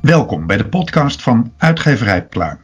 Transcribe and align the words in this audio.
Welkom 0.00 0.46
bij 0.46 0.56
de 0.56 0.66
podcast 0.68 1.22
van 1.22 1.52
Uitgeverij 1.56 2.24
Pluim. 2.26 2.58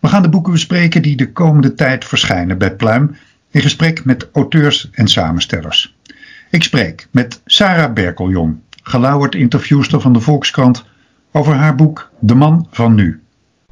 We 0.00 0.08
gaan 0.08 0.22
de 0.22 0.28
boeken 0.28 0.52
bespreken 0.52 1.02
die 1.02 1.16
de 1.16 1.32
komende 1.32 1.74
tijd 1.74 2.04
verschijnen 2.04 2.58
bij 2.58 2.76
Pluim 2.76 3.16
in 3.50 3.60
gesprek 3.60 4.04
met 4.04 4.28
auteurs 4.32 4.90
en 4.92 5.08
samenstellers. 5.08 5.97
Ik 6.50 6.62
spreek 6.62 7.08
met 7.10 7.40
Sarah 7.44 7.92
Berkeljon, 7.92 8.62
gelauwerd 8.82 9.34
interviewster 9.34 10.00
van 10.00 10.12
de 10.12 10.20
Volkskrant, 10.20 10.84
over 11.32 11.54
haar 11.54 11.74
boek 11.74 12.10
De 12.18 12.34
Man 12.34 12.66
van 12.70 12.94
Nu. 12.94 13.20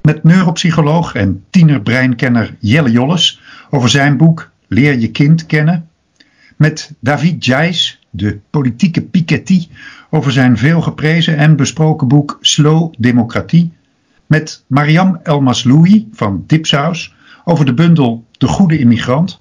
Met 0.02 0.24
neuropsycholoog 0.24 1.14
en 1.14 1.44
tienerbreinkenner 1.50 2.56
Jelle 2.58 2.90
Jolles 2.90 3.40
over 3.70 3.88
zijn 3.88 4.16
boek 4.16 4.50
Leer 4.68 4.98
je 4.98 5.10
kind 5.10 5.46
kennen. 5.46 5.88
Met 6.56 6.92
David 7.00 7.44
Jijs, 7.44 8.00
de 8.10 8.38
politieke 8.50 9.02
Piketty, 9.02 9.68
over 10.10 10.32
zijn 10.32 10.58
veel 10.58 10.82
geprezen 10.82 11.36
en 11.36 11.56
besproken 11.56 12.08
boek 12.08 12.38
Slow 12.40 12.94
Democratie. 12.98 13.72
Met 14.26 14.64
Mariam 14.66 15.20
Elmasloui 15.22 16.08
van 16.12 16.44
Dipsaus 16.46 17.14
over 17.44 17.64
de 17.64 17.74
bundel 17.74 18.24
De 18.32 18.46
Goede 18.46 18.78
Immigrant. 18.78 19.40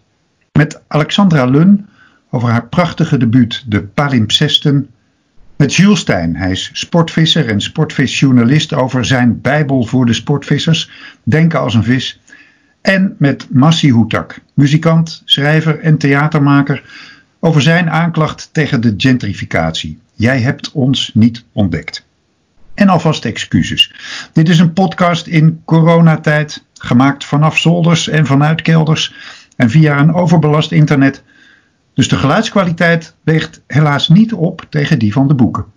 Met 0.51 0.81
Alexandra 0.87 1.45
Lun 1.45 1.87
over 2.29 2.49
haar 2.49 2.67
prachtige 2.67 3.17
debuut 3.17 3.63
De 3.67 3.83
Palimpsesten. 3.83 4.89
Met 5.55 5.75
Jules 5.75 5.99
Stijn, 5.99 6.35
hij 6.35 6.51
is 6.51 6.69
sportvisser 6.73 7.49
en 7.49 7.61
sportvisjournalist 7.61 8.73
over 8.73 9.05
zijn 9.05 9.41
Bijbel 9.41 9.83
voor 9.83 10.05
de 10.05 10.13
sportvissers, 10.13 10.89
Denken 11.23 11.59
als 11.59 11.73
een 11.73 11.83
vis. 11.83 12.19
En 12.81 13.15
met 13.17 13.47
Massi 13.49 13.91
Hoetak, 13.91 14.39
muzikant, 14.53 15.21
schrijver 15.25 15.79
en 15.79 15.97
theatermaker, 15.97 16.83
over 17.39 17.61
zijn 17.61 17.89
aanklacht 17.89 18.49
tegen 18.51 18.81
de 18.81 18.93
gentrificatie. 18.97 19.99
Jij 20.13 20.39
hebt 20.39 20.71
ons 20.71 21.11
niet 21.13 21.43
ontdekt. 21.51 22.05
En 22.73 22.89
alvast 22.89 23.25
excuses. 23.25 23.93
Dit 24.33 24.49
is 24.49 24.59
een 24.59 24.73
podcast 24.73 25.27
in 25.27 25.61
coronatijd, 25.65 26.63
gemaakt 26.73 27.25
vanaf 27.25 27.57
zolders 27.57 28.07
en 28.07 28.25
vanuit 28.25 28.61
kelders 28.61 29.13
en 29.55 29.69
via 29.69 29.99
een 29.99 30.13
overbelast 30.13 30.71
internet. 30.71 31.23
Dus 31.95 32.07
de 32.09 32.15
geluidskwaliteit 32.15 33.15
weegt 33.23 33.63
helaas 33.67 34.09
niet 34.09 34.33
op 34.33 34.61
tegen 34.69 34.99
die 34.99 35.13
van 35.13 35.27
de 35.27 35.35
boeken. 35.35 35.73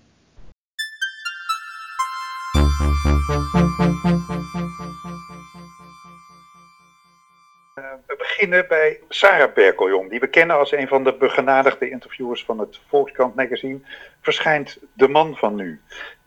We 8.07 8.15
beginnen 8.19 8.65
bij 8.69 9.01
Sarah 9.09 9.55
Berkeljon, 9.55 10.09
die 10.09 10.21
we 10.21 10.27
kennen 10.27 10.59
als 10.59 10.73
een 10.73 10.89
van 10.89 11.05
de 11.05 11.15
begenadigde 11.19 11.91
interviewers 11.91 12.45
van 12.45 12.59
het 12.59 12.81
Volkskrant 12.89 13.35
magazine. 13.35 13.81
Verschijnt 14.21 14.79
De 14.93 15.09
Man 15.09 15.37
van 15.37 15.55
Nu. 15.55 15.81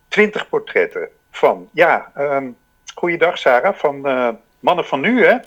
Twintig 0.07 0.49
portretten 0.49 1.09
van, 1.31 1.69
ja, 1.73 2.11
um, 2.17 2.57
goeiedag 2.95 3.37
Sarah, 3.37 3.73
van 3.73 4.07
uh, 4.07 4.29
Mannen 4.59 4.85
van 4.85 4.99
Nu 4.99 5.25
hè? 5.25 5.37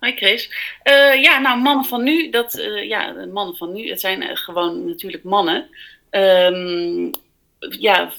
Hoi 0.00 0.16
Chris. 0.16 0.50
Uh, 0.84 1.22
ja, 1.22 1.38
nou, 1.38 1.60
mannen 1.60 1.84
van 1.84 2.02
nu, 2.02 2.30
dat, 2.30 2.58
uh, 2.58 2.88
ja, 2.88 3.26
mannen 3.32 3.56
van 3.56 3.72
nu, 3.72 3.88
het 3.88 4.00
zijn 4.00 4.36
gewoon 4.36 4.86
natuurlijk 4.86 5.24
mannen. 5.24 5.68
Um, 6.10 7.10
ja, 7.58 8.12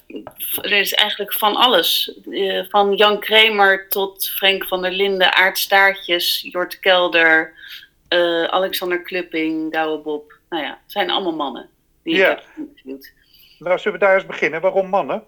er 0.62 0.72
is 0.72 0.94
eigenlijk 0.94 1.34
van 1.34 1.56
alles. 1.56 2.14
Uh, 2.26 2.64
van 2.70 2.96
Jan 2.96 3.20
Kramer 3.20 3.90
tot 3.90 4.28
Frank 4.28 4.68
van 4.68 4.82
der 4.82 4.92
Linden, 4.92 5.34
Aart 5.34 5.58
Staartjes, 5.58 6.48
Jort 6.52 6.80
Kelder, 6.80 7.54
Alexander 8.50 9.02
Klupping, 9.02 9.72
Douwe 9.72 9.98
Bob. 9.98 10.34
Nou 10.50 10.64
ja, 10.64 10.70
het 10.70 10.92
zijn 10.92 11.10
allemaal 11.10 11.36
mannen 11.36 11.70
die 12.04 12.16
ja. 12.16 12.32
ik 12.32 12.44
heb. 12.56 13.00
Nou, 13.60 13.80
zullen 13.80 14.00
we 14.00 14.06
daar 14.06 14.16
eens 14.16 14.26
beginnen? 14.26 14.62
Waarom 14.62 14.90
mannen? 14.90 15.24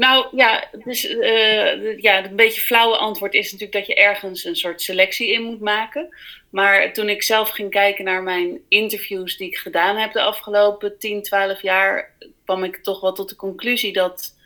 Nou 0.00 0.26
ja, 0.36 0.64
dus, 0.84 1.10
uh, 1.10 1.98
ja, 1.98 2.24
een 2.24 2.36
beetje 2.36 2.60
flauwe 2.60 2.96
antwoord 2.96 3.34
is 3.34 3.52
natuurlijk 3.52 3.72
dat 3.72 3.86
je 3.86 3.94
ergens 3.94 4.44
een 4.44 4.56
soort 4.56 4.82
selectie 4.82 5.32
in 5.32 5.42
moet 5.42 5.60
maken. 5.60 6.08
Maar 6.50 6.92
toen 6.92 7.08
ik 7.08 7.22
zelf 7.22 7.48
ging 7.48 7.70
kijken 7.70 8.04
naar 8.04 8.22
mijn 8.22 8.60
interviews 8.68 9.36
die 9.36 9.46
ik 9.46 9.56
gedaan 9.56 9.96
heb 9.96 10.12
de 10.12 10.22
afgelopen 10.22 10.98
10, 10.98 11.22
12 11.22 11.62
jaar, 11.62 12.12
kwam 12.44 12.64
ik 12.64 12.76
toch 12.76 13.00
wel 13.00 13.12
tot 13.12 13.28
de 13.28 13.36
conclusie 13.36 13.92
dat 13.92 14.36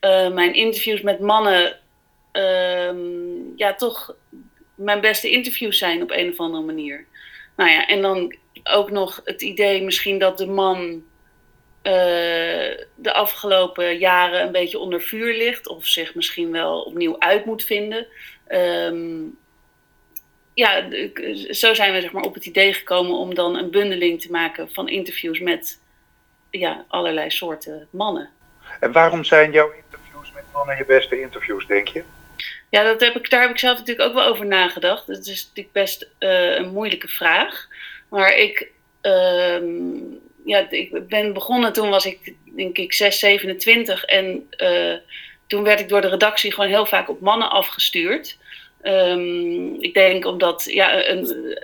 uh, 0.00 0.32
mijn 0.32 0.54
interviews 0.54 1.00
met 1.00 1.20
mannen 1.20 1.78
uh, 2.32 2.92
ja, 3.56 3.74
toch 3.74 4.16
mijn 4.74 5.00
beste 5.00 5.30
interviews 5.30 5.78
zijn 5.78 6.02
op 6.02 6.10
een 6.10 6.30
of 6.30 6.38
andere 6.38 6.64
manier. 6.64 7.06
Nou 7.56 7.70
ja, 7.70 7.86
en 7.86 8.02
dan 8.02 8.36
ook 8.64 8.90
nog 8.90 9.20
het 9.24 9.42
idee 9.42 9.82
misschien 9.82 10.18
dat 10.18 10.38
de 10.38 10.46
man 10.46 11.02
de 11.82 13.12
afgelopen 13.12 13.98
jaren 13.98 14.42
een 14.42 14.52
beetje 14.52 14.78
onder 14.78 15.02
vuur 15.02 15.36
ligt 15.36 15.68
of 15.68 15.86
zich 15.86 16.14
misschien 16.14 16.50
wel 16.50 16.80
opnieuw 16.82 17.16
uit 17.18 17.44
moet 17.44 17.64
vinden. 17.64 18.06
Um, 18.48 19.38
ja, 20.54 20.88
zo 21.50 21.74
zijn 21.74 21.92
we 21.92 22.00
zeg 22.00 22.12
maar, 22.12 22.22
op 22.22 22.34
het 22.34 22.46
idee 22.46 22.72
gekomen 22.72 23.16
om 23.16 23.34
dan 23.34 23.56
een 23.56 23.70
bundeling 23.70 24.20
te 24.20 24.30
maken 24.30 24.70
van 24.70 24.88
interviews 24.88 25.40
met 25.40 25.80
ja, 26.50 26.84
allerlei 26.88 27.30
soorten 27.30 27.88
mannen. 27.90 28.30
En 28.80 28.92
waarom 28.92 29.24
zijn 29.24 29.52
jouw 29.52 29.72
interviews 29.72 30.32
met 30.32 30.44
mannen 30.52 30.76
je 30.76 30.84
beste 30.84 31.20
interviews, 31.20 31.66
denk 31.66 31.88
je? 31.88 32.02
Ja, 32.70 32.82
dat 32.82 33.00
heb 33.00 33.16
ik, 33.16 33.30
daar 33.30 33.40
heb 33.40 33.50
ik 33.50 33.58
zelf 33.58 33.78
natuurlijk 33.78 34.08
ook 34.08 34.14
wel 34.14 34.26
over 34.26 34.46
nagedacht. 34.46 35.06
Het 35.06 35.26
is 35.26 35.44
natuurlijk 35.46 35.74
best 35.74 36.08
uh, 36.18 36.54
een 36.54 36.68
moeilijke 36.68 37.08
vraag. 37.08 37.68
Maar 38.08 38.36
ik, 38.36 38.70
uh, 39.02 39.62
ja, 40.44 40.70
ik 40.70 41.08
ben 41.08 41.32
begonnen 41.32 41.72
toen 41.72 41.90
was 41.90 42.06
ik 42.06 42.34
denk 42.56 42.78
ik 42.78 42.92
6, 42.92 43.18
27 43.18 44.04
en 44.04 44.48
uh, 44.58 44.94
toen 45.46 45.62
werd 45.62 45.80
ik 45.80 45.88
door 45.88 46.00
de 46.00 46.08
redactie 46.08 46.52
gewoon 46.52 46.70
heel 46.70 46.86
vaak 46.86 47.08
op 47.08 47.20
mannen 47.20 47.50
afgestuurd. 47.50 48.38
Um, 48.82 49.80
ik 49.80 49.94
denk 49.94 50.24
omdat 50.24 50.64
ja, 50.64 51.08
een, 51.08 51.56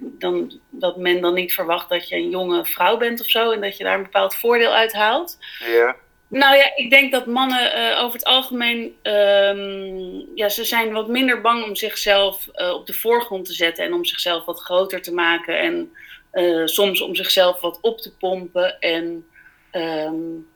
dan, 0.00 0.60
dat 0.70 0.96
men 0.96 1.20
dan 1.20 1.34
niet 1.34 1.54
verwacht 1.54 1.88
dat 1.88 2.08
je 2.08 2.16
een 2.16 2.30
jonge 2.30 2.64
vrouw 2.64 2.96
bent 2.96 3.20
of 3.20 3.26
zo 3.26 3.50
en 3.50 3.60
dat 3.60 3.76
je 3.76 3.84
daar 3.84 3.96
een 3.96 4.02
bepaald 4.02 4.34
voordeel 4.34 4.74
uit 4.74 4.92
haalt. 4.92 5.38
Ja. 5.66 5.96
Nou 6.28 6.56
ja, 6.56 6.76
ik 6.76 6.90
denk 6.90 7.12
dat 7.12 7.26
mannen 7.26 7.78
uh, 7.78 8.02
over 8.02 8.12
het 8.12 8.24
algemeen, 8.24 8.96
um, 9.02 10.26
ja, 10.34 10.48
ze 10.48 10.64
zijn 10.64 10.92
wat 10.92 11.08
minder 11.08 11.40
bang 11.40 11.64
om 11.64 11.76
zichzelf 11.76 12.48
uh, 12.54 12.72
op 12.72 12.86
de 12.86 12.92
voorgrond 12.92 13.44
te 13.44 13.52
zetten 13.52 13.84
en 13.84 13.92
om 13.92 14.04
zichzelf 14.04 14.44
wat 14.44 14.60
groter 14.60 15.02
te 15.02 15.12
maken 15.12 15.58
en 15.58 15.92
uh, 16.32 16.66
soms 16.66 17.00
om 17.00 17.14
zichzelf 17.14 17.60
wat 17.60 17.78
op 17.80 17.98
te 17.98 18.16
pompen 18.16 18.80
en 18.80 19.26
um, 19.72 20.48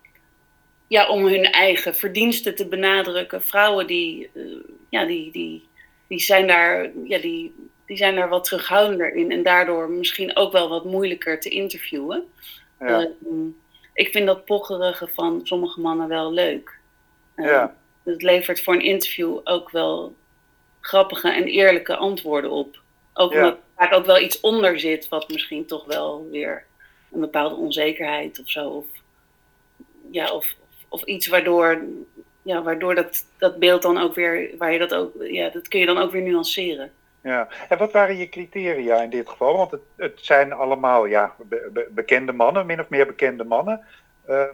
ja, 0.86 1.08
om 1.08 1.26
hun 1.26 1.44
eigen 1.44 1.94
verdiensten 1.94 2.54
te 2.54 2.68
benadrukken. 2.68 3.42
Vrouwen 3.42 3.86
die, 3.86 4.30
ja, 4.88 5.04
die, 5.04 5.32
die, 5.32 5.68
die, 6.06 6.20
zijn 6.20 6.46
daar, 6.46 6.90
ja, 7.04 7.18
die, 7.18 7.54
die 7.86 7.96
zijn 7.96 8.14
daar 8.14 8.28
wat 8.28 8.44
terughoudender 8.44 9.14
in 9.14 9.30
en 9.30 9.42
daardoor 9.42 9.90
misschien 9.90 10.36
ook 10.36 10.52
wel 10.52 10.68
wat 10.68 10.84
moeilijker 10.84 11.40
te 11.40 11.48
interviewen. 11.48 12.24
Ja. 12.78 13.00
Uh, 13.00 13.46
ik 13.94 14.08
vind 14.08 14.26
dat 14.26 14.44
pocherige 14.44 15.08
van 15.12 15.40
sommige 15.42 15.80
mannen 15.80 16.08
wel 16.08 16.32
leuk. 16.32 16.78
Uh, 17.36 17.46
ja. 17.46 17.76
Het 18.04 18.22
levert 18.22 18.62
voor 18.62 18.74
een 18.74 18.80
interview 18.80 19.40
ook 19.44 19.70
wel 19.70 20.14
grappige 20.80 21.30
en 21.30 21.44
eerlijke 21.44 21.96
antwoorden 21.96 22.50
op. 22.50 22.82
Ook 23.14 23.32
ja. 23.32 23.44
omdat 23.44 23.58
vaak 23.76 23.92
ook 23.92 24.06
wel 24.06 24.20
iets 24.20 24.40
onder 24.40 24.78
zit, 24.78 25.08
wat 25.08 25.28
misschien 25.28 25.66
toch 25.66 25.84
wel 25.84 26.28
weer 26.30 26.64
een 27.12 27.20
bepaalde 27.20 27.54
onzekerheid 27.54 28.40
of 28.40 28.50
zo. 28.50 28.68
Of, 28.68 28.86
ja, 30.10 30.32
of, 30.32 30.54
of 30.88 31.02
iets 31.02 31.26
waardoor, 31.26 31.82
ja, 32.42 32.62
waardoor 32.62 32.94
dat, 32.94 33.26
dat 33.38 33.58
beeld 33.58 33.82
dan 33.82 33.98
ook 33.98 34.14
weer, 34.14 34.50
waar 34.58 34.72
je 34.72 34.78
dat 34.78 34.94
ook, 34.94 35.12
ja, 35.20 35.48
dat 35.48 35.68
kun 35.68 35.80
je 35.80 35.86
dan 35.86 35.98
ook 35.98 36.12
weer 36.12 36.22
nuanceren. 36.22 36.92
Ja, 37.22 37.48
en 37.68 37.78
wat 37.78 37.92
waren 37.92 38.16
je 38.16 38.28
criteria 38.28 39.02
in 39.02 39.10
dit 39.10 39.28
geval? 39.28 39.56
Want 39.56 39.70
het, 39.70 39.80
het 39.96 40.18
zijn 40.22 40.52
allemaal 40.52 41.06
ja, 41.06 41.34
be, 41.38 41.70
be, 41.72 41.88
bekende 41.90 42.32
mannen, 42.32 42.66
min 42.66 42.80
of 42.80 42.88
meer 42.88 43.06
bekende 43.06 43.44
mannen. 43.44 43.80
Uh, 44.28 44.44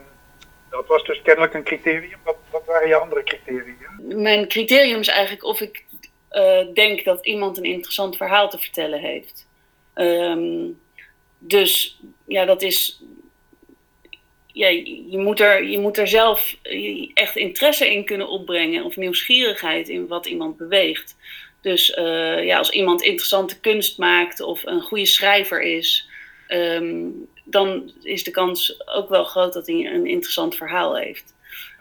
dat 0.71 0.87
was 0.87 1.05
dus 1.05 1.23
kennelijk 1.23 1.55
een 1.55 1.63
criterium. 1.63 2.19
Wat, 2.25 2.37
wat 2.51 2.65
waren 2.67 2.89
je 2.89 2.95
andere 2.95 3.23
criteria? 3.23 3.75
Mijn 3.99 4.49
criterium 4.49 5.01
is 5.01 5.09
eigenlijk 5.09 5.45
of 5.45 5.61
ik 5.61 5.85
uh, 6.33 6.75
denk 6.75 7.05
dat 7.05 7.27
iemand 7.27 7.59
een 7.59 7.65
interessant 7.65 8.17
verhaal 8.17 8.51
te 8.51 8.59
vertellen 8.59 9.01
heeft. 9.01 9.49
Um, 9.95 10.81
dus 11.39 12.01
ja, 12.27 12.45
dat 12.45 12.63
is. 12.63 13.03
Je, 14.53 15.19
moet 15.19 15.41
er, 15.41 15.65
je 15.65 15.79
moet 15.79 15.99
er 15.99 16.09
zelf 16.09 16.57
echt 17.15 17.37
interesse 17.37 17.93
in 17.93 18.05
kunnen 18.05 18.29
opbrengen 18.29 18.85
of 18.85 18.97
nieuwsgierigheid 18.97 19.89
in 19.89 20.07
wat 20.07 20.27
iemand 20.27 20.57
beweegt. 20.57 21.17
Dus 21.61 21.97
uh, 21.97 22.45
ja, 22.45 22.59
als 22.59 22.71
iemand 22.71 23.03
interessante 23.03 23.61
kunst 23.61 23.99
maakt 23.99 24.41
of 24.41 24.65
een 24.65 24.81
goede 24.81 25.07
schrijver 25.07 25.63
is, 25.63 26.09
um, 26.49 27.29
dan 27.45 27.93
is 28.03 28.25
de 28.25 28.31
kans 28.31 28.87
ook 28.87 29.09
wel 29.09 29.25
groot 29.25 29.53
dat 29.53 29.67
hij 29.67 29.87
een 29.87 30.07
interessant 30.07 30.57
verhaal 30.57 30.97
heeft. 30.97 31.35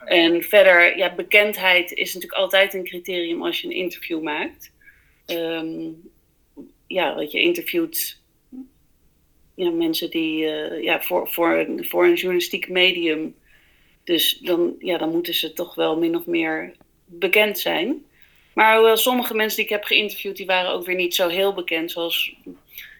En 0.06 0.44
verder, 0.44 0.98
ja, 0.98 1.16
bekendheid 1.16 1.92
is 1.92 2.14
natuurlijk 2.14 2.42
altijd 2.42 2.74
een 2.74 2.84
criterium 2.84 3.44
als 3.44 3.62
je 3.62 3.68
een 3.68 3.74
interview 3.74 4.22
maakt. 4.22 4.72
Ehm, 5.26 5.88
ja, 6.88 7.16
wat 7.16 7.32
je 7.32 7.42
interviewt 7.42 8.22
ja, 9.56 9.70
mensen 9.70 10.10
die 10.10 10.44
uh, 10.44 10.84
ja, 10.84 11.02
voor, 11.02 11.30
voor, 11.30 11.68
voor 11.78 12.06
een 12.06 12.14
journalistiek 12.14 12.70
medium. 12.70 13.36
Dus 14.04 14.38
dan, 14.38 14.76
ja, 14.80 14.98
dan 14.98 15.12
moeten 15.12 15.34
ze 15.34 15.54
toch 15.54 15.76
wel 15.76 15.98
min 15.98 16.16
of 16.16 16.26
meer 16.26 16.76
bekend 17.06 17.60
zijn. 17.60 18.06
Maar 18.54 18.76
hoewel 18.76 18.98
sommige 18.98 19.34
mensen 19.34 19.56
die 19.56 19.66
ik 19.66 19.72
heb 19.72 19.84
geïnterviewd, 19.84 20.38
die 20.38 20.46
waren 20.46 20.72
ook 20.72 20.86
weer 20.86 20.96
niet 20.96 21.16
zo 21.16 21.28
heel 21.28 21.54
bekend. 21.54 21.92
Zoals 21.92 22.36
ik 22.46 22.54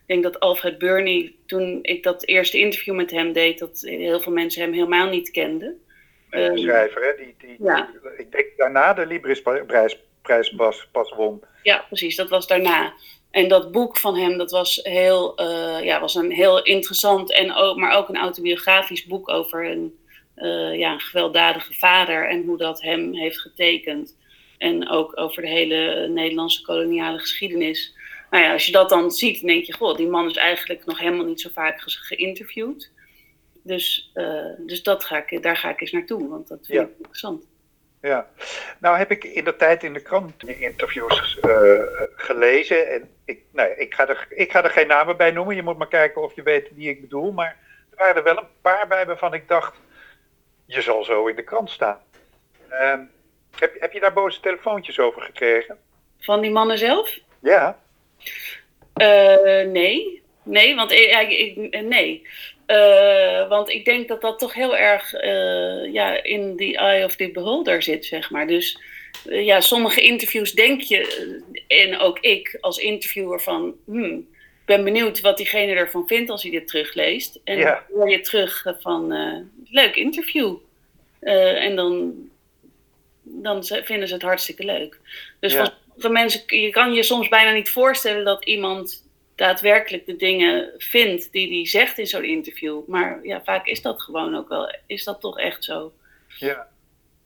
denk 0.06 0.24
dat 0.24 0.40
Alfred 0.40 0.78
Burney, 0.78 1.34
toen 1.46 1.80
ik 1.82 2.04
dat 2.04 2.26
eerste 2.26 2.58
interview 2.58 2.96
met 2.96 3.12
hem 3.12 3.34
deed, 3.34 3.60
dat 3.60 3.82
heel 3.82 4.20
veel 4.20 4.32
mensen 4.32 4.62
hem 4.62 4.74
helemaal 4.74 5.10
niet 5.10 5.32
kenden. 5.32 5.82
Een 6.30 6.58
schrijver, 6.58 7.02
hè? 7.04 7.24
Die, 7.24 7.36
die, 7.38 7.56
ja. 7.60 7.90
ik 8.18 8.32
denk 8.32 8.48
daarna 8.58 8.94
de 8.94 9.06
Librisprijs 9.06 9.98
prijs 10.22 10.50
pas, 10.50 10.88
pas 10.92 11.14
won. 11.16 11.44
Ja, 11.64 11.86
precies, 11.88 12.16
dat 12.16 12.30
was 12.30 12.48
daarna. 12.48 12.94
En 13.32 13.48
dat 13.48 13.72
boek 13.72 13.98
van 13.98 14.16
hem, 14.18 14.38
dat 14.38 14.52
was, 14.52 14.80
heel, 14.84 15.42
uh, 15.42 15.84
ja, 15.84 16.00
was 16.00 16.16
een 16.16 16.32
heel 16.32 16.64
interessant, 16.64 17.34
en 17.34 17.54
ook, 17.54 17.78
maar 17.78 17.98
ook 17.98 18.10
een 18.10 18.18
autobiografisch 18.18 19.06
boek 19.06 19.30
over 19.30 19.70
een, 19.70 20.00
uh, 20.36 20.78
ja, 20.78 20.94
een 20.94 21.00
gewelddadige 21.00 21.74
vader 21.74 22.28
en 22.30 22.44
hoe 22.44 22.58
dat 22.58 22.82
hem 22.82 23.14
heeft 23.14 23.40
getekend. 23.40 24.18
En 24.58 24.90
ook 24.90 25.20
over 25.20 25.42
de 25.42 25.48
hele 25.48 26.08
Nederlandse 26.08 26.62
koloniale 26.62 27.20
geschiedenis. 27.20 27.96
Nou 28.30 28.44
ja, 28.44 28.52
als 28.52 28.66
je 28.66 28.72
dat 28.72 28.90
dan 28.90 29.12
ziet, 29.12 29.40
dan 29.40 29.50
denk 29.50 29.66
je, 29.66 29.74
god, 29.74 29.98
die 29.98 30.08
man 30.08 30.30
is 30.30 30.36
eigenlijk 30.36 30.86
nog 30.86 31.00
helemaal 31.00 31.26
niet 31.26 31.42
zo 31.42 31.50
vaak 31.54 31.82
geïnterviewd. 31.86 32.92
Dus, 33.70 34.12
uh, 34.14 34.46
dus 34.58 34.84
dat 34.84 35.04
ga 35.04 35.26
ik, 35.26 35.44
daar 35.44 35.58
ga 35.58 35.70
ik 35.70 35.82
eens 35.82 35.92
naartoe, 35.92 36.30
want 36.30 36.48
dat 36.48 36.66
vind 36.66 36.82
ik 36.82 36.98
interessant. 36.98 37.46
Ja, 38.02 38.28
nou 38.80 38.98
heb 38.98 39.12
ik 39.12 39.24
in 39.24 39.44
de 39.44 39.56
tijd 39.56 39.84
in 39.84 39.94
de 39.94 40.02
krant 40.02 40.44
interviews 40.44 41.38
uh, 41.42 41.82
gelezen. 42.16 42.92
En 42.92 43.10
ik, 43.26 43.44
nou, 43.52 43.70
ik, 43.70 43.94
ga 43.94 44.08
er, 44.08 44.28
ik 44.30 44.52
ga 44.52 44.64
er 44.64 44.70
geen 44.70 44.88
namen 44.88 45.18
bij 45.18 45.32
noemen. 45.32 45.56
Je 45.56 45.64
moet 45.64 45.78
maar 45.78 45.88
kijken 45.88 46.22
of 46.22 46.36
je 46.36 46.44
weet 46.44 46.70
wie 46.76 46.90
ik 46.90 47.02
bedoel. 47.02 47.32
Maar 47.32 47.58
er 47.90 47.98
waren 47.98 48.16
er 48.16 48.24
wel 48.24 48.38
een 48.38 48.48
paar 48.62 48.88
bij 48.88 49.06
waarvan 49.06 49.34
ik 49.34 49.48
dacht: 49.48 49.76
je 50.66 50.82
zal 50.82 51.04
zo 51.04 51.28
in 51.28 51.36
de 51.36 51.44
krant 51.44 51.70
staan. 51.70 52.00
Uh, 52.72 53.00
heb, 53.56 53.80
heb 53.80 53.94
je 53.94 54.00
daar 54.00 54.14
boze 54.14 54.40
telefoontjes 54.40 55.00
over 55.00 55.22
gekregen? 55.22 55.78
Van 56.20 56.42
die 56.42 56.52
mannen 56.52 56.78
zelf? 56.78 57.18
Ja. 57.40 57.80
Uh, 58.96 59.72
nee. 59.72 60.24
Nee, 60.44 60.76
want 60.76 60.92
ik, 60.92 61.30
ik, 61.30 61.82
nee. 61.82 62.28
Uh, 62.72 63.48
want 63.48 63.70
ik 63.70 63.86
denk 63.86 64.08
dat 64.08 64.22
dat 64.22 64.40
toch 64.40 64.54
heel 64.54 64.78
erg 64.78 65.14
uh, 65.14 65.94
ja, 65.94 66.24
in 66.24 66.58
the 66.58 66.78
eye 66.78 67.06
of 67.06 67.16
the 67.16 67.32
beholder 67.32 67.82
zit, 67.82 68.06
zeg 68.06 68.30
maar. 68.30 68.48
Dus 68.48 68.80
uh, 69.26 69.46
ja, 69.46 69.62
sommige 69.62 70.02
interviews 70.02 70.52
denk 70.52 70.82
je, 70.82 71.42
en 71.68 72.00
ook 72.00 72.20
ik 72.20 72.58
als 72.62 72.78
interviewer 72.78 73.42
van... 73.42 73.76
Hmm, 73.86 74.28
ik 74.60 74.76
ben 74.76 74.84
benieuwd 74.84 75.22
wat 75.22 75.38
diegene 75.38 75.74
ervan 75.74 76.08
vindt 76.08 76.30
als 76.30 76.42
hij 76.42 76.52
dit 76.52 76.68
terugleest. 76.68 77.40
En 77.44 77.58
ja. 77.58 77.84
dan 77.88 77.98
hoor 77.98 78.10
je 78.10 78.20
terug 78.20 78.66
van, 78.80 79.14
leuk 79.70 79.96
interview. 79.96 80.56
en 81.20 81.76
dan, 81.76 82.14
dan 83.24 83.64
vinden 83.64 84.08
ze 84.08 84.14
het 84.14 84.24
hartstikke 84.24 84.64
leuk. 84.66 85.00
Dus 85.40 85.54
ja. 85.54 85.74
van 85.98 86.12
mensen, 86.12 86.42
je 86.46 86.70
kan 86.70 86.94
je 86.94 87.04
soms 87.04 87.28
bijna 87.28 87.52
niet 87.52 87.70
voorstellen 87.70 88.26
dat 88.26 88.46
iemand 88.46 89.09
daadwerkelijk 89.40 90.06
de 90.06 90.16
dingen 90.16 90.74
vindt 90.78 91.32
die 91.32 91.50
hij 91.50 91.68
zegt 91.68 91.98
in 91.98 92.08
zo'n 92.08 92.24
interview. 92.24 92.88
Maar 92.88 93.20
ja, 93.24 93.42
vaak 93.44 93.66
is 93.66 93.82
dat 93.82 94.02
gewoon 94.02 94.36
ook 94.36 94.50
wel, 94.50 94.76
is 94.88 95.04
dat 95.04 95.20
toch 95.20 95.40
echt 95.40 95.64
zo. 95.64 95.94
Ja. 96.28 96.68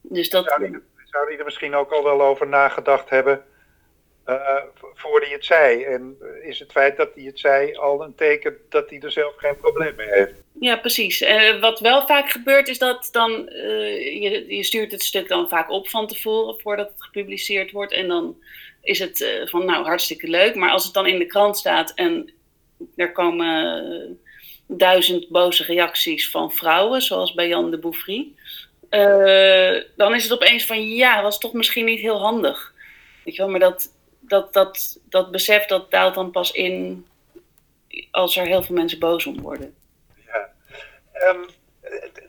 Dus 0.01 0.29
dat... 0.29 0.45
Zou 0.45 0.61
hij, 0.61 0.79
zou 1.05 1.27
hij 1.27 1.37
er 1.37 1.45
misschien 1.45 1.75
ook 1.75 1.91
al 1.91 2.03
wel 2.03 2.21
over 2.21 2.47
nagedacht 2.47 3.09
hebben 3.09 3.45
uh, 4.29 4.63
voordat 4.93 5.23
hij 5.23 5.37
het 5.37 5.45
zei? 5.45 5.83
En 5.83 6.17
is 6.43 6.59
het 6.59 6.71
feit 6.71 6.97
dat 6.97 7.09
hij 7.15 7.23
het 7.23 7.39
zei 7.39 7.75
al 7.75 8.03
een 8.03 8.15
teken 8.15 8.57
dat 8.69 8.89
hij 8.89 8.99
er 8.99 9.11
zelf 9.11 9.33
geen 9.37 9.57
probleem 9.57 9.95
mee 9.95 10.07
heeft? 10.09 10.33
Ja, 10.59 10.75
precies. 10.75 11.21
Uh, 11.21 11.59
wat 11.61 11.79
wel 11.79 12.05
vaak 12.07 12.29
gebeurt 12.29 12.67
is 12.67 12.77
dat 12.77 13.09
dan, 13.11 13.31
uh, 13.31 14.21
je, 14.21 14.55
je 14.55 14.63
stuurt 14.63 14.91
het 14.91 15.03
stuk 15.03 15.27
dan 15.27 15.49
vaak 15.49 15.69
op 15.69 15.89
van 15.89 16.07
tevoren 16.07 16.59
voordat 16.59 16.89
het 16.89 17.03
gepubliceerd 17.03 17.71
wordt. 17.71 17.93
En 17.93 18.07
dan 18.07 18.43
is 18.83 18.99
het 18.99 19.19
uh, 19.19 19.47
van 19.47 19.65
nou 19.65 19.85
hartstikke 19.85 20.27
leuk. 20.27 20.55
Maar 20.55 20.69
als 20.69 20.83
het 20.83 20.93
dan 20.93 21.07
in 21.07 21.19
de 21.19 21.25
krant 21.25 21.57
staat 21.57 21.93
en 21.93 22.33
er 22.95 23.11
komen 23.11 24.19
duizend 24.67 25.29
boze 25.29 25.63
reacties 25.63 26.29
van 26.29 26.51
vrouwen, 26.51 27.01
zoals 27.01 27.33
bij 27.33 27.47
Jan 27.47 27.71
de 27.71 27.77
Bouffry, 27.77 28.31
uh, 28.89 29.83
dan 29.95 30.15
is 30.15 30.23
het 30.23 30.33
opeens 30.33 30.65
van 30.65 30.87
ja, 30.87 31.21
was 31.21 31.39
toch 31.39 31.53
misschien 31.53 31.85
niet 31.85 31.99
heel 31.99 32.19
handig. 32.19 32.73
Weet 33.23 33.35
je 33.35 33.41
wel, 33.41 33.51
maar 33.51 33.59
dat, 33.59 33.93
dat, 34.19 34.53
dat, 34.53 34.99
dat 35.09 35.31
besef 35.31 35.65
dat 35.65 35.91
daalt 35.91 36.15
dan 36.15 36.31
pas 36.31 36.51
in 36.51 37.07
als 38.11 38.37
er 38.37 38.45
heel 38.45 38.63
veel 38.63 38.75
mensen 38.75 38.99
boos 38.99 39.25
om 39.25 39.41
worden. 39.41 39.75
Ja. 40.25 40.49
Um, 41.29 41.45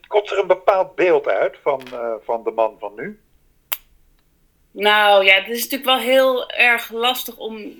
komt 0.07 0.31
er 0.31 0.39
een 0.39 0.47
bepaald 0.47 0.95
beeld 0.95 1.27
uit 1.27 1.57
van, 1.61 1.81
van 2.23 2.43
de 2.43 2.51
man 2.51 2.75
van 2.79 2.91
nu? 2.95 3.19
Nou 4.75 5.25
ja, 5.25 5.35
het 5.35 5.47
is 5.47 5.63
natuurlijk 5.63 5.89
wel 5.89 5.99
heel 5.99 6.49
erg 6.49 6.91
lastig 6.91 7.37
om, 7.37 7.73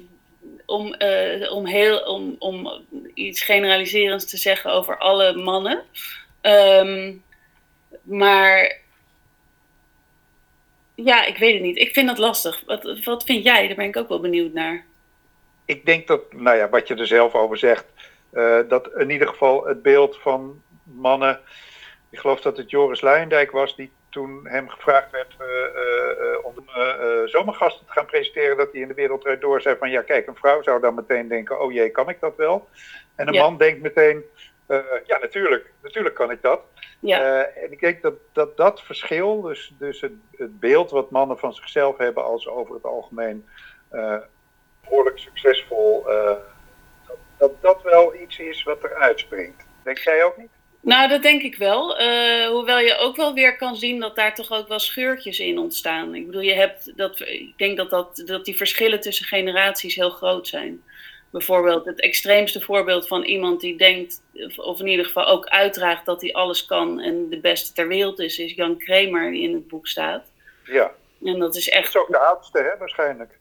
om, 0.65 0.95
uh, 1.00 1.51
om, 1.51 1.65
heel, 1.65 2.00
om, 2.00 2.36
om 2.39 2.86
iets 3.13 3.42
generaliserends 3.42 4.30
te 4.30 4.38
zeggen 4.38 4.71
over 4.71 4.97
alle 4.97 5.33
mannen. 5.33 5.83
Um, 6.42 7.24
maar 8.01 8.77
ja, 10.95 11.25
ik 11.25 11.38
weet 11.38 11.53
het 11.53 11.62
niet. 11.62 11.77
Ik 11.77 11.94
vind 11.94 12.07
dat 12.07 12.18
lastig. 12.18 12.63
Wat, 12.65 13.00
wat 13.03 13.24
vind 13.24 13.44
jij? 13.44 13.68
Daar 13.68 13.75
ben 13.75 13.86
ik 13.86 13.97
ook 13.97 14.09
wel 14.09 14.19
benieuwd 14.19 14.53
naar. 14.53 14.86
Ik 15.65 15.86
denk 15.86 16.07
dat, 16.07 16.33
nou 16.33 16.57
ja, 16.57 16.69
wat 16.69 16.88
je 16.88 16.95
er 16.95 17.07
zelf 17.07 17.33
over 17.33 17.57
zegt, 17.57 17.86
uh, 18.33 18.59
dat 18.69 18.89
in 18.97 19.09
ieder 19.09 19.27
geval 19.27 19.65
het 19.65 19.81
beeld 19.81 20.18
van 20.21 20.62
mannen. 20.83 21.39
Ik 22.09 22.19
geloof 22.19 22.42
dat 22.42 22.57
het 22.57 22.69
Joris 22.69 23.01
Luijendijk 23.01 23.51
was 23.51 23.75
die 23.75 23.92
toen 24.16 24.48
hem 24.48 24.70
gevraagd 24.70 25.12
werd 25.12 25.36
uh, 25.42 25.48
uh, 25.48 26.46
om 26.46 26.54
zomergasten 27.26 27.86
te 27.86 27.92
gaan 27.92 28.06
presenteren, 28.06 28.58
dat 28.58 28.72
hij 28.72 28.82
in 28.82 28.88
de 28.88 28.94
wereld 28.94 29.28
door 29.40 29.62
zei 29.62 29.76
van 29.80 29.90
ja, 29.90 30.02
kijk, 30.02 30.28
een 30.28 30.36
vrouw 30.36 30.62
zou 30.62 30.82
dan 30.82 30.94
meteen 30.94 31.28
denken, 31.28 31.62
oh 31.62 31.72
jee, 31.72 31.90
kan 31.90 32.10
ik 32.10 32.20
dat 32.20 32.36
wel? 32.36 32.68
En 33.16 33.28
een 33.28 33.34
ja. 33.34 33.42
man 33.42 33.58
denkt 33.58 33.82
meteen, 33.82 34.24
ja, 35.06 35.18
natuurlijk, 35.22 35.72
natuurlijk 35.81 36.16
kan 36.16 36.31
ik 36.31 36.42
dat. 36.42 36.62
Ja. 37.00 37.44
en 37.44 37.72
ik 37.72 37.80
denk 37.80 38.02
dat 38.02 38.14
dat, 38.34 38.57
dat 38.57 38.81
verschil, 38.81 39.42
dus, 39.42 39.74
dus 39.78 40.02
het, 40.02 40.14
het, 40.36 40.60
beeld 40.60 40.92
wat 40.92 41.12
mannen 41.12 41.38
van 41.38 41.54
zichzelf 41.54 41.98
hebben 41.98 42.24
als 42.24 42.48
over 42.48 42.76
het 42.76 42.84
algemeen 42.84 43.45
behoorlijk 44.81 45.18
succesvol, 45.18 46.04
dat, 47.07 47.18
dat 47.38 47.62
dat 47.62 47.81
wel 47.81 48.16
iets 48.16 48.40
is 48.40 48.64
wat 48.64 48.84
er 48.84 48.94
uitspringt. 48.94 49.66
Denk 49.84 49.98
jij 49.98 50.24
ook 50.24 50.38
niet? 50.38 50.55
Nou, 50.85 51.09
dat 51.09 51.21
denk 51.21 51.42
ik 51.42 51.56
wel. 51.56 52.01
Uh, 52.01 52.47
hoewel 52.47 52.80
je 52.80 52.97
ook 52.97 53.15
wel 53.15 53.33
weer 53.33 53.57
kan 53.57 53.75
zien 53.75 53.99
dat 53.99 54.15
daar 54.15 54.35
toch 54.35 54.51
ook 54.51 54.68
wel 54.68 54.80
scheurtjes 54.80 55.39
in 55.39 55.57
ontstaan. 55.57 56.15
Ik 56.15 56.25
bedoel, 56.25 56.42
je 56.42 56.54
hebt 56.54 56.97
dat, 56.97 57.19
ik 57.19 57.54
denk 57.57 57.77
dat, 57.77 57.89
dat, 57.89 58.23
dat 58.25 58.45
die 58.45 58.57
verschillen 58.57 58.99
tussen 58.99 59.25
generaties 59.25 59.95
heel 59.95 60.09
groot 60.09 60.47
zijn. 60.47 60.83
Bijvoorbeeld 61.30 61.85
het 61.85 62.01
extreemste 62.01 62.61
voorbeeld 62.61 63.07
van 63.07 63.23
iemand 63.23 63.61
die 63.61 63.77
denkt, 63.77 64.21
of 64.56 64.80
in 64.80 64.87
ieder 64.87 65.06
geval 65.06 65.25
ook 65.25 65.45
uitdraagt 65.45 66.06
dat 66.06 66.21
hij 66.21 66.33
alles 66.33 66.65
kan 66.65 66.99
en 66.99 67.30
de 67.30 67.39
beste 67.39 67.73
ter 67.73 67.87
wereld 67.87 68.19
is, 68.19 68.39
is 68.39 68.54
Jan 68.54 68.77
Kramer 68.77 69.31
die 69.31 69.42
in 69.42 69.54
het 69.54 69.68
boek 69.68 69.87
staat. 69.87 70.23
Ja. 70.63 70.92
En 71.23 71.39
dat 71.39 71.56
is 71.56 71.69
echt. 71.69 71.94
Dat 71.94 71.95
is 71.95 72.01
ook 72.01 72.11
de 72.11 72.27
oudste, 72.27 72.59
hè, 72.59 72.77
waarschijnlijk. 72.77 73.39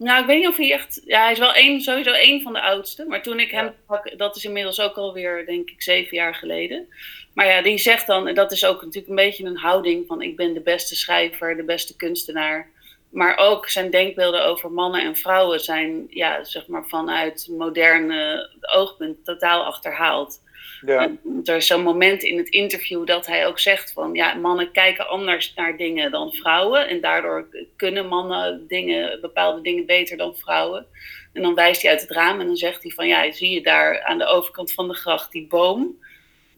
Nou, 0.00 0.20
ik 0.20 0.26
weet 0.26 0.38
niet 0.38 0.48
of 0.48 0.56
hij 0.56 0.72
echt. 0.72 1.02
Ja, 1.04 1.22
hij 1.22 1.32
is 1.32 1.38
wel 1.38 1.54
één, 1.54 1.80
sowieso 1.80 2.10
één 2.10 2.42
van 2.42 2.52
de 2.52 2.60
oudste. 2.60 3.04
Maar 3.04 3.22
toen 3.22 3.40
ik 3.40 3.50
hem 3.50 3.74
pak, 3.86 4.18
dat 4.18 4.36
is 4.36 4.44
inmiddels 4.44 4.80
ook 4.80 4.96
alweer, 4.96 5.46
denk 5.46 5.70
ik, 5.70 5.82
zeven 5.82 6.16
jaar 6.16 6.34
geleden. 6.34 6.88
Maar 7.34 7.46
ja, 7.46 7.62
die 7.62 7.78
zegt 7.78 8.06
dan, 8.06 8.28
en 8.28 8.34
dat 8.34 8.52
is 8.52 8.64
ook 8.64 8.82
natuurlijk 8.82 9.08
een 9.08 9.14
beetje 9.14 9.44
een 9.44 9.56
houding 9.56 10.06
van: 10.06 10.22
ik 10.22 10.36
ben 10.36 10.54
de 10.54 10.60
beste 10.60 10.96
schrijver, 10.96 11.56
de 11.56 11.64
beste 11.64 11.96
kunstenaar. 11.96 12.70
Maar 13.10 13.36
ook 13.36 13.68
zijn 13.68 13.90
denkbeelden 13.90 14.44
over 14.44 14.70
mannen 14.72 15.02
en 15.02 15.16
vrouwen 15.16 15.60
zijn, 15.60 16.06
ja, 16.08 16.44
zeg 16.44 16.66
maar, 16.66 16.88
vanuit 16.88 17.48
moderne 17.50 18.50
oogpunt 18.60 19.24
totaal 19.24 19.64
achterhaald. 19.64 20.40
Ja. 20.86 21.10
er 21.44 21.56
is 21.56 21.66
zo'n 21.66 21.82
moment 21.82 22.22
in 22.22 22.38
het 22.38 22.48
interview 22.48 23.06
dat 23.06 23.26
hij 23.26 23.46
ook 23.46 23.58
zegt 23.58 23.92
van 23.92 24.14
ja, 24.14 24.34
mannen 24.34 24.72
kijken 24.72 25.08
anders 25.08 25.54
naar 25.54 25.76
dingen 25.76 26.10
dan 26.10 26.32
vrouwen. 26.32 26.88
En 26.88 27.00
daardoor 27.00 27.46
kunnen 27.76 28.06
mannen 28.06 28.64
dingen, 28.68 29.20
bepaalde 29.20 29.60
dingen 29.60 29.86
beter 29.86 30.16
dan 30.16 30.36
vrouwen. 30.36 30.86
En 31.32 31.42
dan 31.42 31.54
wijst 31.54 31.82
hij 31.82 31.90
uit 31.90 32.00
het 32.00 32.10
raam 32.10 32.40
en 32.40 32.46
dan 32.46 32.56
zegt 32.56 32.82
hij 32.82 32.92
van 32.92 33.06
ja, 33.06 33.32
zie 33.32 33.50
je 33.50 33.62
daar 33.62 34.02
aan 34.02 34.18
de 34.18 34.26
overkant 34.26 34.72
van 34.72 34.88
de 34.88 34.94
gracht 34.94 35.32
die 35.32 35.46
boom. 35.46 35.98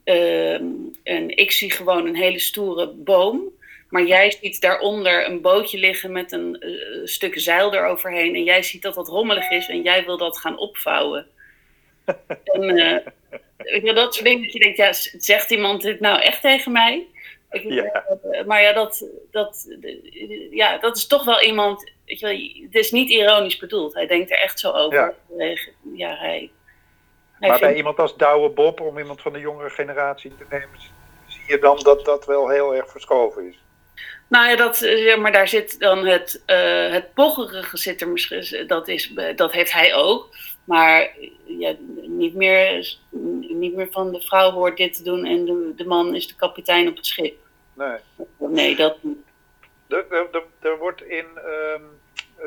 Uh, 0.05 0.55
en 1.02 1.37
ik 1.37 1.52
zie 1.52 1.71
gewoon 1.71 2.07
een 2.07 2.17
hele 2.17 2.38
stoere 2.38 2.88
boom. 2.88 3.52
Maar 3.88 4.05
jij 4.05 4.31
ziet 4.31 4.61
daaronder 4.61 5.26
een 5.26 5.41
bootje 5.41 5.79
liggen 5.79 6.12
met 6.12 6.33
een 6.33 6.57
uh, 6.61 7.07
stuk 7.07 7.38
zeil 7.38 7.75
eroverheen. 7.75 8.35
En 8.35 8.45
jij 8.45 8.62
ziet 8.62 8.83
dat 8.83 8.95
dat 8.95 9.09
rommelig 9.09 9.50
is 9.50 9.69
en 9.69 9.83
jij 9.83 10.05
wil 10.05 10.19
dat 10.19 10.38
gaan 10.38 10.59
opvouwen. 10.59 11.26
en, 12.45 12.79
uh, 12.79 12.97
dat 13.94 14.14
soort 14.14 14.24
dingen 14.24 14.42
dat 14.42 14.52
je 14.52 14.58
denkt, 14.58 14.76
ja, 14.76 14.92
zegt 15.18 15.50
iemand 15.50 15.82
dit 15.82 16.00
nou 16.00 16.20
echt 16.20 16.40
tegen 16.40 16.72
mij? 16.72 17.06
Ja. 17.50 18.04
Maar 18.46 18.62
ja 18.62 18.72
dat, 18.72 19.06
dat, 19.30 19.76
ja, 20.50 20.78
dat 20.78 20.96
is 20.96 21.06
toch 21.06 21.24
wel 21.24 21.42
iemand. 21.42 21.90
Weet 22.06 22.20
je 22.20 22.26
wel, 22.26 22.64
het 22.64 22.74
is 22.74 22.90
niet 22.90 23.10
ironisch 23.10 23.56
bedoeld. 23.56 23.94
Hij 23.94 24.06
denkt 24.06 24.30
er 24.30 24.38
echt 24.38 24.60
zo 24.60 24.70
over. 24.70 25.14
Ja, 25.38 25.56
ja 25.94 26.16
hij, 26.16 26.50
maar 27.48 27.58
bij 27.58 27.74
iemand 27.74 27.98
als 27.98 28.16
Douwe 28.16 28.48
Bob, 28.48 28.80
om 28.80 28.98
iemand 28.98 29.20
van 29.20 29.32
de 29.32 29.38
jongere 29.38 29.70
generatie 29.70 30.32
te 30.36 30.44
nemen, 30.50 30.78
zie 31.26 31.42
je 31.46 31.58
dan 31.58 31.78
dat 31.82 32.04
dat 32.04 32.26
wel 32.26 32.48
heel 32.48 32.74
erg 32.74 32.90
verschoven 32.90 33.48
is? 33.48 33.58
Nou 34.28 34.48
ja, 34.48 34.56
dat, 34.56 34.78
ja 34.78 35.16
maar 35.16 35.32
daar 35.32 35.48
zit 35.48 35.80
dan 35.80 36.06
het, 36.06 36.42
uh, 36.46 36.92
het 36.92 37.14
pocherige 37.14 37.76
zit 37.76 38.00
er 38.00 38.08
misschien, 38.08 38.66
dat, 38.66 38.88
is, 38.88 39.12
dat 39.36 39.52
heeft 39.52 39.72
hij 39.72 39.94
ook. 39.94 40.28
Maar 40.64 41.16
ja, 41.45 41.75
niet, 42.07 42.35
meer, 42.35 42.97
niet 43.49 43.75
meer 43.75 43.88
van 43.90 44.12
de 44.12 44.21
vrouw 44.21 44.50
hoort 44.50 44.76
dit 44.76 44.95
te 44.95 45.02
doen 45.02 45.25
en 45.25 45.45
de, 45.45 45.73
de 45.76 45.85
man 45.85 46.14
is 46.14 46.26
de 46.26 46.35
kapitein 46.35 46.88
op 46.88 46.97
het 46.97 47.07
schip. 47.07 47.37
Nee. 47.75 47.97
Nee, 48.37 48.76
dat 48.76 48.97
Er, 50.61 50.78
wordt 50.78 51.02
in 51.02 51.26
um, 51.26 51.83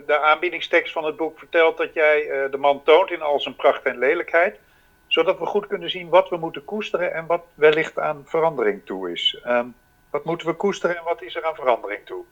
de 0.05 0.19
aanbiedingstekst 0.19 0.93
van 0.93 1.05
het 1.05 1.15
boek 1.15 1.39
verteld 1.39 1.77
dat 1.77 1.93
jij 1.93 2.25
uh, 2.25 2.51
de 2.51 2.57
man 2.57 2.83
toont 2.83 3.11
in 3.11 3.21
al 3.21 3.39
zijn 3.39 3.55
pracht 3.55 3.83
en 3.83 3.97
lelijkheid. 3.97 4.59
Zodat 5.07 5.39
we 5.39 5.45
goed 5.45 5.67
kunnen 5.67 5.89
zien 5.89 6.09
wat 6.09 6.29
we 6.29 6.37
moeten 6.37 6.65
koesteren 6.65 7.13
en 7.13 7.25
wat 7.25 7.43
wellicht 7.53 7.99
aan 7.99 8.23
verandering 8.25 8.81
toe 8.85 9.11
is. 9.11 9.41
Um, 9.47 9.75
wat 10.09 10.25
moeten 10.25 10.47
we 10.47 10.53
koesteren 10.53 10.97
en 10.97 11.03
wat 11.03 11.21
is 11.21 11.35
er 11.35 11.45
aan 11.45 11.55
verandering 11.55 12.05
toe? 12.05 12.25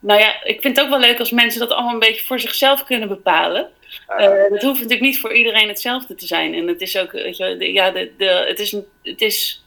Nou 0.00 0.20
ja, 0.20 0.44
ik 0.44 0.60
vind 0.60 0.76
het 0.76 0.84
ook 0.84 0.90
wel 0.90 1.00
leuk 1.00 1.18
als 1.18 1.30
mensen 1.30 1.60
dat 1.60 1.70
allemaal 1.70 1.92
een 1.92 1.98
beetje 1.98 2.26
voor 2.26 2.40
zichzelf 2.40 2.84
kunnen 2.84 3.08
bepalen. 3.08 3.70
Uh, 4.18 4.26
dat 4.50 4.62
hoeft 4.62 4.74
natuurlijk 4.74 5.00
niet 5.00 5.20
voor 5.20 5.34
iedereen 5.34 5.68
hetzelfde 5.68 6.14
te 6.14 6.26
zijn. 6.26 6.54
En 6.54 6.66
het 6.66 6.80
is 6.80 6.96
ook, 6.96 7.12
weet 7.12 7.36
je, 7.36 7.72
ja, 7.72 7.90
de, 7.90 8.12
de, 8.16 8.44
het 8.48 8.60
is, 8.60 8.76
het 9.02 9.20
is 9.20 9.62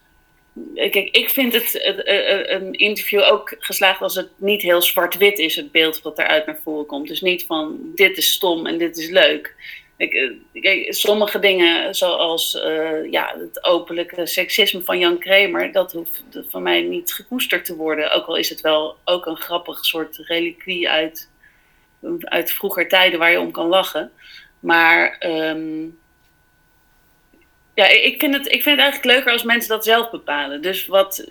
Kijk, 0.76 1.10
ik 1.12 1.30
vind 1.30 1.54
het, 1.54 1.80
een 2.50 2.74
interview 2.74 3.22
ook 3.22 3.56
geslaagd 3.60 4.02
als 4.02 4.16
het 4.16 4.30
niet 4.36 4.62
heel 4.62 4.82
zwart-wit 4.82 5.40
is, 5.40 5.56
het 5.56 5.72
beeld 5.72 6.02
wat 6.02 6.20
eruit 6.20 6.46
naar 6.46 6.60
voren 6.64 6.86
komt. 6.86 7.08
Dus 7.08 7.22
niet 7.22 7.46
van 7.46 7.80
dit 7.96 8.18
is 8.18 8.32
stom 8.32 8.66
en 8.66 8.78
dit 8.78 8.98
is 8.98 9.10
leuk. 9.10 9.56
Kijk, 10.10 10.94
sommige 10.94 11.40
dingen, 11.40 11.96
zoals 11.96 12.56
uh, 12.56 13.12
ja, 13.12 13.36
het 13.38 13.64
openlijke 13.64 14.26
seksisme 14.26 14.82
van 14.82 15.00
Jan 15.00 15.18
Kramer, 15.18 15.72
dat 15.72 15.92
hoeft 15.92 16.24
van 16.48 16.64
mij 16.64 16.82
niet 16.82 17.14
gekoesterd 17.14 17.66
te 17.66 17.76
worden. 17.76 18.12
Ook 18.12 18.26
al 18.26 18.36
is 18.36 18.50
het 18.50 18.62
wel 18.62 18.98
ook 19.06 19.26
een 19.26 19.38
grappig 19.38 19.86
soort 19.86 20.18
reliquie 20.18 20.90
uit, 20.90 21.30
uit 22.20 22.52
vroeger 22.52 22.88
tijden 22.88 23.20
waar 23.20 23.32
je 23.32 23.40
om 23.40 23.52
kan 23.52 23.68
lachen. 23.68 24.12
Maar 24.60 25.24
um, 25.26 26.00
ja, 27.74 27.88
ik 27.88 28.20
vind, 28.20 28.34
het, 28.34 28.46
ik 28.46 28.64
vind 28.64 28.76
het 28.76 28.80
eigenlijk 28.80 29.06
leuker 29.06 29.32
als 29.32 29.44
mensen 29.44 29.70
dat 29.70 29.84
zelf 29.84 30.10
bepalen. 30.10 30.62
Dus 30.62 30.86
wat, 30.86 31.28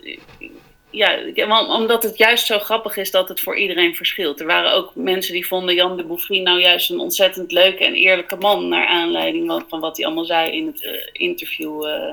ja, 0.91 1.67
omdat 1.69 2.03
het 2.03 2.19
juist 2.19 2.47
zo 2.47 2.59
grappig 2.59 2.97
is 2.97 3.11
dat 3.11 3.29
het 3.29 3.41
voor 3.41 3.57
iedereen 3.57 3.97
verschilt. 3.97 4.41
Er 4.41 4.47
waren 4.47 4.73
ook 4.73 4.95
mensen 4.95 5.33
die 5.33 5.47
vonden 5.47 5.75
Jan 5.75 5.97
de 5.97 6.05
Bouffry 6.05 6.43
nou 6.43 6.61
juist 6.61 6.91
een 6.91 6.99
ontzettend 6.99 7.53
leuke 7.53 7.85
en 7.85 7.95
eerlijke 7.95 8.37
man. 8.37 8.69
Naar 8.69 8.87
aanleiding 8.87 9.65
van 9.69 9.81
wat 9.81 9.97
hij 9.97 10.07
allemaal 10.07 10.25
zei 10.25 10.51
in 10.51 10.67
het 10.67 10.83
uh, 10.83 10.91
interview. 11.13 11.87
Uh. 11.87 12.13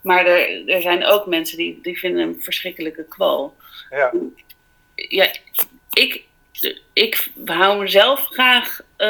Maar 0.00 0.26
er, 0.26 0.68
er 0.68 0.82
zijn 0.82 1.04
ook 1.04 1.26
mensen 1.26 1.56
die, 1.56 1.78
die 1.82 1.98
vinden 1.98 2.20
hem 2.20 2.40
verschrikkelijke 2.40 3.04
kwal. 3.04 3.54
Ja. 3.90 4.12
Ja, 4.94 5.32
ik, 5.92 6.22
ik 6.92 7.28
hou 7.44 7.80
mezelf 7.80 8.20
graag 8.20 8.80
uh, 8.80 9.06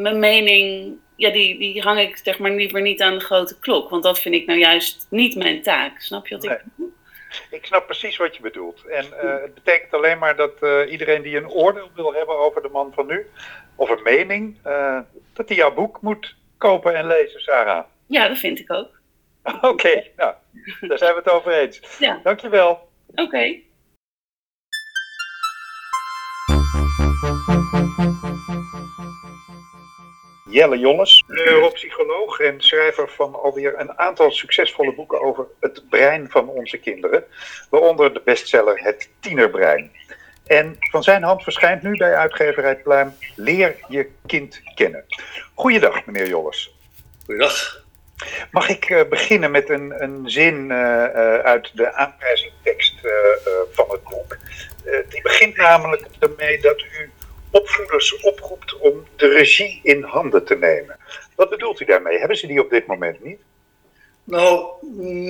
mijn 0.00 0.18
mening 0.18 0.96
ja, 1.16 1.30
die, 1.30 1.58
die 1.58 1.82
hang 1.82 2.00
ik 2.00 2.20
zeg 2.22 2.38
maar 2.38 2.50
liever 2.50 2.82
niet 2.82 3.02
aan 3.02 3.18
de 3.18 3.24
grote 3.24 3.58
klok. 3.58 3.90
Want 3.90 4.02
dat 4.02 4.20
vind 4.20 4.34
ik 4.34 4.46
nou 4.46 4.58
juist 4.58 5.06
niet 5.10 5.34
mijn 5.34 5.62
taak. 5.62 6.00
Snap 6.00 6.26
je 6.26 6.34
wat 6.34 6.44
ik? 6.44 6.62
Ik 7.50 7.66
snap 7.66 7.86
precies 7.86 8.16
wat 8.16 8.36
je 8.36 8.42
bedoelt. 8.42 8.84
En 8.84 9.04
uh, 9.04 9.40
het 9.42 9.54
betekent 9.54 9.94
alleen 9.94 10.18
maar 10.18 10.36
dat 10.36 10.52
uh, 10.60 10.90
iedereen 10.90 11.22
die 11.22 11.36
een 11.36 11.48
oordeel 11.48 11.90
wil 11.94 12.14
hebben 12.14 12.38
over 12.38 12.62
de 12.62 12.68
man 12.68 12.92
van 12.94 13.06
nu, 13.06 13.26
of 13.76 13.90
een 13.90 14.02
mening, 14.02 14.56
uh, 14.66 14.98
dat 15.32 15.48
hij 15.48 15.56
jouw 15.56 15.74
boek 15.74 16.00
moet 16.00 16.36
kopen 16.58 16.94
en 16.94 17.06
lezen, 17.06 17.40
Sarah. 17.40 17.84
Ja, 18.06 18.28
dat 18.28 18.38
vind 18.38 18.58
ik 18.58 18.72
ook. 18.72 19.00
Oké, 19.56 19.66
okay, 19.66 20.12
nou, 20.16 20.34
daar 20.80 20.98
zijn 20.98 21.12
we 21.12 21.18
het 21.18 21.30
over 21.30 21.52
eens. 21.52 21.98
Ja. 21.98 22.20
Dankjewel. 22.22 22.88
Oké. 23.06 23.22
Okay. 23.22 23.64
Jelle 30.52 30.78
Jolles, 30.78 31.24
neuropsycholoog 31.26 32.40
en 32.40 32.60
schrijver 32.60 33.08
van 33.08 33.34
alweer 33.34 33.74
een 33.80 33.98
aantal 33.98 34.30
succesvolle 34.30 34.94
boeken 34.94 35.20
over 35.20 35.46
het 35.60 35.82
brein 35.88 36.30
van 36.30 36.48
onze 36.48 36.78
kinderen, 36.78 37.24
waaronder 37.70 38.14
de 38.14 38.22
bestseller 38.24 38.80
Het 38.82 39.10
Tienerbrein. 39.20 39.90
En 40.46 40.76
van 40.78 41.02
zijn 41.02 41.22
hand 41.22 41.42
verschijnt 41.42 41.82
nu 41.82 41.96
bij 41.96 42.14
uitgeverij 42.14 42.76
Pluim 42.76 43.14
Leer 43.36 43.76
je 43.88 44.10
kind 44.26 44.60
kennen. 44.74 45.04
Goeiedag, 45.54 46.06
meneer 46.06 46.28
Jolles. 46.28 46.74
Goeiedag. 47.24 47.84
Mag 48.50 48.68
ik 48.68 48.88
uh, 48.88 49.02
beginnen 49.08 49.50
met 49.50 49.70
een, 49.70 50.02
een 50.02 50.30
zin 50.30 50.54
uh, 50.54 50.76
uh, 50.76 51.38
uit 51.38 51.70
de 51.74 51.92
aanprijzingtekst 51.92 52.94
van 53.72 53.86
het 53.90 54.02
boek? 54.02 54.38
die 55.08 55.22
begint 55.22 55.56
namelijk 55.56 56.06
ermee 56.18 56.60
dat 56.60 56.80
u 56.80 57.10
opvoeders 57.52 58.20
oproept 58.20 58.78
om 58.78 59.06
de 59.16 59.28
regie 59.28 59.80
in 59.82 60.02
handen 60.02 60.44
te 60.44 60.56
nemen. 60.56 60.96
Wat 61.34 61.50
bedoelt 61.50 61.80
u 61.80 61.84
daarmee? 61.84 62.18
Hebben 62.18 62.36
ze 62.36 62.46
die 62.46 62.60
op 62.60 62.70
dit 62.70 62.86
moment 62.86 63.24
niet? 63.24 63.40
Nou, 64.24 64.66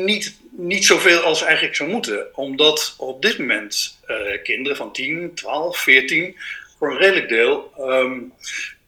niet, 0.04 0.40
niet 0.50 0.84
zoveel 0.84 1.20
als 1.20 1.42
eigenlijk 1.42 1.76
zou 1.76 1.90
moeten. 1.90 2.36
Omdat 2.36 2.94
op 2.98 3.22
dit 3.22 3.38
moment 3.38 3.98
uh, 4.06 4.42
kinderen 4.42 4.76
van 4.76 4.92
10, 4.92 5.34
12, 5.34 5.78
14 5.78 6.36
voor 6.78 6.90
een 6.90 6.98
redelijk 6.98 7.28
deel 7.28 7.72
um, 7.78 8.32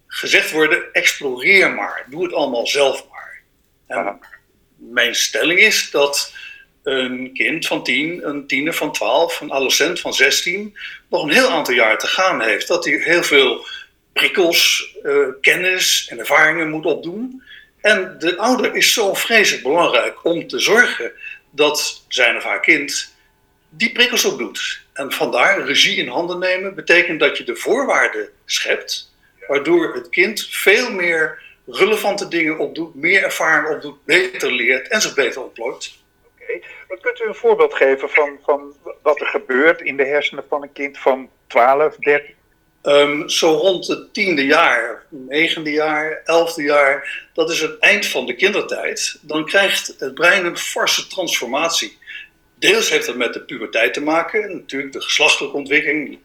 gezegd 0.07 0.51
worden: 0.51 0.93
exploreer 0.93 1.71
maar, 1.71 2.07
doe 2.11 2.23
het 2.23 2.33
allemaal 2.33 2.67
zelf 2.67 3.07
maar. 3.11 3.43
En 3.87 4.19
mijn 4.77 5.15
stelling 5.15 5.59
is 5.59 5.91
dat 5.91 6.35
een 6.85 7.31
kind 7.33 7.67
van 7.67 7.83
10, 7.83 8.29
een 8.29 8.47
tiener 8.47 8.75
van 8.75 8.93
12, 8.93 9.41
een 9.41 9.53
adolescent 9.53 10.01
van 10.01 10.15
16 10.15 10.77
nog 11.09 11.23
een 11.23 11.31
heel 11.31 11.49
aantal 11.49 11.75
jaar 11.75 11.99
te 11.99 12.07
gaan 12.07 12.41
heeft. 12.41 12.69
Dat 12.69 12.85
hij 12.85 12.95
heel 12.95 13.23
veel 13.23 13.67
prikkels, 14.13 14.95
uh, 15.03 15.27
kennis 15.41 16.07
en 16.11 16.19
ervaringen 16.19 16.71
moet 16.71 16.85
opdoen. 16.85 17.43
En 17.81 18.17
de 18.19 18.37
ouder 18.37 18.75
is 18.75 18.93
zo 18.93 19.15
vreselijk 19.15 19.63
belangrijk 19.63 20.25
om 20.25 20.47
te 20.47 20.59
zorgen 20.59 21.13
dat 21.51 22.05
zijn 22.09 22.37
of 22.37 22.43
haar 22.43 22.61
kind 22.61 23.15
die 23.69 23.93
prikkels 23.93 24.25
opdoet. 24.25 24.83
En 24.93 25.13
vandaar 25.13 25.65
regie 25.65 25.97
in 25.97 26.09
handen 26.09 26.39
nemen 26.39 26.75
betekent 26.75 27.21
dat 27.21 27.39
je 27.39 27.45
de 27.45 27.57
voorwaarden 27.57 28.29
schept, 28.45 29.13
waardoor 29.47 29.95
het 29.95 30.09
kind 30.09 30.47
veel 30.51 30.91
meer 30.91 31.43
relevante 31.67 32.29
dingen 32.29 32.59
opdoet, 32.59 32.95
meer 32.95 33.23
ervaring 33.23 33.75
opdoet, 33.75 34.05
beter 34.05 34.53
leert 34.53 34.89
en 34.89 35.01
zich 35.01 35.15
beter 35.15 35.43
ontplooit. 35.43 35.93
Maar 36.89 36.99
kunt 37.01 37.21
u 37.21 37.27
een 37.27 37.35
voorbeeld 37.35 37.75
geven 37.75 38.11
van, 38.11 38.39
van 38.43 38.75
wat 39.03 39.21
er 39.21 39.27
gebeurt 39.27 39.81
in 39.81 39.97
de 39.97 40.05
hersenen 40.05 40.45
van 40.49 40.63
een 40.63 40.73
kind 40.73 40.99
van 40.99 41.31
12, 41.47 41.97
13? 41.97 42.35
Um, 42.83 43.29
zo 43.29 43.53
rond 43.53 43.87
het 43.87 44.15
tiende 44.15 44.47
jaar, 44.47 45.07
negende 45.09 45.71
jaar, 45.71 46.21
elfde 46.25 46.63
jaar, 46.63 47.27
dat 47.33 47.51
is 47.51 47.61
het 47.61 47.79
eind 47.79 48.07
van 48.07 48.27
de 48.27 48.35
kindertijd. 48.35 49.19
Dan 49.21 49.45
krijgt 49.45 49.95
het 49.99 50.15
brein 50.15 50.45
een 50.45 50.59
forse 50.59 51.07
transformatie. 51.07 51.99
Deels 52.59 52.91
heeft 52.91 53.07
dat 53.07 53.17
met 53.17 53.33
de 53.33 53.41
puberteit 53.41 53.95
te 53.95 54.01
maken, 54.01 54.57
natuurlijk 54.57 54.93
de 54.93 55.01
geslachtelijke 55.01 55.57
ontwikkeling, 55.57 56.19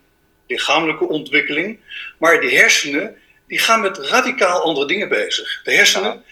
lichamelijke 0.47 1.07
ontwikkeling. 1.07 1.79
Maar 2.17 2.41
die 2.41 2.57
hersenen 2.57 3.17
die 3.47 3.59
gaan 3.59 3.81
met 3.81 3.97
radicaal 3.97 4.61
andere 4.61 4.87
dingen 4.87 5.09
bezig. 5.09 5.61
De 5.63 5.73
hersenen 5.73 6.23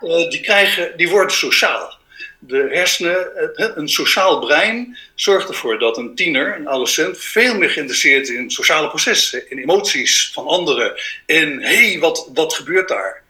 uh, 0.00 0.30
die 0.30 0.40
krijgen, 0.40 0.96
die 0.96 1.08
worden 1.08 1.36
sociaal 1.36 2.00
de 2.46 2.68
hersenen, 2.70 3.30
een 3.78 3.88
sociaal 3.88 4.38
brein, 4.38 4.98
zorgt 5.14 5.48
ervoor 5.48 5.78
dat 5.78 5.96
een 5.96 6.14
tiener, 6.14 6.56
een 6.56 6.68
adolescent, 6.68 7.18
veel 7.18 7.58
meer 7.58 7.70
geïnteresseerd 7.70 8.28
is 8.28 8.34
in 8.34 8.50
sociale 8.50 8.88
processen, 8.88 9.50
in 9.50 9.58
emoties 9.58 10.30
van 10.32 10.46
anderen, 10.46 10.94
in 11.26 11.60
hé, 11.60 11.90
hey, 11.90 11.98
wat, 11.98 12.30
wat 12.34 12.54
gebeurt 12.54 12.88
daar? 12.88 13.22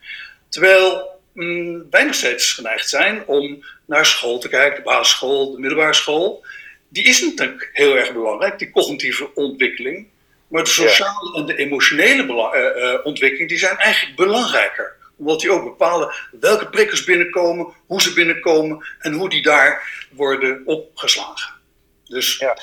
Terwijl 0.48 1.10
mm, 1.32 1.86
wij 1.90 2.04
nog 2.04 2.14
steeds 2.14 2.52
geneigd 2.52 2.88
zijn 2.88 3.26
om 3.26 3.64
naar 3.86 4.06
school 4.06 4.38
te 4.38 4.48
kijken, 4.48 4.76
de 4.76 4.82
basisschool, 4.82 5.52
de 5.52 5.58
middelbare 5.58 5.94
school. 5.94 6.44
Die 6.88 7.04
is 7.04 7.22
natuurlijk 7.22 7.70
heel 7.72 7.96
erg 7.96 8.12
belangrijk, 8.12 8.58
die 8.58 8.70
cognitieve 8.70 9.34
ontwikkeling. 9.34 10.06
Maar 10.48 10.64
de 10.64 10.70
sociale 10.70 11.36
en 11.36 11.46
de 11.46 11.56
emotionele 11.56 12.22
uh, 12.22 12.82
uh, 12.82 13.06
ontwikkeling 13.06 13.48
die 13.48 13.58
zijn 13.58 13.76
eigenlijk 13.76 14.16
belangrijker 14.16 14.96
omdat 15.16 15.40
die 15.40 15.50
ook 15.50 15.64
bepalen 15.64 16.14
welke 16.40 16.68
prikkels 16.68 17.04
binnenkomen, 17.04 17.66
hoe 17.86 18.02
ze 18.02 18.12
binnenkomen 18.12 18.86
en 18.98 19.12
hoe 19.12 19.28
die 19.28 19.42
daar 19.42 20.04
worden 20.10 20.62
opgeslagen. 20.64 21.60
Dus 22.04 22.38
ja. 22.38 22.56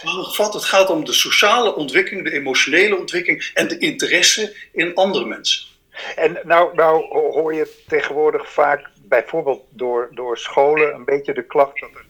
het 0.53 0.63
gaat 0.63 0.89
om 0.89 1.05
de 1.05 1.13
sociale 1.13 1.75
ontwikkeling, 1.75 2.23
de 2.23 2.33
emotionele 2.33 2.97
ontwikkeling 2.97 3.51
en 3.53 3.67
de 3.67 3.77
interesse 3.77 4.55
in 4.71 4.95
andere 4.95 5.25
mensen. 5.25 5.67
En 6.15 6.39
nou, 6.43 6.75
nou 6.75 7.03
hoor 7.11 7.53
je 7.53 7.75
tegenwoordig 7.87 8.51
vaak, 8.51 8.89
bijvoorbeeld 9.01 9.63
door, 9.69 10.09
door 10.11 10.37
scholen, 10.37 10.93
een 10.93 11.05
beetje 11.05 11.33
de 11.33 11.45
klacht 11.45 11.79
dat 11.79 11.89
er 11.89 12.05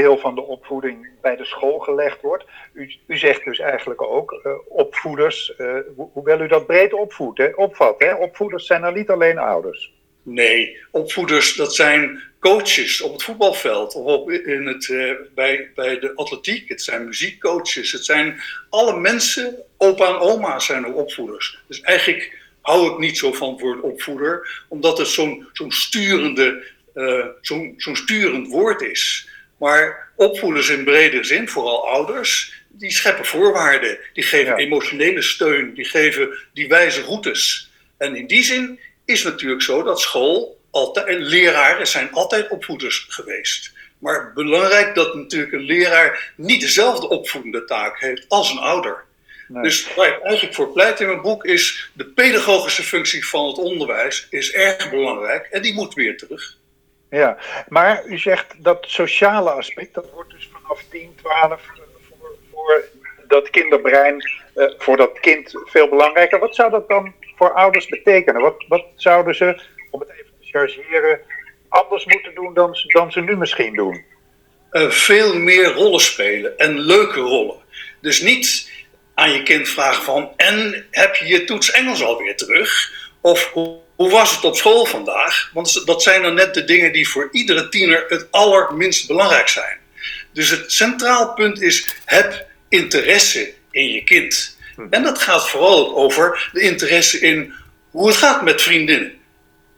te 0.00 0.06
veel 0.06 0.18
van 0.18 0.34
de 0.34 0.40
opvoeding 0.40 1.08
bij 1.20 1.36
de 1.36 1.44
school 1.44 1.78
gelegd 1.78 2.20
wordt. 2.20 2.44
U, 2.72 2.92
u 3.06 3.18
zegt 3.18 3.44
dus 3.44 3.58
eigenlijk 3.58 4.02
ook, 4.02 4.40
uh, 4.46 4.52
opvoeders, 4.68 5.52
uh, 5.58 5.74
hoewel 6.12 6.40
u 6.40 6.48
dat 6.48 6.66
breed 6.66 6.92
opvoedt, 6.92 7.38
hè, 7.38 7.48
opvat, 7.54 7.94
hè, 7.98 8.14
opvoeders 8.14 8.66
zijn 8.66 8.82
er 8.82 8.92
niet 8.92 9.10
alleen 9.10 9.38
ouders. 9.38 9.92
Nee, 10.22 10.76
opvoeders, 10.90 11.54
dat 11.54 11.74
zijn 11.74 12.22
coaches 12.38 13.00
op 13.00 13.12
het 13.12 13.22
voetbalveld 13.22 13.94
of 13.94 14.30
in 14.30 14.66
het, 14.66 14.88
uh, 14.88 15.12
bij, 15.34 15.70
bij 15.74 15.98
de 15.98 16.12
atletiek. 16.14 16.68
Het 16.68 16.82
zijn 16.82 17.04
muziekcoaches. 17.04 17.92
Het 17.92 18.04
zijn 18.04 18.40
alle 18.70 19.00
mensen, 19.00 19.56
opa 19.76 20.08
en 20.08 20.18
oma 20.18 20.58
zijn 20.58 20.86
ook 20.86 20.96
opvoeders. 20.96 21.62
Dus 21.68 21.80
eigenlijk 21.80 22.38
hou 22.60 22.92
ik 22.92 22.98
niet 22.98 23.18
zo 23.18 23.32
van 23.32 23.58
voor 23.58 23.72
een 23.72 23.82
opvoeder, 23.82 24.64
omdat 24.68 24.98
het 24.98 25.06
zo'n 25.06 25.48
zo'n 25.52 25.72
sturende, 25.72 26.64
zo'n 27.40 27.74
zo'n 27.76 27.96
sturend 27.96 28.48
woord 28.48 28.80
is. 28.82 29.28
Maar 29.60 30.08
opvoeders 30.16 30.68
in 30.68 30.84
bredere 30.84 31.24
zin, 31.24 31.48
vooral 31.48 31.88
ouders, 31.88 32.62
die 32.68 32.90
scheppen 32.90 33.24
voorwaarden. 33.24 33.98
Die 34.12 34.24
geven 34.24 34.46
ja. 34.46 34.56
emotionele 34.56 35.22
steun, 35.22 35.74
die 35.74 35.84
geven 35.84 36.38
die 36.52 36.68
wijze 36.68 37.02
routes. 37.02 37.70
En 37.98 38.16
in 38.16 38.26
die 38.26 38.42
zin 38.42 38.80
is 39.04 39.22
het 39.22 39.32
natuurlijk 39.32 39.62
zo 39.62 39.82
dat 39.82 40.00
school 40.00 40.60
altijd, 40.70 41.18
leraren 41.18 41.86
zijn 41.86 42.12
altijd 42.12 42.48
opvoeders 42.48 43.06
geweest. 43.08 43.72
Maar 43.98 44.32
belangrijk 44.32 44.94
dat 44.94 45.14
natuurlijk 45.14 45.52
een 45.52 45.60
leraar 45.60 46.32
niet 46.36 46.60
dezelfde 46.60 47.08
opvoedende 47.08 47.64
taak 47.64 48.00
heeft 48.00 48.24
als 48.28 48.50
een 48.50 48.58
ouder. 48.58 49.04
Nee. 49.48 49.62
Dus 49.62 49.94
waar 49.94 50.08
ik 50.08 50.22
eigenlijk 50.22 50.54
voor 50.54 50.72
pleit 50.72 51.00
in 51.00 51.06
mijn 51.06 51.22
boek 51.22 51.44
is 51.44 51.90
de 51.92 52.04
pedagogische 52.04 52.82
functie 52.82 53.26
van 53.26 53.46
het 53.46 53.58
onderwijs 53.58 54.26
is 54.30 54.52
erg 54.52 54.90
belangrijk 54.90 55.46
en 55.50 55.62
die 55.62 55.74
moet 55.74 55.94
weer 55.94 56.16
terug. 56.16 56.58
Ja, 57.10 57.38
maar 57.68 58.04
u 58.06 58.18
zegt 58.18 58.54
dat 58.64 58.84
sociale 58.88 59.50
aspect, 59.50 59.94
dat 59.94 60.10
wordt 60.14 60.30
dus 60.30 60.50
vanaf 60.52 60.82
10, 60.90 61.14
12 61.16 61.62
voor, 62.08 62.38
voor 62.50 62.84
dat 63.28 63.50
kinderbrein, 63.50 64.30
uh, 64.54 64.70
voor 64.78 64.96
dat 64.96 65.20
kind 65.20 65.52
veel 65.64 65.88
belangrijker. 65.88 66.38
Wat 66.38 66.54
zou 66.54 66.70
dat 66.70 66.88
dan 66.88 67.14
voor 67.36 67.52
ouders 67.52 67.86
betekenen? 67.86 68.40
Wat, 68.40 68.64
wat 68.68 68.84
zouden 68.94 69.34
ze, 69.34 69.62
om 69.90 70.00
het 70.00 70.08
even 70.08 70.32
te 70.40 70.46
chargeren, 70.46 71.20
anders 71.68 72.04
moeten 72.04 72.34
doen 72.34 72.54
dan, 72.54 72.76
dan 72.86 73.12
ze 73.12 73.20
nu 73.20 73.36
misschien 73.36 73.74
doen? 73.74 74.04
Uh, 74.72 74.90
veel 74.90 75.38
meer 75.38 75.72
rollen 75.72 76.00
spelen 76.00 76.58
en 76.58 76.78
leuke 76.78 77.20
rollen. 77.20 77.56
Dus 78.00 78.20
niet 78.20 78.72
aan 79.14 79.32
je 79.32 79.42
kind 79.42 79.68
vragen 79.68 80.02
van, 80.02 80.32
en 80.36 80.86
heb 80.90 81.14
je 81.14 81.26
je 81.26 81.44
toets 81.44 81.70
Engels 81.70 82.02
alweer 82.02 82.36
terug? 82.36 82.92
Of 83.20 83.50
hoe, 83.52 83.78
hoe 84.00 84.10
was 84.10 84.34
het 84.34 84.44
op 84.44 84.56
school 84.56 84.86
vandaag? 84.86 85.50
Want 85.52 85.86
dat 85.86 86.02
zijn 86.02 86.22
dan 86.22 86.34
net 86.34 86.54
de 86.54 86.64
dingen 86.64 86.92
die 86.92 87.08
voor 87.08 87.28
iedere 87.32 87.68
tiener 87.68 88.04
het 88.08 88.26
allerminst 88.30 89.06
belangrijk 89.06 89.48
zijn. 89.48 89.78
Dus 90.32 90.50
het 90.50 90.72
centraal 90.72 91.32
punt 91.34 91.60
is, 91.62 91.88
heb 92.04 92.46
interesse 92.68 93.52
in 93.70 93.92
je 93.92 94.04
kind. 94.04 94.56
En 94.90 95.02
dat 95.02 95.18
gaat 95.18 95.48
vooral 95.48 95.96
over 95.96 96.50
de 96.52 96.60
interesse 96.60 97.20
in 97.20 97.52
hoe 97.90 98.06
het 98.06 98.16
gaat 98.16 98.42
met 98.42 98.62
vriendinnen. 98.62 99.12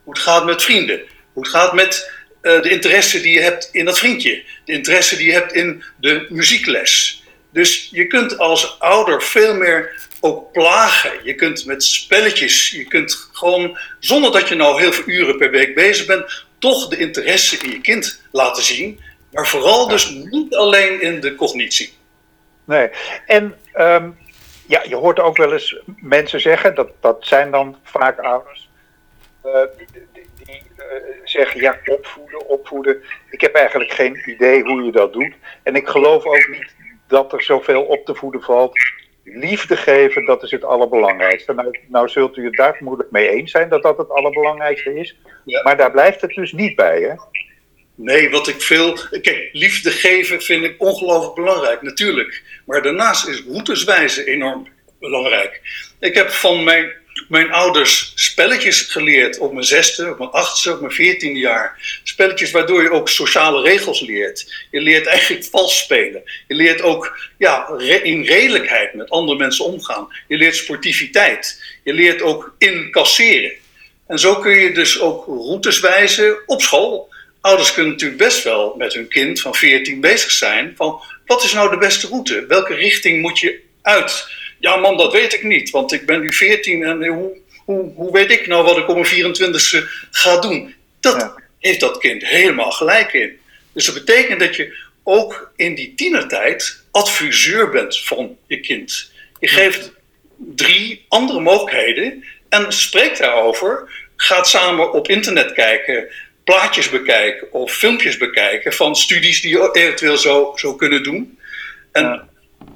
Hoe 0.03 0.13
het 0.13 0.23
gaat 0.23 0.45
met 0.45 0.63
vrienden. 0.63 1.01
Hoe 1.33 1.43
het 1.43 1.53
gaat 1.53 1.73
met 1.73 2.11
uh, 2.43 2.63
de 2.63 2.71
interesse 2.71 3.21
die 3.21 3.35
je 3.35 3.41
hebt 3.41 3.69
in 3.73 3.85
dat 3.85 3.99
vriendje. 3.99 4.43
De 4.65 4.73
interesse 4.73 5.17
die 5.17 5.27
je 5.27 5.33
hebt 5.33 5.53
in 5.53 5.85
de 6.01 6.27
muziekles. 6.29 7.22
Dus 7.53 7.89
je 7.91 8.07
kunt 8.07 8.39
als 8.39 8.81
ouder 8.81 9.23
veel 9.23 9.55
meer 9.55 10.09
ook 10.21 10.53
plagen. 10.53 11.13
Je 11.25 11.35
kunt 11.35 11.67
met 11.67 11.85
spelletjes, 11.85 12.71
je 12.71 12.85
kunt 12.85 13.29
gewoon, 13.33 13.79
zonder 13.99 14.33
dat 14.33 14.49
je 14.49 14.55
nou 14.55 14.81
heel 14.81 14.93
veel 14.93 15.05
uren 15.07 15.39
per 15.39 15.51
week 15.51 15.75
bezig 15.75 16.07
bent, 16.07 16.45
toch 16.59 16.89
de 16.89 16.97
interesse 16.97 17.57
in 17.57 17.71
je 17.71 17.81
kind 17.81 18.23
laten 18.31 18.63
zien. 18.63 19.01
Maar 19.31 19.47
vooral 19.47 19.89
dus 19.89 20.11
niet 20.11 20.55
alleen 20.55 21.01
in 21.01 21.21
de 21.21 21.35
cognitie. 21.35 21.93
Nee, 22.65 22.91
en 23.27 23.55
um, 23.75 24.17
ja, 24.67 24.83
je 24.89 24.95
hoort 24.95 25.21
ook 25.21 25.37
wel 25.37 25.53
eens 25.53 25.77
mensen 26.01 26.41
zeggen, 26.41 26.75
dat, 26.75 26.89
dat 27.01 27.17
zijn 27.21 27.51
dan 27.51 27.79
vaak 27.83 28.19
ouders, 28.19 28.69
uh, 29.47 29.53
die, 30.45 30.63
uh, 30.77 30.85
zeggen 31.25 31.61
ja, 31.61 31.79
opvoeden, 31.87 32.47
opvoeden. 32.47 33.03
Ik 33.31 33.41
heb 33.41 33.55
eigenlijk 33.55 33.93
geen 33.93 34.23
idee 34.27 34.63
hoe 34.63 34.83
je 34.83 34.93
dat 34.93 35.13
doet. 35.13 35.35
En 35.63 35.75
ik 35.75 35.89
geloof 35.89 36.25
ook 36.25 36.49
niet 36.49 36.75
dat 37.13 37.33
er 37.33 37.43
zoveel 37.43 37.83
op 37.83 38.05
te 38.05 38.15
voeden 38.15 38.43
valt. 38.43 38.79
Liefde 39.25 39.77
geven, 39.77 40.25
dat 40.25 40.43
is 40.43 40.51
het 40.51 40.65
allerbelangrijkste. 40.65 41.53
Nou, 41.53 41.79
nou 41.89 42.09
zult 42.09 42.37
u 42.37 42.45
het 42.45 42.57
daar 42.57 42.75
vermoedelijk 42.75 43.13
mee 43.13 43.29
eens 43.29 43.51
zijn 43.51 43.69
dat 43.69 43.83
dat 43.83 43.99
het 43.99 44.11
allerbelangrijkste 44.11 44.95
is. 44.95 45.17
Ja. 45.45 45.63
Maar 45.63 45.77
daar 45.77 45.91
blijft 45.91 46.21
het 46.21 46.35
dus 46.35 46.53
niet 46.53 46.77
bij, 46.77 47.01
hè? 47.01 47.15
Nee, 47.95 48.31
wat 48.31 48.49
ik 48.49 48.63
veel. 48.63 48.99
Kijk, 49.11 49.49
liefde 49.53 49.91
geven 49.91 50.41
vind 50.41 50.65
ik 50.65 50.75
ongelooflijk 50.79 51.35
belangrijk, 51.35 51.83
natuurlijk. 51.83 52.43
Maar 52.67 52.83
daarnaast 52.83 53.29
is 53.29 53.45
routeswijze 53.49 54.25
enorm 54.25 54.69
belangrijk. 55.01 55.61
Ik 56.01 56.15
heb 56.15 56.31
van 56.31 56.65
mijn, 56.65 56.93
mijn 57.33 57.53
ouders 57.53 58.13
spelletjes 58.15 58.81
geleerd 58.81 59.39
op 59.39 59.53
mijn 59.53 59.65
zesde, 59.65 60.11
op 60.11 60.19
mijn 60.19 60.31
achtste, 60.31 60.73
op 60.73 60.81
mijn 60.81 60.93
veertiende 60.93 61.41
jaar. 61.41 62.01
Spelletjes 62.03 62.51
waardoor 62.51 62.83
je 62.83 62.91
ook 62.91 63.09
sociale 63.09 63.63
regels 63.63 64.01
leert. 64.01 64.67
Je 64.71 64.81
leert 64.81 65.07
eigenlijk 65.07 65.45
vals 65.45 65.79
spelen. 65.79 66.23
Je 66.49 66.55
leert 66.55 66.83
ook 66.83 67.19
ja, 67.39 67.69
in 68.03 68.23
redelijkheid 68.25 68.95
met 68.95 69.11
andere 69.11 69.39
mensen 69.39 69.65
omgaan. 69.65 70.09
Je 70.29 70.37
leert 70.37 70.57
sportiviteit. 70.57 71.63
Je 71.83 71.93
leert 71.93 72.23
ook 72.23 72.55
incasseren. 72.59 73.53
En 74.07 74.19
zo 74.19 74.37
kun 74.37 74.59
je 74.59 74.73
dus 74.73 75.01
ook 75.01 75.27
routes 75.27 75.81
wijzen 75.81 76.37
op 76.47 76.63
school 76.63 77.11
ouders 77.41 77.73
kunnen 77.73 77.93
natuurlijk 77.93 78.23
best 78.23 78.45
wel 78.45 78.75
met 78.77 78.95
hun 78.95 79.09
kind 79.09 79.41
van 79.41 79.55
14 79.55 80.01
bezig 80.01 80.31
zijn. 80.31 80.73
Van 80.77 81.01
wat 81.27 81.45
is 81.45 81.53
nou 81.53 81.71
de 81.71 81.79
beste 81.79 82.07
route? 82.07 82.45
Welke 82.47 82.75
richting 82.75 83.23
moet 83.23 83.39
je 83.39 83.61
uit? 83.83 84.27
Ja, 84.63 84.77
man, 84.77 84.97
dat 84.97 85.13
weet 85.13 85.33
ik 85.33 85.43
niet, 85.43 85.71
want 85.71 85.93
ik 85.93 86.07
ben 86.07 86.21
nu 86.21 86.33
14 86.33 86.85
en 86.85 87.07
hoe, 87.07 87.37
hoe, 87.65 87.93
hoe 87.95 88.13
weet 88.13 88.31
ik 88.31 88.47
nou 88.47 88.65
wat 88.65 88.77
ik 88.77 88.89
op 88.89 88.95
mijn 88.95 89.35
24ste 89.35 89.89
ga 90.11 90.41
doen? 90.41 90.75
Dat 91.01 91.17
ja. 91.17 91.35
heeft 91.59 91.81
dat 91.81 91.99
kind 91.99 92.27
helemaal 92.27 92.71
gelijk 92.71 93.13
in. 93.13 93.39
Dus 93.73 93.85
dat 93.85 93.95
betekent 93.95 94.41
dat 94.41 94.57
je 94.57 94.77
ook 95.03 95.53
in 95.57 95.75
die 95.75 95.95
tienertijd 95.95 96.83
adviseur 96.91 97.71
bent 97.71 97.99
van 97.99 98.37
je 98.47 98.61
kind. 98.61 99.13
Je 99.41 99.49
geeft 99.49 99.93
drie 100.37 101.05
andere 101.09 101.41
mogelijkheden 101.41 102.25
en 102.49 102.73
spreekt 102.73 103.19
daarover. 103.19 103.91
Gaat 104.17 104.49
samen 104.49 104.93
op 104.93 105.09
internet 105.09 105.53
kijken 105.53 106.09
plaatjes 106.45 106.91
bekijken 106.91 107.53
of 107.53 107.73
filmpjes 107.73 108.17
bekijken 108.17 108.73
van 108.73 108.97
studies 108.97 109.41
die 109.41 109.51
je 109.51 109.71
eventueel 109.73 110.17
zo, 110.17 110.53
zo 110.57 110.75
kunnen 110.75 111.03
doen. 111.03 111.39
En 111.93 112.03
ja. 112.03 112.31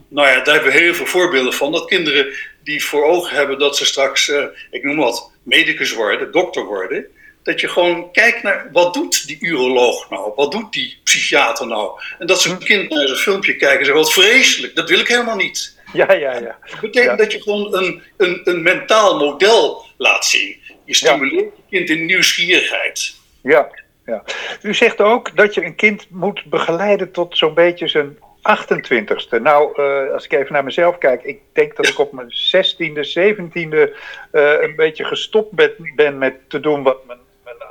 Nou 0.08 0.28
ja, 0.28 0.40
daar 0.40 0.54
hebben 0.54 0.72
we 0.72 0.78
heel 0.78 0.94
veel 0.94 1.06
voorbeelden 1.06 1.52
van. 1.52 1.72
Dat 1.72 1.84
kinderen 1.84 2.26
die 2.62 2.84
voor 2.84 3.04
ogen 3.04 3.36
hebben 3.36 3.58
dat 3.58 3.76
ze 3.76 3.84
straks, 3.84 4.28
uh, 4.28 4.44
ik 4.70 4.84
noem 4.84 4.96
wat, 4.96 5.30
medicus 5.42 5.92
worden, 5.92 6.32
dokter 6.32 6.64
worden. 6.64 7.06
Dat 7.42 7.60
je 7.60 7.68
gewoon 7.68 8.12
kijkt 8.12 8.42
naar 8.42 8.68
wat 8.72 8.94
doet 8.94 9.26
die 9.26 9.38
uroloog 9.40 10.10
nou? 10.10 10.32
Wat 10.36 10.52
doet 10.52 10.72
die 10.72 10.98
psychiater 11.04 11.66
nou? 11.66 12.00
En 12.18 12.26
dat 12.26 12.40
ze 12.40 12.50
een 12.50 12.58
kind 12.58 12.90
naar 12.90 13.08
zo'n 13.08 13.16
filmpje 13.16 13.56
kijken 13.56 13.78
en 13.78 13.84
zeggen: 13.84 14.02
wat 14.02 14.12
vreselijk, 14.12 14.74
dat 14.74 14.88
wil 14.88 15.00
ik 15.00 15.08
helemaal 15.08 15.36
niet. 15.36 15.78
Ja, 15.92 16.12
ja, 16.12 16.32
ja. 16.32 16.58
Dat 16.70 16.80
betekent 16.80 17.10
ja. 17.10 17.16
dat 17.16 17.32
je 17.32 17.42
gewoon 17.42 17.74
een, 17.74 18.02
een, 18.16 18.40
een 18.44 18.62
mentaal 18.62 19.18
model 19.18 19.84
laat 19.96 20.24
zien. 20.24 20.56
Je 20.84 20.94
stimuleert 20.94 21.56
je 21.56 21.62
kind 21.70 21.90
in 21.90 22.06
nieuwsgierigheid. 22.06 23.14
Ja, 23.42 23.70
ja. 24.06 24.24
U 24.62 24.74
zegt 24.74 25.00
ook 25.00 25.36
dat 25.36 25.54
je 25.54 25.64
een 25.64 25.74
kind 25.74 26.06
moet 26.10 26.44
begeleiden 26.44 27.12
tot 27.12 27.38
zo'n 27.38 27.54
beetje 27.54 27.88
zijn 27.88 28.18
28ste. 28.46 29.40
Nou, 29.42 29.82
uh, 29.82 30.12
als 30.12 30.24
ik 30.24 30.32
even 30.32 30.52
naar 30.52 30.64
mezelf 30.64 30.98
kijk, 30.98 31.22
ik 31.22 31.40
denk 31.52 31.76
dat 31.76 31.88
ik 31.88 31.98
op 31.98 32.12
mijn 32.12 32.30
16e, 32.30 33.08
17e 33.18 33.94
uh, 34.32 34.62
een 34.62 34.76
beetje 34.76 35.04
gestopt 35.04 35.52
ben, 35.52 35.92
ben, 35.94 36.18
met 36.18 36.34
te 36.48 36.60
doen 36.60 36.82
wat 36.82 37.06
mijn, 37.06 37.18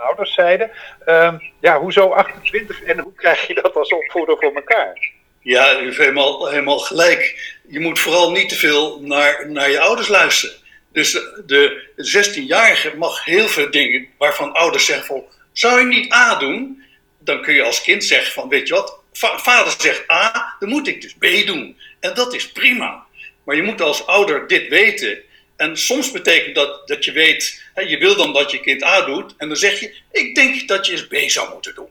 ouders 0.02 0.34
zeiden. 0.34 0.72
Uh, 1.06 1.34
ja, 1.60 1.80
hoezo 1.80 2.12
28 2.12 2.84
en 2.84 3.00
hoe 3.00 3.14
krijg 3.16 3.48
je 3.48 3.54
dat 3.54 3.76
als 3.76 3.94
opvoeder 3.94 4.38
voor 4.40 4.54
elkaar? 4.56 5.12
Ja, 5.40 5.80
u 5.80 5.84
heeft 5.84 5.98
helemaal, 5.98 6.48
helemaal 6.48 6.80
gelijk. 6.80 7.54
Je 7.68 7.80
moet 7.80 8.00
vooral 8.00 8.32
niet 8.32 8.50
te 8.50 8.56
veel 8.56 9.02
naar, 9.02 9.50
naar 9.50 9.70
je 9.70 9.80
ouders 9.80 10.08
luisteren. 10.08 10.56
Dus 10.92 11.12
de 11.46 11.90
16-jarige 11.98 12.98
mag 12.98 13.26
heel 13.26 13.48
veel 13.48 13.72
dingen 13.72 14.08
waarvan 14.18 14.54
ouders 14.54 14.86
zeggen 14.86 15.06
van 15.06 15.24
zou 15.52 15.80
je 15.80 15.86
niet 15.86 16.14
A 16.14 16.36
doen, 16.36 16.84
dan 17.20 17.42
kun 17.42 17.54
je 17.54 17.64
als 17.64 17.82
kind 17.82 18.04
zeggen 18.04 18.34
van, 18.34 18.50
weet 18.50 18.68
je 18.68 18.74
wat, 18.74 19.00
vader 19.18 19.74
zegt 19.78 20.12
A, 20.12 20.56
dan 20.60 20.70
moet 20.70 20.88
ik 20.88 21.02
dus 21.02 21.14
B 21.14 21.46
doen. 21.46 21.78
En 22.00 22.14
dat 22.14 22.34
is 22.34 22.52
prima. 22.52 23.06
Maar 23.44 23.56
je 23.56 23.64
moet 23.64 23.82
als 23.82 24.06
ouder 24.06 24.48
dit 24.48 24.68
weten. 24.68 25.24
En 25.56 25.78
soms 25.78 26.12
betekent 26.12 26.56
dat 26.56 26.88
dat 26.88 27.06
je 27.06 27.12
weet, 27.12 27.64
hè, 27.74 27.82
je 27.82 27.98
wil 27.98 28.16
dan 28.16 28.34
dat 28.34 28.52
je 28.52 28.60
kind 28.60 28.84
A 28.84 29.02
doet. 29.02 29.34
En 29.38 29.48
dan 29.48 29.58
zeg 29.58 29.80
je, 29.80 29.96
ik 30.12 30.36
denk 30.36 30.68
dat 30.68 30.86
je 30.86 30.92
eens 30.92 31.08
B 31.08 31.16
zou 31.30 31.54
moeten 31.54 31.76
doen. 31.76 31.90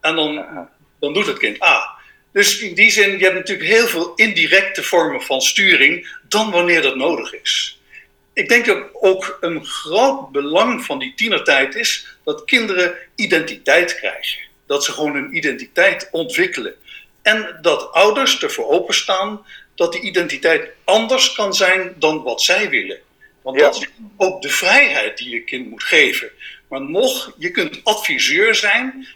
En 0.00 0.16
dan, 0.16 0.46
dan 1.00 1.12
doet 1.12 1.26
het 1.26 1.38
kind 1.38 1.62
A. 1.62 2.00
Dus 2.32 2.58
in 2.58 2.74
die 2.74 2.90
zin, 2.90 3.18
je 3.18 3.24
hebt 3.24 3.36
natuurlijk 3.36 3.68
heel 3.68 3.86
veel 3.86 4.14
indirecte 4.14 4.82
vormen 4.82 5.22
van 5.22 5.40
sturing, 5.40 6.16
dan 6.28 6.50
wanneer 6.50 6.82
dat 6.82 6.96
nodig 6.96 7.34
is. 7.34 7.80
ik 8.32 8.48
denk 8.48 8.66
dat 8.66 8.88
ook 8.92 9.38
een 9.40 9.64
groot 9.64 10.30
belang 10.30 10.84
van 10.84 10.98
die 10.98 11.14
tienertijd 11.14 11.74
is 11.74 12.16
dat 12.24 12.44
kinderen 12.44 12.94
identiteit 13.16 13.94
krijgen. 13.94 14.40
Dat 14.66 14.84
ze 14.84 14.92
gewoon 14.92 15.16
een 15.16 15.36
identiteit 15.36 16.08
ontwikkelen. 16.10 16.74
En 17.22 17.58
dat 17.62 17.92
ouders 17.92 18.42
ervoor 18.42 18.68
openstaan 18.68 19.46
dat 19.74 19.92
die 19.92 20.00
identiteit 20.00 20.70
anders 20.84 21.32
kan 21.32 21.54
zijn 21.54 21.94
dan 21.98 22.22
wat 22.22 22.42
zij 22.42 22.68
willen. 22.68 22.98
Want 23.42 23.58
dat 23.58 23.76
is 23.76 23.88
ook 24.16 24.42
de 24.42 24.48
vrijheid 24.48 25.18
die 25.18 25.30
je 25.30 25.44
kind 25.44 25.70
moet 25.70 25.82
geven. 25.82 26.30
Maar 26.68 26.80
nog, 26.80 27.32
je 27.38 27.50
kunt 27.50 27.80
adviseur 27.84 28.54
zijn, 28.54 29.08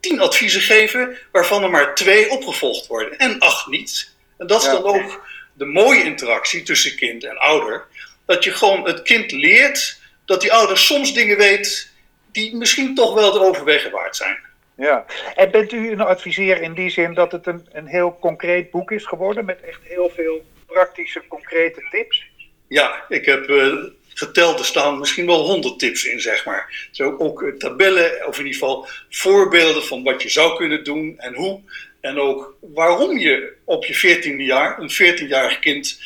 tien 0.00 0.20
adviezen 0.20 0.60
geven, 0.60 1.18
waarvan 1.32 1.62
er 1.62 1.70
maar 1.70 1.94
twee 1.94 2.30
opgevolgd 2.30 2.86
worden 2.86 3.18
en 3.18 3.38
acht 3.38 3.66
niet. 3.66 4.10
En 4.38 4.46
dat 4.46 4.62
is 4.62 4.68
dan 4.68 4.84
ook 4.84 5.26
de 5.52 5.64
mooie 5.64 6.04
interactie 6.04 6.62
tussen 6.62 6.96
kind 6.96 7.24
en 7.24 7.38
ouder. 7.38 7.86
Dat 8.26 8.44
je 8.44 8.52
gewoon 8.52 8.86
het 8.86 9.02
kind 9.02 9.32
leert 9.32 10.00
dat 10.24 10.40
die 10.40 10.52
ouder 10.52 10.78
soms 10.78 11.14
dingen 11.14 11.36
weet 11.36 11.90
die 12.32 12.56
misschien 12.56 12.94
toch 12.94 13.14
wel 13.14 13.32
het 13.32 13.42
overwegen 13.42 13.90
waard 13.90 14.16
zijn. 14.16 14.38
Ja, 14.76 15.04
en 15.34 15.50
bent 15.50 15.72
u 15.72 15.90
een 15.90 16.00
adviseur 16.00 16.62
in 16.62 16.74
die 16.74 16.90
zin 16.90 17.14
dat 17.14 17.32
het 17.32 17.46
een, 17.46 17.66
een 17.72 17.86
heel 17.86 18.18
concreet 18.20 18.70
boek 18.70 18.90
is 18.90 19.04
geworden 19.04 19.44
met 19.44 19.60
echt 19.60 19.80
heel 19.82 20.10
veel 20.14 20.44
praktische, 20.66 21.22
concrete 21.28 21.88
tips? 21.90 22.24
Ja, 22.68 23.04
ik 23.08 23.24
heb 23.24 23.48
uh, 23.48 23.84
geteld, 24.08 24.58
er 24.58 24.64
staan 24.64 24.98
misschien 24.98 25.26
wel 25.26 25.46
honderd 25.46 25.78
tips 25.78 26.04
in, 26.04 26.20
zeg 26.20 26.44
maar. 26.44 26.88
Zo 26.90 27.16
ook 27.18 27.42
uh, 27.42 27.56
tabellen, 27.56 28.26
of 28.26 28.38
in 28.38 28.46
ieder 28.46 28.60
geval 28.60 28.88
voorbeelden 29.10 29.84
van 29.84 30.02
wat 30.02 30.22
je 30.22 30.28
zou 30.28 30.56
kunnen 30.56 30.84
doen 30.84 31.14
en 31.18 31.34
hoe. 31.34 31.60
En 32.00 32.18
ook 32.18 32.56
waarom 32.60 33.18
je 33.18 33.52
op 33.64 33.84
je 33.84 33.94
veertiende 33.94 34.44
jaar, 34.44 34.78
een 34.78 34.90
veertienjarig 34.90 35.58
kind, 35.58 36.00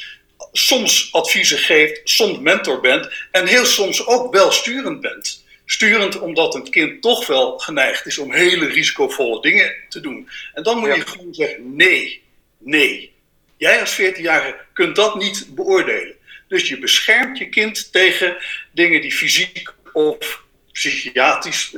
soms 0.52 1.12
adviezen 1.12 1.58
geeft, 1.58 2.00
soms 2.04 2.38
mentor 2.38 2.80
bent 2.80 3.10
en 3.30 3.46
heel 3.46 3.64
soms 3.64 4.06
ook 4.06 4.32
wel 4.32 4.50
sturend 4.50 5.00
bent. 5.00 5.44
Sturend 5.66 6.18
omdat 6.20 6.54
een 6.54 6.70
kind 6.70 7.02
toch 7.02 7.26
wel 7.26 7.58
geneigd 7.58 8.06
is 8.06 8.18
om 8.18 8.32
hele 8.32 8.66
risicovolle 8.66 9.40
dingen 9.40 9.74
te 9.88 10.00
doen. 10.00 10.28
En 10.54 10.62
dan 10.62 10.78
moet 10.78 10.94
je 10.94 11.06
gewoon 11.06 11.34
zeggen: 11.34 11.76
nee, 11.76 12.22
nee. 12.58 13.14
Jij 13.56 13.80
als 13.80 14.00
14-jarige 14.00 14.56
kunt 14.72 14.96
dat 14.96 15.14
niet 15.14 15.46
beoordelen. 15.54 16.14
Dus 16.48 16.68
je 16.68 16.78
beschermt 16.78 17.38
je 17.38 17.48
kind 17.48 17.92
tegen 17.92 18.36
dingen 18.72 19.00
die 19.00 19.12
fysiek 19.12 19.72
of 19.92 20.44
psychiatrisch 20.72 21.76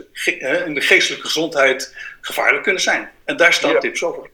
in 0.65 0.75
de 0.75 0.81
geestelijke 0.81 1.27
gezondheid 1.27 1.97
gevaarlijk 2.21 2.63
kunnen 2.63 2.83
zijn. 2.83 3.11
En 3.25 3.37
daar 3.37 3.53
staan 3.53 3.81
tips 3.81 4.03
over. 4.03 4.31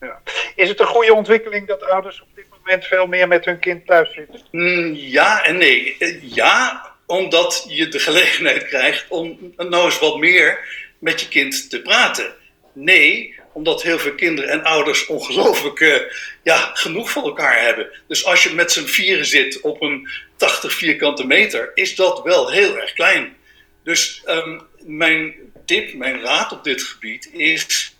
Ja. 0.00 0.22
Is 0.54 0.68
het 0.68 0.80
een 0.80 0.86
goede 0.86 1.14
ontwikkeling 1.14 1.66
dat 1.66 1.82
ouders 1.82 2.20
op 2.22 2.28
dit 2.34 2.46
moment 2.58 2.86
veel 2.86 3.06
meer 3.06 3.28
met 3.28 3.44
hun 3.44 3.58
kind 3.58 3.86
thuis 3.86 4.14
zitten? 4.14 4.40
Mm, 4.50 4.94
ja 4.94 5.44
en 5.44 5.56
nee. 5.56 5.96
Eh, 5.98 6.22
ja, 6.22 6.89
omdat 7.10 7.64
je 7.68 7.88
de 7.88 7.98
gelegenheid 7.98 8.66
krijgt 8.66 9.04
om 9.08 9.54
nou 9.56 9.84
eens 9.84 9.98
wat 9.98 10.18
meer 10.18 10.58
met 10.98 11.20
je 11.20 11.28
kind 11.28 11.70
te 11.70 11.82
praten. 11.82 12.34
Nee, 12.72 13.34
omdat 13.52 13.82
heel 13.82 13.98
veel 13.98 14.14
kinderen 14.14 14.50
en 14.50 14.64
ouders 14.64 15.06
ongelooflijk 15.06 15.80
uh, 15.80 15.96
ja, 16.42 16.70
genoeg 16.74 17.10
van 17.10 17.24
elkaar 17.24 17.62
hebben. 17.62 17.88
Dus 18.08 18.24
als 18.24 18.42
je 18.42 18.54
met 18.54 18.72
z'n 18.72 18.84
vieren 18.84 19.26
zit 19.26 19.60
op 19.60 19.82
een 19.82 20.08
80 20.36 20.72
vierkante 20.72 21.26
meter, 21.26 21.70
is 21.74 21.94
dat 21.94 22.22
wel 22.22 22.50
heel 22.50 22.78
erg 22.78 22.92
klein. 22.92 23.36
Dus 23.84 24.22
um, 24.26 24.62
mijn 24.78 25.34
tip, 25.66 25.94
mijn 25.94 26.20
raad 26.20 26.52
op 26.52 26.64
dit 26.64 26.82
gebied 26.82 27.30
is 27.32 27.96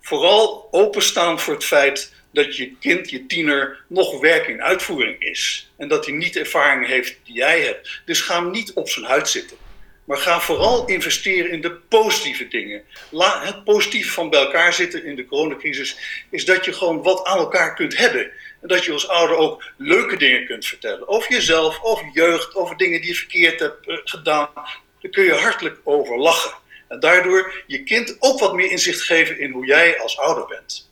vooral 0.00 0.68
openstaan 0.70 1.40
voor 1.40 1.54
het 1.54 1.64
feit 1.64 2.12
dat 2.32 2.56
je 2.56 2.76
kind, 2.80 3.10
je 3.10 3.26
tiener, 3.26 3.84
nog 3.88 4.20
werk 4.20 4.46
in 4.46 4.62
uitvoering 4.62 5.20
is. 5.20 5.70
En 5.76 5.88
dat 5.88 6.06
hij 6.06 6.14
niet 6.14 6.32
de 6.32 6.40
ervaring 6.40 6.86
heeft 6.86 7.16
die 7.24 7.34
jij 7.34 7.60
hebt. 7.60 8.00
Dus 8.04 8.20
ga 8.20 8.42
hem 8.42 8.50
niet 8.50 8.72
op 8.72 8.88
zijn 8.88 9.04
huid 9.04 9.28
zitten. 9.28 9.56
Maar 10.04 10.18
ga 10.18 10.40
vooral 10.40 10.86
investeren 10.86 11.50
in 11.50 11.60
de 11.60 11.72
positieve 11.72 12.48
dingen. 12.48 12.82
het 13.18 13.64
positieve 13.64 14.10
van 14.10 14.30
bij 14.30 14.40
elkaar 14.40 14.72
zitten 14.72 15.04
in 15.04 15.16
de 15.16 15.26
coronacrisis 15.26 15.96
is 16.30 16.44
dat 16.44 16.64
je 16.64 16.72
gewoon 16.72 17.02
wat 17.02 17.24
aan 17.24 17.38
elkaar 17.38 17.74
kunt 17.74 17.96
hebben. 17.96 18.30
En 18.60 18.68
dat 18.68 18.84
je 18.84 18.92
als 18.92 19.08
ouder 19.08 19.36
ook 19.36 19.64
leuke 19.76 20.16
dingen 20.16 20.46
kunt 20.46 20.66
vertellen. 20.66 21.08
Over 21.08 21.32
jezelf, 21.32 21.82
over 21.82 22.10
jeugd, 22.12 22.54
over 22.54 22.76
dingen 22.76 23.00
die 23.00 23.10
je 23.10 23.16
verkeerd 23.16 23.60
hebt 23.60 23.88
eh, 23.88 23.96
gedaan. 24.04 24.48
Daar 24.54 25.10
kun 25.10 25.24
je 25.24 25.34
hartelijk 25.34 25.80
over 25.84 26.18
lachen. 26.18 26.52
En 26.88 27.00
daardoor 27.00 27.62
je 27.66 27.82
kind 27.82 28.16
ook 28.18 28.40
wat 28.40 28.54
meer 28.54 28.70
inzicht 28.70 29.02
geven 29.02 29.38
in 29.38 29.50
hoe 29.50 29.66
jij 29.66 30.00
als 30.00 30.18
ouder 30.18 30.46
bent. 30.46 30.90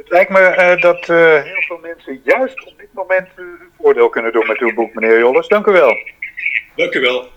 Het 0.00 0.10
lijkt 0.10 0.30
me 0.30 0.40
uh, 0.40 0.82
dat 0.82 1.08
uh, 1.08 1.42
heel 1.42 1.62
veel 1.62 1.78
mensen 1.78 2.20
juist 2.24 2.66
op 2.66 2.78
dit 2.78 2.92
moment 2.92 3.28
uh, 3.28 3.36
hun 3.36 3.70
voordeel 3.78 4.08
kunnen 4.08 4.32
doen 4.32 4.46
met 4.46 4.58
uw 4.58 4.74
boek, 4.74 4.94
meneer 4.94 5.18
Jolles. 5.18 5.48
Dank 5.48 5.66
u 5.66 5.72
wel. 5.72 5.96
Dank 6.76 6.94
u 6.94 7.00
wel. 7.00 7.28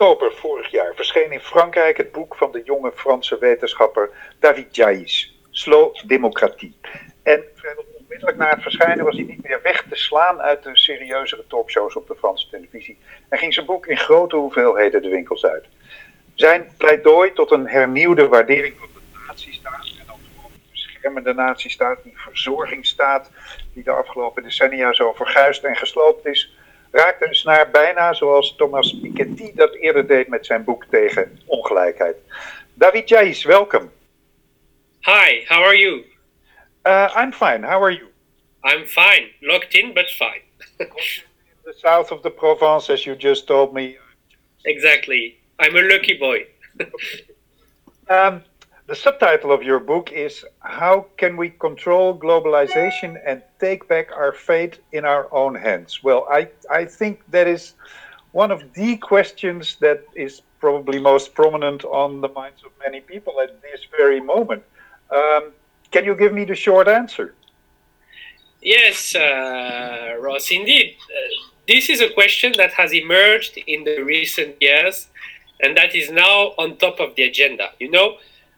oktober 0.00 0.32
vorig 0.32 0.70
jaar 0.70 0.94
verscheen 0.94 1.32
in 1.32 1.40
Frankrijk 1.40 1.96
het 1.96 2.12
boek 2.12 2.36
van 2.36 2.52
de 2.52 2.62
jonge 2.64 2.92
Franse 2.94 3.38
wetenschapper 3.38 4.10
David 4.38 4.76
Jaïs, 4.76 5.40
Slow 5.50 5.96
Democratie. 6.06 6.76
En 7.22 7.44
vrijwel 7.54 7.89
onmiddellijk 8.10 8.38
na 8.38 8.54
het 8.54 8.62
verschijnen 8.62 9.04
was 9.04 9.14
hij 9.16 9.24
niet 9.24 9.42
meer 9.42 9.60
weg 9.62 9.84
te 9.88 9.96
slaan 9.96 10.40
uit 10.40 10.62
de 10.62 10.70
serieuzere 10.72 11.44
talkshows 11.48 11.94
op 11.94 12.06
de 12.06 12.16
Franse 12.16 12.48
televisie 12.48 12.98
en 13.28 13.38
ging 13.38 13.54
zijn 13.54 13.66
boek 13.66 13.86
in 13.86 13.96
grote 13.96 14.36
hoeveelheden 14.36 15.02
de 15.02 15.08
winkels 15.08 15.44
uit. 15.44 15.64
Zijn 16.34 16.68
pleidooi 16.76 17.32
tot 17.32 17.50
een 17.50 17.68
hernieuwde 17.68 18.28
waardering 18.28 18.74
van 18.78 18.88
de 18.94 19.18
natiestaat 19.26 19.86
en 19.98 20.06
dan 20.06 20.18
gewoon 20.34 20.50
de 20.52 20.58
beschermende 20.70 21.34
natiestaat, 21.34 22.02
die 22.02 22.12
verzorgingsstaat 22.16 23.30
die 23.74 23.84
de 23.84 23.90
afgelopen 23.90 24.42
decennia 24.42 24.92
zo 24.92 25.12
verguisd 25.12 25.64
en 25.64 25.76
gesloopt 25.76 26.26
is, 26.26 26.56
raakt 26.90 27.26
een 27.26 27.34
snaar 27.34 27.70
bijna 27.70 28.12
zoals 28.12 28.56
Thomas 28.56 29.00
Piketty 29.00 29.54
dat 29.54 29.74
eerder 29.74 30.06
deed 30.06 30.28
met 30.28 30.46
zijn 30.46 30.64
boek 30.64 30.84
tegen 30.84 31.40
ongelijkheid. 31.46 32.16
David 32.74 33.08
Jais, 33.08 33.44
welkom. 33.44 33.90
Hi, 35.00 35.44
how 35.46 35.64
are 35.64 35.78
you? 35.78 36.10
Uh, 36.84 37.08
I'm 37.14 37.32
fine. 37.32 37.62
How 37.62 37.82
are 37.82 37.90
you? 37.90 38.08
I'm 38.64 38.86
fine. 38.86 39.28
Locked 39.42 39.74
in, 39.74 39.94
but 39.94 40.06
fine. 40.18 40.40
in 40.78 40.86
the 41.64 41.74
south 41.80 42.10
of 42.10 42.22
the 42.22 42.30
Provence, 42.30 42.90
as 42.90 43.06
you 43.06 43.14
just 43.16 43.46
told 43.46 43.74
me. 43.74 43.96
Exactly. 44.64 45.38
I'm 45.58 45.76
a 45.76 45.82
lucky 45.82 46.16
boy. 46.16 46.46
um, 48.08 48.42
the 48.86 48.94
subtitle 48.94 49.52
of 49.52 49.62
your 49.62 49.78
book 49.78 50.10
is 50.12 50.44
How 50.60 51.06
Can 51.16 51.36
We 51.36 51.50
Control 51.50 52.18
Globalization 52.18 53.20
and 53.26 53.42
Take 53.60 53.86
Back 53.88 54.10
Our 54.12 54.32
Fate 54.32 54.80
in 54.92 55.04
Our 55.04 55.32
Own 55.32 55.54
Hands? 55.54 56.02
Well, 56.02 56.26
I, 56.30 56.48
I 56.70 56.86
think 56.86 57.22
that 57.30 57.46
is 57.46 57.74
one 58.32 58.50
of 58.50 58.72
the 58.74 58.96
questions 58.96 59.76
that 59.80 60.04
is 60.14 60.42
probably 60.60 60.98
most 60.98 61.34
prominent 61.34 61.84
on 61.84 62.20
the 62.20 62.28
minds 62.28 62.62
of 62.64 62.72
many 62.84 63.00
people 63.00 63.40
at 63.40 63.62
this 63.62 63.80
very 63.96 64.20
moment. 64.20 64.62
Um, 65.10 65.52
can 65.90 66.04
you 66.04 66.14
give 66.14 66.32
me 66.32 66.44
the 66.44 66.54
short 66.54 66.88
answer? 66.88 67.34
Yes, 68.62 69.14
uh, 69.14 70.16
Ross, 70.20 70.50
indeed. 70.50 70.96
Uh, 71.04 71.50
this 71.66 71.88
is 71.88 72.00
a 72.00 72.10
question 72.10 72.52
that 72.56 72.72
has 72.72 72.92
emerged 72.92 73.58
in 73.66 73.84
the 73.84 74.02
recent 74.02 74.56
years 74.60 75.08
and 75.62 75.76
that 75.76 75.94
is 75.94 76.10
now 76.10 76.54
on 76.58 76.76
top 76.76 77.00
of 77.00 77.14
the 77.16 77.22
agenda. 77.22 77.70
You 77.78 77.90
know, 77.90 78.16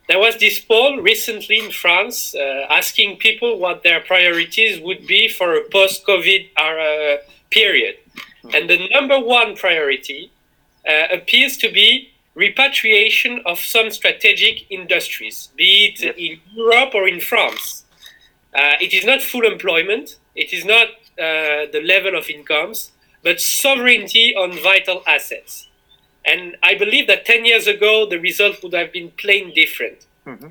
there 0.08 0.18
was 0.18 0.36
this 0.38 0.60
poll 0.60 0.98
recently 0.98 1.58
in 1.58 1.70
France 1.70 2.34
uh, 2.34 2.66
asking 2.70 3.18
people 3.18 3.58
what 3.58 3.82
their 3.82 4.00
priorities 4.00 4.80
would 4.80 5.06
be 5.06 5.28
for 5.28 5.54
a 5.54 5.62
post 5.70 6.06
COVID 6.06 6.50
uh, 6.56 7.22
period. 7.50 7.96
Mm-hmm. 8.44 8.54
And 8.54 8.70
the 8.70 8.88
number 8.88 9.18
one 9.18 9.56
priority 9.56 10.30
uh, 10.88 11.06
appears 11.12 11.56
to 11.58 11.72
be 11.72 12.11
repatriation 12.34 13.42
of 13.44 13.58
some 13.58 13.90
strategic 13.90 14.70
industries, 14.70 15.50
be 15.56 15.92
it 15.92 16.00
yes. 16.00 16.14
in 16.16 16.40
Europe 16.54 16.94
or 16.94 17.06
in 17.06 17.20
France. 17.20 17.84
Uh, 18.54 18.74
it 18.80 18.92
is 18.92 19.04
not 19.04 19.22
full 19.22 19.44
employment, 19.44 20.18
it 20.34 20.52
is 20.52 20.64
not 20.64 20.88
uh, 21.18 21.68
the 21.72 21.82
level 21.84 22.16
of 22.16 22.28
incomes, 22.30 22.92
but 23.22 23.40
sovereignty 23.40 24.34
on 24.34 24.52
vital 24.62 25.02
assets. 25.06 25.68
And 26.24 26.56
I 26.62 26.74
believe 26.74 27.06
that 27.08 27.24
10 27.26 27.44
years 27.44 27.66
ago, 27.66 28.06
the 28.08 28.18
result 28.18 28.62
would 28.62 28.74
have 28.74 28.92
been 28.92 29.10
plain 29.10 29.52
different. 29.54 30.06
Mm-hmm. 30.26 30.48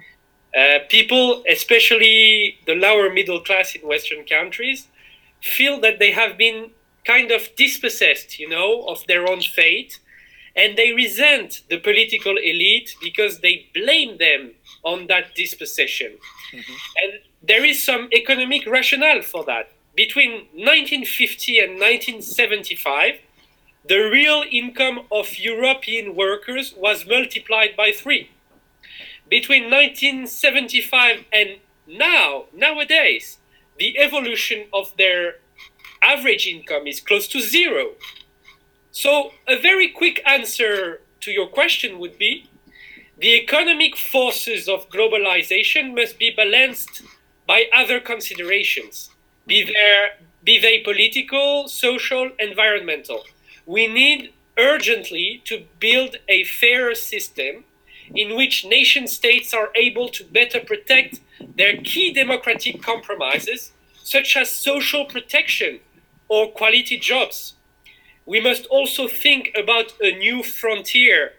Uh, 0.56 0.80
people, 0.90 1.44
especially 1.50 2.58
the 2.66 2.76
lower 2.76 3.12
middle 3.12 3.40
class 3.40 3.74
in 3.76 3.88
Western 3.88 4.26
countries, 4.26 4.88
feel 5.42 5.80
that 5.80 5.98
they 5.98 6.12
have 6.12 6.38
been 6.38 6.72
kind 7.06 7.32
of 7.32 7.56
dispossessed, 7.56 8.38
you 8.38 8.50
know, 8.50 8.84
of 8.88 9.06
their 9.08 9.28
own 9.28 9.42
fate. 9.42 10.00
And 10.56 10.78
they 10.78 10.92
resent 10.94 11.62
the 11.70 11.78
political 11.78 12.38
elite 12.38 12.96
because 13.02 13.40
they 13.40 13.68
blame 13.74 14.18
them 14.18 14.52
on 14.84 15.08
that 15.08 15.34
dispossession. 15.36 16.18
Mm-hmm. 16.54 16.74
And 17.04 17.14
there 17.42 17.64
is 17.64 17.84
some 17.84 18.10
economic 18.14 18.68
rationale 18.68 19.22
for 19.22 19.44
that. 19.46 19.72
Between 19.96 20.48
1950 20.54 21.60
and 21.60 21.72
1975, 21.74 23.20
the 23.88 23.98
real 23.98 24.44
income 24.50 25.02
of 25.12 25.40
European 25.40 26.16
workers 26.16 26.74
was 26.78 27.06
multiplied 27.08 27.76
by 27.76 27.92
three. 27.92 28.30
Between 29.28 29.64
1975 29.64 31.26
and 31.34 31.58
now, 31.88 32.46
nowadays, 32.54 33.38
the 33.80 33.98
evolution 33.98 34.68
of 34.72 34.96
their 34.98 35.36
average 36.02 36.48
income 36.48 36.88
is 36.88 37.00
close 37.00 37.28
to 37.30 37.40
zero. 37.40 37.92
So, 38.92 39.32
a 39.48 39.58
very 39.58 39.88
quick 39.88 40.22
answer 40.26 41.02
to 41.22 41.32
your 41.32 41.48
question 41.48 41.98
would 42.00 42.18
be 42.18 42.50
the 43.18 43.36
economic 43.36 43.96
forces 43.96 44.68
of 44.68 44.90
globalization 44.90 45.96
must 45.96 46.20
be 46.20 46.32
balanced 46.32 47.04
by 47.48 47.66
other 47.74 48.00
considerations, 48.00 49.12
be, 49.48 49.64
there, 49.64 50.18
be 50.44 50.60
they 50.60 50.80
political, 50.80 51.68
social, 51.68 52.32
environmental. 52.40 53.24
We 53.66 53.88
need 53.88 54.34
urgently 54.58 55.42
to 55.46 55.66
build 55.80 56.18
a 56.28 56.44
fairer 56.44 56.96
system 56.96 57.64
in 58.14 58.36
which 58.36 58.66
nation 58.66 59.08
states 59.08 59.54
are 59.54 59.70
able 59.76 60.10
to 60.10 60.24
better 60.26 60.60
protect 60.60 61.22
their 61.56 61.78
key 61.78 62.12
democratic 62.12 62.82
compromises, 62.82 63.72
such 64.04 64.36
as 64.36 64.50
social 64.50 65.06
protection 65.06 65.80
or 66.28 66.52
quality 66.52 66.98
jobs. 66.98 67.54
We 68.26 68.40
must 68.40 68.66
also 68.68 69.08
think 69.08 69.52
about 69.56 69.94
a 70.02 70.12
new 70.12 70.44
frontier 70.44 71.34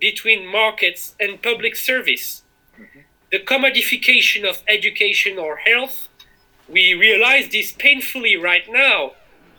between 0.00 0.46
markets 0.46 1.14
and 1.18 1.42
public 1.42 1.76
service. 1.76 2.42
Mm-hmm. 2.78 3.00
The 3.32 3.38
commodification 3.40 4.48
of 4.48 4.62
education 4.68 5.38
or 5.38 5.56
health, 5.56 6.08
we 6.68 6.94
realize 6.94 7.48
this 7.48 7.72
painfully 7.72 8.36
right 8.36 8.64
now, 8.68 9.12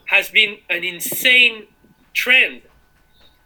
has 0.06 0.30
been 0.30 0.58
an 0.70 0.84
insane 0.84 1.68
trend. 2.13 2.62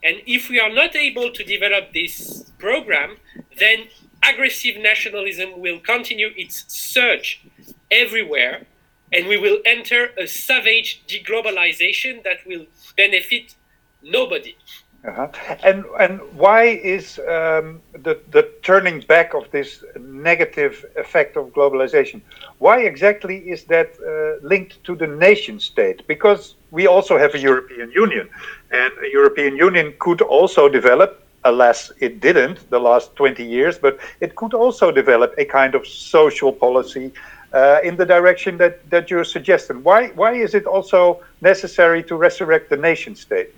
And 0.04 0.18
if 0.26 0.50
we 0.50 0.60
are 0.60 0.72
not 0.72 0.96
able 0.96 1.32
to 1.32 1.44
develop 1.44 1.94
this 1.94 2.52
program, 2.58 3.18
then 3.58 3.88
aggressive 4.24 4.78
nationalism 4.78 5.60
will 5.60 5.80
continue 5.80 6.32
its 6.36 6.66
surge 6.68 7.42
everywhere, 7.90 8.66
and 9.12 9.28
we 9.28 9.38
will 9.38 9.60
enter 9.66 10.12
a 10.18 10.28
savage 10.28 11.04
deglobalization 11.08 12.24
that 12.24 12.38
will 12.46 12.66
benefit 12.96 13.56
nobody. 14.02 14.56
Uh-huh. 15.04 15.28
And 15.64 15.84
and 16.00 16.20
why 16.34 16.64
is 16.66 17.18
um, 17.20 17.82
the 18.04 18.20
the 18.30 18.48
turning 18.62 19.00
back 19.02 19.34
of 19.34 19.50
this 19.50 19.84
negative 20.00 20.86
effect 20.96 21.38
of 21.38 21.48
globalization? 21.54 22.22
Why 22.60 22.82
exactly 22.82 23.38
is 23.50 23.64
that 23.64 23.90
uh, 23.98 24.48
linked 24.48 24.84
to 24.84 24.96
the 24.96 25.08
nation 25.08 25.60
state? 25.60 26.06
Because 26.06 26.54
we 26.70 26.86
also 26.86 27.18
have 27.18 27.34
a 27.34 27.40
European 27.40 27.92
Union, 27.92 28.30
and 28.70 28.94
a 29.04 29.10
European 29.12 29.58
Union 29.58 29.94
could 29.98 30.22
also 30.22 30.70
develop. 30.70 31.18
Alas, 31.44 31.92
it 32.00 32.20
didn't 32.20 32.70
the 32.70 32.78
last 32.78 33.16
20 33.16 33.44
years, 33.44 33.80
but 33.80 33.98
it 34.20 34.36
could 34.36 34.54
also 34.54 34.92
develop 34.92 35.34
a 35.40 35.46
kind 35.46 35.74
of 35.74 35.88
social 35.88 36.54
policy 36.54 37.12
uh, 37.54 37.80
in 37.84 37.96
the 37.96 38.06
direction 38.06 38.58
that, 38.58 38.90
that 38.90 39.10
you're 39.10 39.24
suggesting. 39.24 39.84
Why, 39.84 40.10
why 40.10 40.34
is 40.34 40.54
it 40.54 40.66
also 40.66 41.22
necessary 41.42 42.04
to 42.04 42.16
resurrect 42.16 42.70
the 42.70 42.78
nation 42.78 43.16
state? 43.16 43.54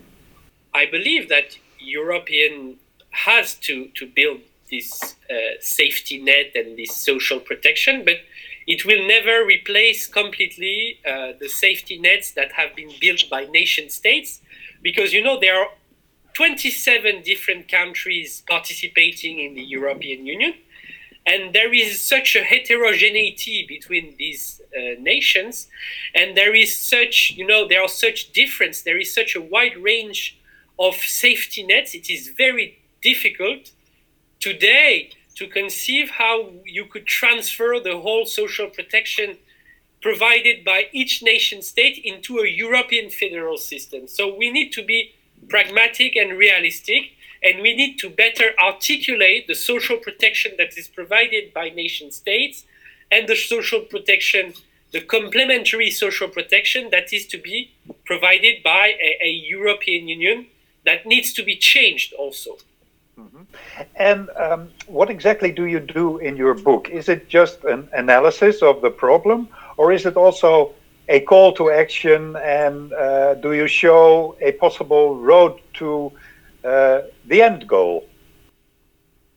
I 0.73 0.85
believe 0.87 1.29
that 1.29 1.57
European 1.79 2.77
has 3.11 3.55
to, 3.55 3.87
to 3.95 4.07
build 4.07 4.41
this 4.71 5.15
uh, 5.29 5.33
safety 5.59 6.19
net 6.21 6.51
and 6.55 6.77
this 6.77 6.95
social 6.95 7.39
protection, 7.39 8.03
but 8.03 8.17
it 8.65 8.85
will 8.85 9.07
never 9.07 9.45
replace 9.45 10.07
completely 10.07 10.99
uh, 11.05 11.33
the 11.39 11.49
safety 11.49 11.99
nets 11.99 12.31
that 12.31 12.51
have 12.53 12.75
been 12.75 12.91
built 12.99 13.29
by 13.29 13.45
nation 13.45 13.89
states, 13.89 14.41
because 14.81 15.13
you 15.13 15.23
know 15.23 15.39
there 15.39 15.59
are 15.59 15.67
27 16.33 17.21
different 17.21 17.67
countries 17.67 18.41
participating 18.47 19.39
in 19.39 19.53
the 19.53 19.61
European 19.61 20.25
Union, 20.25 20.53
and 21.25 21.53
there 21.53 21.73
is 21.73 22.01
such 22.01 22.35
a 22.35 22.43
heterogeneity 22.43 23.65
between 23.67 24.15
these 24.17 24.61
uh, 24.75 24.99
nations, 24.99 25.67
and 26.13 26.35
there 26.35 26.55
is 26.55 26.77
such 26.77 27.31
you 27.31 27.45
know 27.45 27.67
there 27.67 27.81
are 27.81 27.87
such 27.87 28.31
difference, 28.31 28.81
there 28.81 28.99
is 28.99 29.13
such 29.13 29.35
a 29.35 29.41
wide 29.41 29.77
range 29.77 30.37
of 30.79 30.95
safety 30.95 31.63
nets, 31.63 31.93
it 31.93 32.09
is 32.09 32.29
very 32.29 32.79
difficult 33.01 33.71
today 34.39 35.09
to 35.35 35.47
conceive 35.47 36.09
how 36.11 36.49
you 36.65 36.85
could 36.85 37.05
transfer 37.05 37.79
the 37.79 37.97
whole 37.99 38.25
social 38.25 38.67
protection 38.67 39.37
provided 40.01 40.65
by 40.65 40.87
each 40.91 41.23
nation 41.23 41.61
state 41.61 41.97
into 42.03 42.39
a 42.39 42.47
European 42.47 43.09
federal 43.09 43.57
system. 43.57 44.07
So 44.07 44.35
we 44.35 44.51
need 44.51 44.71
to 44.73 44.83
be 44.83 45.13
pragmatic 45.47 46.15
and 46.15 46.37
realistic, 46.37 47.13
and 47.43 47.61
we 47.61 47.75
need 47.75 47.97
to 47.99 48.09
better 48.09 48.51
articulate 48.63 49.47
the 49.47 49.55
social 49.55 49.97
protection 49.97 50.53
that 50.57 50.77
is 50.77 50.87
provided 50.87 51.53
by 51.53 51.69
nation 51.69 52.11
states 52.11 52.65
and 53.11 53.27
the 53.27 53.35
social 53.35 53.81
protection, 53.81 54.53
the 54.91 55.01
complementary 55.01 55.91
social 55.91 56.27
protection 56.27 56.89
that 56.91 57.11
is 57.11 57.27
to 57.27 57.37
be 57.37 57.71
provided 58.05 58.63
by 58.63 58.93
a, 59.01 59.27
a 59.27 59.29
European 59.29 60.07
Union 60.07 60.47
that 60.85 61.05
needs 61.05 61.33
to 61.33 61.43
be 61.43 61.55
changed 61.55 62.13
also. 62.13 62.57
Mm-hmm. 63.19 63.43
And 63.95 64.29
um, 64.37 64.69
what 64.87 65.09
exactly 65.09 65.51
do 65.51 65.65
you 65.65 65.79
do 65.79 66.17
in 66.17 66.35
your 66.35 66.55
book? 66.55 66.89
Is 66.89 67.09
it 67.09 67.29
just 67.29 67.63
an 67.63 67.87
analysis 67.93 68.61
of 68.61 68.81
the 68.81 68.89
problem, 68.89 69.49
or 69.77 69.91
is 69.91 70.05
it 70.05 70.17
also 70.17 70.73
a 71.09 71.19
call 71.19 71.53
to 71.53 71.69
action? 71.69 72.35
And 72.37 72.91
uh, 72.93 73.35
do 73.35 73.53
you 73.53 73.67
show 73.67 74.35
a 74.41 74.53
possible 74.53 75.17
road 75.17 75.59
to 75.75 76.11
the 76.63 77.41
end 77.41 77.67
goal? 77.67 78.07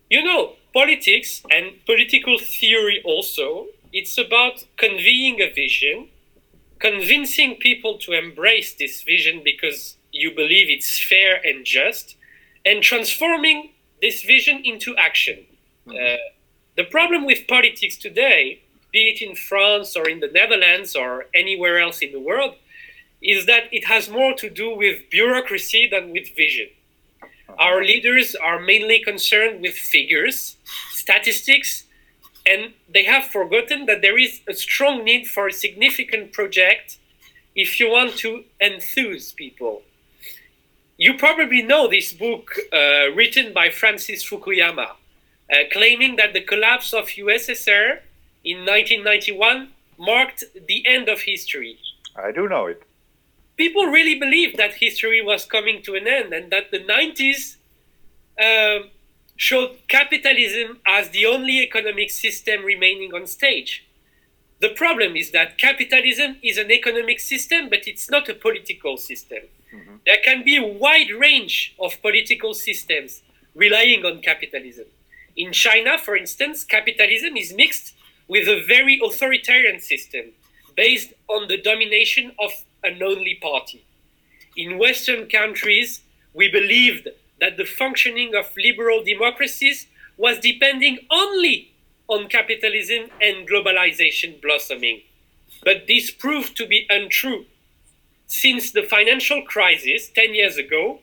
You 0.08 0.22
know, 0.22 0.52
politics 0.72 1.42
and 1.50 1.84
political 1.84 2.38
theory 2.38 3.02
also, 3.04 3.66
it's 3.92 4.16
about 4.18 4.64
conveying 4.76 5.40
a 5.40 5.52
vision, 5.52 6.08
convincing 6.78 7.56
people 7.56 7.98
to 7.98 8.12
embrace 8.12 8.74
this 8.74 9.02
vision 9.02 9.42
because 9.44 9.96
you 10.12 10.30
believe 10.34 10.68
it's 10.68 11.02
fair 11.02 11.40
and 11.44 11.64
just, 11.64 12.16
and 12.64 12.82
transforming 12.82 13.70
this 14.00 14.22
vision 14.22 14.60
into 14.64 14.94
action. 14.96 15.46
Mm-hmm. 15.86 15.96
Uh, 15.96 16.16
the 16.76 16.84
problem 16.84 17.24
with 17.24 17.46
politics 17.48 17.96
today, 17.96 18.60
be 18.92 19.08
it 19.08 19.22
in 19.22 19.34
France 19.34 19.96
or 19.96 20.08
in 20.08 20.20
the 20.20 20.28
Netherlands 20.28 20.94
or 20.94 21.26
anywhere 21.34 21.78
else 21.78 22.00
in 22.00 22.12
the 22.12 22.20
world, 22.20 22.54
is 23.22 23.46
that 23.46 23.64
it 23.72 23.86
has 23.86 24.08
more 24.08 24.34
to 24.34 24.50
do 24.50 24.76
with 24.76 25.08
bureaucracy 25.10 25.88
than 25.90 26.12
with 26.12 26.36
vision. 26.36 26.68
Our 27.58 27.82
leaders 27.84 28.34
are 28.34 28.60
mainly 28.60 29.00
concerned 29.00 29.60
with 29.62 29.74
figures, 29.74 30.56
statistics, 30.90 31.84
and 32.44 32.74
they 32.88 33.04
have 33.04 33.24
forgotten 33.24 33.86
that 33.86 34.02
there 34.02 34.18
is 34.18 34.40
a 34.48 34.54
strong 34.54 35.04
need 35.04 35.26
for 35.26 35.48
a 35.48 35.52
significant 35.52 36.32
project 36.32 36.98
if 37.54 37.80
you 37.80 37.90
want 37.90 38.16
to 38.18 38.44
enthuse 38.60 39.32
people 39.32 39.82
you 40.98 41.14
probably 41.14 41.62
know 41.62 41.88
this 41.88 42.12
book 42.12 42.56
uh, 42.72 43.10
written 43.14 43.52
by 43.52 43.68
Francis 43.70 44.28
Fukuyama, 44.28 44.88
uh, 44.88 45.56
claiming 45.72 46.16
that 46.16 46.32
the 46.32 46.40
collapse 46.40 46.92
of 46.92 47.06
USSR 47.06 48.00
in 48.44 48.58
1991 48.58 49.72
marked 49.98 50.44
the 50.66 50.86
end 50.86 51.08
of 51.08 51.20
history. 51.22 51.78
I 52.16 52.32
do 52.32 52.48
know 52.48 52.66
it. 52.66 52.82
People 53.56 53.86
really 53.86 54.18
believed 54.18 54.56
that 54.58 54.74
history 54.74 55.22
was 55.22 55.44
coming 55.44 55.82
to 55.82 55.94
an 55.94 56.06
end 56.06 56.32
and 56.32 56.50
that 56.50 56.70
the 56.70 56.80
90s 56.80 57.56
uh, 58.38 58.86
showed 59.36 59.78
capitalism 59.88 60.80
as 60.86 61.10
the 61.10 61.24
only 61.26 61.62
economic 61.62 62.10
system 62.10 62.64
remaining 62.64 63.14
on 63.14 63.26
stage. 63.26 63.86
The 64.60 64.70
problem 64.70 65.16
is 65.16 65.30
that 65.32 65.58
capitalism 65.58 66.36
is 66.42 66.56
an 66.58 66.70
economic 66.70 67.20
system, 67.20 67.68
but 67.68 67.86
it's 67.86 68.10
not 68.10 68.28
a 68.28 68.34
political 68.34 68.96
system. 68.96 69.40
Mm-hmm. 69.74 69.96
There 70.06 70.18
can 70.24 70.44
be 70.44 70.56
a 70.56 70.66
wide 70.66 71.10
range 71.10 71.74
of 71.78 72.00
political 72.00 72.54
systems 72.54 73.22
relying 73.54 74.04
on 74.04 74.20
capitalism. 74.20 74.86
In 75.36 75.52
China, 75.52 75.98
for 75.98 76.16
instance, 76.16 76.64
capitalism 76.64 77.36
is 77.36 77.52
mixed 77.52 77.94
with 78.28 78.48
a 78.48 78.64
very 78.66 78.98
authoritarian 79.04 79.80
system 79.80 80.32
based 80.74 81.12
on 81.28 81.48
the 81.48 81.58
domination 81.58 82.32
of 82.38 82.50
an 82.82 83.02
only 83.02 83.34
party. 83.34 83.84
In 84.56 84.78
Western 84.78 85.28
countries, 85.28 86.02
we 86.32 86.48
believed 86.48 87.08
that 87.40 87.56
the 87.56 87.64
functioning 87.64 88.34
of 88.34 88.56
liberal 88.56 89.02
democracies 89.04 89.86
was 90.16 90.38
depending 90.38 90.98
only 91.10 91.72
on 92.08 92.28
capitalism 92.28 93.10
and 93.20 93.48
globalization 93.48 94.40
blossoming. 94.40 95.02
But 95.64 95.86
this 95.86 96.10
proved 96.10 96.56
to 96.56 96.66
be 96.66 96.86
untrue 96.88 97.46
since 98.26 98.72
the 98.72 98.82
financial 98.82 99.42
crisis 99.42 100.08
10 100.08 100.34
years 100.34 100.56
ago, 100.56 101.00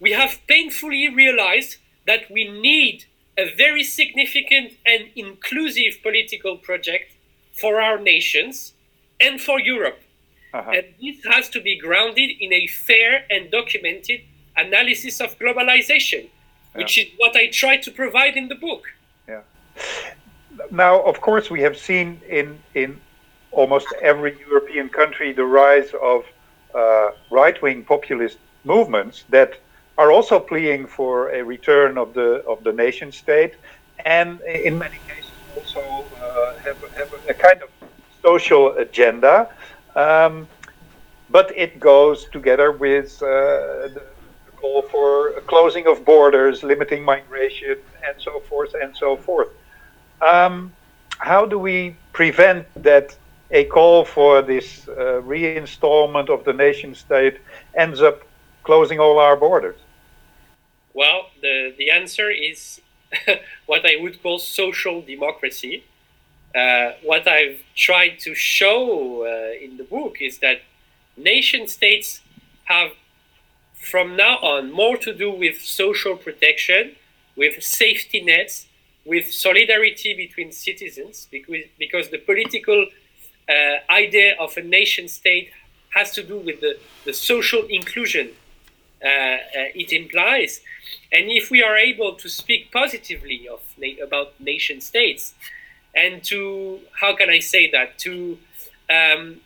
we 0.00 0.12
have 0.12 0.40
painfully 0.46 1.08
realized 1.08 1.76
that 2.06 2.30
we 2.30 2.48
need 2.48 3.04
a 3.36 3.54
very 3.54 3.84
significant 3.84 4.74
and 4.86 5.08
inclusive 5.16 5.98
political 6.02 6.56
project 6.56 7.12
for 7.52 7.80
our 7.80 7.98
nations 7.98 8.74
and 9.20 9.40
for 9.40 9.58
Europe. 9.58 10.00
Uh-huh. 10.54 10.70
And 10.70 10.84
this 11.00 11.24
has 11.30 11.48
to 11.50 11.60
be 11.60 11.78
grounded 11.78 12.30
in 12.40 12.52
a 12.52 12.66
fair 12.66 13.24
and 13.30 13.50
documented 13.50 14.20
analysis 14.56 15.20
of 15.20 15.38
globalization, 15.38 16.28
which 16.74 16.96
yeah. 16.96 17.04
is 17.04 17.10
what 17.18 17.36
I 17.36 17.48
try 17.48 17.76
to 17.76 17.90
provide 17.90 18.36
in 18.36 18.48
the 18.48 18.54
book. 18.54 18.84
Yeah. 19.28 19.42
now, 20.70 21.02
of 21.02 21.20
course, 21.20 21.50
we 21.50 21.60
have 21.60 21.76
seen 21.76 22.20
in 22.28 22.58
in 22.74 23.00
almost 23.50 23.88
every 24.02 24.38
European 24.48 24.88
country 24.88 25.32
the 25.32 25.44
rise 25.44 25.90
of 26.02 26.24
uh, 26.74 27.10
right-wing 27.30 27.84
populist 27.84 28.38
movements 28.64 29.24
that 29.30 29.58
are 29.96 30.12
also 30.12 30.38
pleading 30.38 30.86
for 30.86 31.30
a 31.30 31.42
return 31.42 31.98
of 31.98 32.14
the 32.14 32.42
of 32.46 32.62
the 32.64 32.72
nation 32.72 33.12
state, 33.12 33.54
and 34.04 34.40
in 34.42 34.78
many 34.78 34.98
cases 35.08 35.30
also 35.56 36.04
uh, 36.22 36.54
have, 36.58 36.78
have 36.94 37.12
a 37.28 37.34
kind 37.34 37.62
of 37.62 37.70
social 38.22 38.76
agenda. 38.76 39.48
Um, 39.98 40.46
but 41.28 41.52
it 41.56 41.80
goes 41.80 42.26
together 42.26 42.70
with 42.70 43.20
uh, 43.20 43.26
the 43.96 44.02
call 44.56 44.82
for 44.82 45.32
closing 45.52 45.88
of 45.88 46.04
borders, 46.04 46.62
limiting 46.62 47.02
migration, 47.04 47.78
and 48.06 48.14
so 48.18 48.40
forth 48.48 48.74
and 48.80 48.96
so 48.96 49.16
forth. 49.16 49.48
Um, 50.20 50.72
how 51.18 51.46
do 51.46 51.58
we 51.58 51.96
prevent 52.12 52.64
that 52.82 53.16
a 53.50 53.64
call 53.64 54.04
for 54.04 54.40
this 54.40 54.86
uh, 54.88 55.20
reinstallment 55.34 56.28
of 56.28 56.44
the 56.44 56.52
nation 56.52 56.94
state 56.94 57.38
ends 57.74 58.00
up 58.00 58.22
closing 58.62 59.00
all 59.00 59.18
our 59.18 59.36
borders? 59.36 59.80
Well, 60.94 61.26
the, 61.42 61.74
the 61.76 61.90
answer 61.90 62.30
is 62.30 62.80
what 63.66 63.84
I 63.84 63.96
would 64.00 64.22
call 64.22 64.38
social 64.38 65.02
democracy. 65.02 65.84
Uh, 66.58 66.92
what 67.10 67.24
I've 67.28 67.60
tried 67.76 68.14
to 68.26 68.34
show 68.34 68.78
uh, 69.22 69.64
in 69.64 69.76
the 69.76 69.84
book 69.84 70.14
is 70.28 70.38
that 70.38 70.58
nation 71.16 71.68
states 71.68 72.20
have 72.64 72.90
from 73.74 74.16
now 74.16 74.38
on 74.38 74.72
more 74.72 74.96
to 74.96 75.14
do 75.14 75.30
with 75.30 75.56
social 75.60 76.16
protection, 76.16 76.96
with 77.36 77.62
safety 77.62 78.20
nets, 78.20 78.66
with 79.04 79.26
solidarity 79.32 80.12
between 80.24 80.50
citizens, 80.50 81.28
because, 81.30 81.64
because 81.78 82.06
the 82.10 82.18
political 82.18 82.86
uh, 83.48 83.52
idea 84.04 84.34
of 84.40 84.56
a 84.56 84.62
nation 84.62 85.06
state 85.06 85.50
has 85.90 86.10
to 86.12 86.22
do 86.22 86.38
with 86.38 86.60
the, 86.60 86.76
the 87.04 87.12
social 87.12 87.62
inclusion 87.78 88.30
uh, 89.04 89.06
uh, 89.06 89.80
it 89.82 89.92
implies. 89.92 90.60
And 91.12 91.30
if 91.30 91.52
we 91.52 91.62
are 91.62 91.76
able 91.76 92.14
to 92.14 92.28
speak 92.28 92.72
positively 92.72 93.48
of 93.48 93.60
about 94.02 94.28
nation 94.40 94.80
states, 94.80 95.34
and 95.98 96.22
to 96.22 96.80
how 97.00 97.10
can 97.16 97.28
I 97.28 97.40
say 97.40 97.70
that 97.70 97.98
to 98.06 98.38
um, 98.98 99.40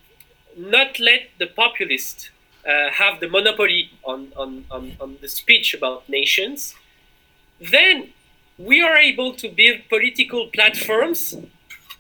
not 0.56 1.00
let 1.00 1.22
the 1.38 1.46
populist 1.46 2.30
uh, 2.66 2.90
have 2.90 3.20
the 3.20 3.28
monopoly 3.28 3.90
on, 4.04 4.32
on, 4.36 4.64
on, 4.70 4.96
on 5.00 5.16
the 5.20 5.28
speech 5.28 5.74
about 5.74 6.08
nations, 6.08 6.74
then 7.58 7.96
we 8.58 8.82
are 8.82 8.96
able 8.96 9.32
to 9.34 9.48
build 9.48 9.78
political 9.88 10.46
platforms 10.48 11.34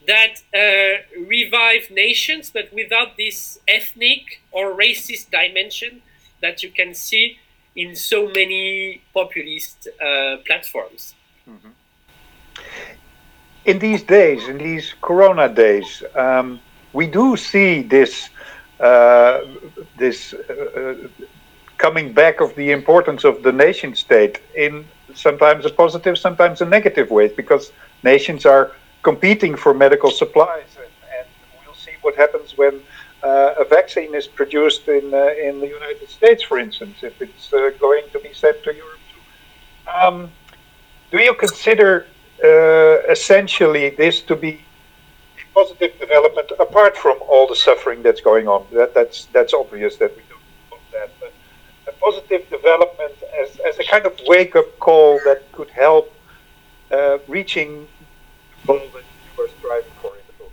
that 0.06 0.34
uh, 0.54 1.20
revive 1.34 1.90
nations, 1.90 2.50
but 2.50 2.72
without 2.72 3.16
this 3.16 3.58
ethnic 3.66 4.42
or 4.50 4.74
racist 4.74 5.30
dimension 5.30 6.02
that 6.40 6.62
you 6.62 6.70
can 6.70 6.94
see 6.94 7.38
in 7.74 7.96
so 7.96 8.28
many 8.28 9.00
populist 9.14 9.88
uh, 9.88 10.36
platforms. 10.46 11.14
Mm-hmm. 11.48 11.68
In 13.64 13.78
these 13.78 14.02
days, 14.02 14.48
in 14.48 14.58
these 14.58 14.94
Corona 15.00 15.48
days, 15.48 16.02
um, 16.16 16.60
we 16.92 17.06
do 17.06 17.36
see 17.36 17.82
this 17.82 18.28
uh, 18.80 19.40
this 19.96 20.34
uh, 20.34 20.96
coming 21.78 22.12
back 22.12 22.40
of 22.40 22.54
the 22.56 22.72
importance 22.72 23.22
of 23.24 23.42
the 23.42 23.52
nation 23.52 23.94
state 23.94 24.40
in 24.56 24.84
sometimes 25.14 25.64
a 25.64 25.70
positive, 25.70 26.18
sometimes 26.18 26.60
a 26.60 26.64
negative 26.64 27.10
way, 27.10 27.28
because 27.28 27.72
nations 28.02 28.44
are 28.46 28.72
competing 29.02 29.56
for 29.56 29.72
medical 29.74 30.10
supplies, 30.10 30.70
and, 30.76 30.92
and 31.16 31.26
we'll 31.64 31.74
see 31.74 31.92
what 32.02 32.16
happens 32.16 32.56
when 32.56 32.80
uh, 33.22 33.54
a 33.58 33.64
vaccine 33.64 34.14
is 34.14 34.26
produced 34.26 34.88
in 34.88 35.14
uh, 35.14 35.48
in 35.48 35.60
the 35.60 35.68
United 35.68 36.08
States, 36.08 36.42
for 36.42 36.58
instance, 36.58 36.96
if 37.02 37.22
it's 37.22 37.52
uh, 37.52 37.70
going 37.78 38.04
to 38.12 38.18
be 38.18 38.32
sent 38.32 38.62
to 38.64 38.74
Europe. 38.74 38.98
Um, 39.86 40.30
do 41.12 41.18
you 41.18 41.34
consider 41.34 41.90
uh, 42.00 42.11
essentially 42.44 43.90
this 43.90 44.20
to 44.22 44.36
be 44.36 44.60
positive 45.54 45.98
development 45.98 46.50
apart 46.58 46.96
from 46.96 47.18
all 47.28 47.46
the 47.46 47.56
suffering 47.56 48.02
that's 48.02 48.20
going 48.20 48.48
on. 48.48 48.66
That, 48.72 48.94
that's 48.94 49.26
that's 49.26 49.54
obvious 49.54 49.96
that 49.96 50.16
we 50.16 50.22
don't 50.28 50.40
want 50.70 50.82
that, 50.92 51.10
but 51.20 51.32
a 51.88 51.92
positive 51.98 52.48
development 52.48 53.14
as, 53.40 53.58
as 53.60 53.78
a 53.78 53.84
kind 53.84 54.06
of 54.06 54.18
wake 54.26 54.56
up 54.56 54.78
call 54.78 55.20
that 55.24 55.50
could 55.52 55.70
help 55.70 56.12
uh, 56.90 57.18
reaching 57.28 57.86
the 58.62 58.66
goal 58.66 58.78
that 58.78 59.04
you 59.04 59.30
were 59.38 59.48
striving 59.58 59.92
for 60.00 60.14
in 60.14 60.22
the 60.26 60.44
book. 60.44 60.52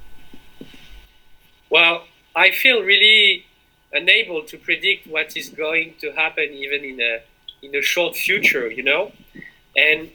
Well, 1.69 2.03
I 2.35 2.51
feel 2.51 2.81
really 2.81 3.45
unable 3.93 4.43
to 4.43 4.57
predict 4.57 5.07
what 5.07 5.35
is 5.35 5.49
going 5.49 5.95
to 6.01 6.11
happen 6.11 6.49
even 6.51 6.83
in 6.83 7.01
a 7.01 7.21
in 7.61 7.75
a 7.75 7.81
short 7.81 8.15
future, 8.15 8.69
you 8.69 8.83
know, 8.83 9.11
and 9.75 10.09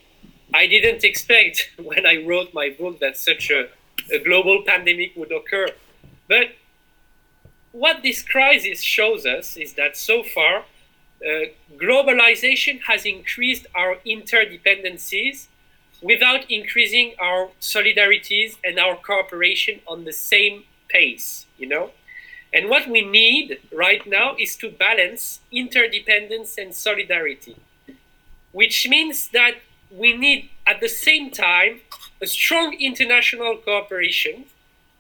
I 0.54 0.66
didn't 0.66 1.04
expect 1.04 1.70
when 1.82 2.06
I 2.06 2.24
wrote 2.24 2.54
my 2.54 2.70
book 2.70 3.00
that 3.00 3.16
such 3.18 3.50
a 3.50 3.68
a 4.12 4.18
global 4.18 4.62
pandemic 4.62 5.16
would 5.16 5.32
occur. 5.32 5.68
But 6.28 6.54
what 7.72 8.02
this 8.02 8.22
crisis 8.22 8.82
shows 8.82 9.26
us 9.26 9.56
is 9.56 9.74
that 9.74 9.96
so 9.96 10.22
far, 10.22 10.64
uh, 11.24 11.46
globalization 11.76 12.80
has 12.82 13.04
increased 13.04 13.66
our 13.74 13.96
interdependencies 14.06 15.46
without 16.02 16.50
increasing 16.50 17.14
our 17.18 17.48
solidarities 17.60 18.56
and 18.62 18.78
our 18.78 18.96
cooperation 18.96 19.80
on 19.88 20.04
the 20.04 20.12
same 20.12 20.64
pace, 20.88 21.46
you 21.56 21.66
know? 21.66 21.90
And 22.52 22.68
what 22.68 22.88
we 22.88 23.00
need 23.00 23.58
right 23.72 24.06
now 24.06 24.36
is 24.38 24.54
to 24.56 24.70
balance 24.70 25.40
interdependence 25.50 26.58
and 26.58 26.74
solidarity, 26.74 27.56
which 28.52 28.86
means 28.88 29.28
that 29.28 29.54
we 29.96 30.16
need 30.16 30.50
at 30.66 30.80
the 30.80 30.88
same 30.88 31.30
time 31.30 31.80
a 32.20 32.26
strong 32.26 32.74
international 32.74 33.56
cooperation, 33.56 34.46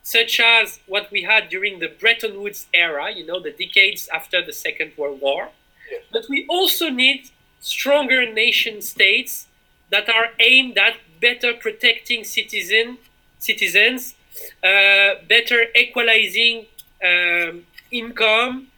such 0.02 0.38
as 0.40 0.80
what 0.86 1.10
we 1.10 1.22
had 1.22 1.48
during 1.48 1.78
the 1.78 1.88
Bretton 1.88 2.40
Woods 2.40 2.66
era, 2.74 3.10
you 3.10 3.24
know, 3.26 3.40
the 3.40 3.50
decades 3.50 4.08
after 4.12 4.44
the 4.44 4.52
Second 4.52 4.92
World 4.96 5.20
War. 5.20 5.50
Yeah. 5.90 5.98
But 6.12 6.26
we 6.28 6.46
also 6.48 6.88
need 6.90 7.30
stronger 7.60 8.30
nation 8.30 8.82
states 8.82 9.46
that 9.90 10.08
are 10.08 10.28
aimed 10.38 10.76
at 10.78 10.96
better 11.20 11.54
protecting 11.54 12.24
citizen, 12.24 12.98
citizens, 13.38 14.14
uh, 14.62 15.14
better 15.28 15.66
equalizing 15.74 16.66
um, 17.02 17.64
income, 17.90 18.68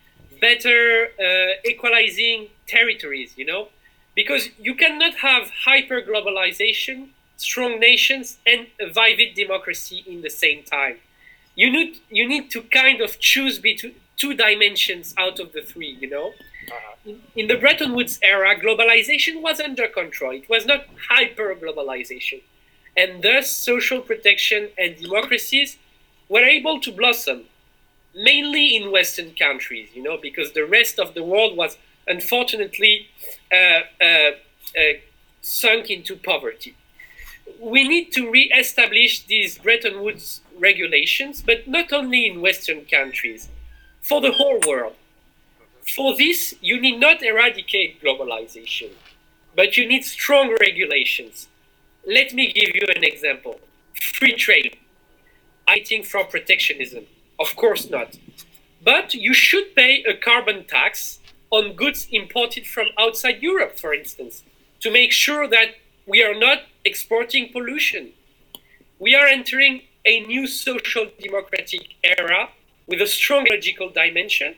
better 0.41 1.09
uh, 1.19 1.69
equalizing 1.69 2.49
territories, 2.67 3.33
you 3.37 3.45
know, 3.45 3.69
because 4.17 4.49
you 4.59 4.75
cannot 4.75 5.15
have 5.17 5.53
hyper 5.65 6.03
globalization 6.03 7.11
strong 7.37 7.79
nations 7.79 8.39
and 8.47 8.67
a 8.81 8.87
vivid 8.91 9.35
democracy 9.35 10.03
in 10.07 10.23
the 10.23 10.31
same 10.31 10.63
time. 10.65 10.97
You 11.55 11.71
need 11.71 11.99
you 12.11 12.27
need 12.29 12.51
to 12.51 12.63
kind 12.63 13.01
of 13.01 13.19
choose 13.19 13.59
between 13.59 13.95
two 14.17 14.35
dimensions 14.35 15.15
out 15.19 15.39
of 15.39 15.53
the 15.53 15.63
three. 15.63 15.97
You 16.01 16.11
know, 16.11 16.29
uh-huh. 16.73 17.13
in, 17.35 17.47
the 17.47 17.57
Bretton 17.57 17.95
Woods 17.95 18.19
era, 18.23 18.59
globalization 18.59 19.41
was 19.41 19.61
under 19.61 19.87
control. 19.89 20.33
It 20.33 20.49
was 20.49 20.67
not 20.67 20.87
hyper 21.09 21.55
globalization, 21.55 22.43
and 22.97 23.23
thus 23.23 23.51
social 23.51 24.01
protection 24.01 24.69
and 24.77 24.97
democracies 24.97 25.79
were 26.29 26.45
able 26.45 26.81
to 26.81 26.93
blossom, 26.93 27.45
mainly 28.15 28.77
in 28.77 28.93
Western 28.93 29.35
countries. 29.35 29.89
You 29.95 30.03
know, 30.03 30.19
because 30.21 30.53
the 30.53 30.67
rest 30.67 30.99
of 30.99 31.15
the 31.15 31.23
world 31.23 31.57
was 31.57 31.79
unfortunately 32.07 33.09
uh, 33.53 33.81
uh, 34.03 34.31
uh 34.79 34.93
sunk 35.41 35.91
into 35.91 36.17
poverty 36.17 36.75
we 37.61 37.87
need 37.89 38.13
to 38.13 38.31
re-establish 38.31 39.25
these 39.25 39.59
Bretton 39.59 40.03
Woods 40.03 40.41
regulations, 40.59 41.43
but 41.43 41.67
not 41.67 41.93
only 41.93 42.27
in 42.27 42.41
Western 42.41 42.85
countries, 42.85 43.49
for 44.01 44.21
the 44.21 44.33
whole 44.33 44.61
world. 44.67 44.95
For 45.95 46.17
this, 46.17 46.55
you 46.61 46.81
need 46.81 46.99
not 46.99 47.23
eradicate 47.23 48.03
globalization, 48.03 48.91
but 49.55 49.77
you 49.77 49.87
need 49.87 50.05
strong 50.05 50.57
regulations. 50.61 51.49
Let 52.07 52.35
me 52.35 52.53
give 52.53 52.75
you 52.75 52.87
an 52.95 53.05
example. 53.05 53.61
Free 53.95 54.35
trade. 54.35 54.77
I 55.69 55.81
think 55.81 56.07
from 56.07 56.27
protectionism. 56.27 57.07
Of 57.39 57.57
course 57.57 57.89
not. 57.91 58.17
But 58.83 59.15
you 59.15 59.35
should 59.35 59.75
pay 59.75 60.05
a 60.05 60.15
carbon 60.15 60.65
tax 60.65 61.19
on 61.51 61.75
goods 61.75 62.09
imported 62.11 62.67
from 62.67 62.87
outside 62.99 63.43
Europe, 63.43 63.79
for 63.79 63.95
instance, 63.95 64.43
to 64.81 64.91
make 64.91 65.13
sure 65.13 65.49
that 65.49 65.77
we 66.07 66.23
are 66.23 66.35
not 66.35 66.63
exporting 66.85 67.53
pollution. 67.53 68.11
We 68.99 69.15
are 69.15 69.27
entering 69.27 69.83
a 70.05 70.21
new 70.21 70.47
social 70.47 71.07
democratic 71.21 71.95
era 72.03 72.51
with 72.87 73.01
a 73.03 73.07
strong 73.07 73.47
logical 73.51 73.91
dimension, 73.91 74.55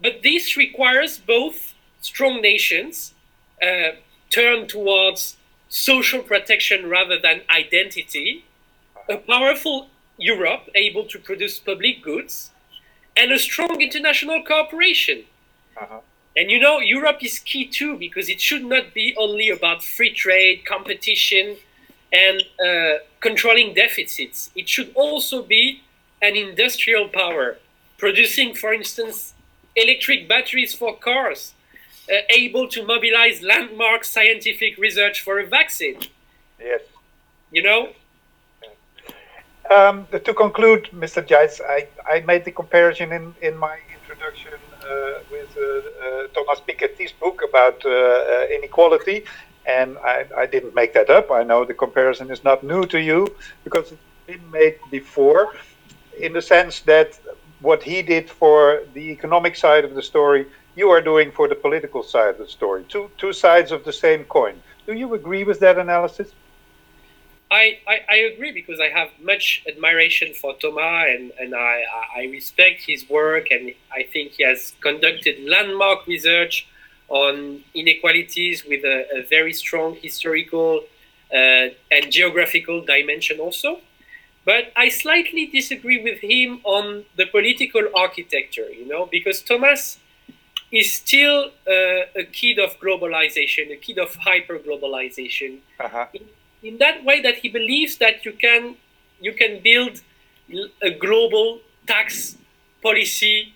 but 0.00 0.22
this 0.22 0.56
requires 0.56 1.18
both 1.18 1.74
strong 2.00 2.40
nations 2.40 3.14
uh, 3.62 3.92
turn 4.30 4.66
towards 4.66 5.36
social 5.68 6.22
protection 6.22 6.88
rather 6.88 7.18
than 7.18 7.42
identity, 7.48 8.44
a 9.08 9.16
powerful 9.16 9.88
Europe 10.18 10.68
able 10.74 11.04
to 11.04 11.18
produce 11.18 11.58
public 11.58 12.02
goods 12.02 12.50
and 13.16 13.30
a 13.32 13.38
strong 13.38 13.80
international 13.80 14.42
cooperation. 14.42 15.24
Uh-huh. 15.80 16.00
And 16.36 16.50
you 16.50 16.58
know, 16.58 16.78
Europe 16.78 17.18
is 17.22 17.38
key 17.38 17.66
too 17.66 17.96
because 17.98 18.28
it 18.28 18.40
should 18.40 18.64
not 18.64 18.94
be 18.94 19.14
only 19.16 19.50
about 19.50 19.82
free 19.82 20.12
trade, 20.12 20.64
competition, 20.64 21.56
and 22.12 22.42
uh, 22.64 22.98
controlling 23.20 23.74
deficits. 23.74 24.50
It 24.54 24.68
should 24.68 24.92
also 24.94 25.42
be 25.42 25.82
an 26.22 26.36
industrial 26.36 27.08
power, 27.08 27.58
producing, 27.98 28.54
for 28.54 28.72
instance, 28.72 29.34
electric 29.76 30.28
batteries 30.28 30.74
for 30.74 30.96
cars, 30.96 31.54
uh, 32.10 32.16
able 32.30 32.68
to 32.68 32.86
mobilize 32.86 33.42
landmark 33.42 34.04
scientific 34.04 34.78
research 34.78 35.20
for 35.20 35.38
a 35.38 35.46
vaccine. 35.46 35.98
Yes. 36.58 36.82
You 37.50 37.62
know, 37.62 37.92
Um, 39.70 40.06
to 40.10 40.34
conclude, 40.34 40.90
Mr. 40.92 41.22
Geitz, 41.26 41.60
I, 41.60 41.86
I 42.06 42.20
made 42.20 42.44
the 42.44 42.50
comparison 42.50 43.12
in, 43.12 43.34
in 43.40 43.56
my 43.56 43.78
introduction 43.94 44.51
with 45.30 45.56
uh, 45.56 45.62
uh, 45.62 46.26
Thomas 46.34 46.60
Piketty's 46.60 47.12
book 47.12 47.42
about 47.48 47.84
uh, 47.84 47.90
uh, 47.90 48.46
inequality, 48.56 49.24
and 49.66 49.96
I, 49.98 50.26
I 50.36 50.46
didn't 50.46 50.74
make 50.74 50.92
that 50.94 51.10
up. 51.10 51.30
I 51.30 51.42
know 51.42 51.64
the 51.64 51.74
comparison 51.74 52.30
is 52.30 52.42
not 52.44 52.62
new 52.62 52.84
to 52.86 53.00
you 53.00 53.34
because 53.64 53.92
it's 53.92 54.02
been 54.26 54.50
made 54.50 54.78
before, 54.90 55.54
in 56.18 56.32
the 56.32 56.42
sense 56.42 56.80
that 56.80 57.18
what 57.60 57.82
he 57.82 58.02
did 58.02 58.28
for 58.28 58.82
the 58.94 59.10
economic 59.10 59.56
side 59.56 59.84
of 59.84 59.94
the 59.94 60.02
story, 60.02 60.46
you 60.74 60.90
are 60.90 61.00
doing 61.00 61.30
for 61.30 61.48
the 61.48 61.54
political 61.54 62.02
side 62.02 62.30
of 62.30 62.38
the 62.38 62.48
story. 62.48 62.84
Two, 62.88 63.10
two 63.18 63.32
sides 63.32 63.70
of 63.72 63.84
the 63.84 63.92
same 63.92 64.24
coin. 64.24 64.54
Do 64.86 64.94
you 64.94 65.14
agree 65.14 65.44
with 65.44 65.60
that 65.60 65.78
analysis? 65.78 66.32
I, 67.52 67.78
I, 67.86 67.96
I 68.08 68.16
agree 68.32 68.50
because 68.52 68.80
I 68.80 68.88
have 68.88 69.10
much 69.20 69.62
admiration 69.68 70.32
for 70.32 70.54
Thomas 70.54 71.06
and, 71.14 71.32
and 71.38 71.54
I, 71.54 71.82
I 72.16 72.22
respect 72.24 72.82
his 72.86 73.08
work 73.10 73.50
and 73.50 73.74
I 73.92 74.04
think 74.04 74.32
he 74.32 74.44
has 74.44 74.74
conducted 74.80 75.34
landmark 75.46 76.06
research 76.06 76.66
on 77.08 77.62
inequalities 77.74 78.64
with 78.64 78.84
a, 78.84 78.98
a 79.18 79.22
very 79.26 79.52
strong 79.52 79.96
historical 79.96 80.84
uh, 81.30 81.66
and 81.90 82.10
geographical 82.10 82.80
dimension 82.80 83.38
also. 83.38 83.80
But 84.46 84.72
I 84.76 84.88
slightly 84.88 85.46
disagree 85.46 86.02
with 86.02 86.20
him 86.20 86.60
on 86.64 87.04
the 87.16 87.26
political 87.26 87.82
architecture, 87.94 88.68
you 88.70 88.88
know, 88.88 89.06
because 89.10 89.42
Thomas 89.42 89.98
is 90.72 90.92
still 90.92 91.52
uh, 91.68 92.20
a 92.22 92.24
kid 92.32 92.58
of 92.58 92.78
globalization, 92.80 93.72
a 93.72 93.76
kid 93.76 93.98
of 93.98 94.14
hyper 94.16 94.58
globalization 94.58 95.58
Uh-huh. 95.80 96.06
In 96.62 96.78
that 96.78 97.04
way 97.04 97.20
that 97.20 97.36
he 97.36 97.48
believes 97.48 97.98
that 97.98 98.24
you 98.24 98.32
can 98.32 98.76
you 99.20 99.32
can 99.32 99.60
build 99.62 100.00
a 100.82 100.90
global 100.90 101.60
tax 101.86 102.36
policy 102.82 103.52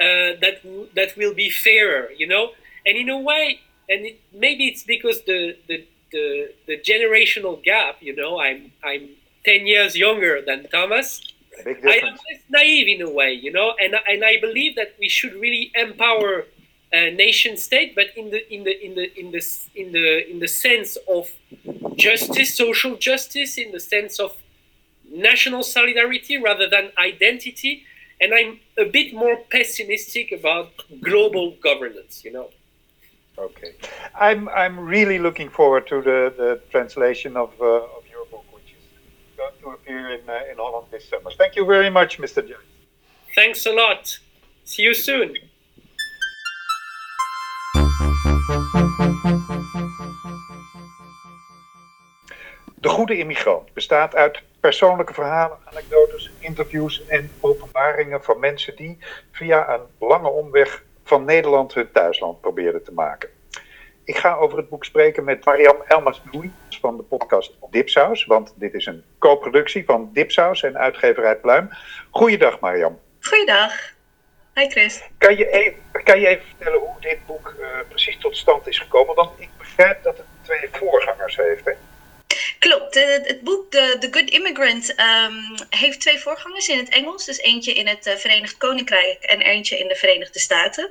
uh, 0.00 0.38
that 0.40 0.60
that 0.94 1.16
will 1.16 1.34
be 1.34 1.50
fairer, 1.50 2.10
you 2.16 2.26
know, 2.26 2.52
and 2.86 2.96
in 2.96 3.08
a 3.08 3.18
way, 3.18 3.60
and 3.88 4.06
it, 4.06 4.20
maybe 4.32 4.66
it's 4.68 4.82
because 4.84 5.22
the, 5.22 5.56
the 5.66 5.84
the 6.12 6.52
the 6.66 6.78
generational 6.78 7.62
gap, 7.62 7.96
you 8.00 8.14
know, 8.14 8.40
I'm 8.40 8.72
I'm 8.84 9.10
ten 9.44 9.66
years 9.66 9.96
younger 9.96 10.40
than 10.42 10.68
Thomas. 10.68 11.20
I 11.66 11.70
am 12.04 12.14
less 12.14 12.40
naive 12.48 12.86
in 12.86 13.02
a 13.02 13.10
way, 13.10 13.32
you 13.32 13.52
know, 13.52 13.74
and 13.80 13.94
and 14.08 14.24
I 14.24 14.38
believe 14.40 14.76
that 14.76 14.94
we 14.98 15.08
should 15.08 15.34
really 15.34 15.72
empower 15.74 16.46
a 16.92 17.10
nation 17.10 17.56
state, 17.56 17.94
but 17.94 18.06
in 18.16 18.30
the 18.30 18.52
in 18.52 18.64
the 18.64 18.84
in 18.84 18.94
the 18.94 19.20
in 19.20 19.30
the 19.30 19.42
in 19.74 19.92
the 19.92 20.30
in 20.30 20.38
the 20.38 20.48
sense 20.48 20.96
of 21.08 21.30
justice, 21.96 22.56
social 22.56 22.96
justice, 22.96 23.58
in 23.58 23.72
the 23.72 23.80
sense 23.80 24.18
of 24.18 24.36
national 25.10 25.62
solidarity 25.62 26.36
rather 26.38 26.68
than 26.68 26.90
identity. 26.98 27.84
And 28.20 28.34
I'm 28.34 28.58
a 28.76 28.84
bit 28.84 29.14
more 29.14 29.36
pessimistic 29.50 30.32
about 30.32 30.70
global 31.00 31.52
governance, 31.62 32.24
you 32.24 32.32
know. 32.32 32.50
Okay, 33.38 33.74
I'm 34.18 34.48
I'm 34.48 34.80
really 34.80 35.18
looking 35.18 35.48
forward 35.48 35.86
to 35.88 36.02
the, 36.02 36.34
the 36.36 36.60
translation 36.70 37.36
of 37.36 37.52
uh, 37.60 37.96
of 37.96 38.02
your 38.10 38.24
book, 38.26 38.44
which 38.52 38.74
is 38.76 38.84
going 39.36 39.52
to 39.62 39.68
appear 39.70 40.14
in 40.14 40.28
uh, 40.28 40.50
in 40.50 40.56
Holland 40.56 40.86
this 40.90 41.08
summer. 41.08 41.30
Thank 41.38 41.54
you 41.54 41.64
very 41.64 41.90
much, 41.90 42.18
Mr. 42.18 42.42
Jones. 42.42 42.64
Thanks 43.34 43.66
a 43.66 43.72
lot. 43.72 44.18
See 44.64 44.82
you 44.82 44.94
soon. 44.94 45.36
De 52.74 52.88
Goede 52.88 53.18
Immigrant 53.18 53.72
bestaat 53.72 54.14
uit 54.14 54.42
persoonlijke 54.60 55.14
verhalen, 55.14 55.58
anekdotes, 55.64 56.30
interviews 56.38 57.06
en 57.06 57.30
openbaringen 57.40 58.24
van 58.24 58.38
mensen 58.40 58.76
die 58.76 58.98
via 59.32 59.74
een 59.74 60.08
lange 60.08 60.28
omweg 60.28 60.84
van 61.04 61.24
Nederland 61.24 61.74
hun 61.74 61.92
thuisland 61.92 62.40
probeerden 62.40 62.84
te 62.84 62.92
maken. 62.92 63.28
Ik 64.04 64.16
ga 64.16 64.34
over 64.34 64.58
het 64.58 64.68
boek 64.68 64.84
spreken 64.84 65.24
met 65.24 65.44
Mariam 65.44 65.76
Elmas 65.86 66.22
van 66.80 66.96
de 66.96 67.02
podcast 67.02 67.56
Dipsaus, 67.70 68.24
want 68.24 68.52
dit 68.56 68.74
is 68.74 68.86
een 68.86 69.04
co-productie 69.18 69.84
van 69.84 70.10
Dipsaus 70.12 70.62
en 70.62 70.78
uitgeverij 70.78 71.36
Pluim. 71.36 71.68
Goeiedag 72.10 72.60
Mariam. 72.60 72.98
Goeiedag. 73.20 73.97
Hi 74.58 74.68
Chris. 74.68 75.02
Kan 75.18 75.36
je 75.36 75.50
even, 75.50 75.78
kan 76.04 76.20
je 76.20 76.26
even 76.26 76.44
vertellen 76.46 76.78
hoe 76.78 77.00
dit 77.00 77.26
boek 77.26 77.54
eh, 77.60 77.66
precies 77.88 78.18
tot 78.18 78.36
stand 78.36 78.66
is 78.66 78.78
gekomen? 78.78 79.14
Want 79.14 79.40
ik 79.40 79.48
begrijp 79.58 80.02
dat 80.02 80.16
het 80.16 80.26
twee 80.42 80.68
voorgangers 80.72 81.36
heeft. 81.36 81.64
Hè? 81.64 81.72
Klopt, 82.58 82.94
het, 82.94 83.26
het 83.26 83.40
boek 83.40 83.70
The, 83.70 84.08
Good 84.10 84.30
Immigrant 84.30 84.94
ehm, 84.94 85.32
heeft 85.70 86.00
twee 86.00 86.18
voorgangers 86.18 86.68
in 86.68 86.78
het 86.78 86.88
Engels. 86.88 87.24
Dus 87.24 87.38
eentje 87.38 87.72
in 87.72 87.86
het 87.86 88.06
eh, 88.06 88.16
Verenigd 88.16 88.56
Koninkrijk 88.56 89.22
en 89.22 89.40
eentje 89.40 89.78
in 89.78 89.88
de 89.88 89.94
Verenigde 89.94 90.38
Staten. 90.38 90.90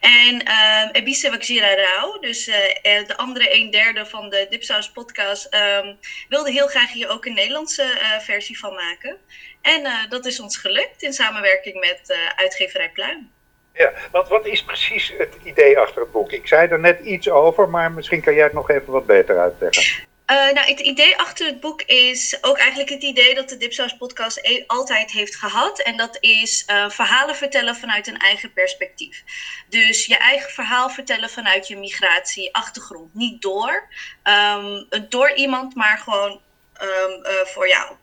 En 0.00 0.44
ehm 0.44 0.88
Ebise 0.92 1.76
Rao, 1.76 2.18
dus 2.18 2.46
eh, 2.46 2.98
eh, 2.98 3.06
de 3.06 3.16
andere 3.16 3.54
een 3.54 3.70
derde 3.70 4.06
van 4.06 4.30
de 4.30 4.46
Dipsaus 4.50 4.90
podcast, 4.90 5.44
ehm, 5.44 5.94
wilde 6.28 6.50
heel 6.50 6.66
graag 6.66 6.92
hier 6.92 7.08
ook 7.08 7.24
een 7.24 7.34
Nederlandse 7.34 7.82
eh, 7.82 8.20
versie 8.20 8.58
van 8.58 8.74
maken. 8.74 9.16
En 9.62 9.84
eh, 9.84 9.92
dat 10.08 10.26
is 10.26 10.40
ons 10.40 10.56
gelukt 10.56 11.02
in 11.02 11.12
samenwerking 11.12 11.80
met 11.80 12.10
eh, 12.10 12.18
uitgeverij 12.36 12.90
Pluim. 12.90 13.30
Ja, 13.72 13.92
want 14.12 14.28
wat 14.28 14.46
is 14.46 14.64
precies 14.64 15.12
het 15.18 15.34
idee 15.44 15.78
achter 15.78 16.02
het 16.02 16.12
boek? 16.12 16.32
Ik 16.32 16.46
zei 16.46 16.68
er 16.68 16.80
net 16.80 17.00
iets 17.00 17.30
over, 17.30 17.68
maar 17.68 17.92
misschien 17.92 18.22
kan 18.22 18.34
jij 18.34 18.44
het 18.44 18.52
nog 18.52 18.70
even 18.70 18.92
wat 18.92 19.06
beter 19.06 19.38
uitleggen. 19.38 20.05
Eh, 20.26 20.36
nou, 20.36 20.68
het 20.68 20.80
idee 20.80 21.16
achter 21.16 21.46
het 21.46 21.60
boek 21.60 21.82
is 21.82 22.38
ook 22.40 22.58
eigenlijk 22.58 22.90
het 22.90 23.02
idee 23.02 23.34
dat 23.34 23.48
de 23.48 23.56
Dipsaus 23.56 23.96
podcast 23.96 24.38
e- 24.42 24.64
altijd 24.66 25.10
heeft 25.10 25.36
gehad. 25.36 25.78
En 25.78 25.96
dat 25.96 26.16
is 26.20 26.64
eh, 26.64 26.90
verhalen 26.90 27.36
vertellen 27.36 27.76
vanuit 27.76 28.06
een 28.06 28.16
eigen 28.16 28.52
perspectief. 28.52 29.24
Dus 29.68 30.06
je 30.06 30.16
eigen 30.16 30.50
verhaal 30.50 30.90
vertellen 30.90 31.30
vanuit 31.30 31.68
je 31.68 31.76
migratieachtergrond. 31.76 33.14
Niet 33.14 33.42
door, 33.42 33.88
ehm, 34.22 34.84
door 35.08 35.32
iemand, 35.34 35.74
maar 35.74 35.98
gewoon 35.98 36.40
ehm, 36.72 37.22
eh, 37.22 37.46
voor 37.46 37.68
jou. 37.68 37.96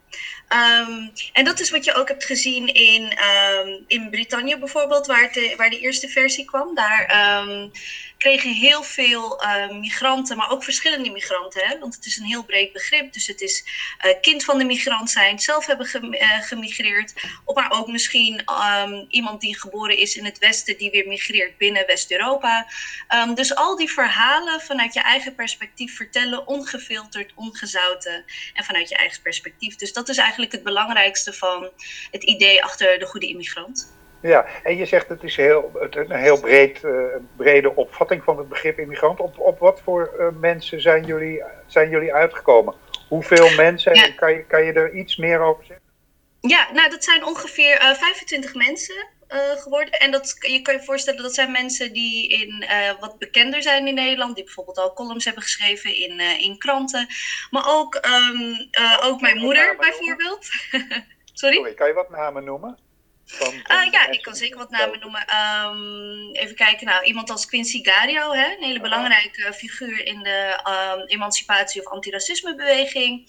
Ehm, 0.48 1.08
en 1.32 1.44
dat 1.44 1.60
is 1.60 1.70
wat 1.70 1.84
je 1.84 1.94
ook 1.94 2.08
hebt 2.08 2.24
gezien 2.24 2.66
in, 2.66 3.18
in 3.86 4.10
Brittannië 4.10 4.56
bijvoorbeeld, 4.56 5.06
waar, 5.06 5.30
waar 5.56 5.70
de 5.70 5.78
eerste 5.78 6.08
versie 6.08 6.44
kwam. 6.44 6.74
Daar 6.74 7.06
kregen 8.24 8.52
heel 8.52 8.82
veel 8.82 9.40
eh, 9.40 9.70
migranten, 9.70 10.36
maar 10.36 10.50
ook 10.50 10.64
verschillende 10.64 11.10
migranten, 11.10 11.66
hè, 11.66 11.78
want 11.78 11.94
het 11.94 12.06
is 12.06 12.16
een 12.16 12.24
heel 12.24 12.44
breed 12.44 12.72
begrip. 12.72 13.12
Dus 13.12 13.26
het 13.26 13.40
is 13.40 13.64
eh, 13.98 14.20
kind 14.20 14.44
van 14.44 14.58
de 14.58 14.64
migrant 14.64 15.10
zijn, 15.10 15.38
zelf 15.38 15.66
hebben 15.66 16.12
eh, 16.12 16.42
gemigreerd, 16.42 17.12
of 17.44 17.54
maar 17.54 17.70
ook 17.70 17.86
misschien 17.86 18.42
ehm, 18.44 19.04
iemand 19.08 19.40
die 19.40 19.58
geboren 19.58 19.98
is 19.98 20.16
in 20.16 20.24
het 20.24 20.38
Westen, 20.38 20.76
die 20.76 20.90
weer 20.90 21.06
migreert 21.06 21.56
binnen 21.58 21.86
West-Europa. 21.86 22.66
Ehm, 23.08 23.34
dus 23.34 23.54
al 23.54 23.76
die 23.76 23.92
verhalen 23.92 24.60
vanuit 24.60 24.94
je 24.94 25.00
eigen 25.00 25.34
perspectief 25.34 25.96
vertellen, 25.96 26.46
ongefilterd, 26.46 27.32
ongezouten 27.34 28.24
en 28.54 28.64
vanuit 28.64 28.88
je 28.88 28.96
eigen 28.96 29.22
perspectief. 29.22 29.76
Dus 29.76 29.92
dat 29.92 30.08
is 30.08 30.16
eigenlijk 30.16 30.52
het 30.52 30.62
belangrijkste 30.62 31.32
van 31.32 31.70
het 32.10 32.22
idee 32.22 32.64
achter 32.64 32.98
de 32.98 33.06
goede 33.06 33.26
immigrant. 33.26 34.02
Ja, 34.28 34.46
en 34.62 34.76
je 34.76 34.86
zegt 34.86 35.08
het 35.08 35.22
is 35.22 35.36
heel, 35.36 35.72
het 35.78 35.96
een 35.96 36.12
heel 36.12 36.40
breed, 36.40 36.84
eh, 36.84 36.92
brede 37.36 37.74
opvatting 37.74 38.24
van 38.24 38.38
het 38.38 38.48
begrip 38.48 38.78
immigrant. 38.78 39.20
Op, 39.20 39.38
op 39.38 39.58
wat 39.58 39.80
voor 39.80 40.14
eh, 40.18 40.26
mensen 40.40 40.80
zijn 40.80 41.04
jullie, 41.04 41.42
zijn 41.66 41.90
jullie 41.90 42.14
uitgekomen? 42.14 42.74
Hoeveel 43.08 43.54
mensen? 43.54 43.94
Ja. 43.94 44.08
Kan, 44.16 44.32
je, 44.32 44.44
kan 44.44 44.64
je 44.64 44.72
er 44.72 44.94
iets 44.94 45.16
meer 45.16 45.40
over 45.40 45.64
zeggen? 45.64 45.84
Ja, 46.40 46.68
nou 46.72 46.90
dat 46.90 47.04
zijn 47.04 47.24
ongeveer 47.24 47.78
eh, 47.78 47.94
25 47.94 48.54
mensen 48.54 49.06
eh, 49.26 49.50
geworden. 49.50 49.92
En 49.92 50.10
dat, 50.10 50.36
je 50.40 50.62
kan 50.62 50.74
je 50.74 50.82
voorstellen 50.82 51.22
dat 51.22 51.34
zijn 51.34 51.52
mensen 51.52 51.92
die 51.92 52.28
in, 52.28 52.66
wat 53.00 53.18
bekender 53.18 53.62
zijn 53.62 53.86
in 53.86 53.94
Nederland. 53.94 54.34
Die 54.34 54.44
bijvoorbeeld 54.44 54.78
al 54.78 54.92
columns 54.92 55.24
hebben 55.24 55.42
geschreven 55.42 55.96
in, 55.96 56.20
in 56.20 56.58
kranten. 56.58 57.06
Maar 57.50 57.64
ook, 57.66 57.94
ehm, 57.94 58.52
eh, 58.70 58.98
ook 59.02 59.20
mijn 59.20 59.38
moeder 59.38 59.76
bijvoorbeeld. 59.76 60.46
Sorry? 61.32 61.56
Sorry, 61.56 61.74
kan 61.74 61.88
je 61.88 61.94
wat 61.94 62.10
namen 62.10 62.44
noemen? 62.44 62.78
Van, 63.26 63.54
uh, 63.54 63.90
ja, 63.90 64.10
ik 64.10 64.22
kan 64.22 64.34
zeker 64.34 64.58
wat 64.58 64.70
namen 64.70 65.00
noemen. 65.00 65.24
Um, 65.66 66.32
even 66.32 66.54
kijken, 66.54 66.86
nou, 66.86 67.04
iemand 67.04 67.30
als 67.30 67.46
Quincy 67.46 67.82
Gario, 67.82 68.32
hè, 68.32 68.56
een 68.56 68.62
hele 68.62 68.80
belangrijke 68.80 69.52
figuur 69.54 70.06
in 70.06 70.22
de 70.22 70.60
um, 70.98 71.06
emancipatie- 71.06 71.80
of 71.80 71.92
antiracismebeweging. 71.92 73.28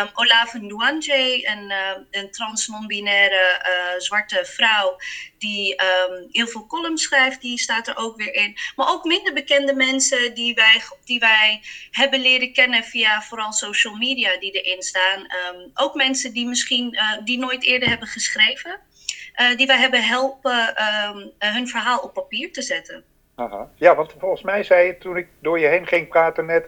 Um, 0.00 0.10
Olave 0.14 0.58
Nwanje, 0.58 1.48
een, 1.48 1.72
een 2.10 2.30
trans 2.30 2.66
non-binaire 2.66 3.62
uh, 3.68 4.00
zwarte 4.00 4.44
vrouw 4.44 4.96
die 5.38 5.74
heel 6.30 6.46
veel 6.46 6.66
columns 6.66 7.02
schrijft, 7.02 7.40
die 7.40 7.58
staat 7.58 7.88
er 7.88 7.96
ook 7.96 8.16
weer 8.16 8.34
in. 8.34 8.56
Maar 8.76 8.88
ook 8.88 9.04
minder 9.04 9.32
bekende 9.32 9.74
mensen 9.74 10.34
die 10.34 10.54
wij, 10.54 10.82
die 11.04 11.18
wij 11.18 11.62
hebben 11.90 12.20
leren 12.20 12.52
kennen 12.52 12.84
via 12.84 13.22
vooral 13.22 13.52
social 13.52 13.94
media 13.94 14.38
die 14.38 14.50
erin 14.50 14.82
staan. 14.82 15.26
ook 15.74 15.94
mensen 15.94 16.32
die 16.32 16.46
misschien 16.46 16.98
die 17.24 17.38
nooit 17.38 17.64
eerder 17.64 17.88
hebben 17.88 18.08
geschreven. 18.08 18.80
Uh, 19.36 19.56
die 19.56 19.66
wij 19.66 19.78
hebben 19.78 20.02
helpen 20.02 20.74
um, 20.82 21.32
hun 21.38 21.68
verhaal 21.68 21.98
op 21.98 22.14
papier 22.14 22.52
te 22.52 22.62
zetten. 22.62 23.04
Aha. 23.34 23.70
Ja, 23.76 23.94
want 23.94 24.14
volgens 24.18 24.42
mij 24.42 24.62
zei 24.62 24.86
je 24.86 24.98
toen 24.98 25.16
ik 25.16 25.28
door 25.40 25.58
je 25.58 25.66
heen 25.66 25.86
ging 25.86 26.08
praten 26.08 26.46
net, 26.46 26.66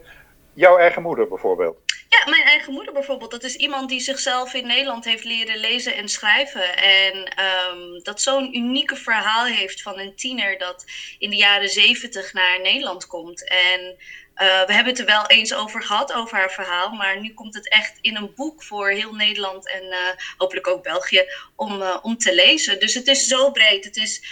jouw 0.55 0.79
eigen 0.79 1.03
moeder 1.03 1.29
bijvoorbeeld. 1.29 1.79
Ja, 2.09 2.31
mijn 2.31 2.43
eigen 2.43 2.73
moeder 2.73 2.93
bijvoorbeeld. 2.93 3.31
Dat 3.31 3.43
is 3.43 3.57
iemand 3.57 3.89
die 3.89 4.01
zichzelf 4.01 4.55
in 4.55 4.67
Nederland 4.67 5.05
heeft 5.05 5.25
leren 5.25 5.57
lezen 5.57 5.97
en 5.97 6.09
schrijven. 6.09 6.77
En 6.77 7.17
um, 7.17 8.03
dat 8.03 8.21
zo'n 8.21 8.57
unieke 8.57 8.97
verhaal 8.97 9.45
heeft 9.45 9.83
van 9.83 9.99
een 9.99 10.15
tiener 10.15 10.59
dat 10.59 10.85
in 11.19 11.31
de 11.31 11.37
jaren 11.37 11.69
zeventig 11.69 12.33
naar 12.33 12.61
Nederland 12.63 13.07
komt. 13.07 13.49
En 13.49 13.97
uh, 14.43 14.67
we 14.67 14.73
hebben 14.73 14.93
het 14.93 14.99
er 14.99 15.07
wel 15.07 15.27
eens 15.27 15.55
over 15.55 15.83
gehad, 15.83 16.13
over 16.13 16.37
haar 16.37 16.51
verhaal. 16.51 16.91
Maar 16.91 17.21
nu 17.21 17.35
komt 17.35 17.55
het 17.55 17.69
echt 17.69 17.99
in 18.01 18.17
een 18.17 18.35
boek 18.35 18.63
voor 18.63 18.89
heel 18.89 19.15
Nederland 19.15 19.71
en 19.71 19.83
uh, 19.83 19.99
hopelijk 20.37 20.67
ook 20.67 20.83
België 20.83 21.25
om, 21.55 21.83
uh, 21.83 21.97
om 22.03 22.19
te 22.19 22.35
lezen. 22.35 22.81
Dus 22.81 22.95
het 22.95 23.07
is 23.07 23.27
zo 23.27 23.51
breed. 23.51 23.85
Het 23.85 23.97
is 23.97 24.23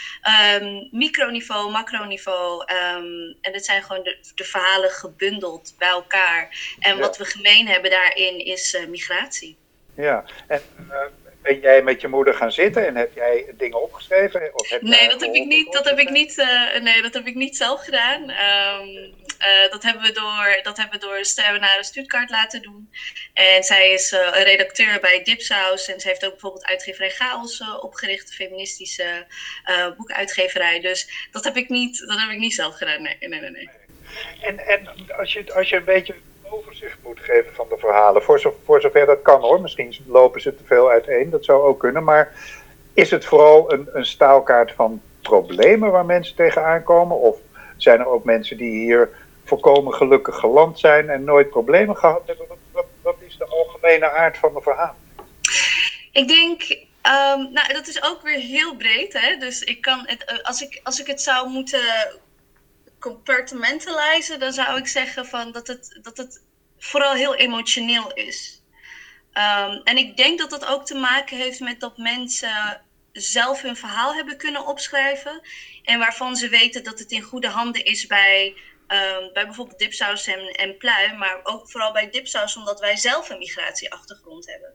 um, 0.61 0.87
microniveau, 0.91 1.71
macroniveau. 1.71 2.61
Um, 2.61 3.37
en 3.41 3.53
het 3.53 3.65
zijn 3.65 3.83
gewoon 3.83 4.03
de, 4.03 4.17
de, 4.35 4.43
verhalen 4.43 4.89
gebundeld 4.89 5.73
bij 5.77 5.89
elkaar. 5.89 6.75
En 6.79 6.95
ja. 6.95 7.01
wat 7.01 7.17
we 7.17 7.25
gemeen 7.25 7.67
hebben 7.67 7.91
daarin 7.91 8.45
is 8.45 8.77
migratie. 8.89 9.57
Ja, 9.95 10.25
en 10.47 10.61
ben 11.45 11.59
jij 11.59 11.81
met 11.81 12.01
je 12.01 12.07
moeder 12.07 12.33
gaan 12.33 12.51
zitten 12.51 12.87
en 12.87 12.95
heb 12.95 13.15
jij 13.15 13.45
dingen 13.57 13.81
opgeschreven? 13.81 14.49
Of 14.53 14.69
heb 14.69 14.81
nee, 14.81 15.09
dat 15.09 15.21
heb 15.21 15.33
ik 15.33 15.45
niet. 15.45 15.73
Dat 15.73 15.85
heb 15.85 15.99
ik 15.99 16.09
niet. 16.09 16.37
Uh, 16.37 16.79
nee, 16.81 17.01
dat 17.01 17.13
heb 17.13 17.27
ik 17.27 17.35
niet 17.35 17.57
zelf 17.57 17.83
gedaan. 17.83 18.21
Um, 18.21 19.13
uh, 19.39 19.71
dat 19.71 19.83
hebben 19.83 20.01
we 20.03 20.11
door, 20.11 20.59
dat 20.63 20.77
hebben 20.77 20.99
we 20.99 21.05
door 21.05 21.25
Stuttgart 21.83 22.29
laten 22.29 22.61
doen. 22.61 22.89
En 23.33 23.63
zij 23.63 23.91
is 23.91 24.11
uh, 24.11 24.19
een 24.19 24.43
redacteur 24.43 24.99
bij 24.99 25.23
Dipsaus 25.23 25.87
en 25.87 25.99
ze 25.99 26.07
heeft 26.07 26.25
ook 26.25 26.31
bijvoorbeeld 26.31 26.65
uitgeverij 26.65 27.09
Chaos 27.09 27.63
opgericht, 27.81 28.27
een 28.29 28.35
feministische 28.35 29.25
boekuitgeverij. 29.97 30.79
Dus 30.79 31.27
dat 31.31 31.43
heb 31.43 31.57
ik 31.57 31.69
niet. 31.69 31.99
Dat 32.07 32.19
heb 32.19 32.29
ik 32.29 32.37
niet 32.37 32.53
zelf 32.53 32.75
gedaan. 32.75 33.01
Nee, 33.01 33.17
nee, 33.19 33.39
nee. 33.39 33.51
nee. 33.51 33.69
En, 34.41 34.59
en 34.59 34.89
als 35.17 35.33
je 35.33 35.53
als 35.53 35.69
je 35.69 35.75
een 35.75 35.83
beetje 35.83 36.15
overzicht 36.49 36.97
moet 37.03 37.19
geven 37.19 37.53
van 37.53 37.65
de 37.69 37.77
verhalen. 37.77 38.23
Voor, 38.23 38.39
zo, 38.39 38.55
voor 38.65 38.81
zover 38.81 39.05
dat 39.05 39.21
kan 39.21 39.41
hoor. 39.41 39.61
Misschien 39.61 39.95
lopen 40.07 40.41
ze 40.41 40.55
te 40.55 40.63
veel 40.65 40.89
uiteen, 40.89 41.29
dat 41.29 41.45
zou 41.45 41.63
ook 41.63 41.79
kunnen. 41.79 42.03
Maar 42.03 42.33
is 42.93 43.11
het 43.11 43.25
vooral 43.25 43.73
een, 43.73 43.89
een 43.93 44.05
staalkaart 44.05 44.71
van 44.71 45.01
problemen 45.21 45.91
waar 45.91 46.05
mensen 46.05 46.35
tegenaan 46.35 46.83
komen? 46.83 47.17
Of 47.17 47.37
zijn 47.77 47.99
er 47.99 48.07
ook 48.07 48.23
mensen 48.23 48.57
die 48.57 48.79
hier 48.83 49.09
volkomen 49.43 49.93
gelukkig 49.93 50.35
geland 50.35 50.79
zijn 50.79 51.09
en 51.09 51.23
nooit 51.23 51.49
problemen 51.49 51.97
gehad 51.97 52.21
hebben? 52.25 52.45
Wat, 52.71 52.85
wat, 53.01 53.15
is 53.19 53.37
de 53.37 53.45
algemene 53.45 54.09
aard 54.09 54.37
van 54.37 54.53
de 54.53 54.61
verhaal? 54.61 54.95
Ik 56.11 56.27
denk 56.27 56.83
Um, 57.07 57.51
nou, 57.53 57.73
dat 57.73 57.87
is 57.87 58.03
ook 58.03 58.21
weer 58.21 58.39
heel 58.39 58.75
breed. 58.75 59.13
Hè? 59.13 59.37
Dus 59.37 59.61
ik 59.61 59.81
kan 59.81 60.01
het, 60.05 60.41
als, 60.43 60.61
ik, 60.61 60.79
als 60.83 60.99
ik 60.99 61.07
het 61.07 61.21
zou 61.21 61.49
moeten 61.49 61.81
compartmentalizen, 63.05 64.39
dan 64.39 64.53
zou 64.53 64.77
ik 64.77 64.87
zeggen 64.87 65.25
van 65.25 65.51
dat, 65.51 65.67
het, 65.67 65.99
dat 66.01 66.17
het 66.17 66.43
vooral 66.77 67.13
heel 67.13 67.35
emotioneel 67.35 68.13
is. 68.13 68.63
Um, 69.33 69.81
en 69.83 69.97
ik 69.97 70.17
denk 70.17 70.39
dat 70.39 70.49
dat 70.49 70.65
ook 70.65 70.85
te 70.85 70.95
maken 70.95 71.37
heeft 71.37 71.59
met 71.59 71.79
dat 71.79 71.97
mensen 71.97 72.81
zelf 73.11 73.61
hun 73.61 73.75
verhaal 73.75 74.13
hebben 74.15 74.37
kunnen 74.37 74.65
opschrijven. 74.65 75.41
En 75.83 75.99
waarvan 75.99 76.35
ze 76.35 76.49
weten 76.49 76.83
dat 76.83 76.99
het 76.99 77.11
in 77.11 77.21
goede 77.21 77.49
handen 77.49 77.85
is 77.85 78.07
bij, 78.07 78.47
um, 78.87 79.33
bij 79.33 79.45
bijvoorbeeld 79.45 79.79
dipsaus 79.79 80.27
en, 80.27 80.39
en 80.39 80.77
pluim. 80.77 81.17
Maar 81.17 81.39
ook 81.43 81.71
vooral 81.71 81.91
bij 81.91 82.09
dipsaus 82.09 82.55
omdat 82.55 82.79
wij 82.79 82.97
zelf 82.97 83.29
een 83.29 83.37
migratieachtergrond 83.37 84.45
hebben. 84.45 84.73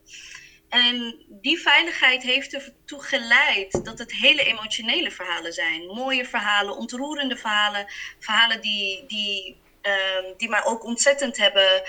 En 0.71 1.25
die 1.29 1.61
veiligheid 1.61 2.23
heeft 2.23 2.55
ertoe 2.55 3.03
geleid 3.03 3.85
dat 3.85 3.99
het 3.99 4.13
hele 4.13 4.45
emotionele 4.45 5.11
verhalen 5.11 5.53
zijn. 5.53 5.87
Mooie 5.87 6.25
verhalen, 6.25 6.77
ontroerende 6.77 7.37
verhalen. 7.37 7.87
Verhalen 8.19 8.61
die, 8.61 9.05
die, 9.07 9.57
um, 9.83 10.35
die 10.37 10.49
mij 10.49 10.65
ook 10.65 10.85
ontzettend 10.85 11.37
hebben, 11.37 11.83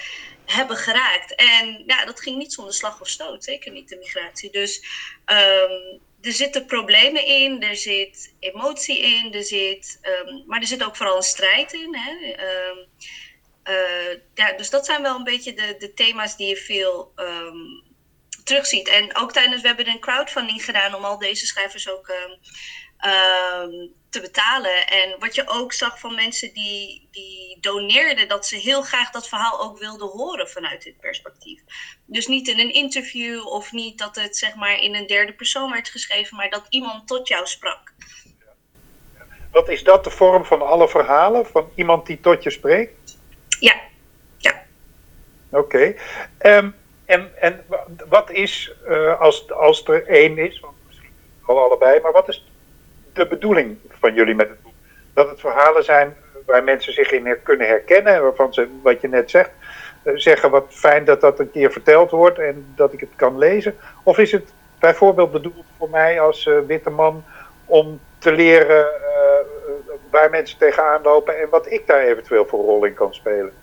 hebben 0.46 0.78
geraakt. 0.78 1.36
En 1.36 1.84
ja, 1.88 2.06
dat 2.06 2.22
ging 2.22 2.38
niet 2.38 2.54
zonder 2.54 2.74
slag 2.74 3.02
of 3.02 3.08
stoot. 3.08 3.44
Zeker 3.44 3.72
niet 3.72 3.90
de 3.90 3.98
migratie. 3.98 4.52
Dus 4.52 4.80
um, 5.26 6.00
er 6.22 6.32
zitten 6.32 6.66
problemen 6.66 7.26
in, 7.26 7.62
er 7.62 7.76
zit 7.76 8.34
emotie 8.40 9.00
in, 9.00 9.34
er 9.34 9.44
zit, 9.44 10.00
um, 10.26 10.44
maar 10.48 10.60
er 10.60 10.68
zit 10.68 10.84
ook 10.84 10.96
vooral 10.96 11.16
een 11.16 11.24
strijd 11.24 11.74
in. 11.74 11.96
Hè? 11.96 12.36
Uh, 13.70 14.18
ja, 14.34 14.52
dus 14.52 14.70
dat 14.70 14.86
zijn 14.86 15.02
wel 15.02 15.16
een 15.16 15.24
beetje 15.24 15.54
de, 15.54 15.76
de 15.80 15.94
thema's 15.94 16.38
die 16.38 16.48
je 16.48 16.58
veel 16.58 17.14
terugziet. 18.44 18.88
En 18.88 19.16
ook 19.16 19.32
tijdens, 19.32 19.62
we 19.62 19.68
hebben 19.68 19.88
een 19.88 20.00
crowdfunding 20.00 20.64
gedaan 20.66 20.96
om 20.96 21.04
al 21.04 21.18
deze 21.18 21.46
schrijvers 21.46 21.90
ook 21.90 22.08
um, 22.08 22.32
um, 23.10 23.94
te 24.10 24.22
betalen. 24.22 24.88
En 24.88 25.16
wat 25.20 25.36
je 25.36 25.48
ook 25.48 25.74
zag 25.74 26.00
van 26.00 26.16
mensen 26.16 26.54
die, 26.54 27.08
die 27.12 27.58
doneerden, 27.60 28.28
dat 28.28 28.48
ze 28.48 28.56
heel 28.56 28.82
graag 28.82 29.10
dat 29.10 29.28
verhaal 29.28 29.62
ook 29.62 29.80
wilden 29.80 30.08
horen 30.08 30.50
vanuit 30.50 30.84
dit 30.84 31.00
perspectief. 31.00 31.62
Dus 32.06 32.28
niet 32.28 32.48
in 32.48 32.60
een 32.60 32.74
interview 32.74 33.48
of 33.48 33.72
niet 33.72 33.98
dat 33.98 34.16
het 34.16 34.38
zeg 34.38 34.56
maar 34.56 34.80
in 34.80 34.96
een 34.96 35.08
derde 35.08 35.34
persoon 35.34 35.72
werd 35.72 35.90
geschreven, 35.90 36.38
maar 36.38 36.50
dat 36.50 36.66
iemand 36.70 37.08
tot 37.08 37.28
jou 37.28 37.48
sprak. 37.48 37.94
Wat 39.52 39.70
is 39.70 39.84
dat 39.84 40.04
de 40.04 40.10
vorm 40.10 40.46
van 40.46 40.62
alle 40.62 40.90
verhalen? 40.90 41.46
Van 41.46 41.70
iemand 41.76 42.06
die 42.06 42.20
tot 42.20 42.44
je 42.44 42.50
spreekt? 42.50 43.18
Ja. 43.60 43.76
ja. 44.38 44.64
Oké. 45.50 45.96
Okay. 46.40 46.58
Um, 46.58 46.76
en, 47.12 47.32
en 47.40 47.64
wat 48.10 48.32
is, 48.32 48.76
uh, 48.88 49.22
als, 49.50 49.88
er 49.88 50.08
één 50.08 50.38
is, 50.38 50.60
want 50.60 50.74
misschien 50.88 51.10
al 51.46 51.60
allebei, 51.60 52.00
maar 52.02 52.12
wat 52.12 52.28
is 52.28 52.52
de 53.14 53.28
bedoeling 53.28 53.78
van 53.90 54.14
jullie 54.14 54.36
met 54.36 54.50
het 54.50 54.62
boek? 54.62 54.74
Dat 55.14 55.30
het 55.30 55.40
verhalen 55.40 55.84
zijn 55.84 56.16
waar 56.46 56.64
mensen 56.64 56.94
zich 56.94 57.12
in 57.12 57.38
kunnen 57.44 57.68
herkennen, 57.68 58.22
waarvan 58.22 58.54
ze, 58.54 58.68
wat 58.84 59.02
je 59.02 59.08
net 59.08 59.30
zegt, 59.30 59.50
uh, 60.04 60.14
zeggen 60.16 60.50
wat 60.50 60.66
fijn 60.70 61.06
dat 61.06 61.22
dat 61.22 61.40
een 61.40 61.52
keer 61.52 61.72
verteld 61.72 62.12
wordt 62.12 62.40
en 62.40 62.74
dat 62.76 62.94
ik 62.94 63.00
het 63.00 63.16
kan 63.16 63.38
lezen? 63.38 63.76
Of 64.04 64.18
is 64.18 64.32
het 64.32 64.54
bijvoorbeeld 64.80 65.32
bedoeld 65.32 65.66
voor 65.78 65.90
mij 65.90 66.22
als 66.22 66.46
uh, 66.46 66.60
witte 66.68 66.90
man 66.90 67.24
om 67.66 68.00
te 68.20 68.32
leren 68.32 68.88
waar 70.12 70.30
mensen 70.30 70.58
tegenaan 70.58 71.02
lopen 71.04 71.40
en 71.40 71.50
wat 71.50 71.72
ik 71.72 71.88
daar 71.88 72.02
eventueel 72.02 72.46
voor 72.46 72.66
rol 72.66 72.86
in 72.86 72.94
kan 72.94 73.14
spelen? 73.14 73.54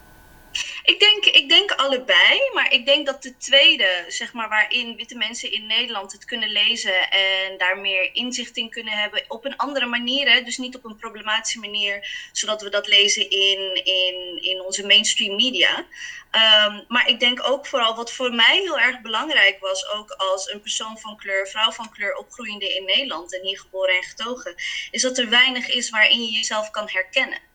Ik 0.82 1.00
denk, 1.00 1.24
ik 1.24 1.48
denk 1.48 1.70
allebei, 1.70 2.50
maar 2.54 2.72
ik 2.72 2.86
denk 2.86 3.06
dat 3.06 3.22
de 3.22 3.36
tweede, 3.36 4.04
zeg 4.08 4.32
maar, 4.32 4.48
waarin 4.48 4.96
witte 4.96 5.16
mensen 5.16 5.52
in 5.52 5.66
Nederland 5.66 6.12
het 6.12 6.24
kunnen 6.24 6.48
lezen 6.48 7.10
en 7.10 7.58
daar 7.58 7.78
meer 7.78 8.14
inzicht 8.14 8.56
in 8.56 8.70
kunnen 8.70 8.92
hebben 8.92 9.24
op 9.28 9.44
een 9.44 9.56
andere 9.56 9.86
manier, 9.86 10.30
hè? 10.30 10.42
dus 10.42 10.58
niet 10.58 10.76
op 10.76 10.84
een 10.84 10.96
problematische 10.96 11.58
manier, 11.58 12.28
zodat 12.32 12.62
we 12.62 12.70
dat 12.70 12.86
lezen 12.86 13.30
in, 13.30 13.84
in, 13.84 14.42
in 14.42 14.60
onze 14.60 14.86
mainstream 14.86 15.36
media. 15.36 15.76
Um, 15.78 16.84
maar 16.88 17.08
ik 17.08 17.20
denk 17.20 17.48
ook 17.48 17.66
vooral 17.66 17.94
wat 17.94 18.12
voor 18.12 18.34
mij 18.34 18.58
heel 18.62 18.78
erg 18.78 19.00
belangrijk 19.00 19.60
was, 19.60 19.88
ook 19.88 20.10
als 20.10 20.50
een 20.50 20.60
persoon 20.60 20.98
van 20.98 21.16
kleur, 21.16 21.48
vrouw 21.48 21.70
van 21.70 21.90
kleur, 21.90 22.16
opgroeiende 22.16 22.76
in 22.76 22.84
Nederland 22.84 23.34
en 23.34 23.46
hier 23.46 23.58
geboren 23.58 23.96
en 23.96 24.02
getogen, 24.02 24.54
is 24.90 25.02
dat 25.02 25.18
er 25.18 25.28
weinig 25.28 25.68
is 25.68 25.90
waarin 25.90 26.22
je 26.22 26.30
jezelf 26.30 26.70
kan 26.70 26.88
herkennen. 26.88 27.47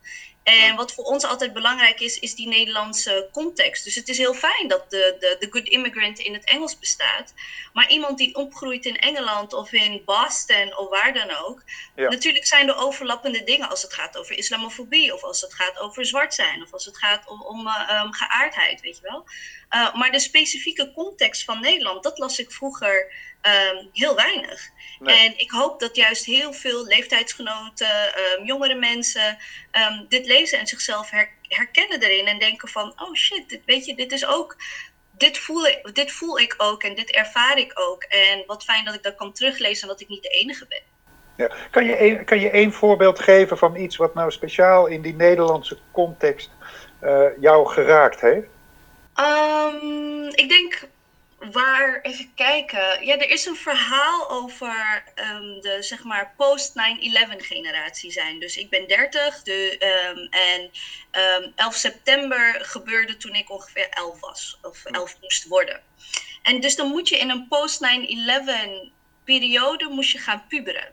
En 0.44 0.76
wat 0.76 0.94
voor 0.94 1.04
ons 1.04 1.24
altijd 1.24 1.54
belangrijk 1.54 2.00
is, 2.00 2.20
is 2.20 2.36
die 2.36 2.48
Nederlandse 2.48 3.30
context. 3.32 3.84
Dus 3.84 3.96
het 3.96 4.10
is 4.10 4.18
heel 4.18 4.34
fijn 4.34 4.68
dat 4.68 4.90
de, 4.90 5.16
de, 5.20 5.36
de 5.40 5.48
good 5.50 5.68
immigrant 5.68 6.20
in 6.20 6.34
het 6.34 6.50
Engels 6.50 6.80
bestaat. 6.80 7.34
Maar 7.74 7.90
iemand 7.90 8.18
die 8.18 8.36
opgroeit 8.36 8.86
in 8.86 8.98
Engeland 8.98 9.54
of 9.54 9.72
in 9.72 10.02
Boston 10.06 10.78
of 10.78 10.90
waar 10.90 11.14
dan 11.14 11.30
ook. 11.46 11.64
Ja. 11.96 12.10
Natuurlijk 12.10 12.46
zijn 12.46 12.68
er 12.68 12.78
overlappende 12.78 13.44
dingen 13.44 13.70
als 13.70 13.82
het 13.82 13.94
gaat 13.94 14.18
over 14.18 14.38
islamofobie. 14.38 15.14
Of 15.14 15.24
als 15.24 15.42
het 15.42 15.54
gaat 15.54 15.80
over 15.80 16.06
zwart 16.06 16.34
zijn. 16.34 16.62
Of 16.62 16.74
als 16.74 16.86
het 16.86 16.98
gaat 16.98 17.28
om, 17.28 17.42
om 17.42 17.68
uh, 17.68 18.02
um, 18.04 18.14
geaardheid, 18.14 18.82
weet 18.82 18.98
je 18.98 19.04
wel. 19.04 19.26
Uh, 19.72 19.96
maar 19.96 20.12
de 20.12 20.20
specifieke 20.20 20.92
context 20.94 21.44
van 21.44 21.62
Nederland, 21.62 22.04
dat 22.04 22.18
las 22.18 22.40
ik 22.40 22.52
vroeger 22.52 23.14
um, 23.48 23.90
heel 23.94 24.16
weinig. 24.16 24.70
Nee. 25.00 25.18
En 25.18 25.38
ik 25.38 25.52
hoop 25.52 25.80
dat 25.80 25.96
juist 25.96 26.26
heel 26.26 26.54
veel 26.54 26.86
leeftijdsgenoten, 26.86 28.14
um, 28.38 28.46
jongere 28.46 28.76
mensen 28.76 29.38
um, 29.72 30.06
dit 30.10 30.26
lezen 30.26 30.60
en 30.60 30.68
zichzelf 30.68 31.10
her 31.10 31.32
herkennen 31.48 32.02
erin 32.02 32.28
en 32.28 32.40
denken 32.40 32.68
van, 32.68 32.94
oh 32.96 33.14
shit, 33.14 33.50
dit, 33.50 33.62
weet 33.66 33.86
je, 33.86 33.96
dit 33.96 34.12
is 34.12 34.26
ook 34.26 34.56
dit, 35.18 35.38
voel 35.38 35.68
ik, 35.68 35.96
dit 35.96 36.12
voel 36.12 36.40
ik 36.40 36.56
ook 36.58 36.84
en 36.84 36.96
dit 36.96 37.12
ervaar 37.12 37.58
ik 37.58 37.72
ook. 37.76 38.04
En 38.04 38.44
wat 38.46 38.64
fijn 38.64 38.86
dat 38.86 38.94
ik 38.94 39.04
dat 39.04 39.16
kan 39.16 39.34
teruglezen 39.34 39.82
en 39.82 39.88
dat 39.88 40.02
ik 40.02 40.08
niet 40.08 40.24
de 40.24 40.30
enige 40.30 40.66
ben. 40.68 40.82
Ja. 41.38 41.56
Kan, 41.72 41.86
je 41.86 42.02
een, 42.02 42.26
kan 42.26 42.40
je 42.40 42.50
één 42.50 42.74
voorbeeld 42.74 43.20
geven 43.20 43.58
van 43.58 43.76
iets 43.76 43.96
wat 43.96 44.14
nou 44.14 44.32
speciaal 44.32 44.86
in 44.86 45.02
die 45.02 45.16
Nederlandse 45.16 45.78
context 45.92 46.52
uh, 47.04 47.26
jou 47.40 47.68
geraakt 47.68 48.22
heeft? 48.22 48.48
Um, 49.16 50.28
ik 50.28 50.50
denk 50.50 50.88
waar, 51.52 52.02
even 52.02 52.32
kijken. 52.36 53.06
Ja, 53.06 53.18
er 53.18 53.30
is 53.30 53.46
een 53.46 53.56
verhaal 53.56 54.30
over 54.30 55.04
um, 55.16 55.62
de 55.62 55.78
zeg 55.80 56.04
maar 56.04 56.34
post-9-11 56.38 57.36
generatie 57.38 58.12
zijn. 58.12 58.40
Dus 58.40 58.58
ik 58.58 58.70
ben 58.70 58.88
30 58.88 59.44
de, 59.44 59.78
um, 60.12 60.28
en 60.30 60.72
11 61.56 61.76
september 61.76 62.66
gebeurde 62.66 63.18
toen 63.18 63.34
ik 63.34 63.52
ongeveer 63.52 63.88
11 63.90 64.20
was, 64.20 64.58
of 64.62 64.86
11 64.86 65.18
moest 65.22 65.48
worden. 65.48 65.82
En 66.44 66.60
dus 66.60 66.76
dan 66.76 66.88
moet 66.88 67.10
je 67.10 67.18
in 67.18 67.30
een 67.30 67.48
post-9-11 67.48 68.92
periode 69.24 69.90
moest 69.90 70.12
je 70.12 70.18
gaan 70.18 70.46
puberen. 70.48 70.92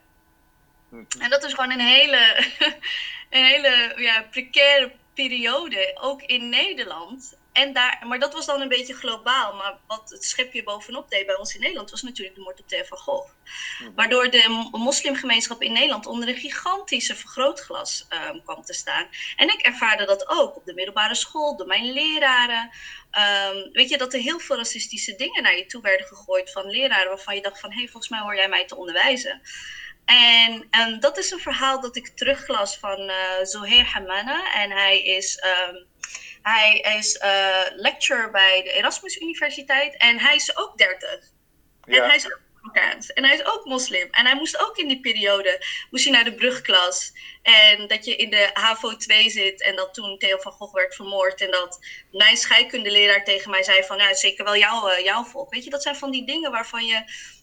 En 1.18 1.30
dat 1.30 1.44
is 1.44 1.52
gewoon 1.52 1.70
een 1.70 1.80
hele, 1.80 2.46
een 3.30 3.44
hele 3.44 3.92
ja, 3.96 4.26
precaire 4.30 4.92
periode, 5.14 5.98
ook 6.00 6.22
in 6.22 6.48
Nederland. 6.48 7.38
En 7.60 7.72
daar, 7.72 8.02
maar 8.06 8.18
dat 8.18 8.32
was 8.32 8.46
dan 8.46 8.60
een 8.60 8.68
beetje 8.68 8.94
globaal. 8.94 9.54
Maar 9.54 9.78
wat 9.86 10.10
het 10.10 10.24
schepje 10.24 10.62
bovenop 10.62 11.10
deed 11.10 11.26
bij 11.26 11.36
ons 11.36 11.54
in 11.54 11.60
Nederland 11.60 11.90
was 11.90 12.02
natuurlijk 12.02 12.36
de 12.36 12.42
moord 12.42 12.60
op 12.60 12.68
Theo 12.68 12.84
van 12.84 12.98
Gogh. 12.98 13.30
Mhm. 13.80 13.94
Waardoor 13.94 14.30
de 14.30 14.68
moslimgemeenschap 14.72 15.62
in 15.62 15.72
Nederland 15.72 16.06
onder 16.06 16.28
een 16.28 16.36
gigantische 16.36 17.16
vergrootglas 17.16 18.06
um, 18.28 18.42
kwam 18.42 18.62
te 18.62 18.72
staan. 18.72 19.08
En 19.36 19.48
ik 19.48 19.60
ervaarde 19.60 20.04
dat 20.04 20.28
ook 20.28 20.56
op 20.56 20.64
de 20.64 20.74
middelbare 20.74 21.14
school, 21.14 21.56
door 21.56 21.66
mijn 21.66 21.92
leraren. 21.92 22.70
Um, 23.52 23.72
weet 23.72 23.88
je, 23.88 23.98
dat 23.98 24.12
er 24.12 24.20
heel 24.20 24.38
veel 24.38 24.56
racistische 24.56 25.16
dingen 25.16 25.42
naar 25.42 25.56
je 25.56 25.66
toe 25.66 25.82
werden 25.82 26.06
gegooid 26.06 26.52
van 26.52 26.70
leraren 26.70 27.08
waarvan 27.08 27.34
je 27.34 27.42
dacht 27.42 27.60
van, 27.60 27.70
hé, 27.70 27.76
hey, 27.76 27.88
volgens 27.88 28.12
mij 28.12 28.20
hoor 28.20 28.36
jij 28.36 28.48
mij 28.48 28.66
te 28.66 28.76
onderwijzen. 28.76 29.40
En, 30.04 30.66
en 30.70 31.00
dat 31.00 31.18
is 31.18 31.30
een 31.30 31.38
verhaal 31.38 31.80
dat 31.80 31.96
ik 31.96 32.08
teruglas 32.08 32.76
van 32.76 33.00
uh, 33.00 33.14
Zohair 33.42 33.84
Hamana. 33.84 34.52
En 34.54 34.70
hij 34.70 35.02
is, 35.02 35.42
um, 35.68 35.86
hij 36.42 36.78
is 36.98 37.20
uh, 37.22 37.62
lecturer 37.76 38.30
bij 38.30 38.62
de 38.62 38.72
Erasmus 38.72 39.16
Universiteit. 39.16 39.96
En 39.96 40.18
hij 40.18 40.34
is 40.34 40.56
ook 40.56 40.78
30. 40.78 41.20
Ja. 41.84 42.02
En 42.02 42.08
hij 42.08 42.16
is 42.16 42.26
ook 42.26 42.40
Marokkaans. 42.60 43.12
En 43.12 43.24
hij 43.24 43.34
is 43.34 43.44
ook 43.44 43.64
moslim. 43.64 44.08
En 44.10 44.26
hij 44.26 44.34
moest 44.34 44.60
ook 44.60 44.76
in 44.76 44.88
die 44.88 45.00
periode 45.00 45.64
moest 45.90 46.04
hij 46.04 46.12
naar 46.12 46.24
de 46.24 46.34
brugklas. 46.34 47.12
En 47.42 47.86
dat 47.86 48.04
je 48.04 48.16
in 48.16 48.30
de 48.30 48.50
HAVO 48.52 48.96
2 48.96 49.30
zit. 49.30 49.62
En 49.62 49.76
dat 49.76 49.94
toen 49.94 50.18
Theo 50.18 50.38
van 50.38 50.52
Gogh 50.52 50.74
werd 50.74 50.94
vermoord. 50.94 51.40
En 51.40 51.50
dat 51.50 51.78
mijn 52.12 52.36
scheikundeleraar 52.36 53.24
tegen 53.24 53.50
mij 53.50 53.62
zei 53.62 53.84
van... 53.84 53.98
Ja, 53.98 54.14
zeker 54.14 54.44
wel 54.44 54.56
jouw, 54.56 54.90
uh, 54.90 55.04
jouw 55.04 55.24
volk. 55.24 55.54
Weet 55.54 55.64
je, 55.64 55.70
dat 55.70 55.82
zijn 55.82 55.96
van 55.96 56.10
die 56.10 56.26
dingen 56.26 56.50
waarvan 56.50 56.86
je 56.86 57.02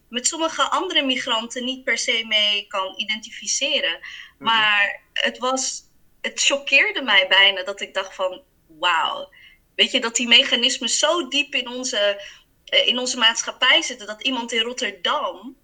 met 0.09 0.27
sommige 0.27 0.69
andere 0.69 1.01
migranten 1.01 1.63
niet 1.63 1.83
per 1.83 1.97
se 1.97 2.23
mee 2.27 2.67
kan 2.67 2.93
identificeren. 2.97 3.99
Mhm. 3.99 4.43
Maar 4.43 5.01
het 5.13 5.37
was, 5.37 5.81
het 6.21 6.43
choqueerde 6.43 7.01
mij 7.01 7.27
bijna 7.27 7.63
dat 7.63 7.81
ik 7.81 7.93
dacht 7.93 8.15
van, 8.15 8.41
wauw. 8.79 9.29
Weet 9.75 9.91
je, 9.91 9.99
dat 9.99 10.15
die 10.15 10.27
mechanismen 10.27 10.89
zo 10.89 11.27
diep 11.27 11.53
in 11.53 11.67
onze, 11.67 12.21
uh, 12.73 12.87
in 12.87 12.99
onze 12.99 13.17
maatschappij 13.17 13.81
zitten, 13.81 14.07
dat 14.07 14.21
iemand 14.21 14.51
in 14.51 14.61
Rotterdam, 14.61 15.55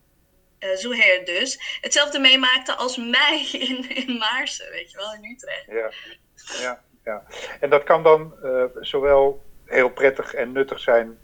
uh, 0.60 0.76
Zoher 0.76 1.26
dus, 1.26 1.78
hetzelfde 1.82 2.20
meemaakte 2.20 2.76
als 2.76 2.98
mij 2.98 3.48
in, 3.70 3.90
in 3.90 4.18
Maarsen, 4.18 4.72
weet 4.72 4.92
je 4.92 4.98
wel, 4.98 5.14
in 5.14 5.32
Utrecht. 5.32 5.66
Ja, 5.68 5.92
ja, 6.62 6.84
ja. 7.04 7.24
En 7.60 7.70
dat 7.70 7.84
kan 7.84 8.04
dan 8.04 8.36
uh, 8.44 8.64
zowel 8.80 9.44
heel 9.66 9.90
prettig 9.90 10.34
en 10.34 10.52
nuttig 10.52 10.80
zijn 10.80 11.18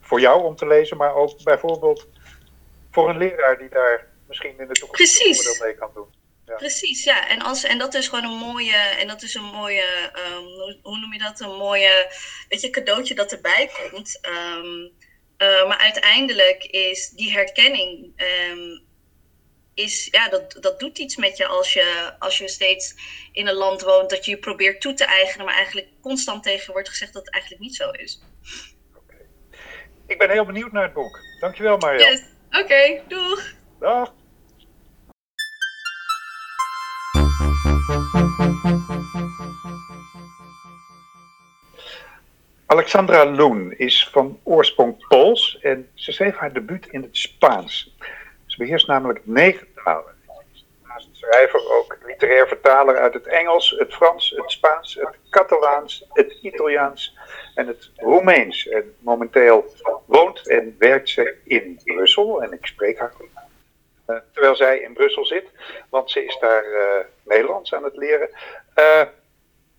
voor 0.00 0.20
jou 0.20 0.42
om 0.42 0.56
te 0.56 0.66
lezen, 0.66 0.96
maar 0.96 1.14
ook 1.14 1.42
bijvoorbeeld 1.42 2.06
voor 2.90 3.08
een 3.08 3.18
leraar 3.18 3.58
die 3.58 3.68
daar 3.68 4.06
misschien 4.26 4.58
in 4.58 4.68
de 4.68 4.72
toekomst 4.72 5.18
Precies. 5.18 5.60
mee 5.60 5.74
kan 5.74 5.90
doen. 5.94 6.17
Ja. 6.48 6.54
Precies, 6.54 7.04
ja. 7.04 7.28
En, 7.28 7.40
als, 7.40 7.64
en 7.64 7.78
dat 7.78 7.94
is 7.94 8.08
gewoon 8.08 8.24
een 8.24 8.38
mooie, 8.38 8.76
en 8.76 9.06
dat 9.06 9.22
is 9.22 9.34
een 9.34 9.44
mooie, 9.44 10.10
um, 10.16 10.78
hoe 10.82 10.98
noem 10.98 11.12
je 11.12 11.18
dat? 11.18 11.40
Een 11.40 11.56
mooie, 11.56 12.12
weet 12.48 12.60
je, 12.60 12.70
cadeautje 12.70 13.14
dat 13.14 13.32
erbij 13.32 13.70
komt. 13.90 14.20
Um, 14.28 14.92
uh, 15.38 15.68
maar 15.68 15.78
uiteindelijk 15.78 16.64
is 16.64 17.08
die 17.10 17.32
herkenning, 17.32 18.12
um, 18.50 18.86
is, 19.74 20.08
ja, 20.10 20.28
dat, 20.28 20.56
dat 20.60 20.80
doet 20.80 20.98
iets 20.98 21.16
met 21.16 21.36
je 21.36 21.46
als, 21.46 21.72
je 21.72 22.14
als 22.18 22.38
je 22.38 22.48
steeds 22.48 22.94
in 23.32 23.46
een 23.46 23.54
land 23.54 23.82
woont 23.82 24.10
dat 24.10 24.24
je 24.24 24.30
je 24.30 24.38
probeert 24.38 24.80
toe 24.80 24.94
te 24.94 25.04
eigenen, 25.04 25.46
maar 25.46 25.54
eigenlijk 25.54 25.88
constant 26.00 26.42
tegen 26.42 26.72
wordt 26.72 26.88
gezegd 26.88 27.12
dat 27.12 27.24
het 27.24 27.34
eigenlijk 27.34 27.62
niet 27.62 27.76
zo 27.76 27.90
is. 27.90 28.20
Okay. 28.94 29.26
Ik 30.06 30.18
ben 30.18 30.30
heel 30.30 30.44
benieuwd 30.44 30.72
naar 30.72 30.82
het 30.82 30.92
boek. 30.92 31.20
Dankjewel 31.40 31.76
Marja. 31.76 32.10
Yes. 32.10 32.22
Oké, 32.48 32.58
okay, 32.58 33.02
doeg. 33.08 33.54
Dag. 33.80 34.14
Alexandra 42.66 43.26
Loen 43.26 43.74
is 43.76 44.08
van 44.12 44.40
oorsprong 44.42 45.06
Pools 45.08 45.58
en 45.60 45.90
ze 45.94 46.12
schreef 46.12 46.36
haar 46.36 46.52
debuut 46.52 46.86
in 46.86 47.02
het 47.02 47.16
Spaans. 47.16 47.96
Ze 48.46 48.58
beheerst 48.58 48.86
namelijk 48.86 49.20
negen 49.22 49.66
talen. 49.84 50.14
Naast 50.82 51.08
schrijver 51.12 51.60
ook 51.76 51.98
literair 52.06 52.48
vertaler 52.48 52.96
uit 52.96 53.14
het 53.14 53.26
Engels, 53.26 53.74
het 53.78 53.94
Frans, 53.94 54.34
het 54.36 54.50
Spaans, 54.50 54.94
het 54.94 55.18
Catalaans, 55.30 56.04
het 56.12 56.38
Italiaans 56.42 57.16
en 57.54 57.66
het 57.66 57.90
Roemeens. 57.96 58.68
En 58.68 58.94
momenteel 58.98 59.72
woont 60.06 60.48
en 60.48 60.76
werkt 60.78 61.08
ze 61.08 61.36
in 61.44 61.80
Brussel 61.84 62.42
en 62.42 62.52
ik 62.52 62.66
spreek 62.66 62.98
haar 62.98 63.12
terwijl 64.32 64.56
zij 64.56 64.78
in 64.78 64.92
Brussel 64.92 65.26
zit, 65.26 65.44
want 65.90 66.10
ze 66.10 66.24
is 66.24 66.38
daar 66.40 66.64
uh, 66.64 66.80
Nederlands 67.24 67.74
aan 67.74 67.84
het 67.84 67.96
leren. 67.96 68.28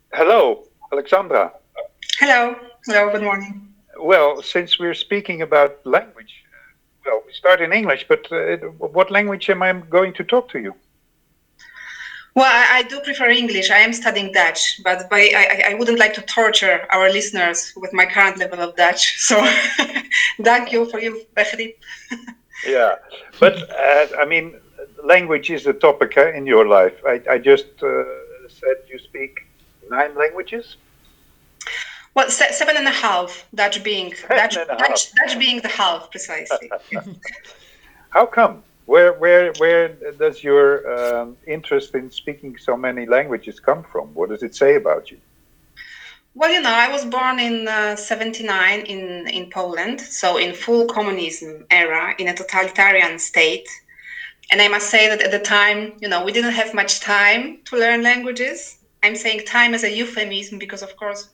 Hello, 0.09 0.67
Alexandra. 0.89 1.59
Hello, 2.17 2.55
hello, 2.81 3.09
good 3.09 3.21
morning. 3.21 3.67
Well, 3.93 4.41
since 4.41 4.77
we're 4.77 4.95
speaking 4.95 5.41
about 5.41 5.71
language, 5.83 6.33
well, 7.03 7.21
we 7.25 7.33
start 7.33 7.59
in 7.59 7.71
English, 7.71 8.05
but 8.07 8.27
what 8.77 9.09
language 9.09 9.49
am 9.49 9.61
I 9.61 9.73
going 9.89 10.15
to 10.15 10.23
talk 10.23 10.49
to 10.49 10.59
you? 10.59 10.73
Well, 12.35 12.45
I, 12.45 12.79
I, 12.79 12.83
do 12.83 12.99
prefer 13.01 13.29
English. 13.29 13.69
I 13.69 13.79
am 13.79 13.91
studying 13.91 14.31
Dutch, 14.31 14.81
but 14.83 15.09
by, 15.09 15.29
I, 15.35 15.71
I, 15.71 15.73
wouldn't 15.73 15.99
like 15.99 16.13
to 16.13 16.21
torture 16.21 16.85
our 16.91 17.09
listeners 17.09 17.73
with 17.75 17.91
my 17.91 18.05
current 18.05 18.37
level 18.37 18.59
of 18.59 18.75
Dutch. 18.75 19.17
So, 19.27 19.35
thank 20.43 20.71
you 20.71 20.89
for 20.89 20.99
you, 20.99 21.25
Begrip. 21.35 21.75
yeah, 22.65 22.95
but 23.39 23.69
uh, 23.69 24.07
I 24.19 24.25
mean, 24.25 24.55
language 25.03 25.49
is 25.49 25.65
a 25.67 25.73
topic 25.73 26.17
uh, 26.17 26.31
in 26.31 26.45
your 26.45 26.67
life. 26.67 26.95
I, 27.05 27.21
I 27.29 27.37
just 27.37 27.67
uh, 27.81 28.03
said 28.47 28.77
you 28.87 28.99
speak 28.99 29.45
nine 29.89 30.15
languages. 30.15 30.77
Well, 32.15 32.29
se 32.29 32.51
seven 32.51 32.77
and 32.77 32.87
a 32.87 32.91
half. 32.91 33.47
Dutch 33.53 33.83
being 33.83 34.13
Dutch, 34.29 34.55
Dutch, 34.55 35.13
Dutch 35.13 35.39
being 35.39 35.61
the 35.61 35.69
half 35.69 36.11
precisely. 36.11 36.71
How 38.09 38.25
come? 38.25 38.63
Where, 38.85 39.13
where, 39.13 39.53
where 39.59 39.89
does 40.17 40.43
your 40.43 40.65
um, 40.91 41.37
interest 41.45 41.93
in 41.93 42.09
speaking 42.09 42.57
so 42.57 42.75
many 42.75 43.05
languages 43.05 43.59
come 43.59 43.83
from? 43.83 44.07
What 44.15 44.29
does 44.29 44.41
it 44.41 44.55
say 44.55 44.75
about 44.77 45.11
you? 45.11 45.19
Well, 46.39 46.53
you 46.53 46.61
know, 46.61 46.71
I 46.71 46.89
was 46.89 47.03
born 47.03 47.37
in 47.37 47.67
uh, 47.67 47.97
79 47.97 48.79
in, 48.85 49.27
in 49.27 49.49
Poland, 49.49 49.99
so 49.99 50.37
in 50.37 50.53
full 50.53 50.85
communism 50.85 51.65
era, 51.69 52.15
in 52.17 52.29
a 52.29 52.33
totalitarian 52.33 53.19
state. 53.19 53.67
And 54.49 54.61
I 54.61 54.69
must 54.69 54.89
say 54.89 55.09
that 55.09 55.21
at 55.21 55.31
the 55.31 55.39
time, 55.39 55.95
you 55.99 56.07
know, 56.07 56.23
we 56.23 56.31
didn't 56.31 56.53
have 56.53 56.73
much 56.73 57.01
time 57.01 57.59
to 57.65 57.77
learn 57.77 58.03
languages. 58.03 58.77
I'm 59.03 59.17
saying 59.17 59.47
time 59.47 59.73
as 59.73 59.83
a 59.83 59.91
euphemism 59.91 60.59
because, 60.59 60.81
of 60.81 60.95
course, 60.95 61.27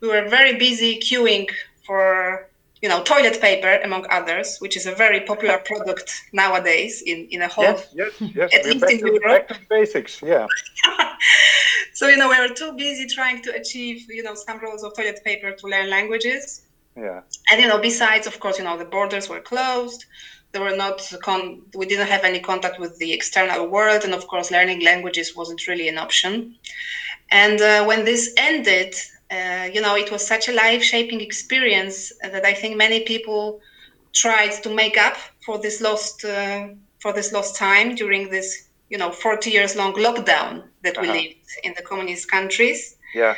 we 0.00 0.08
were 0.08 0.28
very 0.28 0.58
busy 0.58 0.98
queuing 0.98 1.48
for 1.86 2.48
you 2.82 2.88
know, 2.88 3.04
toilet 3.04 3.40
paper, 3.40 3.78
among 3.84 4.06
others, 4.10 4.56
which 4.58 4.76
is 4.76 4.86
a 4.86 4.94
very 4.94 5.20
popular 5.20 5.58
product 5.58 6.22
nowadays 6.32 7.02
in, 7.06 7.28
in 7.30 7.42
a 7.42 7.48
whole, 7.48 7.64
yes, 7.64 7.94
yes, 7.94 8.12
yes. 8.20 8.54
at 8.54 8.64
We're 8.64 8.72
least 8.72 8.90
in 8.90 8.98
to, 8.98 9.06
Europe. 9.06 9.48
Back 9.48 9.60
to 9.60 9.66
basics, 9.68 10.20
yeah. 10.22 10.46
so, 11.94 12.08
you 12.08 12.16
know, 12.16 12.28
we 12.28 12.38
were 12.38 12.54
too 12.54 12.72
busy 12.72 13.06
trying 13.06 13.42
to 13.42 13.54
achieve, 13.54 14.06
you 14.08 14.22
know, 14.22 14.34
some 14.34 14.58
rolls 14.60 14.82
of 14.82 14.94
toilet 14.94 15.20
paper 15.24 15.52
to 15.52 15.66
learn 15.66 15.90
languages. 15.90 16.62
Yeah. 16.96 17.20
And, 17.50 17.60
you 17.60 17.68
know, 17.68 17.78
besides, 17.78 18.26
of 18.26 18.40
course, 18.40 18.58
you 18.58 18.64
know, 18.64 18.76
the 18.76 18.84
borders 18.84 19.28
were 19.28 19.40
closed. 19.40 20.04
There 20.52 20.62
were 20.62 20.76
not, 20.76 21.00
con- 21.22 21.62
we 21.74 21.86
didn't 21.86 22.08
have 22.08 22.24
any 22.24 22.40
contact 22.40 22.80
with 22.80 22.98
the 22.98 23.12
external 23.12 23.68
world. 23.68 24.04
And, 24.04 24.14
of 24.14 24.26
course, 24.26 24.50
learning 24.50 24.80
languages 24.80 25.36
wasn't 25.36 25.66
really 25.66 25.88
an 25.88 25.98
option. 25.98 26.56
And 27.30 27.60
uh, 27.60 27.84
when 27.84 28.04
this 28.04 28.32
ended, 28.36 28.94
uh, 29.30 29.68
you 29.72 29.80
know, 29.80 29.94
it 29.96 30.10
was 30.10 30.26
such 30.26 30.48
a 30.48 30.52
life 30.52 30.82
shaping 30.82 31.20
experience 31.20 32.12
that 32.22 32.44
I 32.44 32.52
think 32.54 32.76
many 32.76 33.00
people 33.00 33.60
tried 34.12 34.50
to 34.62 34.74
make 34.74 34.96
up 34.96 35.16
for 35.44 35.58
this 35.58 35.80
lost 35.80 36.24
uh, 36.24 36.68
for 36.98 37.12
this 37.12 37.32
lost 37.32 37.56
time 37.56 37.94
during 37.94 38.28
this 38.28 38.69
you 38.90 38.98
know 38.98 39.10
40 39.10 39.50
years 39.50 39.76
long 39.76 39.94
lockdown 39.94 40.64
that 40.82 40.98
uh-huh. 40.98 41.12
we 41.12 41.18
lived 41.20 41.50
in 41.64 41.72
the 41.76 41.82
communist 41.82 42.30
countries. 42.30 42.96
Yeah. 43.14 43.36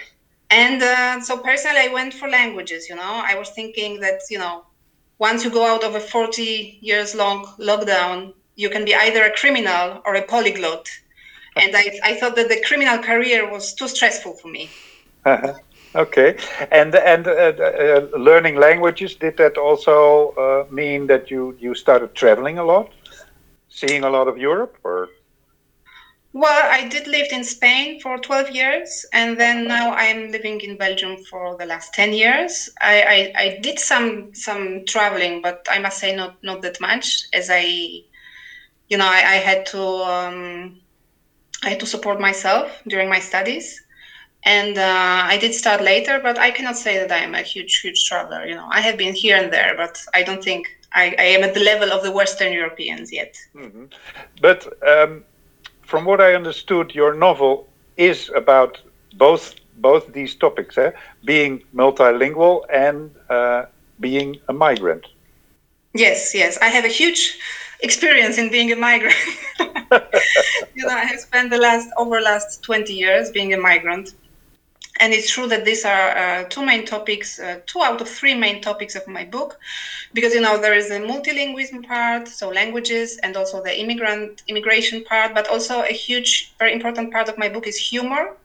And 0.50 0.82
uh, 0.82 1.20
so 1.20 1.38
personally, 1.38 1.80
I 1.80 1.88
went 1.88 2.12
for 2.12 2.28
languages. 2.28 2.88
You 2.88 2.96
know, 2.96 3.22
I 3.24 3.38
was 3.38 3.50
thinking 3.50 4.00
that 4.00 4.20
you 4.30 4.38
know, 4.38 4.64
once 5.18 5.44
you 5.44 5.50
go 5.50 5.64
out 5.64 5.84
of 5.84 5.94
a 5.94 6.00
40 6.00 6.78
years 6.82 7.14
long 7.14 7.46
lockdown, 7.58 8.34
you 8.56 8.68
can 8.68 8.84
be 8.84 8.94
either 8.94 9.24
a 9.24 9.32
criminal 9.32 10.02
or 10.04 10.14
a 10.16 10.22
polyglot. 10.22 10.88
And 11.54 11.76
I, 11.76 12.00
I 12.02 12.14
thought 12.18 12.34
that 12.36 12.48
the 12.48 12.62
criminal 12.66 12.96
career 12.96 13.50
was 13.50 13.74
too 13.74 13.86
stressful 13.86 14.34
for 14.40 14.48
me. 14.48 14.70
Uh-huh. 15.24 15.54
Okay, 15.94 16.38
and 16.70 16.94
and 16.94 17.26
uh, 17.26 17.32
uh, 17.32 18.06
learning 18.16 18.56
languages 18.56 19.14
did 19.14 19.36
that 19.36 19.58
also 19.58 20.30
uh, 20.38 20.64
mean 20.72 21.06
that 21.08 21.30
you 21.30 21.54
you 21.60 21.74
started 21.74 22.14
traveling 22.14 22.58
a 22.58 22.64
lot, 22.64 22.88
seeing 23.68 24.02
a 24.02 24.08
lot 24.08 24.26
of 24.26 24.38
Europe, 24.38 24.78
or? 24.84 25.10
Well, 26.34 26.66
I 26.70 26.88
did 26.88 27.06
live 27.06 27.26
in 27.30 27.44
Spain 27.44 28.00
for 28.00 28.16
12 28.16 28.50
years, 28.50 29.04
and 29.12 29.38
then 29.38 29.68
now 29.68 29.92
I'm 29.92 30.32
living 30.32 30.60
in 30.62 30.78
Belgium 30.78 31.22
for 31.24 31.58
the 31.58 31.66
last 31.66 31.92
10 31.92 32.14
years. 32.14 32.70
I, 32.80 33.02
I, 33.02 33.42
I 33.42 33.58
did 33.60 33.78
some 33.78 34.34
some 34.34 34.86
traveling, 34.86 35.42
but 35.42 35.66
I 35.70 35.78
must 35.78 35.98
say 35.98 36.16
not 36.16 36.42
not 36.42 36.62
that 36.62 36.80
much, 36.80 37.24
as 37.34 37.50
I, 37.50 37.64
you 38.88 38.96
know, 38.96 39.06
I, 39.06 39.18
I 39.18 39.38
had 39.44 39.66
to 39.66 39.82
um, 39.82 40.80
I 41.62 41.68
had 41.70 41.80
to 41.80 41.86
support 41.86 42.18
myself 42.18 42.82
during 42.88 43.10
my 43.10 43.18
studies, 43.20 43.82
and 44.44 44.78
uh, 44.78 45.24
I 45.26 45.36
did 45.36 45.52
start 45.52 45.82
later. 45.82 46.18
But 46.18 46.38
I 46.38 46.50
cannot 46.50 46.78
say 46.78 46.96
that 46.96 47.12
I 47.12 47.18
am 47.18 47.34
a 47.34 47.42
huge 47.42 47.80
huge 47.80 48.06
traveler. 48.06 48.46
You 48.46 48.54
know, 48.54 48.68
I 48.70 48.80
have 48.80 48.96
been 48.96 49.14
here 49.14 49.36
and 49.36 49.52
there, 49.52 49.74
but 49.76 50.02
I 50.14 50.22
don't 50.22 50.42
think 50.42 50.66
I, 50.94 51.14
I 51.18 51.24
am 51.36 51.42
at 51.42 51.52
the 51.52 51.60
level 51.60 51.92
of 51.92 52.02
the 52.02 52.10
Western 52.10 52.54
Europeans 52.54 53.12
yet. 53.12 53.36
Mm-hmm. 53.54 53.84
But 54.40 54.66
um, 54.88 55.24
from 55.92 56.06
what 56.06 56.22
I 56.22 56.34
understood, 56.34 56.94
your 56.94 57.12
novel 57.12 57.68
is 57.98 58.30
about 58.34 58.80
both 59.24 59.44
both 59.76 60.04
these 60.18 60.34
topics, 60.44 60.78
eh? 60.78 60.90
being 61.32 61.52
multilingual 61.74 62.62
and 62.72 63.10
uh, 63.28 63.64
being 64.00 64.30
a 64.48 64.54
migrant. 64.54 65.04
Yes, 66.04 66.34
yes, 66.34 66.56
I 66.66 66.68
have 66.76 66.86
a 66.86 66.94
huge 67.00 67.22
experience 67.88 68.38
in 68.38 68.50
being 68.50 68.72
a 68.72 68.76
migrant. 68.76 69.20
you 70.76 70.82
know, 70.86 70.96
I 71.02 71.04
have 71.10 71.20
spent 71.28 71.50
the 71.50 71.58
last 71.68 71.88
over 71.98 72.16
last 72.22 72.62
twenty 72.68 72.94
years 72.94 73.30
being 73.38 73.52
a 73.52 73.60
migrant, 73.70 74.06
and 75.00 75.12
it's 75.12 75.30
true 75.30 75.46
that 75.48 75.64
these 75.64 75.84
are 75.84 76.16
uh, 76.16 76.44
two 76.48 76.64
main 76.64 76.84
topics, 76.84 77.38
uh, 77.38 77.60
two 77.66 77.82
out 77.82 78.00
of 78.00 78.08
three 78.08 78.34
main 78.34 78.60
topics 78.60 78.94
of 78.94 79.06
my 79.06 79.24
book, 79.24 79.58
because 80.12 80.34
you 80.34 80.40
know 80.40 80.58
there 80.60 80.74
is 80.74 80.90
a 80.90 80.98
multilingualism 81.00 81.86
part, 81.86 82.28
so 82.28 82.48
languages, 82.48 83.18
and 83.22 83.36
also 83.36 83.62
the 83.62 83.78
immigrant 83.78 84.42
immigration 84.48 85.02
part, 85.04 85.34
but 85.34 85.48
also 85.48 85.82
a 85.82 85.92
huge, 85.92 86.54
very 86.58 86.72
important 86.72 87.12
part 87.12 87.28
of 87.28 87.38
my 87.38 87.48
book 87.48 87.66
is 87.66 87.76
humor. 87.76 88.36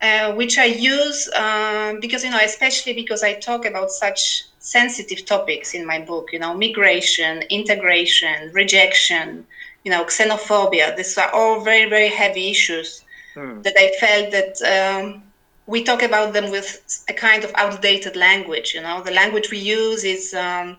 Uh, 0.00 0.32
which 0.34 0.58
I 0.58 0.64
use 0.64 1.28
uh, 1.36 1.94
because 2.00 2.24
you 2.24 2.30
know, 2.30 2.40
especially 2.42 2.92
because 2.92 3.22
I 3.22 3.34
talk 3.34 3.64
about 3.64 3.90
such 3.90 4.44
sensitive 4.58 5.24
topics 5.26 5.74
in 5.74 5.86
my 5.86 5.98
book. 5.98 6.28
You 6.32 6.38
know, 6.38 6.54
migration, 6.54 7.42
integration, 7.50 8.50
rejection, 8.52 9.46
you 9.84 9.90
know, 9.90 10.04
xenophobia. 10.04 10.96
These 10.96 11.16
are 11.18 11.30
all 11.32 11.60
very, 11.60 11.88
very 11.88 12.08
heavy 12.08 12.50
issues 12.50 13.02
Hmm. 13.34 13.62
that 13.64 13.74
I 13.78 13.90
felt 14.00 14.30
that 14.32 14.54
um, 15.02 15.29
we 15.70 15.84
talk 15.84 16.02
about 16.02 16.32
them 16.34 16.50
with 16.50 16.68
a 17.08 17.14
kind 17.14 17.44
of 17.44 17.52
outdated 17.56 18.16
language. 18.16 18.74
You 18.74 18.82
know, 18.82 19.02
the 19.02 19.12
language 19.12 19.50
we 19.50 19.58
use 19.58 20.04
is, 20.04 20.34
um, 20.34 20.78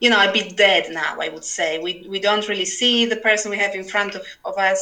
you 0.00 0.10
know, 0.10 0.22
a 0.28 0.32
bit 0.32 0.56
dead 0.56 0.84
now. 0.92 1.16
I 1.20 1.28
would 1.28 1.44
say 1.44 1.78
we 1.78 2.06
we 2.08 2.18
don't 2.20 2.46
really 2.48 2.66
see 2.80 3.06
the 3.06 3.16
person 3.28 3.50
we 3.50 3.58
have 3.58 3.74
in 3.74 3.84
front 3.84 4.14
of, 4.14 4.22
of 4.44 4.56
us. 4.58 4.80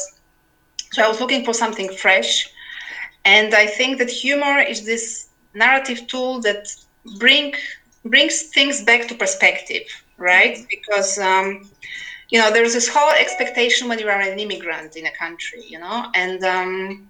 So 0.92 1.02
I 1.04 1.08
was 1.08 1.20
looking 1.20 1.44
for 1.44 1.54
something 1.54 1.88
fresh, 2.04 2.48
and 3.24 3.54
I 3.54 3.66
think 3.66 3.98
that 3.98 4.10
humor 4.10 4.58
is 4.60 4.84
this 4.84 5.28
narrative 5.54 6.06
tool 6.08 6.40
that 6.42 6.64
bring 7.18 7.54
brings 8.04 8.42
things 8.56 8.82
back 8.82 9.08
to 9.08 9.14
perspective, 9.14 9.86
right? 10.18 10.56
Because 10.74 11.18
um, 11.18 11.68
you 12.30 12.38
know 12.40 12.50
there's 12.52 12.74
this 12.74 12.88
whole 12.88 13.12
expectation 13.12 13.88
when 13.88 13.98
you 13.98 14.08
are 14.08 14.20
an 14.20 14.38
immigrant 14.38 14.96
in 14.96 15.06
a 15.06 15.12
country, 15.24 15.64
you 15.68 15.78
know, 15.78 16.06
and 16.14 16.42
um, 16.44 17.08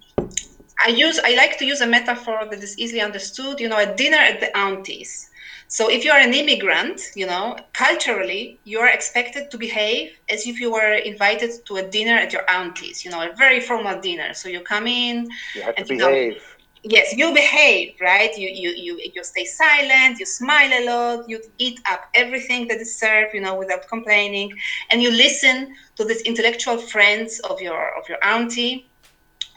I 0.85 0.89
use 0.89 1.19
I 1.23 1.33
like 1.35 1.57
to 1.59 1.65
use 1.65 1.81
a 1.81 1.87
metaphor 1.87 2.45
that 2.49 2.61
is 2.63 2.77
easily 2.77 3.01
understood. 3.01 3.59
You 3.59 3.69
know, 3.69 3.77
a 3.77 3.93
dinner 3.95 4.17
at 4.17 4.39
the 4.39 4.55
auntie's. 4.57 5.27
So 5.67 5.89
if 5.89 6.03
you 6.03 6.11
are 6.11 6.19
an 6.19 6.33
immigrant, 6.33 6.99
you 7.15 7.25
know, 7.25 7.55
culturally, 7.73 8.59
you 8.65 8.79
are 8.79 8.89
expected 8.89 9.49
to 9.51 9.57
behave 9.57 10.11
as 10.29 10.45
if 10.45 10.59
you 10.59 10.71
were 10.71 10.93
invited 10.95 11.51
to 11.67 11.77
a 11.77 11.83
dinner 11.83 12.15
at 12.15 12.33
your 12.33 12.49
auntie's. 12.49 13.05
You 13.05 13.11
know, 13.11 13.21
a 13.21 13.33
very 13.37 13.61
formal 13.61 13.99
dinner. 14.01 14.33
So 14.33 14.49
you 14.49 14.61
come 14.61 14.87
in, 14.87 15.29
You 15.55 15.61
have 15.63 15.75
to 15.75 15.81
And 15.81 15.89
you 15.89 15.97
know- 15.97 16.09
behave. 16.09 16.41
yes 16.83 17.07
you 17.15 17.27
behave 17.43 17.89
right 18.11 18.33
you 18.43 18.49
you 18.63 18.69
you 18.85 18.93
you 19.15 19.23
stay 19.23 19.45
silent 19.45 20.17
you 20.21 20.25
smile 20.25 20.71
a 20.79 20.83
lot 20.91 21.17
you 21.31 21.37
eat 21.65 21.77
up 21.93 22.01
everything 22.23 22.61
that 22.69 22.79
is 22.85 22.91
served 23.03 23.31
you 23.35 23.41
know 23.45 23.55
without 23.63 23.83
complaining 23.87 24.49
and 24.89 24.97
you 25.03 25.11
listen 25.11 25.57
to 25.97 26.03
these 26.09 26.21
intellectual 26.31 26.77
friends 26.93 27.39
of 27.51 27.61
your 27.61 27.83
of 27.99 28.03
your 28.09 28.17
auntie 28.33 28.75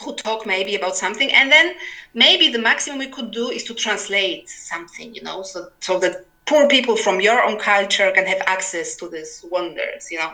who 0.00 0.14
talk 0.16 0.46
maybe 0.46 0.74
about 0.74 0.96
something 0.96 1.30
and 1.32 1.50
then 1.50 1.74
maybe 2.14 2.48
the 2.48 2.58
maximum 2.58 2.98
we 2.98 3.06
could 3.06 3.30
do 3.30 3.50
is 3.50 3.64
to 3.64 3.74
translate 3.74 4.48
something 4.48 5.14
you 5.14 5.22
know 5.22 5.42
so 5.42 5.68
so 5.80 5.98
that 5.98 6.26
poor 6.46 6.68
people 6.68 6.96
from 6.96 7.20
your 7.20 7.42
own 7.42 7.58
culture 7.58 8.10
can 8.12 8.26
have 8.26 8.42
access 8.46 8.96
to 8.96 9.08
these 9.08 9.44
wonders 9.50 10.10
you 10.10 10.18
know. 10.18 10.32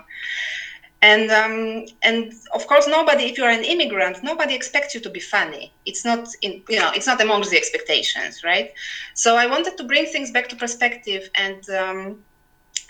And 1.03 1.31
um, 1.31 1.87
and 2.03 2.35
of 2.53 2.67
course 2.67 2.87
nobody 2.87 3.25
if 3.25 3.39
you're 3.39 3.49
an 3.49 3.65
immigrant 3.65 4.23
nobody 4.23 4.55
expects 4.55 4.95
you 4.95 5.01
to 5.01 5.09
be 5.09 5.21
funny. 5.21 5.73
It's 5.87 6.05
not 6.05 6.29
in 6.43 6.63
you 6.69 6.79
know 6.79 6.91
it's 6.95 7.07
not 7.07 7.21
amongst 7.23 7.51
the 7.51 7.57
expectations 7.57 8.45
right? 8.45 8.73
So 9.15 9.37
i 9.37 9.47
wanted 9.47 9.79
to 9.79 9.85
bring 9.85 10.07
things 10.07 10.31
back 10.31 10.49
to 10.51 10.57
perspective 10.57 11.31
and 11.35 11.69
um, 11.71 12.23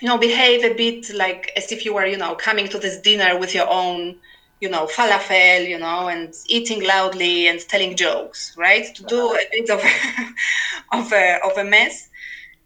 you 0.01 0.09
know 0.09 0.19
behave 0.19 0.65
a 0.65 0.75
bit 0.75 1.15
like 1.15 1.53
as 1.57 1.71
if 1.71 1.85
you 1.85 1.95
were 1.95 2.07
you 2.07 2.17
know 2.17 2.35
coming 2.35 2.67
to 2.69 2.79
this 2.79 3.01
dinner 3.01 3.39
with 3.39 3.55
your 3.55 3.71
own 3.71 4.17
you 4.61 4.69
know 4.69 4.87
falafel 4.87 5.69
you 5.69 5.79
know 5.79 6.09
and 6.09 6.35
eating 6.47 6.83
loudly 6.85 7.49
and 7.49 7.61
telling 7.69 7.97
jokes 7.97 8.55
right 8.57 8.95
to 8.95 9.03
do 9.05 9.33
a 9.35 9.45
bit 9.53 9.71
of 9.71 9.83
of 10.93 11.13
a, 11.13 11.39
of 11.45 11.57
a 11.59 11.65
mess 11.65 12.09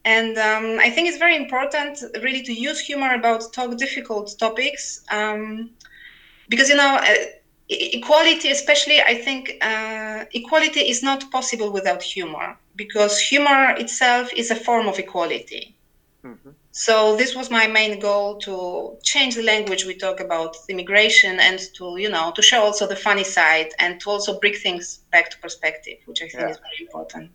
and 0.04 0.36
um, 0.36 0.78
I 0.80 0.90
think 0.90 1.08
it's 1.08 1.18
very 1.18 1.36
important, 1.36 2.02
really, 2.22 2.42
to 2.42 2.52
use 2.52 2.78
humor 2.80 3.14
about 3.14 3.52
talk 3.52 3.76
difficult 3.78 4.34
topics, 4.38 5.00
um, 5.10 5.70
because 6.48 6.68
you 6.68 6.76
know, 6.76 6.96
uh, 6.96 7.14
equality, 7.68 8.50
especially, 8.50 9.00
I 9.00 9.14
think 9.14 9.52
uh, 9.62 10.24
equality 10.34 10.80
is 10.80 11.02
not 11.02 11.30
possible 11.30 11.72
without 11.72 12.02
humor, 12.02 12.58
because 12.76 13.18
humor 13.18 13.70
itself 13.78 14.30
is 14.36 14.50
a 14.50 14.56
form 14.56 14.88
of 14.88 14.98
equality. 14.98 15.74
Mhm. 16.24 16.54
So 16.74 17.16
this 17.16 17.34
was 17.34 17.50
my 17.50 17.66
main 17.68 18.00
goal 18.00 18.38
to 18.40 18.98
change 19.02 19.34
the 19.36 19.42
language 19.42 19.86
we 19.86 19.96
talk 19.96 20.20
about 20.20 20.56
immigration 20.68 21.40
and 21.40 21.58
to 21.78 21.96
you 21.98 22.10
know 22.10 22.32
to 22.36 22.42
show 22.42 22.62
also 22.64 22.86
the 22.86 22.96
funny 22.96 23.24
side 23.24 23.70
and 23.78 24.00
to 24.02 24.10
also 24.10 24.38
bring 24.40 24.54
things 24.54 25.00
back 25.12 25.30
to 25.30 25.38
perspective, 25.38 25.98
which 26.06 26.20
I 26.22 26.28
think 26.28 26.40
Yeah. 26.42 26.50
is 26.50 26.58
very 26.68 26.80
important. 26.86 27.30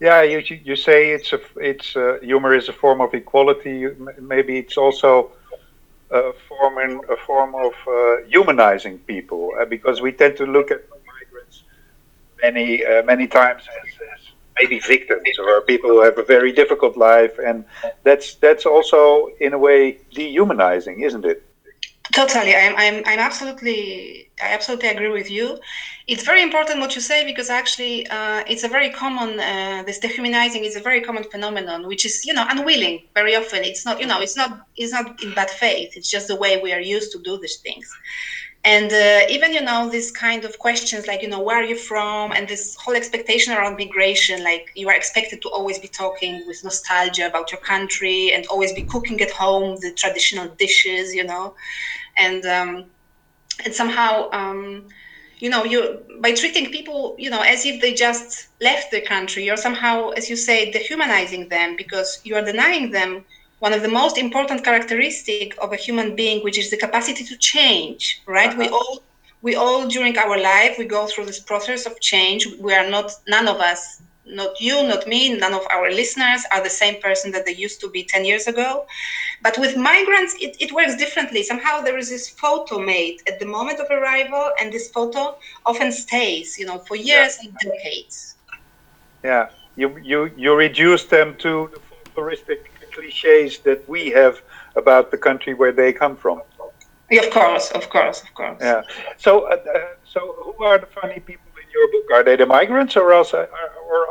Yeah, 0.00 0.22
you 0.22 0.38
you- 0.64 0.76
say 0.76 1.10
it's 1.12 1.32
a 1.32 1.40
it's 1.56 1.96
uh, 1.96 2.18
humor 2.22 2.54
is 2.54 2.68
a 2.68 2.72
form 2.72 3.00
of 3.00 3.14
equality. 3.14 3.86
Maybe 4.20 4.58
it's 4.58 4.76
also 4.78 5.32
a 6.10 6.32
form 6.48 6.78
in, 6.78 7.00
a 7.10 7.16
form 7.16 7.54
of 7.54 7.72
uh, 7.88 8.16
humanizing 8.28 8.98
people 9.00 9.52
uh, 9.60 9.64
because 9.66 10.00
we 10.00 10.12
tend 10.12 10.36
to 10.36 10.46
look 10.46 10.70
at 10.70 10.80
migrants 11.14 11.64
many 12.42 12.84
uh, 12.84 13.02
many 13.04 13.26
times 13.28 13.62
as, 13.82 13.90
as 14.14 14.22
maybe 14.60 14.78
victims 14.80 15.38
or 15.38 15.60
people 15.62 15.90
who 15.90 16.02
have 16.02 16.18
a 16.18 16.24
very 16.24 16.52
difficult 16.52 16.96
life, 16.96 17.38
and 17.38 17.64
that's 18.04 18.34
that's 18.36 18.66
also 18.66 19.28
in 19.40 19.52
a 19.52 19.58
way 19.58 19.98
dehumanizing, 20.12 21.00
isn't 21.02 21.24
it? 21.24 21.42
Totally, 22.14 22.54
I'm, 22.54 22.74
I'm, 22.76 23.02
I'm 23.04 23.18
absolutely, 23.18 24.30
I 24.42 24.54
absolutely 24.54 24.88
agree 24.88 25.10
with 25.10 25.30
you. 25.30 25.58
It's 26.06 26.24
very 26.24 26.42
important 26.42 26.80
what 26.80 26.94
you 26.94 27.02
say 27.02 27.22
because 27.22 27.50
actually, 27.50 28.06
uh, 28.08 28.42
it's 28.48 28.64
a 28.64 28.68
very 28.68 28.88
common. 28.88 29.38
Uh, 29.38 29.82
this 29.84 29.98
dehumanizing 29.98 30.64
is 30.64 30.74
a 30.74 30.80
very 30.80 31.02
common 31.02 31.24
phenomenon, 31.24 31.86
which 31.86 32.06
is, 32.06 32.24
you 32.24 32.32
know, 32.32 32.46
unwilling. 32.48 33.02
Very 33.14 33.36
often, 33.36 33.62
it's 33.62 33.84
not, 33.84 34.00
you 34.00 34.06
know, 34.06 34.20
it's 34.22 34.36
not, 34.38 34.50
it's 34.76 34.92
not 34.92 35.22
in 35.22 35.34
bad 35.34 35.50
faith. 35.50 35.90
It's 35.98 36.10
just 36.10 36.28
the 36.28 36.36
way 36.36 36.62
we 36.62 36.72
are 36.72 36.80
used 36.80 37.12
to 37.12 37.18
do 37.18 37.38
these 37.38 37.56
things. 37.56 37.86
And 38.64 38.92
uh, 38.92 39.26
even, 39.30 39.52
you 39.54 39.60
know, 39.62 39.88
these 39.88 40.10
kind 40.10 40.44
of 40.44 40.58
questions 40.58 41.06
like, 41.06 41.22
you 41.22 41.28
know, 41.28 41.40
where 41.40 41.58
are 41.58 41.64
you 41.64 41.76
from, 41.76 42.32
and 42.32 42.46
this 42.48 42.74
whole 42.76 42.94
expectation 42.94 43.52
around 43.52 43.76
migration, 43.78 44.42
like 44.42 44.72
you 44.74 44.88
are 44.88 44.94
expected 44.94 45.40
to 45.42 45.48
always 45.48 45.78
be 45.78 45.88
talking 45.88 46.44
with 46.46 46.62
nostalgia 46.64 47.26
about 47.26 47.50
your 47.52 47.60
country 47.60 48.32
and 48.32 48.46
always 48.48 48.72
be 48.72 48.82
cooking 48.82 49.20
at 49.20 49.30
home 49.30 49.76
the 49.80 49.92
traditional 49.92 50.48
dishes, 50.58 51.14
you 51.14 51.24
know? 51.24 51.54
And 52.18 52.44
um, 52.46 52.86
and 53.64 53.74
somehow 53.74 54.30
um, 54.32 54.88
you 55.38 55.48
know 55.48 55.64
you 55.64 56.02
by 56.20 56.32
treating 56.32 56.70
people 56.70 57.14
you 57.18 57.30
know 57.30 57.40
as 57.42 57.64
if 57.64 57.80
they 57.80 57.92
just 57.94 58.48
left 58.60 58.90
the 58.90 59.00
country 59.00 59.44
you're 59.44 59.56
somehow 59.56 60.10
as 60.10 60.28
you 60.30 60.36
say 60.36 60.70
dehumanizing 60.70 61.48
them 61.48 61.76
because 61.76 62.20
you 62.24 62.34
are 62.36 62.42
denying 62.44 62.90
them 62.90 63.24
one 63.60 63.72
of 63.72 63.82
the 63.82 63.88
most 63.88 64.18
important 64.18 64.62
characteristic 64.64 65.56
of 65.62 65.72
a 65.72 65.76
human 65.76 66.14
being 66.14 66.42
which 66.42 66.58
is 66.58 66.70
the 66.70 66.76
capacity 66.76 67.24
to 67.24 67.36
change 67.36 68.22
right 68.26 68.56
we 68.56 68.66
uh-huh. 68.66 68.76
all 68.76 69.02
we 69.42 69.54
all 69.54 69.86
during 69.86 70.16
our 70.18 70.38
life 70.38 70.76
we 70.78 70.84
go 70.84 71.06
through 71.06 71.26
this 71.26 71.40
process 71.40 71.86
of 71.86 71.98
change 72.00 72.46
we 72.60 72.72
are 72.74 72.88
not 72.88 73.12
none 73.28 73.48
of 73.48 73.58
us 73.58 74.02
not 74.30 74.60
you, 74.60 74.86
not 74.86 75.06
me, 75.06 75.36
none 75.36 75.54
of 75.54 75.62
our 75.70 75.90
listeners 75.90 76.44
are 76.52 76.62
the 76.62 76.70
same 76.70 77.00
person 77.00 77.30
that 77.32 77.46
they 77.46 77.54
used 77.54 77.80
to 77.80 77.90
be 77.90 78.04
10 78.04 78.24
years 78.24 78.46
ago. 78.46 78.86
But 79.42 79.58
with 79.58 79.76
migrants, 79.76 80.34
it, 80.40 80.56
it 80.60 80.72
works 80.72 80.96
differently. 80.96 81.42
Somehow 81.42 81.80
there 81.80 81.96
is 81.96 82.08
this 82.10 82.28
photo 82.28 82.78
made 82.78 83.20
at 83.26 83.38
the 83.38 83.46
moment 83.46 83.80
of 83.80 83.90
arrival, 83.90 84.50
and 84.60 84.72
this 84.72 84.90
photo 84.90 85.38
often 85.64 85.92
stays, 85.92 86.58
you 86.58 86.66
know, 86.66 86.78
for 86.78 86.96
years 86.96 87.38
yeah. 87.40 87.48
and 87.48 87.58
decades. 87.58 88.36
Yeah, 89.24 89.50
you, 89.76 89.98
you, 90.02 90.30
you 90.36 90.54
reduce 90.54 91.04
them 91.04 91.36
to 91.38 91.70
the 91.72 91.80
folkloristic 91.80 92.67
cliches 92.98 93.58
that 93.60 93.88
we 93.88 94.10
have 94.10 94.42
about 94.76 95.10
the 95.10 95.18
country 95.18 95.54
where 95.54 95.72
they 95.72 95.92
come 95.92 96.16
from. 96.16 96.42
Of 97.10 97.30
course, 97.30 97.70
of 97.70 97.88
course, 97.88 98.22
of 98.22 98.34
course. 98.34 98.58
Yeah. 98.60 98.82
So, 99.16 99.46
uh, 99.46 99.54
uh, 99.54 99.78
so 100.04 100.52
who 100.56 100.64
are 100.64 100.78
the 100.78 100.86
funny 100.86 101.20
people 101.20 101.50
in 101.62 101.68
your 101.72 101.90
book? 101.92 102.06
Are 102.12 102.22
they 102.22 102.36
the 102.36 102.44
migrants, 102.44 102.96
or 102.96 103.12
else, 103.12 103.32
or 103.32 103.48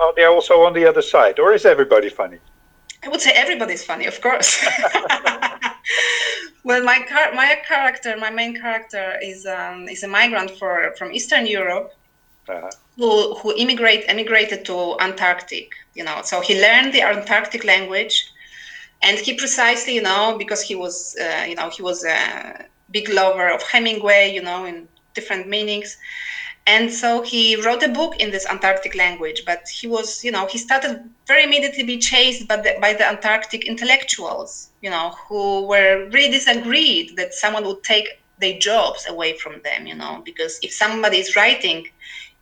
are 0.01 0.13
they 0.15 0.25
also 0.25 0.53
on 0.67 0.73
the 0.73 0.85
other 0.85 1.03
side, 1.03 1.37
or 1.39 1.53
is 1.53 1.65
everybody 1.65 2.09
funny? 2.09 2.39
I 3.03 3.09
would 3.09 3.21
say 3.21 3.31
everybody's 3.31 3.83
funny, 3.83 4.07
of 4.07 4.19
course. 4.19 4.59
well, 6.63 6.83
my 6.83 6.99
car- 7.07 7.33
my 7.33 7.59
character, 7.67 8.17
my 8.17 8.31
main 8.31 8.59
character, 8.59 9.19
is 9.21 9.45
um, 9.45 9.87
is 9.87 10.01
a 10.03 10.07
migrant 10.07 10.51
for 10.59 10.93
from 10.97 11.11
Eastern 11.11 11.45
Europe. 11.45 11.93
Uh-huh. 12.49 12.71
Who, 12.95 13.35
who 13.35 13.53
immigrate 13.57 14.05
emigrated 14.07 14.63
to 14.65 14.97
Antarctic, 15.01 15.73
you 15.93 16.03
know. 16.03 16.21
So 16.23 16.39
he 16.39 16.59
learned 16.59 16.93
the 16.93 17.01
Antarctic 17.01 17.65
language, 17.65 18.31
and 19.01 19.17
he 19.17 19.33
precisely, 19.33 19.95
you 19.95 20.01
know, 20.01 20.35
because 20.37 20.61
he 20.61 20.75
was, 20.75 21.15
uh, 21.21 21.45
you 21.47 21.55
know, 21.55 21.69
he 21.69 21.81
was 21.81 22.03
a 22.03 22.65
big 22.91 23.09
lover 23.09 23.49
of 23.49 23.61
Hemingway, 23.63 24.33
you 24.33 24.41
know, 24.41 24.65
in 24.65 24.87
different 25.13 25.47
meanings. 25.47 25.97
And 26.65 26.91
so 26.91 27.21
he 27.21 27.55
wrote 27.55 27.81
a 27.83 27.87
book 27.87 28.19
in 28.19 28.29
this 28.31 28.45
Antarctic 28.45 28.93
language, 28.93 29.43
but 29.45 29.67
he 29.69 29.87
was, 29.87 30.23
you 30.23 30.31
know, 30.31 30.47
he 30.47 30.57
started 30.57 31.09
very 31.25 31.45
immediately 31.45 31.83
be 31.83 31.97
chased 31.97 32.45
by 32.47 32.57
the, 32.57 32.75
by 32.81 32.93
the 32.93 33.07
Antarctic 33.07 33.65
intellectuals, 33.65 34.69
you 34.81 34.89
know, 34.89 35.15
who 35.29 35.65
were 35.65 36.09
really 36.11 36.29
disagreed 36.29 37.15
that 37.15 37.33
someone 37.33 37.65
would 37.65 37.83
take 37.83 38.21
their 38.39 38.59
jobs 38.59 39.05
away 39.07 39.37
from 39.37 39.61
them, 39.63 39.87
you 39.87 39.95
know, 39.95 40.21
because 40.25 40.59
if 40.61 40.73
somebody 40.73 41.17
is 41.19 41.37
writing 41.37 41.87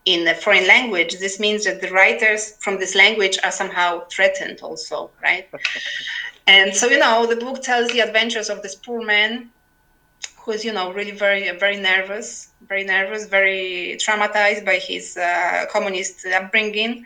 in 0.05 0.27
a 0.27 0.33
foreign 0.33 0.67
language, 0.67 1.19
this 1.19 1.39
means 1.39 1.63
that 1.65 1.81
the 1.81 1.91
writers 1.91 2.57
from 2.61 2.79
this 2.79 2.95
language 2.95 3.37
are 3.43 3.51
somehow 3.51 4.05
threatened 4.07 4.59
also, 4.61 5.11
right? 5.21 5.47
and 6.47 6.75
so, 6.75 6.87
you 6.87 6.99
know, 6.99 7.25
the 7.25 7.35
book 7.35 7.61
tells 7.61 7.91
the 7.91 8.01
adventures 8.01 8.49
of 8.49 8.61
this 8.61 8.75
poor 8.75 9.03
man 9.03 9.49
who 10.37 10.51
is, 10.51 10.63
you 10.63 10.71
know, 10.71 10.93
really 10.93 11.11
very, 11.11 11.49
very 11.57 11.77
nervous, 11.77 12.49
very 12.67 12.83
nervous, 12.83 13.25
very 13.25 13.97
traumatized 13.99 14.63
by 14.63 14.75
his 14.75 15.17
uh, 15.17 15.65
communist 15.71 16.25
upbringing, 16.27 17.03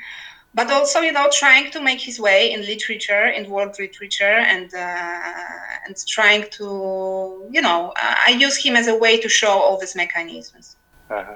but 0.54 0.70
also, 0.72 1.00
you 1.00 1.12
know, 1.12 1.30
trying 1.32 1.72
to 1.72 1.82
make 1.82 2.02
his 2.02 2.20
way 2.20 2.52
in 2.52 2.62
literature, 2.62 3.28
in 3.28 3.50
world 3.50 3.76
literature, 3.80 4.40
and 4.54 4.74
uh, 4.74 5.86
and 5.86 5.96
trying 6.08 6.46
to, 6.52 7.48
you 7.50 7.62
know, 7.62 7.94
uh, 7.96 8.16
I 8.28 8.32
use 8.32 8.58
him 8.58 8.76
as 8.76 8.88
a 8.88 8.96
way 8.96 9.20
to 9.20 9.30
show 9.30 9.52
all 9.52 9.80
these 9.80 9.96
mechanisms. 9.96 10.76
Uh-huh. 11.10 11.36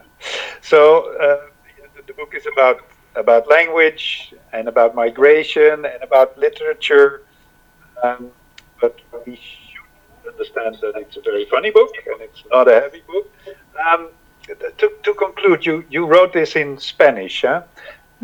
So 0.62 1.16
uh, 1.20 1.48
the 2.06 2.14
book 2.14 2.34
is 2.36 2.46
about 2.54 2.82
about 3.16 3.48
language 3.48 4.34
and 4.52 4.68
about 4.68 4.96
migration 4.96 5.86
and 5.86 6.02
about 6.02 6.38
literature, 6.38 7.24
um, 8.04 8.32
but 8.80 9.00
we 9.26 9.36
should 9.36 10.32
understand 10.32 10.78
that 10.82 10.94
it's 10.96 11.18
a 11.18 11.22
very 11.22 11.46
funny 11.46 11.72
book 11.72 11.92
and 12.06 12.22
it's 12.22 12.44
not 12.52 12.68
a 12.68 12.82
heavy 12.82 13.02
book. 13.08 13.32
Um, 13.88 14.10
to, 14.78 14.92
to 15.04 15.14
conclude, 15.14 15.66
you, 15.66 15.86
you 15.90 16.06
wrote 16.06 16.34
this 16.34 16.56
in 16.56 16.78
Spanish, 16.78 17.42
huh? 17.42 17.64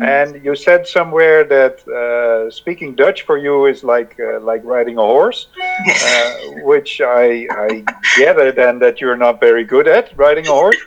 And 0.00 0.42
you 0.42 0.56
said 0.56 0.86
somewhere 0.86 1.44
that 1.44 1.86
uh, 1.86 2.50
speaking 2.50 2.94
Dutch 2.94 3.22
for 3.22 3.36
you 3.36 3.66
is 3.66 3.84
like 3.84 4.18
uh, 4.18 4.40
like 4.40 4.62
riding 4.64 4.96
a 4.96 5.02
horse, 5.02 5.48
uh, 5.60 6.34
which 6.62 7.02
I, 7.02 7.46
I 7.50 7.84
gather 8.16 8.50
then 8.50 8.78
that 8.78 8.98
you're 9.00 9.18
not 9.18 9.40
very 9.40 9.62
good 9.62 9.86
at 9.86 10.16
riding 10.16 10.46
a 10.46 10.52
horse. 10.52 10.78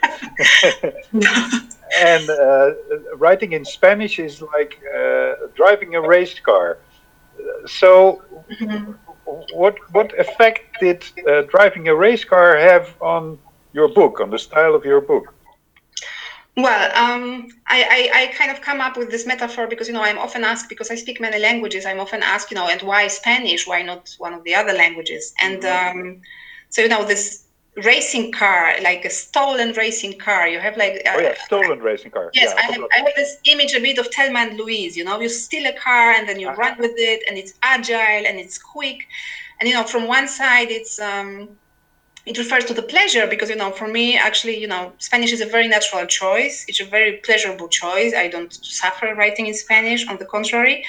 and 2.02 2.30
uh, 2.30 2.72
writing 3.18 3.52
in 3.52 3.64
Spanish 3.66 4.18
is 4.18 4.42
like 4.42 4.82
uh, 4.98 5.34
driving 5.54 5.94
a 5.96 6.02
race 6.02 6.40
car. 6.40 6.80
So, 7.66 8.22
mm-hmm 8.52 8.94
what 9.54 9.78
what 9.92 10.18
effect 10.20 10.80
did 10.80 11.04
uh, 11.28 11.44
driving 11.44 11.88
a 11.88 11.96
race 11.96 12.24
car 12.24 12.58
have 12.58 12.96
on 13.02 13.38
your 13.74 13.88
book, 13.88 14.20
on 14.20 14.30
the 14.30 14.40
style 14.40 14.76
of 14.76 14.86
your 14.86 15.02
book? 15.02 15.34
Well, 16.56 16.92
um, 16.96 17.48
I, 17.66 18.12
I, 18.14 18.22
I, 18.22 18.28
kind 18.28 18.52
of 18.52 18.62
come 18.62 18.80
up 18.80 18.96
with 18.96 19.10
this 19.10 19.26
metaphor 19.26 19.66
because 19.66 19.88
you 19.88 19.94
know 19.94 20.04
I'm 20.04 20.20
often 20.20 20.44
asked 20.44 20.70
because 20.70 20.92
I 20.92 20.96
speak 20.96 21.20
many 21.20 21.40
languages. 21.40 21.84
I'm 21.86 22.00
often 22.00 22.22
asked, 22.22 22.52
you 22.52 22.56
know, 22.56 22.68
and 22.68 22.80
why 22.84 23.08
Spanish? 23.08 23.66
Why 23.66 23.82
not 23.82 24.14
one 24.20 24.34
of 24.34 24.44
the 24.44 24.54
other 24.54 24.74
languages? 24.74 25.34
And 25.42 25.64
mm-hmm. 25.64 26.00
um, 26.00 26.22
so 26.70 26.84
you 26.84 26.90
know 26.90 27.06
this 27.06 27.43
racing 27.78 28.32
car, 28.32 28.76
like 28.82 29.04
a 29.06 29.10
stolen 29.10 29.74
racing 29.74 30.18
car. 30.20 30.48
You 30.48 30.60
have 30.60 30.78
like 30.78 31.02
oh 31.08 31.20
yeah, 31.20 31.36
stolen 31.46 31.80
racing 31.80 32.12
car. 32.12 32.30
Yes, 32.34 32.54
yeah, 32.56 32.62
I, 32.62 32.72
have, 32.72 32.84
I 32.94 32.98
have 32.98 33.16
this 33.16 33.38
image 33.46 33.74
a 33.74 33.80
bit 33.80 33.98
of 33.98 34.08
Thelma 34.08 34.40
and 34.40 34.58
Louise. 34.58 34.96
You 34.96 35.04
know, 35.04 35.20
you 35.20 35.30
steal 35.30 35.66
a 35.68 35.74
car 35.74 36.12
and 36.12 36.28
then 36.28 36.40
you 36.40 36.50
uh-huh. 36.50 36.62
run 36.62 36.78
with 36.80 36.94
it, 36.96 37.24
and 37.28 37.38
it's 37.38 37.54
agile 37.64 38.26
and 38.28 38.40
it's 38.40 38.58
quick, 38.58 39.08
and 39.60 39.68
you 39.68 39.76
know, 39.76 39.84
from 39.84 40.08
one 40.08 40.28
side 40.28 40.70
it's 40.70 41.00
um, 41.00 41.50
it 42.26 42.38
refers 42.38 42.66
to 42.66 42.74
the 42.74 42.84
pleasure 42.84 43.28
because 43.28 43.50
you 43.50 43.56
know, 43.56 43.72
for 43.72 43.88
me, 43.88 44.18
actually, 44.18 44.60
you 44.60 44.68
know, 44.68 44.94
Spanish 45.00 45.32
is 45.34 45.42
a 45.42 45.46
very 45.46 45.68
natural 45.68 46.06
choice. 46.06 46.66
It's 46.68 46.80
a 46.80 46.86
very 46.86 47.18
pleasurable 47.18 47.68
choice. 47.70 48.14
I 48.14 48.28
don't 48.28 48.54
suffer 48.54 49.14
writing 49.16 49.48
in 49.48 49.54
Spanish. 49.54 50.08
On 50.08 50.18
the 50.18 50.26
contrary 50.26 50.86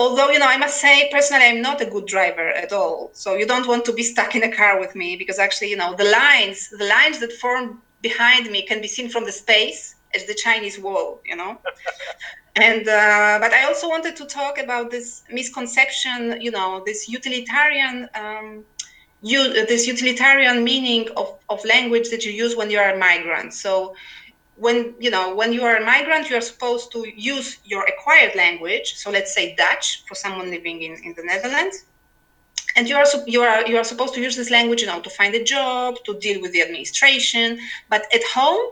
although 0.00 0.30
you 0.34 0.40
know 0.42 0.50
i 0.56 0.58
must 0.64 0.76
say 0.86 0.94
personally 1.16 1.46
i'm 1.50 1.62
not 1.70 1.78
a 1.86 1.88
good 1.94 2.06
driver 2.14 2.48
at 2.64 2.72
all. 2.80 3.10
So 3.22 3.28
you 3.40 3.46
don't 3.52 3.68
want 3.72 3.84
to 3.88 3.92
be 4.00 4.04
stuck 4.12 4.30
in 4.38 4.42
a 4.50 4.52
car 4.60 4.74
with 4.82 4.92
me 5.00 5.08
because 5.22 5.38
actually 5.46 5.70
you 5.72 5.80
know 5.82 5.90
the 6.02 6.08
lines 6.20 6.58
the 6.82 6.88
lines 6.96 7.16
that 7.22 7.32
form 7.44 7.66
behind 8.08 8.44
me 8.54 8.60
can 8.70 8.78
be 8.86 8.90
seen 8.96 9.08
from 9.14 9.24
the 9.28 9.34
space 9.44 9.80
as 10.16 10.22
the 10.30 10.36
chinese 10.44 10.76
wall 10.84 11.06
you 11.30 11.36
know? 11.40 11.52
And 12.68 12.84
uh, 12.88 13.36
but 13.44 13.52
i 13.58 13.62
also 13.68 13.86
wanted 13.94 14.14
to 14.20 14.24
talk 14.40 14.54
about 14.66 14.86
this 14.94 15.08
misconception 15.38 16.20
you 16.46 16.52
know 16.56 16.70
this 16.88 17.00
utilitarian 17.18 17.96
um, 18.22 18.46
you, 19.22 19.52
this 19.66 19.86
utilitarian 19.86 20.64
meaning 20.64 21.08
of, 21.16 21.38
of 21.48 21.64
language 21.64 22.08
that 22.10 22.24
you 22.24 22.32
use 22.32 22.56
when 22.56 22.70
you 22.70 22.78
are 22.78 22.90
a 22.90 22.98
migrant. 22.98 23.52
So 23.52 23.94
when 24.60 24.94
you 24.98 25.10
know 25.10 25.34
when 25.34 25.52
you 25.52 25.62
are 25.64 25.76
a 25.76 25.84
migrant 25.84 26.28
you 26.28 26.36
are 26.36 26.46
supposed 26.52 26.92
to 26.92 26.98
use 27.16 27.58
your 27.64 27.84
acquired 27.92 28.34
language. 28.34 28.94
So 28.94 29.10
let's 29.10 29.34
say 29.34 29.54
dutch 29.56 30.04
for 30.06 30.14
someone 30.14 30.50
living 30.50 30.82
in, 30.82 30.92
in 31.02 31.14
the 31.16 31.24
netherlands. 31.24 31.76
And 32.76 32.88
you 32.88 32.96
are 32.96 33.06
you 33.26 33.40
are 33.42 33.66
you 33.66 33.76
are 33.78 33.88
supposed 33.92 34.14
to 34.14 34.20
use 34.20 34.36
this 34.36 34.50
language 34.50 34.80
you 34.82 34.86
know 34.86 35.00
to 35.00 35.10
find 35.10 35.34
a 35.34 35.42
job 35.42 35.96
to 36.06 36.18
deal 36.18 36.40
with 36.42 36.52
the 36.52 36.62
administration. 36.62 37.58
But 37.88 38.02
at 38.14 38.22
home 38.24 38.64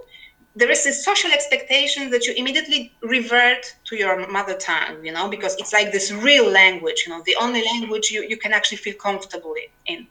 there 0.59 0.71
is 0.71 0.83
this 0.85 1.05
social 1.05 1.31
expectation 1.31 2.11
that 2.11 2.27
you 2.27 2.35
immediately 2.35 2.93
revert 3.03 3.63
to 3.85 3.97
your 3.97 4.27
mother 4.29 4.57
tongue 4.57 5.05
you 5.05 5.13
know 5.13 5.29
because 5.29 5.55
it's 5.61 5.73
like 5.73 5.93
this 5.93 6.11
real 6.11 6.49
language 6.51 7.05
you 7.07 7.13
know 7.13 7.23
the 7.27 7.37
only 7.41 7.63
language 7.73 8.11
you, 8.11 8.23
you 8.23 8.37
can 8.37 8.53
actually 8.53 8.79
feel 8.79 8.95
comfortable 8.95 9.55
in 9.87 10.07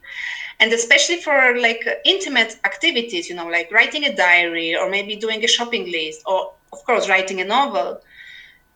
and 0.60 0.72
especially 0.72 1.20
for 1.20 1.56
like 1.58 1.86
intimate 2.04 2.56
activities 2.64 3.28
you 3.28 3.34
know 3.34 3.48
like 3.48 3.70
writing 3.72 4.04
a 4.04 4.14
diary 4.14 4.76
or 4.76 4.88
maybe 4.90 5.16
doing 5.16 5.42
a 5.44 5.48
shopping 5.48 5.90
list 5.90 6.22
or 6.26 6.52
of 6.72 6.84
course 6.84 7.08
writing 7.08 7.40
a 7.40 7.44
novel 7.44 8.00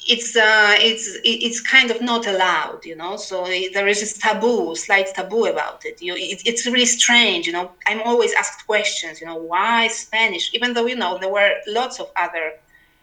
it's 0.09 0.37
uh, 0.37 0.75
it's 0.79 1.19
it's 1.25 1.61
kind 1.61 1.91
of 1.91 2.01
not 2.01 2.27
allowed, 2.27 2.85
you 2.85 2.97
know. 2.97 3.17
So 3.17 3.45
there 3.45 3.87
is 3.87 4.01
this 4.01 4.19
taboo, 4.19 4.75
slight 4.75 5.15
taboo 5.15 5.47
about 5.47 5.85
it. 5.85 6.01
You, 6.03 6.15
it, 6.15 6.43
it's 6.45 6.67
really 6.67 6.87
strange, 6.87 7.47
you 7.47 7.53
know. 7.53 7.73
I'm 7.87 8.03
always 8.03 8.33
asked 8.35 8.67
questions, 8.67 9.21
you 9.21 9.27
know, 9.27 9.37
why 9.37 9.89
Spanish? 9.89 10.51
Even 10.55 10.75
though 10.75 10.87
you 10.87 10.97
know 10.97 11.19
there 11.19 11.31
were 11.31 11.55
lots 11.67 12.01
of 12.01 12.11
other 12.17 12.55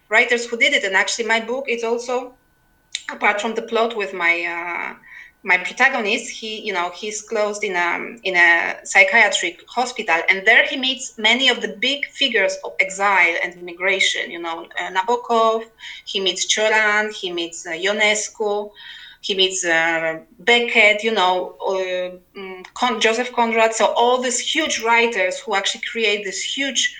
writers 0.09 0.45
who 0.45 0.57
did 0.57 0.73
it, 0.73 0.83
and 0.83 0.95
actually 0.95 1.25
my 1.25 1.39
book 1.39 1.65
is 1.69 1.83
also, 1.83 2.33
apart 3.09 3.39
from 3.39 3.55
the 3.55 3.61
plot 3.61 3.95
with 3.95 4.13
my 4.13 4.43
uh, 4.43 4.95
my 5.43 5.57
protagonist, 5.57 6.29
he, 6.29 6.59
you 6.61 6.73
know, 6.73 6.91
he's 6.93 7.21
closed 7.21 7.63
in 7.63 7.75
a 7.75 8.17
in 8.23 8.35
a 8.35 8.79
psychiatric 8.83 9.63
hospital, 9.67 10.21
and 10.29 10.45
there 10.45 10.65
he 10.65 10.77
meets 10.77 11.17
many 11.17 11.47
of 11.49 11.61
the 11.61 11.69
big 11.79 12.05
figures 12.07 12.57
of 12.63 12.73
exile 12.79 13.35
and 13.43 13.53
immigration. 13.55 14.31
You 14.31 14.39
know, 14.39 14.67
uh, 14.79 14.91
Nabokov, 14.91 15.63
he 16.05 16.19
meets 16.19 16.45
Cioran, 16.45 17.13
he 17.13 17.31
meets 17.31 17.65
uh, 17.65 17.71
Ionescu, 17.71 18.69
he 19.21 19.33
meets 19.35 19.63
uh, 19.65 20.19
Beckett. 20.39 21.03
You 21.03 21.13
know, 21.13 21.55
uh, 21.65 22.17
mm, 22.37 22.65
Con- 22.73 22.99
Joseph 22.99 23.31
Conrad. 23.31 23.73
So 23.73 23.93
all 23.93 24.21
these 24.21 24.39
huge 24.39 24.81
writers 24.81 25.39
who 25.39 25.55
actually 25.55 25.83
create 25.89 26.25
this 26.25 26.41
huge 26.43 26.95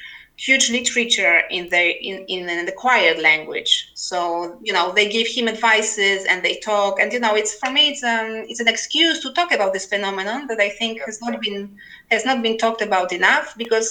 huge 0.46 0.70
literature 0.72 1.42
in 1.50 1.68
the 1.70 1.84
in, 2.10 2.26
in 2.28 2.50
an 2.50 2.68
acquired 2.68 3.20
language. 3.20 3.92
So 3.94 4.58
you 4.64 4.74
know 4.74 4.92
they 4.94 5.08
give 5.10 5.28
him 5.28 5.48
advices 5.48 6.26
and 6.26 6.44
they 6.44 6.56
talk. 6.60 7.00
And 7.00 7.12
you 7.12 7.20
know 7.20 7.36
it's 7.36 7.54
for 7.56 7.72
me 7.72 7.90
it's 7.90 8.04
um 8.04 8.32
it's 8.50 8.60
an 8.60 8.68
excuse 8.68 9.22
to 9.24 9.34
talk 9.34 9.52
about 9.52 9.74
this 9.74 9.86
phenomenon 9.86 10.48
that 10.48 10.60
i 10.60 10.70
think 10.70 11.02
has 11.06 11.22
not 11.22 11.42
been 11.42 11.78
has 12.12 12.24
not 12.26 12.42
been 12.42 12.58
talked 12.58 12.82
about 12.82 13.12
enough 13.12 13.48
because 13.58 13.88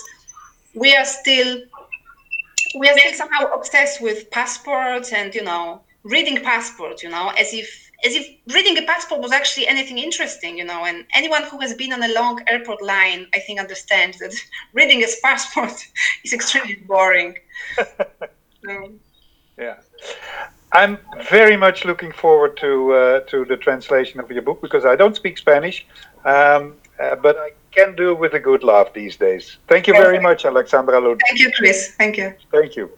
we 0.74 0.94
are 0.96 1.04
still 1.04 1.50
we 2.78 2.88
are 2.88 2.98
still 2.98 3.14
somehow 3.14 3.44
obsessed 3.58 4.00
with 4.00 4.30
passports 4.30 5.12
and 5.12 5.34
you 5.34 5.44
know 5.44 5.82
reading 6.04 6.42
passport, 6.42 7.02
you 7.02 7.10
know, 7.10 7.28
as 7.38 7.52
if 7.52 7.87
as 8.04 8.14
if 8.14 8.28
reading 8.54 8.78
a 8.78 8.82
passport 8.82 9.20
was 9.20 9.32
actually 9.32 9.66
anything 9.66 9.98
interesting, 9.98 10.56
you 10.56 10.64
know. 10.64 10.84
And 10.84 11.04
anyone 11.14 11.42
who 11.44 11.58
has 11.60 11.74
been 11.74 11.92
on 11.92 12.02
a 12.02 12.12
long 12.14 12.40
airport 12.48 12.80
line, 12.82 13.26
I 13.34 13.40
think, 13.40 13.58
understands 13.58 14.18
that 14.18 14.34
reading 14.72 15.02
a 15.02 15.06
passport 15.22 15.72
is 16.24 16.32
extremely 16.32 16.76
boring. 16.86 17.36
so. 18.64 18.92
Yeah. 19.58 19.76
I'm 20.72 20.98
very 21.30 21.56
much 21.56 21.84
looking 21.84 22.12
forward 22.12 22.56
to 22.58 22.92
uh, 22.92 23.20
to 23.20 23.44
the 23.46 23.56
translation 23.56 24.20
of 24.20 24.30
your 24.30 24.42
book 24.42 24.60
because 24.60 24.84
I 24.84 24.96
don't 24.96 25.16
speak 25.16 25.38
Spanish, 25.38 25.86
um, 26.26 26.74
uh, 27.00 27.16
but 27.16 27.36
I 27.38 27.52
can 27.70 27.96
do 27.96 28.14
with 28.14 28.34
a 28.34 28.38
good 28.38 28.62
laugh 28.62 28.92
these 28.92 29.16
days. 29.16 29.56
Thank 29.66 29.86
you 29.86 29.94
very 29.94 30.20
much, 30.20 30.44
Alexandra 30.44 31.00
Lund. 31.00 31.20
Thank 31.26 31.40
you, 31.40 31.50
Chris. 31.56 31.94
Thank 31.96 32.18
you. 32.18 32.34
Thank 32.52 32.76
you. 32.76 32.90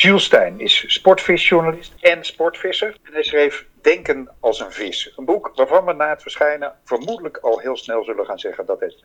Jules 0.00 0.24
Stein 0.24 0.60
is 0.60 0.84
sportvisjournalist 0.86 1.92
en 2.00 2.24
sportvisser. 2.24 2.96
En 3.02 3.12
hij 3.12 3.22
schreef 3.22 3.66
Denken 3.82 4.28
als 4.40 4.60
een 4.60 4.72
vis. 4.72 5.12
Een 5.16 5.24
boek 5.24 5.52
waarvan 5.54 5.84
we 5.84 5.92
na 5.92 6.08
het 6.08 6.22
verschijnen 6.22 6.72
vermoedelijk 6.84 7.36
al 7.36 7.58
heel 7.58 7.76
snel 7.76 8.04
zullen 8.04 8.26
gaan 8.26 8.38
zeggen 8.38 8.66
dat 8.66 8.80
het 8.80 8.96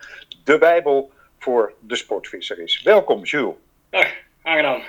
de 0.44 0.58
Bijbel 0.58 1.12
voor 1.40 1.74
de 1.80 1.96
sportvisser 1.96 2.60
is. 2.60 2.82
Welkom, 2.82 3.24
Jules. 3.24 3.56
Dag, 3.90 4.08
aangenaam. 4.42 4.82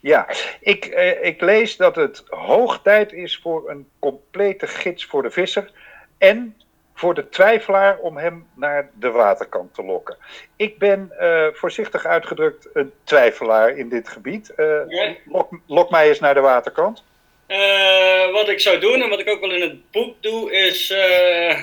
Ja, 0.00 0.28
ik, 0.60 0.84
eh, 0.84 1.24
ik 1.24 1.40
lees 1.40 1.76
dat 1.76 1.96
het 1.96 2.24
hoog 2.28 2.82
tijd 2.82 3.12
is 3.12 3.38
voor 3.38 3.70
een 3.70 3.88
complete 3.98 4.66
gids 4.66 5.04
voor 5.04 5.22
de 5.22 5.30
visser. 5.30 5.70
En 6.18 6.56
voor 6.96 7.14
de 7.14 7.28
twijfelaar 7.28 7.98
om 7.98 8.16
hem 8.16 8.46
naar 8.54 8.90
de 8.94 9.10
waterkant 9.10 9.74
te 9.74 9.82
lokken. 9.84 10.16
Ik 10.56 10.78
ben 10.78 11.12
uh, 11.20 11.46
voorzichtig 11.52 12.04
uitgedrukt 12.04 12.68
een 12.72 12.92
twijfelaar 13.04 13.76
in 13.76 13.88
dit 13.88 14.08
gebied. 14.08 14.52
Uh, 14.56 14.80
lok, 15.24 15.48
lok, 15.66 15.90
mij 15.90 16.08
eens 16.08 16.20
naar 16.20 16.34
de 16.34 16.40
waterkant. 16.40 17.04
Uh, 17.48 18.32
wat 18.32 18.48
ik 18.48 18.60
zou 18.60 18.78
doen 18.78 19.02
en 19.02 19.08
wat 19.08 19.20
ik 19.20 19.28
ook 19.28 19.40
wel 19.40 19.52
in 19.52 19.60
het 19.60 19.90
boek 19.90 20.14
doe, 20.20 20.52
is 20.52 20.88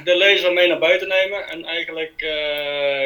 de 0.04 0.16
lezer 0.16 0.54
mee 0.54 0.68
naar 0.68 0.80
buiten 0.80 1.08
nemen. 1.08 1.48
En 1.48 1.66
eigenlijk 1.66 2.14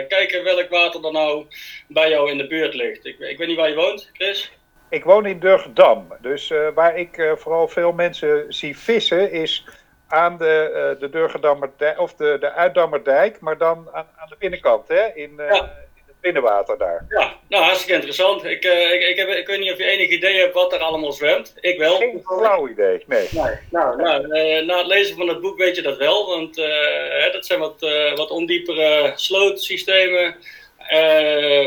kijken 0.08 0.44
welk 0.44 0.70
water 0.70 1.06
er 1.06 1.12
nou 1.12 1.46
bij 1.88 2.10
jou 2.10 2.32
in 2.32 2.38
de 2.38 2.48
buurt 2.48 2.74
ligt. 2.74 3.06
Ik, 3.06 3.20
ik 3.20 3.38
weet 3.38 3.48
niet 3.48 3.58
waar 3.58 3.70
je 3.70 3.76
woont, 3.76 4.10
Chris. 4.14 4.52
Ik 4.90 5.04
woon 5.04 5.26
in 5.26 5.40
Durgedam. 5.40 6.08
Dus 6.22 6.54
waar 6.74 6.98
ik 6.98 7.34
vooral 7.36 7.68
veel 7.68 7.92
mensen 7.92 8.46
zie 8.48 8.78
vissen 8.78 9.32
is 9.32 9.66
aan 10.08 10.38
de, 10.38 10.72
uh, 10.94 11.00
de 11.00 11.10
Durgendammerdijk, 11.10 12.00
of 12.00 12.14
de, 12.14 12.38
de 12.40 12.52
Uitdammerdijk, 12.52 13.40
maar 13.40 13.58
dan 13.58 13.88
aan, 13.92 14.08
aan 14.16 14.30
de 14.30 14.36
binnenkant, 14.40 14.88
hè? 14.88 15.06
In, 15.14 15.34
ja. 15.38 15.54
in 15.96 16.04
het 16.06 16.16
binnenwater 16.22 16.78
daar. 16.78 17.06
Ja, 17.10 17.34
nou 17.50 17.64
hartstikke 17.64 17.94
interessant. 17.94 18.44
Ik, 18.44 18.66
uh, 18.66 18.94
ik, 18.94 19.02
ik, 19.02 19.18
heb, 19.18 19.30
ik 19.30 19.48
weet 19.48 19.60
niet 19.60 19.72
of 19.72 19.78
je 19.78 19.86
enig 19.86 20.10
idee 20.10 20.40
hebt 20.40 20.54
wat 20.54 20.74
er 20.74 20.80
allemaal 20.80 21.12
zwemt. 21.12 21.54
Ik 21.60 21.78
wel. 21.78 21.98
Geen 21.98 22.22
flauw 22.24 22.68
idee, 22.68 23.04
nee. 23.08 23.28
nee. 23.32 23.56
Nou, 23.72 24.02
nou 24.02 24.28
na 24.66 24.78
het 24.78 24.88
lezen 24.88 25.18
van 25.18 25.28
het 25.28 25.42
boek 25.42 25.58
weet 25.58 25.76
je 25.76 25.82
dat 25.82 25.98
wel, 25.98 26.28
want 26.28 26.56
hè, 26.56 27.32
dat 27.32 27.46
zijn 27.46 27.60
wat, 27.60 27.80
wat 28.16 28.30
ondiepere 28.30 29.12
slootsystemen. 29.16 30.36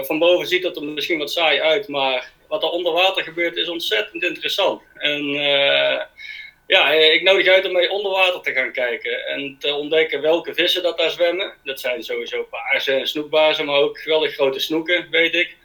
van 0.02 0.18
boven 0.18 0.46
ziet 0.46 0.62
dat 0.62 0.76
er 0.76 0.82
misschien 0.82 1.18
wat 1.18 1.30
saai 1.30 1.60
uit, 1.60 1.88
maar 1.88 2.30
wat 2.48 2.62
er 2.62 2.70
onder 2.70 2.92
water 2.92 3.22
gebeurt 3.22 3.56
is 3.56 3.68
ontzettend 3.68 4.22
interessant. 4.22 4.82
En 4.94 5.22
ja, 6.70 6.94
eh, 6.94 7.14
ik 7.14 7.22
nodig 7.22 7.46
uit 7.46 7.66
om 7.66 7.72
mee 7.72 7.90
onder 7.90 8.12
water 8.12 8.40
te 8.40 8.52
gaan 8.52 8.72
kijken 8.72 9.26
en 9.26 9.56
te 9.58 9.74
ontdekken 9.74 10.20
welke 10.20 10.54
vissen 10.54 10.82
dat 10.82 10.98
daar 10.98 11.10
zwemmen. 11.10 11.52
Dat 11.64 11.80
zijn 11.80 12.02
sowieso 12.02 12.42
paarzen 12.42 12.98
en 12.98 13.06
snoekbazen, 13.06 13.64
maar 13.64 13.76
ook 13.76 13.98
geweldig 13.98 14.34
grote 14.34 14.60
snoeken, 14.60 15.06
weet 15.10 15.34
ik. 15.34 15.56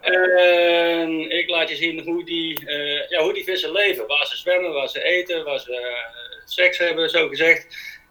En 0.00 1.30
ik 1.30 1.48
laat 1.48 1.68
je 1.68 1.76
zien 1.76 2.00
hoe 2.00 2.24
die, 2.24 2.60
uh, 2.66 3.08
ja, 3.08 3.22
hoe 3.22 3.32
die 3.32 3.44
vissen 3.44 3.72
leven. 3.72 4.06
Waar 4.06 4.26
ze 4.26 4.36
zwemmen, 4.36 4.72
waar 4.72 4.88
ze 4.88 5.02
eten, 5.02 5.44
waar 5.44 5.58
ze 5.58 5.70
uh, 5.70 6.44
seks 6.44 6.78
hebben, 6.78 7.10
zo 7.10 7.28
gezegd. 7.28 7.66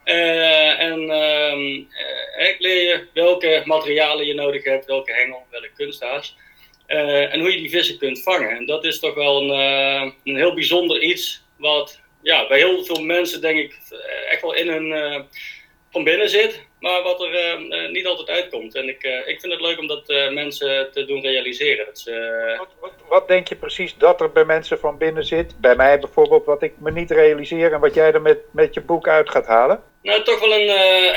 Uh, 0.06 0.80
en 0.80 1.10
ehm, 1.10 1.76
ik 2.50 2.56
leer 2.60 2.84
je 2.84 3.08
welke 3.14 3.62
materialen 3.66 4.26
je 4.26 4.34
nodig 4.34 4.64
hebt, 4.64 4.86
welke 4.86 5.14
hengel, 5.14 5.46
welke 5.50 5.72
kunsthaas. 5.76 6.36
en 6.86 7.40
hoe 7.40 7.52
je 7.52 7.58
die 7.58 7.70
vissen 7.70 7.98
kunt 7.98 8.24
vangen. 8.24 8.50
En 8.50 8.66
dat 8.66 8.86
is 8.86 9.00
toch 9.00 9.14
wel 9.14 9.42
een, 9.42 10.14
een 10.24 10.36
heel 10.36 10.54
bijzonder 10.54 11.02
iets 11.02 11.44
wat 11.58 12.02
ja, 12.22 12.48
bij 12.48 12.58
heel 12.58 12.86
veel 12.86 13.02
mensen 13.04 13.42
denk 13.42 13.58
ik 13.58 13.78
eh, 13.90 14.32
echt 14.32 14.42
wel 14.42 14.54
in 14.54 14.68
hun 14.68 14.86
uh, 14.86 15.20
van 15.92 16.04
binnen 16.04 16.30
zit, 16.30 16.62
maar 16.80 17.02
wat 17.04 17.22
er 17.22 17.60
uh, 17.62 17.90
niet 17.90 18.06
altijd 18.06 18.30
uitkomt. 18.30 18.76
En 18.76 18.88
ik, 18.88 19.04
ik 19.26 19.40
vind 19.40 19.54
het 19.54 19.62
leuk 19.62 19.80
om 19.80 19.88
dat 19.88 20.08
mensen 20.34 20.92
te 20.92 21.06
doen 21.06 21.22
realiseren. 21.22 21.86
Dat 21.86 22.00
ze, 22.00 22.56
wat, 22.58 22.68
wat, 22.80 22.92
wat, 23.08 23.28
denk 23.28 23.48
je 23.48 23.56
precies 23.56 23.98
dat 23.98 24.22
er 24.22 24.32
bij 24.32 24.46
mensen 24.46 24.80
van 24.80 24.98
binnen 24.98 25.26
zit? 25.26 25.62
Bij 25.62 25.76
mij 25.76 26.00
bijvoorbeeld, 26.00 26.46
wat 26.46 26.64
ik 26.64 26.74
me 26.78 26.92
niet 26.92 27.12
realiseer 27.12 27.74
en 27.74 27.80
wat 27.80 27.94
jij 27.94 28.12
er 28.12 28.22
met, 28.22 28.40
met 28.52 28.74
je 28.74 28.82
boek 28.82 29.08
uit 29.08 29.30
gaat 29.30 29.46
halen? 29.46 29.84
Nou, 30.02 30.24
toch 30.24 30.40
wel 30.40 30.54
een, 30.54 30.70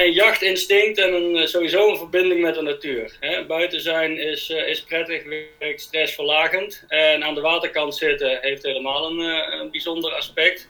een 0.02 0.12
jachtinstinct 0.12 0.98
en 0.98 1.14
een, 1.14 1.48
sowieso 1.48 1.88
een 1.88 1.96
verbinding 1.96 2.40
met 2.40 2.54
de 2.54 2.62
natuur. 2.62 3.16
Hè? 3.20 3.46
Buiten 3.46 3.80
zijn 3.80 4.18
is, 4.18 4.50
is 4.50 4.82
prettig, 4.82 5.22
werkt 5.58 5.80
stressverlagend. 5.80 6.84
En 6.88 7.24
aan 7.24 7.34
de 7.34 7.40
waterkant 7.40 7.96
zitten 7.96 8.38
heeft 8.40 8.62
helemaal 8.62 9.10
een, 9.10 9.18
een 9.60 9.70
bijzonder 9.70 10.12
aspect. 10.12 10.68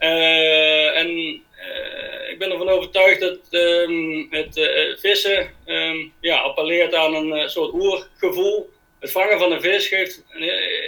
Uh, 0.00 0.96
en 0.96 1.08
uh, 1.08 2.30
ik 2.30 2.38
ben 2.38 2.50
ervan 2.50 2.68
overtuigd 2.68 3.20
dat 3.20 3.38
um, 3.50 4.26
het 4.30 4.56
uh, 4.56 4.96
vissen 4.98 5.50
um, 5.66 6.12
ja, 6.20 6.38
appelleert 6.38 6.94
aan 6.94 7.14
een 7.14 7.50
soort 7.50 7.72
oergevoel. 7.72 8.70
Het 9.00 9.10
vangen 9.10 9.38
van 9.38 9.52
een 9.52 9.60
vis 9.60 9.88
geeft 9.88 10.24
een 10.28 10.42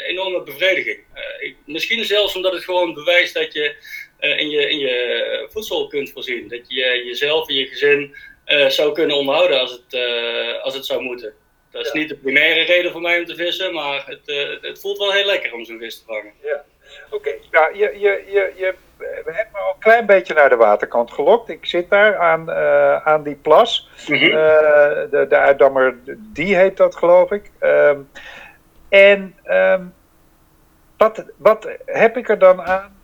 enorme 0.06 0.42
bevrediging. 0.42 0.98
Ik, 1.40 1.56
misschien 1.66 2.04
zelfs 2.04 2.36
omdat 2.36 2.52
het 2.52 2.64
gewoon 2.64 2.94
bewijst 2.94 3.34
dat 3.34 3.52
je 3.52 3.74
in, 4.20 4.50
je 4.50 4.70
in 4.70 4.78
je 4.78 5.46
voedsel 5.50 5.86
kunt 5.86 6.10
voorzien. 6.10 6.48
Dat 6.48 6.64
je 6.68 7.02
jezelf 7.04 7.48
en 7.48 7.54
je 7.54 7.66
gezin 7.66 8.14
zou 8.68 8.92
kunnen 8.92 9.16
onderhouden 9.16 9.60
als 9.60 9.70
het, 9.72 10.00
als 10.62 10.74
het 10.74 10.86
zou 10.86 11.02
moeten. 11.02 11.34
Dat 11.70 11.86
is 11.86 11.92
ja. 11.92 11.98
niet 11.98 12.08
de 12.08 12.16
primaire 12.16 12.62
reden 12.62 12.92
voor 12.92 13.00
mij 13.00 13.18
om 13.18 13.26
te 13.26 13.34
vissen, 13.34 13.74
maar 13.74 14.06
het, 14.06 14.60
het 14.60 14.80
voelt 14.80 14.98
wel 14.98 15.12
heel 15.12 15.26
lekker 15.26 15.52
om 15.52 15.64
zo'n 15.64 15.78
vis 15.78 15.98
te 15.98 16.04
vangen. 16.06 16.32
Ja. 16.42 16.64
Oké, 17.10 17.28
okay. 17.28 17.40
nou, 17.50 17.76
je, 17.76 17.98
je, 17.98 18.24
je, 18.26 18.52
je 18.56 18.74
we 18.98 19.32
hebben 19.32 19.52
me 19.52 19.58
al 19.58 19.72
een 19.74 19.80
klein 19.80 20.06
beetje 20.06 20.34
naar 20.34 20.48
de 20.48 20.56
waterkant 20.56 21.12
gelokt. 21.12 21.48
Ik 21.48 21.66
zit 21.66 21.90
daar 21.90 22.16
aan, 22.16 22.50
uh, 22.50 23.06
aan 23.06 23.22
die 23.22 23.34
plas. 23.34 23.88
Mm 24.08 24.16
-hmm. 24.16 24.24
uh, 24.24 24.32
de, 25.10 25.26
de 25.28 25.36
uitdammer, 25.36 25.98
die 26.18 26.56
heet 26.56 26.76
dat 26.76 26.96
geloof 26.96 27.30
ik. 27.30 27.50
Um, 27.60 28.10
en 28.88 29.34
um, 29.44 29.94
wat, 30.96 31.24
wat 31.36 31.68
heb 31.84 32.16
ik 32.16 32.28
er 32.28 32.38
dan 32.38 32.62
aan 32.62 32.96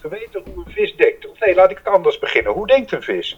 te 0.00 0.08
weten 0.08 0.42
hoe 0.54 0.64
een 0.66 0.72
vis 0.72 0.96
denkt? 0.96 1.28
Of 1.28 1.38
nee, 1.38 1.54
laat 1.54 1.70
ik 1.70 1.78
het 1.78 1.88
anders 1.88 2.18
beginnen. 2.18 2.52
Hoe 2.52 2.66
denkt 2.66 2.92
een 2.92 3.02
vis? 3.02 3.36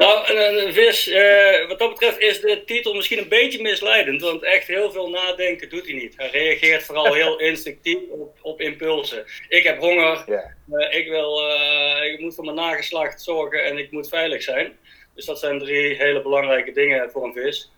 Nou, 0.00 0.34
een, 0.34 0.66
een 0.66 0.72
vis, 0.72 1.08
uh, 1.08 1.68
wat 1.68 1.78
dat 1.78 1.88
betreft 1.88 2.18
is 2.18 2.40
de 2.40 2.62
titel 2.64 2.94
misschien 2.94 3.18
een 3.18 3.28
beetje 3.28 3.62
misleidend, 3.62 4.20
want 4.20 4.42
echt 4.42 4.66
heel 4.66 4.92
veel 4.92 5.10
nadenken 5.10 5.68
doet 5.68 5.84
hij 5.84 5.94
niet. 5.94 6.16
Hij 6.16 6.30
reageert 6.30 6.82
vooral 6.82 7.14
heel 7.20 7.38
instinctief 7.40 7.98
op, 8.08 8.38
op 8.42 8.60
impulsen. 8.60 9.24
Ik 9.48 9.62
heb 9.62 9.78
honger, 9.78 10.24
yeah. 10.26 10.50
uh, 10.72 10.98
ik, 10.98 11.08
wil, 11.08 11.50
uh, 11.50 12.12
ik 12.12 12.20
moet 12.20 12.34
voor 12.34 12.44
mijn 12.44 12.56
nageslacht 12.56 13.22
zorgen 13.22 13.64
en 13.64 13.78
ik 13.78 13.90
moet 13.90 14.08
veilig 14.08 14.42
zijn. 14.42 14.78
Dus 15.14 15.24
dat 15.24 15.38
zijn 15.38 15.58
drie 15.58 15.94
hele 15.94 16.22
belangrijke 16.22 16.72
dingen 16.72 17.10
voor 17.10 17.24
een 17.24 17.32
vis. 17.32 17.70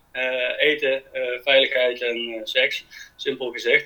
eten, 0.57 1.03
veiligheid 1.43 2.01
en 2.01 2.41
seks, 2.43 2.85
simpel 3.15 3.51
gezegd. 3.51 3.85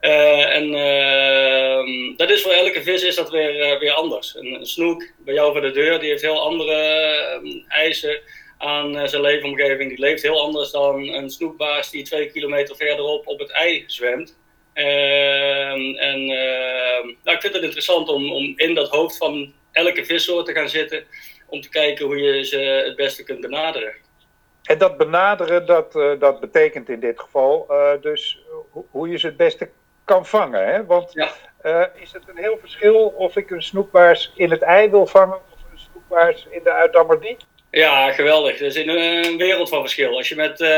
Uh, 0.00 0.54
en 0.54 0.72
uh, 0.72 2.16
dat 2.16 2.30
is 2.30 2.42
voor 2.42 2.52
elke 2.52 2.82
vis 2.82 3.02
is 3.02 3.14
dat 3.14 3.30
weer, 3.30 3.72
uh, 3.72 3.78
weer 3.78 3.92
anders. 3.92 4.34
Een, 4.34 4.66
snoek 4.66 5.04
bij 5.18 5.34
jou 5.34 5.52
voor 5.52 5.60
de 5.60 5.70
deur, 5.70 6.00
die 6.00 6.10
heeft 6.10 6.22
heel 6.22 6.40
andere 6.40 7.64
eisen 7.68 8.20
aan 8.58 9.08
zijn 9.08 9.22
leefomgeving. 9.22 9.88
Die 9.88 9.98
leeft 9.98 10.22
heel 10.22 10.40
anders 10.40 10.70
dan 10.70 11.08
een 11.08 11.30
snoekbaas 11.30 11.90
die 11.90 12.02
twee 12.02 12.30
kilometer 12.30 12.76
verderop 12.76 13.26
op 13.26 13.38
het 13.38 13.50
ei 13.50 13.84
zwemt. 13.86 14.38
Ehm, 14.72 15.94
en 15.94 16.26
nou, 16.26 17.36
ik 17.36 17.40
vind 17.40 17.54
het 17.54 17.62
interessant 17.62 18.08
om, 18.08 18.32
om 18.32 18.52
in 18.56 18.74
dat 18.74 18.88
hoofd 18.88 19.16
van 19.16 19.52
elke 19.72 20.04
vissoort 20.04 20.46
te 20.46 20.52
gaan 20.52 20.68
zitten. 20.68 21.04
Om 21.48 21.60
te 21.60 21.68
kijken 21.68 22.06
hoe 22.06 22.16
je 22.16 22.44
ze 22.44 22.58
het 22.58 22.96
beste 22.96 23.24
kunt 23.24 23.40
benaderen. 23.40 23.94
En 24.62 24.78
dat 24.78 24.96
benaderen, 24.96 25.66
dat, 25.66 25.92
dat 26.18 26.40
betekent 26.40 26.88
in 26.88 27.00
dit 27.00 27.20
geval 27.20 27.66
dus 28.00 28.38
hoe 28.90 29.08
je 29.08 29.18
ze 29.18 29.26
het 29.26 29.36
beste 29.36 29.68
kan 30.06 30.26
vangen. 30.26 30.66
Hè? 30.66 30.84
Want 30.84 31.12
ja. 31.12 31.32
uh, 31.62 31.84
is 31.94 32.12
het 32.12 32.22
een 32.28 32.36
heel 32.36 32.58
verschil 32.60 33.14
of 33.16 33.36
ik 33.36 33.50
een 33.50 33.62
snoekbaars 33.62 34.32
in 34.34 34.50
het 34.50 34.62
ei 34.62 34.90
wil 34.90 35.06
vangen 35.06 35.36
of 35.36 35.58
een 35.72 35.78
snoekbaars 35.78 36.46
in 36.50 36.60
de 36.62 36.72
uitdammerdie? 36.72 37.36
Ja, 37.70 38.12
geweldig. 38.12 38.60
Er 38.60 38.66
is 38.66 38.76
een, 38.76 38.88
een 38.88 39.36
wereld 39.36 39.68
van 39.68 39.80
verschil. 39.80 40.16
Als 40.16 40.28
je 40.28 40.34
met 40.34 40.60
uh, 40.60 40.68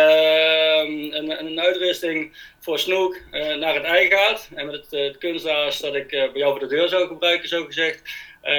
een, 1.10 1.46
een, 1.46 1.60
uitrusting 1.60 2.36
voor 2.60 2.78
snoek 2.78 3.16
uh, 3.32 3.54
naar 3.54 3.74
het 3.74 3.84
ei 3.84 4.08
gaat 4.10 4.48
en 4.54 4.66
met 4.66 4.74
het, 4.74 5.20
het 5.20 5.80
dat 5.80 5.94
ik 5.94 6.08
bij 6.08 6.30
jou 6.32 6.50
voor 6.50 6.68
de 6.68 6.74
deur 6.74 6.88
zou 6.88 7.06
gebruiken, 7.06 7.48
zo 7.48 7.64
gezegd, 7.64 8.02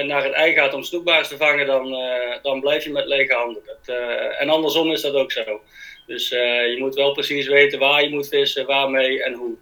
naar 0.03 0.23
het 0.23 0.33
ei 0.33 0.53
gaat 0.53 0.73
om 0.73 0.83
snoekbaars 0.83 1.27
te 1.27 1.37
vangen, 1.37 1.65
dan, 1.65 1.97
dan 2.41 2.59
blijf 2.59 2.83
je 2.83 2.91
met 2.91 3.05
lege 3.05 3.33
handen. 3.33 3.61
Dat, 3.65 3.95
en 4.39 4.49
andersom 4.49 4.91
is 4.91 5.01
dat 5.01 5.13
ook 5.13 5.31
zo. 5.31 5.61
Dus 6.05 6.29
je 6.29 6.75
moet 6.79 6.95
wel 6.95 7.11
precies 7.11 7.47
weten 7.47 7.79
waar 7.79 8.03
je 8.03 8.09
moet 8.09 8.27
vissen, 8.27 8.65
waarmee 8.65 9.23
en 9.23 9.33
hoe. 9.33 9.57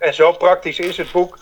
En 0.00 0.14
zo 0.14 0.32
praktisch 0.32 0.78
is 0.78 0.96
het 0.96 1.12
boek 1.12 1.38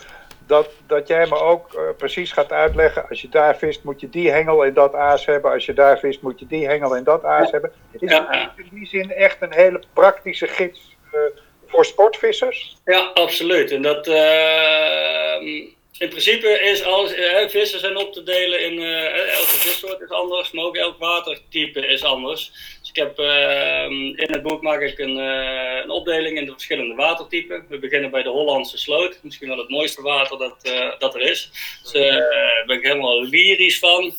dat, 0.47 0.69
dat 0.87 1.07
jij 1.07 1.25
me 1.27 1.35
ook 1.35 1.73
uh, 1.73 1.81
precies 1.97 2.31
gaat 2.31 2.51
uitleggen. 2.51 3.09
Als 3.09 3.21
je 3.21 3.29
daar 3.29 3.57
vist, 3.57 3.83
moet 3.83 4.01
je 4.01 4.09
die 4.09 4.31
hengel 4.31 4.65
en 4.65 4.73
dat 4.73 4.93
aas 4.93 5.25
hebben. 5.25 5.51
Als 5.51 5.65
je 5.65 5.73
daar 5.73 5.99
vist, 5.99 6.21
moet 6.21 6.39
je 6.39 6.47
die 6.47 6.67
hengel 6.67 6.95
en 6.95 7.03
dat 7.03 7.23
aas 7.23 7.51
hebben. 7.51 7.71
Is 7.91 8.11
het 8.11 8.27
in 8.55 8.69
die 8.71 8.87
zin 8.87 9.11
echt 9.11 9.41
een 9.41 9.53
hele 9.53 9.83
praktische 9.93 10.47
gids 10.47 10.95
uh, 11.13 11.19
voor 11.67 11.85
sportvissers? 11.85 12.77
Ja, 12.85 13.11
absoluut. 13.13 13.71
En 13.71 13.81
dat. 13.81 14.07
Uh, 14.07 15.77
in 15.97 16.09
principe 16.09 16.59
is 16.59 16.83
alles, 16.83 17.13
eh, 17.13 17.47
vissen 17.47 17.79
zijn 17.79 17.97
op 17.97 18.13
te 18.13 18.23
delen 18.23 18.63
in 18.63 18.73
uh, 18.73 19.33
elke 19.33 19.57
vissoort 19.57 20.01
is 20.01 20.09
anders, 20.09 20.51
maar 20.51 20.65
ook 20.65 20.75
elk 20.75 20.97
watertype 20.99 21.87
is 21.87 22.03
anders. 22.03 22.51
Dus 22.79 22.89
ik 22.89 22.95
heb 22.95 23.19
uh, 23.19 23.83
in 24.15 24.27
het 24.31 24.41
boek 24.41 24.61
maak 24.61 24.81
ik 24.81 24.99
een, 24.99 25.17
uh, 25.17 25.79
een, 25.83 25.89
opdeling 25.89 26.37
in 26.37 26.45
de 26.45 26.51
verschillende 26.51 26.95
watertypen. 26.95 27.65
We 27.69 27.79
beginnen 27.79 28.11
bij 28.11 28.23
de 28.23 28.29
Hollandse 28.29 28.77
sloot, 28.77 29.19
misschien 29.23 29.47
wel 29.47 29.57
het 29.57 29.69
mooiste 29.69 30.01
water 30.01 30.37
dat, 30.37 30.73
dat 30.99 31.15
er 31.15 31.21
is. 31.21 31.49
Dus 31.83 31.91
daar 31.91 32.63
ben 32.65 32.77
ik 32.77 32.83
helemaal 32.83 33.23
lyrisch 33.23 33.79
van. 33.79 34.13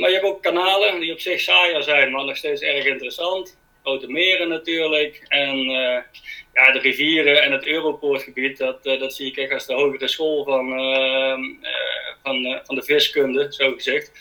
maar 0.00 0.08
je 0.08 0.12
hebt 0.12 0.24
ook 0.24 0.42
kanalen 0.42 1.00
die 1.00 1.12
op 1.12 1.20
zich 1.20 1.40
saaier 1.40 1.82
zijn, 1.82 2.10
maar 2.10 2.24
nog 2.24 2.36
steeds 2.36 2.62
erg 2.62 2.84
interessant. 2.84 3.58
Grote 3.82 4.10
meren 4.10 4.48
natuurlijk. 4.48 5.24
En 5.28 5.66
ja, 6.54 6.72
de 6.72 6.78
rivieren 6.78 7.42
en 7.42 7.52
het 7.52 7.66
Europoortgebied, 7.66 8.58
dat, 8.58 8.86
uh, 8.86 9.00
dat 9.00 9.14
zie 9.14 9.26
ik 9.26 9.36
echt 9.36 9.52
als 9.52 9.66
de 9.66 9.74
hogere 9.74 10.08
school 10.08 10.44
van, 10.44 10.80
uh, 10.80 11.38
van, 12.22 12.60
van 12.64 12.74
de 12.74 12.82
viskunde, 12.82 13.46
zo 13.52 13.72
gezegd. 13.72 14.12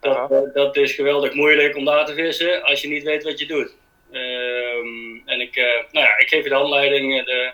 Dat, 0.00 0.54
dat 0.54 0.76
is 0.76 0.92
geweldig 0.92 1.34
moeilijk 1.34 1.76
om 1.76 1.84
daar 1.84 2.06
te 2.06 2.14
vissen 2.14 2.62
als 2.62 2.80
je 2.82 2.88
niet 2.88 3.02
weet 3.02 3.22
wat 3.22 3.38
je 3.38 3.46
doet. 3.46 3.76
Ehm, 4.10 5.28
en 5.28 5.40
ik, 5.40 5.56
nou 5.90 6.06
ja, 6.06 6.18
ik 6.18 6.28
geef 6.28 6.42
je 6.42 6.48
de 6.48 6.54
handleiding, 6.54 7.24
de, 7.24 7.50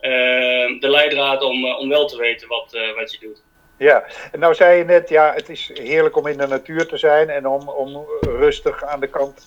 ehm, 0.00 0.78
de 0.80 0.88
leidraad 0.88 1.42
om, 1.42 1.74
om 1.74 1.88
wel 1.88 2.06
te 2.06 2.18
weten 2.18 2.48
wat, 2.48 2.78
wat 2.94 3.12
je 3.12 3.18
doet. 3.20 3.42
Ja, 3.78 4.04
en 4.32 4.38
nou 4.38 4.54
zei 4.54 4.78
je 4.78 4.84
net, 4.84 5.08
ja, 5.08 5.32
het 5.34 5.48
is 5.48 5.70
heerlijk 5.74 6.16
om 6.16 6.26
in 6.26 6.38
de 6.38 6.46
natuur 6.46 6.86
te 6.86 6.96
zijn 6.96 7.28
en 7.28 7.46
om, 7.46 7.68
om 7.68 8.06
rustig 8.20 8.84
aan 8.84 9.00
de 9.00 9.08
kant 9.08 9.44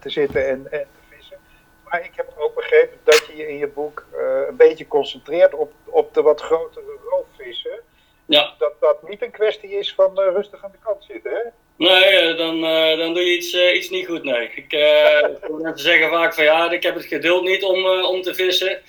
te 0.00 0.10
zitten 0.10 0.48
en, 0.48 0.66
en 0.70 0.86
maar 1.90 2.04
ik 2.04 2.12
heb 2.14 2.32
ook 2.38 2.54
begrepen 2.54 2.98
dat 3.04 3.26
je 3.26 3.36
je 3.36 3.48
in 3.48 3.58
je 3.58 3.66
boek 3.66 4.06
uh, 4.14 4.20
een 4.48 4.56
beetje 4.56 4.88
concentreert 4.88 5.54
op, 5.54 5.72
op 5.84 6.14
de 6.14 6.22
wat 6.22 6.40
grotere 6.40 6.96
roofvissen. 7.10 7.80
Ja. 8.26 8.54
Dat 8.58 8.72
dat 8.80 9.08
niet 9.08 9.22
een 9.22 9.30
kwestie 9.30 9.70
is 9.70 9.94
van 9.94 10.20
uh, 10.20 10.26
rustig 10.34 10.64
aan 10.64 10.72
de 10.72 10.78
kant 10.84 11.04
zitten, 11.04 11.30
hè? 11.30 11.42
Nee, 11.76 12.34
dan, 12.34 12.56
uh, 12.64 12.98
dan 12.98 13.14
doe 13.14 13.22
je 13.22 13.36
iets, 13.36 13.54
iets 13.54 13.90
niet 13.90 14.06
goed, 14.06 14.22
nee. 14.22 14.50
Ik, 14.54 14.72
mensen 15.50 15.78
zeggen 15.78 16.10
vaak 16.10 16.34
van 16.34 16.44
ja, 16.44 16.70
ik 16.70 16.82
heb 16.82 16.94
het 16.94 17.04
geduld 17.04 17.44
niet 17.44 17.64
om, 17.64 17.86
om 17.86 18.22
te 18.22 18.34
vissen. 18.34 18.80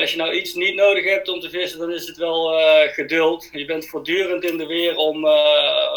als 0.00 0.10
je 0.10 0.16
nou 0.16 0.32
iets 0.32 0.54
niet 0.54 0.74
nodig 0.74 1.04
hebt 1.04 1.28
om 1.28 1.40
te 1.40 1.50
vissen, 1.50 1.78
dan 1.78 1.92
is 1.92 2.06
het 2.06 2.16
wel 2.16 2.60
geduld. 2.88 3.48
Je 3.52 3.64
bent 3.64 3.88
voortdurend 3.88 4.44
in 4.44 4.58
de 4.58 4.66
weer 4.66 4.96
om 4.96 5.26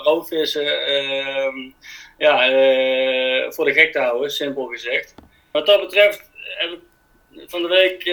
roofvissen 0.03 0.85
ehm, 0.85 1.71
ja, 2.17 2.37
voor 3.51 3.65
de 3.65 3.73
gek 3.73 3.91
te 3.91 3.99
houden, 3.99 4.31
simpel 4.31 4.65
gezegd. 4.65 5.13
Wat 5.51 5.65
dat 5.65 5.81
betreft 5.81 6.29
heb 6.57 6.71
ik 6.71 6.79
van 7.47 7.61
de 7.61 7.67
week 7.67 8.05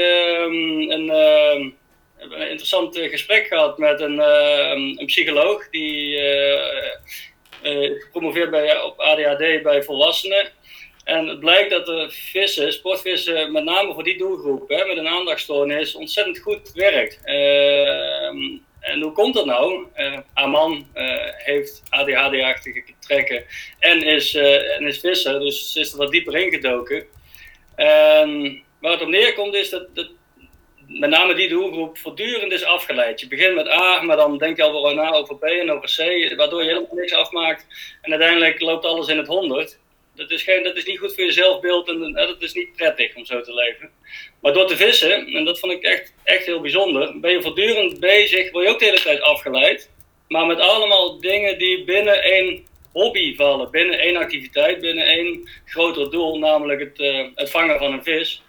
een, 0.93 1.07
uh, 1.07 1.73
een, 2.19 2.49
interessant 2.49 2.99
gesprek 2.99 3.47
gehad 3.47 3.79
met 3.79 4.01
een, 4.01 4.15
uh, 4.15 4.71
een 4.97 5.07
psycholoog 5.07 5.71
die 5.71 6.17
uh, 7.63 8.03
gepromoveerd 8.03 8.51
bij, 8.51 8.81
op 8.81 9.01
ADHD 9.01 9.63
bij 9.63 9.83
volwassenen. 9.83 10.51
En 11.05 11.27
het 11.27 11.41
blijkt 11.41 11.71
dat 11.71 11.87
de 11.87 12.07
vissen, 12.11 12.73
sportvissen, 12.73 13.53
met 13.53 13.65
name 13.65 13.95
voor 13.95 14.05
die 14.05 14.19
doelgroep 14.19 14.69
hè, 14.69 14.85
met 14.85 14.97
een 14.97 15.09
aandachtstoornis, 15.09 15.95
ontzettend 15.95 16.39
goed 16.39 16.73
werkt. 16.75 17.21
Ehm, 17.25 18.59
en 18.81 19.01
hoe 19.01 19.13
komt 19.13 19.35
dat 19.35 19.47
nou? 19.47 19.87
Uh, 19.97 20.19
Aman 20.35 20.87
heeft 21.37 21.83
ADHD-achtige 21.89 22.85
trekken 23.01 23.45
en 23.79 24.03
is, 24.03 24.35
en 24.35 24.87
is 24.87 25.01
visser, 25.01 25.41
dus 25.41 25.73
ze 25.73 25.81
is 25.81 25.93
er 25.93 25.99
wat 25.99 26.11
dieper 26.11 26.37
ingedoken. 26.37 27.07
Um, 27.79 28.63
waar 28.81 28.93
het 28.93 29.03
op 29.03 29.09
neerkomt 29.09 29.55
is 29.55 29.71
dat, 29.71 29.89
met 30.87 31.11
name 31.11 31.35
die 31.35 31.49
doelgroep 31.49 31.99
voortdurend 31.99 32.53
is 32.53 32.65
afgeleid. 32.65 33.21
Je 33.21 33.29
begint 33.29 33.55
met 33.55 33.69
A, 33.69 34.03
maar 34.03 34.17
dan 34.17 34.39
denk 34.39 34.57
je 34.57 34.63
al 34.63 34.95
na 34.95 35.11
over 35.11 35.37
B 35.37 35.43
en 35.43 35.73
over 35.73 35.89
C, 35.97 36.35
waardoor 36.37 36.63
je 36.63 36.69
helemaal 36.69 36.95
niks 36.95 37.13
afmaakt. 37.13 37.67
En 38.03 38.11
uiteindelijk 38.11 38.61
loopt 38.61 38.85
alles 38.85 39.09
in 39.09 39.19
het 39.19 39.27
honderd. 39.27 39.79
Dat 40.15 40.31
is, 40.31 40.43
geen, 40.43 40.63
dat 40.63 40.77
is 40.77 40.85
niet 40.85 40.99
goed 40.99 41.15
voor 41.15 41.25
je 41.25 41.33
zelfbeeld 41.33 41.89
en 41.89 42.13
dat 42.13 42.43
is 42.43 42.53
niet 42.53 42.77
prettig 42.77 43.15
om 43.15 43.25
zo 43.25 43.41
te 43.41 43.55
leven. 43.55 43.91
Maar 44.41 44.53
door 44.53 44.67
te 44.67 44.77
vissen, 44.77 45.27
en 45.27 45.45
dat 45.45 45.59
vond 45.59 45.73
ik 45.73 45.83
echt, 45.83 46.15
echt 46.25 46.47
heel 46.47 46.61
bijzonder, 46.61 47.21
ben 47.21 47.33
je 47.33 47.43
voortdurend 47.43 48.01
bezig, 48.01 48.51
word 48.51 48.65
je 48.65 48.71
ook 48.71 48.79
de 48.79 48.85
hele 48.85 49.01
tijd 49.01 49.21
afgeleid. 49.21 49.91
Maar 50.29 50.47
met 50.47 50.61
allemaal 50.61 51.21
dingen 51.21 51.59
die 51.59 51.85
binnen 51.85 52.23
één 52.23 52.67
hobby 52.93 53.37
vallen 53.37 53.71
binnen 53.71 53.99
één 53.99 54.17
activiteit, 54.17 54.81
binnen 54.81 55.07
één 55.07 55.49
groter 55.65 56.11
doel, 56.11 56.39
namelijk 56.39 56.81
het, 56.81 56.99
uh, 56.99 57.27
het 57.35 57.51
vangen 57.51 57.79
van 57.79 57.93
een 57.93 58.03
vis. 58.03 58.43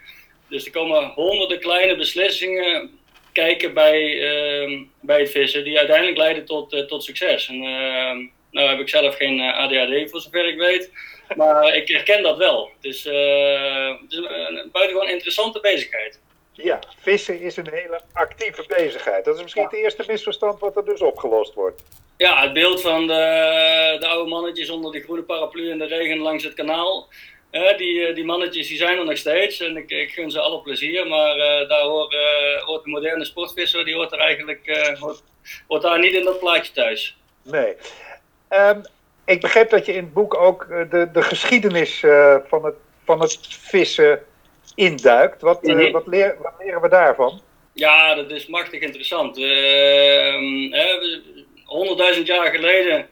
Dus 0.48 0.66
er 0.66 0.72
komen 0.72 1.04
honderden 1.04 1.60
kleine 1.60 1.96
beslissingen 1.96 3.00
kijken 3.32 3.74
bij, 3.74 4.02
uh, 4.02 4.82
bij 5.02 5.20
het 5.20 5.32
vissen, 5.32 5.64
die 5.64 5.78
uiteindelijk 5.78 6.18
leiden 6.18 6.46
tot, 6.46 6.74
uh, 6.74 6.86
tot 6.86 7.04
succes. 7.04 7.48
En, 7.48 7.56
ehm, 7.56 8.18
nou 8.52 8.70
heb 8.70 8.80
ik 8.80 8.90
zelf 8.90 9.16
geen 9.16 9.40
ADHD 9.42 10.10
voor 10.10 10.22
zover 10.22 10.48
ik 10.48 10.58
weet, 10.58 10.92
maar 11.36 11.76
ik 11.76 11.88
herken 11.88 12.24
dat 12.24 12.38
wel. 12.38 12.70
Het 12.76 12.86
is, 12.86 13.04
het 13.04 14.12
is 14.12 14.18
een 14.18 14.70
buitengewoon 14.72 15.10
interessante 15.10 15.60
bezigheid. 15.60 16.20
Ja, 16.52 16.80
vissen 17.00 17.42
is 17.42 17.58
een 17.58 17.70
hele 17.72 18.02
actieve 18.14 18.64
bezigheid. 18.68 19.26
Dat 19.26 19.36
is 19.36 19.42
misschien 19.42 19.64
het 19.64 19.74
eerste 19.74 20.04
misverstand 20.08 20.60
wat 20.60 20.76
er 20.76 20.86
dus 20.86 21.02
opgelost 21.02 21.54
wordt. 21.54 21.84
Ja, 22.20 22.42
het 22.42 22.54
beeld 22.54 22.82
van 22.82 23.08
de, 23.08 23.96
de 24.00 24.08
oude 24.08 24.30
mannetjes 24.30 24.70
onder 24.70 24.92
die 24.92 25.02
groene 25.02 25.24
paraplu 25.24 25.70
in 25.70 25.78
de 25.78 25.86
regen 25.86 26.18
langs 26.18 26.44
het 26.44 26.54
kanaal. 26.54 27.08
Eh, 27.50 27.78
die, 27.78 28.08
eh, 28.08 28.16
die 28.16 28.26
mannetjes 28.26 28.68
die 28.68 28.78
zijn 28.78 28.98
er 28.98 29.06
nog 29.06 29.18
steeds 29.18 29.60
en 29.60 29.78
ik, 29.78 29.90
ik 29.90 30.12
gun 30.12 30.32
ze 30.32 30.40
alle 30.40 30.62
plezier. 30.62 31.08
Maar 31.08 31.38
eh, 31.38 31.70
daar 31.70 31.82
hoort, 31.82 32.14
uh, 32.14 32.20
de 32.66 32.82
moderne 32.84 33.26
sportvisser, 33.26 33.86
die 33.86 33.96
hoort 33.96 34.12
er 34.12 34.20
eigenlijk 34.20 34.96
hoort, 35.68 35.82
daar 35.82 36.00
niet 36.00 36.14
in 36.14 36.24
dat 36.24 36.40
plaatje 36.40 36.72
thuis. 36.72 37.18
Nee. 37.44 37.76
Ehm, 38.48 38.82
ik 39.26 39.42
begrijp 39.42 39.70
dat 39.70 39.86
je 39.86 39.94
in 39.94 40.04
het 40.04 40.14
boek 40.14 40.36
ook 40.36 40.68
de, 40.90 41.10
de 41.14 41.22
geschiedenis 41.22 42.00
van, 42.48 42.66
het, 42.66 42.76
van 43.06 43.22
het 43.22 43.38
vissen 43.50 44.24
induikt. 44.76 45.42
Wat, 45.42 45.64
mhm. 45.64 45.92
wat, 45.92 46.08
leren 46.08 46.82
we 46.82 46.90
daarvan? 46.90 47.42
Ja, 47.74 48.16
dat 48.16 48.32
is 48.32 48.48
machtig 48.48 48.82
interessant. 48.82 49.38
Ehm, 49.38 50.74
100.000 52.18 52.24
jaar 52.24 52.48
geleden 52.48 53.10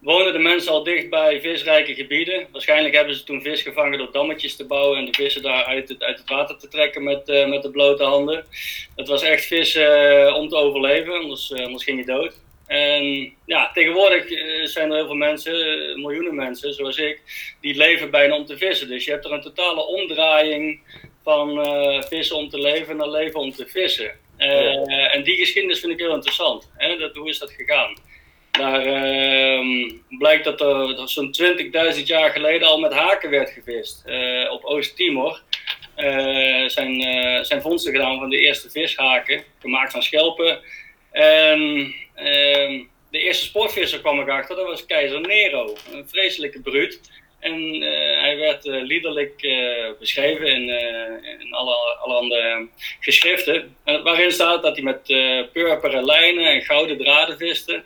woonden 0.00 0.32
de 0.32 0.38
mensen 0.38 0.72
al 0.72 0.82
dicht 0.82 1.10
bij 1.10 1.40
visrijke 1.40 1.94
gebieden. 1.94 2.46
Waarschijnlijk 2.52 2.94
hebben 2.94 3.14
ze 3.14 3.24
toen 3.24 3.42
vis 3.42 3.62
gevangen 3.62 3.98
door 3.98 4.12
dammetjes 4.12 4.56
te 4.56 4.66
bouwen 4.66 4.98
en 4.98 5.04
de 5.04 5.12
vissen 5.12 5.42
daar 5.42 5.64
uit 5.64 5.88
het, 5.88 6.02
uit 6.02 6.18
het 6.18 6.28
water 6.28 6.58
te 6.58 6.68
trekken 6.68 7.04
met, 7.04 7.28
eh, 7.28 7.48
met 7.48 7.62
de 7.62 7.70
blote 7.70 8.04
handen. 8.04 8.44
Het 8.96 9.08
was 9.08 9.22
echt 9.22 9.44
vis 9.44 9.74
eh, 9.74 10.34
om 10.36 10.48
te 10.48 10.56
overleven, 10.56 11.14
anders, 11.14 11.52
eh, 11.52 11.64
anders 11.64 11.84
ging 11.84 11.98
je 11.98 12.04
dood. 12.04 12.38
En 12.66 13.32
ja, 13.46 13.70
tegenwoordig 13.74 14.28
zijn 14.62 14.90
er 14.90 14.96
heel 14.96 15.06
veel 15.06 15.14
mensen, 15.14 15.52
miljoenen 16.00 16.34
mensen 16.34 16.74
zoals 16.74 16.96
ik, 16.96 17.20
die 17.60 17.76
leven 17.76 18.10
bijna 18.10 18.36
om 18.36 18.46
te 18.46 18.56
vissen. 18.56 18.88
Dus 18.88 19.04
je 19.04 19.10
hebt 19.10 19.24
er 19.24 19.32
een 19.32 19.40
totale 19.40 19.86
omdraaiing 19.86 20.80
van 21.22 21.64
vissen 22.08 22.36
om 22.36 22.48
te 22.48 22.58
leven 22.58 22.96
naar 22.96 23.08
leven 23.08 23.40
om 23.40 23.52
te 23.52 23.66
vissen. 23.66 24.10
Uh, 24.40 25.14
en 25.14 25.22
die 25.22 25.36
geschiedenis 25.36 25.80
vind 25.80 25.92
ik 25.92 25.98
heel 25.98 26.14
interessant. 26.14 26.70
Hè? 26.76 26.96
Dat, 26.96 27.16
hoe 27.16 27.28
is 27.28 27.38
dat 27.38 27.52
gegaan? 27.52 27.96
Daar 28.50 28.86
uh, 28.86 29.92
blijkt 30.08 30.44
dat 30.44 30.60
er, 30.60 31.08
zo'n 31.08 31.34
20.000 31.96 32.02
jaar 32.04 32.30
geleden 32.30 32.68
al 32.68 32.78
met 32.78 32.92
haken 32.92 33.30
werd 33.30 33.50
gevist. 33.50 34.02
Uh, 34.06 34.52
op 34.52 34.64
Oost-Timor 34.64 35.42
zijn, 36.66 37.00
zijn 37.44 37.62
vondsten 37.62 37.92
gedaan 37.92 38.18
van 38.18 38.30
de 38.30 38.38
eerste 38.38 38.70
vishaken, 38.70 39.44
gemaakt 39.58 39.92
van 39.92 40.02
schelpen. 40.02 40.60
En 41.10 41.94
ehm, 42.14 42.82
de 43.10 43.18
eerste 43.18 43.44
sportvisser 43.44 44.00
kwam 44.00 44.20
ik 44.20 44.28
achter, 44.28 44.56
dat 44.56 44.66
was 44.66 44.86
keizer 44.86 45.20
Nero. 45.20 45.76
Een 45.92 46.08
vreselijke 46.08 46.60
bruut. 46.60 47.00
En 47.40 47.74
uh, 47.74 48.20
hij 48.20 48.36
werd 48.38 48.66
uh, 48.66 48.82
liederlijk 48.82 49.42
uh, 49.42 49.90
beschreven 49.98 50.46
in, 50.46 50.68
in 51.40 51.52
alle, 51.52 51.74
allerhande 51.74 52.68
geschriften. 53.00 53.76
waarin 53.84 54.32
staat 54.32 54.62
dat 54.62 54.76
hij 54.76 54.84
met 54.84 55.02
purperen 55.52 56.04
lijnen 56.04 56.44
en 56.44 56.62
gouden 56.62 56.98
draden 56.98 57.36
viste. 57.36 57.82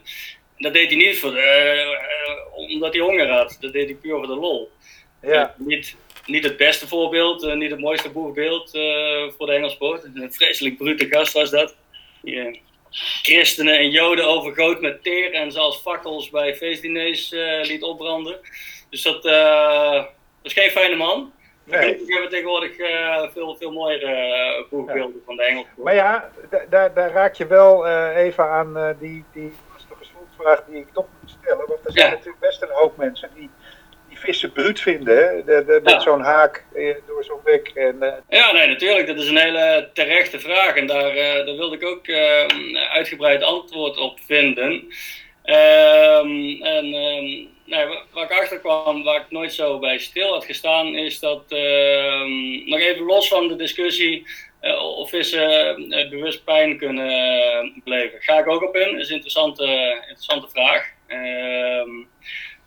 Dat 0.59 0.73
deed 0.73 0.87
hij 0.87 0.97
niet 0.97 1.19
voor, 1.19 1.39
omdat 2.53 2.93
hij 2.93 3.03
honger 3.03 3.29
had. 3.29 3.57
Dat 3.61 3.73
deed 3.73 3.85
hij 3.85 3.95
puur 3.95 4.17
voor 4.17 4.27
de 4.27 4.35
lol. 4.35 4.71
Ja. 5.23 5.55
niet, 5.59 5.97
niet 6.27 6.45
het 6.45 6.57
beste 6.57 6.89
voorbeeld, 6.89 7.55
niet 7.55 7.71
het 7.71 7.81
mooiste 7.81 8.11
boegbeeld 8.11 8.71
voor 9.37 9.47
de 9.47 9.53
Engelsport. 9.53 10.05
Een 10.05 10.33
vreselijk 10.33 10.77
brute 10.77 11.07
gast 11.07 11.33
was 11.33 11.51
dat. 11.51 11.77
Die, 12.23 12.63
christenen 13.23 13.79
en 13.79 13.91
joden 13.91 14.27
overgoot 14.27 14.81
met 14.81 15.03
teer 15.03 15.33
en 15.33 15.53
zelfs 15.53 15.79
fakkels 15.79 16.31
bij 16.31 16.57
feestdiners 16.57 17.31
liet 17.63 17.83
opbranden. 17.83 18.39
Dus 18.95 19.03
dat, 19.03 19.25
uh, 19.25 20.05
is 20.43 20.53
geen 20.53 20.71
fijne 20.71 20.97
man. 20.97 21.33
Nee. 21.65 21.97
We 22.07 22.13
hebben 22.13 22.31
tegenwoordig 22.31 22.79
uh, 22.79 23.23
veel, 23.33 23.57
veel 23.57 23.73
mooiere 23.73 24.67
proefbeelden 24.69 25.23
van 25.27 25.37
de 25.37 25.43
Engelse. 25.43 25.69
Maar 25.77 25.95
ja, 25.95 26.31
daar, 26.71 26.95
daar 26.95 27.11
raak 27.11 27.35
je 27.35 27.47
wel 27.47 27.87
even 28.17 28.45
aan 28.45 28.97
die, 29.01 29.25
die 29.33 29.53
lastige 29.73 30.05
slotvraag 30.05 30.65
die 30.69 30.81
ik 30.81 30.87
toch 30.93 31.07
moet 31.21 31.37
stellen. 31.41 31.67
Want 31.67 31.87
er 31.87 31.93
zijn 31.93 32.11
natuurlijk 32.11 32.41
best 32.41 32.63
een 32.63 32.69
hoop 32.71 32.97
mensen 32.97 33.31
die 33.35 33.51
vissen 34.13 34.53
bruut 34.53 34.81
vinden, 34.81 35.17
hè? 35.17 35.45
De, 35.45 35.65
de, 35.65 35.81
met 35.83 36.03
zo'n 36.03 36.21
haak 36.21 36.65
eh, 36.75 36.95
door 37.07 37.25
zo'n 37.25 37.41
bek. 37.45 37.69
En, 37.69 37.97
uh... 38.01 38.13
Ja, 38.29 38.53
nee, 38.53 38.67
natuurlijk. 38.67 39.07
Dat 39.07 39.19
is 39.19 39.29
een 39.29 39.37
hele 39.37 39.91
terechte 39.93 40.41
vraag. 40.41 40.77
En 40.77 40.87
daar, 40.87 41.17
uh, 41.17 41.47
daar 41.47 41.57
wilde 41.57 41.77
ik 41.77 41.85
ook 41.85 42.09
uitgebreid 42.93 43.43
antwoord 43.43 43.99
op 43.99 44.19
vinden. 44.27 44.73
Um, 45.45 46.63
en 46.63 46.95
um, 46.95 47.53
nee, 47.65 47.87
waar 48.13 48.25
ik 48.25 48.41
achter 48.41 48.59
kwam, 48.59 49.03
waar 49.03 49.21
ik 49.21 49.31
nooit 49.31 49.53
zo 49.53 49.79
bij 49.79 49.99
stil 49.99 50.33
had 50.33 50.45
gestaan, 50.45 50.97
is 50.97 51.21
dat, 51.21 51.45
uh, 51.49 52.25
nog 52.67 52.79
even 52.79 53.05
los 53.05 53.29
van 53.29 53.49
de 53.49 53.57
discussie 53.57 54.27
uh, 54.63 54.99
of 54.99 55.11
vissen 55.11 55.83
uh, 55.93 56.09
bewust 56.11 56.45
pijn 56.45 56.79
kunnen 56.79 57.83
beleven. 57.85 58.23
Ga 58.23 58.39
ik 58.39 58.49
ook 58.49 58.63
op 58.63 58.77
in, 58.77 58.99
is 58.99 59.09
een 59.09 59.15
interessante, 59.15 59.65
interessante 60.01 60.49
vraag. 60.49 60.93
Ehm, 61.07 61.91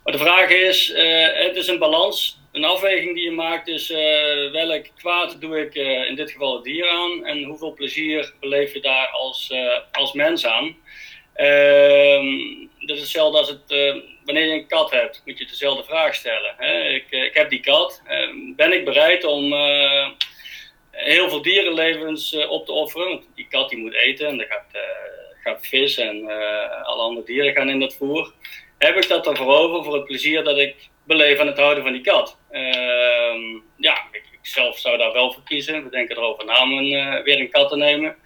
maar 0.04 0.12
de 0.12 0.18
vraag 0.18 0.50
is, 0.50 0.92
het 1.34 1.56
is 1.56 1.68
een 1.68 1.78
balans, 1.78 2.40
een 2.52 2.64
afweging 2.64 3.14
die 3.14 3.24
je 3.24 3.30
maakt. 3.30 3.68
Uh, 3.68 4.52
welk 4.52 4.86
kwaad 4.96 5.40
doe 5.40 5.60
ik 5.60 5.74
in 6.08 6.14
dit 6.14 6.30
geval 6.30 6.54
het 6.54 6.64
dier 6.64 6.88
aan 6.88 7.24
en 7.24 7.42
hoeveel 7.42 7.72
plezier 7.72 8.34
beleef 8.40 8.72
je 8.72 8.80
daar 8.80 9.08
als, 9.08 9.52
als 9.92 10.12
mens 10.12 10.46
aan? 10.46 10.76
Ehm, 11.34 12.26
dat 12.78 12.96
is 12.96 13.02
hetzelfde 13.02 13.38
als 13.38 13.48
het, 13.48 14.02
wanneer 14.28 14.46
je 14.46 14.60
een 14.60 14.66
kat 14.66 14.90
hebt, 14.90 15.22
moet 15.24 15.38
je 15.38 15.46
dezelfde 15.46 15.84
vraag 15.84 16.14
stellen. 16.14 16.54
Hè? 16.56 16.88
Ik, 16.88 17.10
ik 17.10 17.34
heb 17.34 17.50
die 17.50 17.60
kat, 17.60 18.02
ehm, 18.06 18.54
ben 18.56 18.72
ik 18.72 18.84
bereid 18.84 19.24
om 19.24 19.52
heel 20.90 21.28
veel 21.28 21.42
dierenlevens 21.42 22.46
op 22.46 22.66
te 22.66 22.72
offeren? 22.72 23.08
Want 23.08 23.28
die 23.34 23.46
kat 23.48 23.68
die 23.68 23.78
moet 23.78 23.94
eten 23.94 24.26
en 24.26 24.40
er 24.40 24.46
gaat, 24.46 24.82
gaat 25.42 25.66
vis 25.66 25.96
en 25.96 26.26
alle 26.82 27.02
andere 27.02 27.26
dieren 27.26 27.52
gaan 27.52 27.68
in 27.68 27.80
dat 27.80 27.94
voer 27.94 28.32
heb 28.78 28.96
ik 28.96 29.08
dat 29.08 29.26
ervoor 29.26 29.54
over 29.54 29.84
voor 29.84 29.94
het 29.94 30.04
plezier 30.04 30.44
dat 30.44 30.58
ik 30.58 30.88
beleef 31.04 31.38
aan 31.38 31.46
het 31.46 31.58
houden 31.58 31.82
van 31.82 31.92
die 31.92 32.02
kat. 32.02 32.38
Uh, 32.50 33.60
ja, 33.76 34.06
ik, 34.12 34.22
ik, 34.32 34.38
zelf 34.42 34.78
zou 34.78 34.98
daar 34.98 35.12
wel 35.12 35.32
voor 35.32 35.42
kiezen. 35.42 35.84
We 35.84 35.90
denken 35.90 36.16
erover 36.16 36.44
na 36.44 36.62
om 36.62 36.72
een, 36.72 37.22
weer 37.22 37.40
een 37.40 37.50
kat 37.50 37.68
te 37.68 37.76
nemen. 37.76 38.16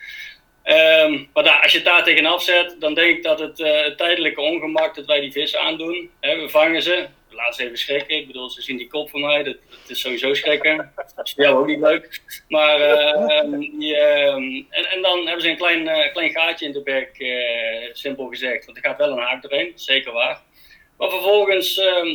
Um, 0.64 1.28
maar 1.32 1.60
als 1.62 1.72
je 1.72 1.78
het 1.78 1.86
daar 1.86 2.04
tegenaf 2.04 2.42
zet, 2.42 2.76
dan 2.78 2.94
denk 2.94 3.16
ik 3.16 3.22
dat 3.22 3.38
het, 3.38 3.60
uh, 3.60 3.84
het 3.84 3.98
tijdelijke 3.98 4.40
ongemak 4.40 4.94
dat 4.94 5.06
wij 5.06 5.20
die 5.20 5.32
vissen 5.32 5.60
aandoen. 5.60 6.10
Hè, 6.20 6.40
we 6.40 6.48
vangen 6.48 6.82
ze, 6.82 7.06
laat 7.30 7.54
ze 7.54 7.64
even 7.64 7.78
schrikken. 7.78 8.16
Ik 8.16 8.26
bedoel, 8.26 8.50
ze 8.50 8.62
zien 8.62 8.76
die 8.76 8.88
kop 8.88 9.10
van 9.10 9.20
mij, 9.20 9.42
dat, 9.42 9.56
is 9.86 10.00
sowieso 10.00 10.34
schrikken. 10.34 10.92
Dat 10.96 11.26
is 11.26 11.32
voor 11.36 11.46
ook 11.46 11.66
niet 11.66 11.80
leuk. 11.80 12.20
Maar, 12.48 12.78
die, 13.50 13.94
uh, 13.94 14.34
en, 14.34 14.66
en 14.70 15.02
dan 15.02 15.26
hebben 15.26 15.42
ze 15.42 15.48
een 15.48 15.56
klein, 15.56 15.82
uh, 15.82 16.12
klein 16.12 16.30
gaatje 16.30 16.66
in 16.66 16.72
de 16.72 16.82
bek, 16.82 17.18
uh, 17.18 17.90
simpel 17.92 18.26
gezegd. 18.26 18.64
Want 18.64 18.76
er 18.76 18.84
gaat 18.84 18.98
wel 18.98 19.10
een 19.10 19.18
haak 19.18 19.42
doorheen, 19.42 19.72
zeker 19.74 20.12
waar. 20.12 20.40
Maar 20.96 21.10
vervolgens 21.10 21.78
ehm, 21.78 22.08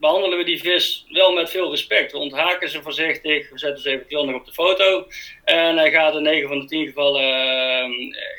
behandelen 0.00 0.38
we 0.38 0.44
die 0.44 0.60
vis 0.60 1.06
wel 1.08 1.32
met 1.32 1.50
veel 1.50 1.70
respect. 1.70 2.12
We 2.12 2.18
onthaken 2.18 2.70
ze 2.70 2.82
voorzichtig, 2.82 3.50
we 3.50 3.58
zetten 3.58 3.82
ze 3.82 3.90
eventueel 3.90 4.24
nog 4.24 4.34
op 4.34 4.46
de 4.46 4.52
foto. 4.52 5.06
En 5.44 5.76
hij 5.76 5.90
gaat 5.90 6.14
in 6.14 6.22
9 6.22 6.48
van 6.48 6.58
de 6.58 6.66
10 6.66 6.86
gevallen 6.86 7.22
ehm, 7.22 7.92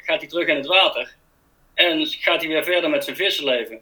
gaat 0.05 0.19
hij 0.19 0.27
terug 0.27 0.47
in 0.47 0.55
het 0.55 0.65
water. 0.65 1.15
En 1.73 2.05
gaat 2.05 2.41
hij 2.41 2.49
weer 2.49 2.63
verder 2.63 2.89
met 2.89 3.03
zijn 3.03 3.15
vissenleven. 3.15 3.81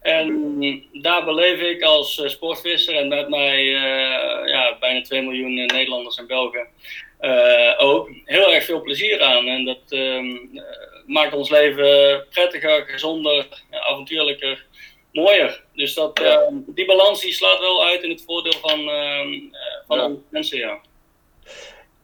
En 0.00 0.84
daar 0.92 1.24
beleef 1.24 1.60
ik 1.60 1.82
als 1.82 2.18
uh, 2.18 2.28
sportvisser 2.28 2.94
en 2.94 3.08
met 3.08 3.28
mij 3.28 3.64
uh, 3.64 4.48
ja, 4.48 4.76
bijna 4.80 5.00
2 5.00 5.22
miljoen 5.22 5.54
Nederlanders 5.54 6.18
en 6.18 6.26
Belgen 6.26 6.66
ook 7.78 8.10
heel 8.24 8.54
erg 8.54 8.64
veel 8.64 8.80
plezier 8.80 9.22
aan. 9.22 9.46
En 9.46 9.64
dat 9.64 9.80
ehm, 9.88 10.36
maakt 11.06 11.34
ons 11.34 11.50
leven 11.50 12.24
prettiger, 12.30 12.84
gezonder, 12.86 13.46
avontuurlijker, 13.70 14.65
mooier. 15.16 15.62
Dus 15.72 15.94
dat, 15.94 16.20
ehm, 16.20 16.54
die 16.66 16.86
balans 16.86 17.20
die 17.20 17.32
slaat 17.32 17.58
wel 17.58 17.84
uit 17.84 18.02
in 18.02 18.10
het 18.10 18.22
voordeel 18.26 18.58
van, 18.60 18.88
ehm, 18.88 19.40
van 19.86 19.98
ja. 19.98 20.10
mensen, 20.28 20.58
ja. 20.58 20.78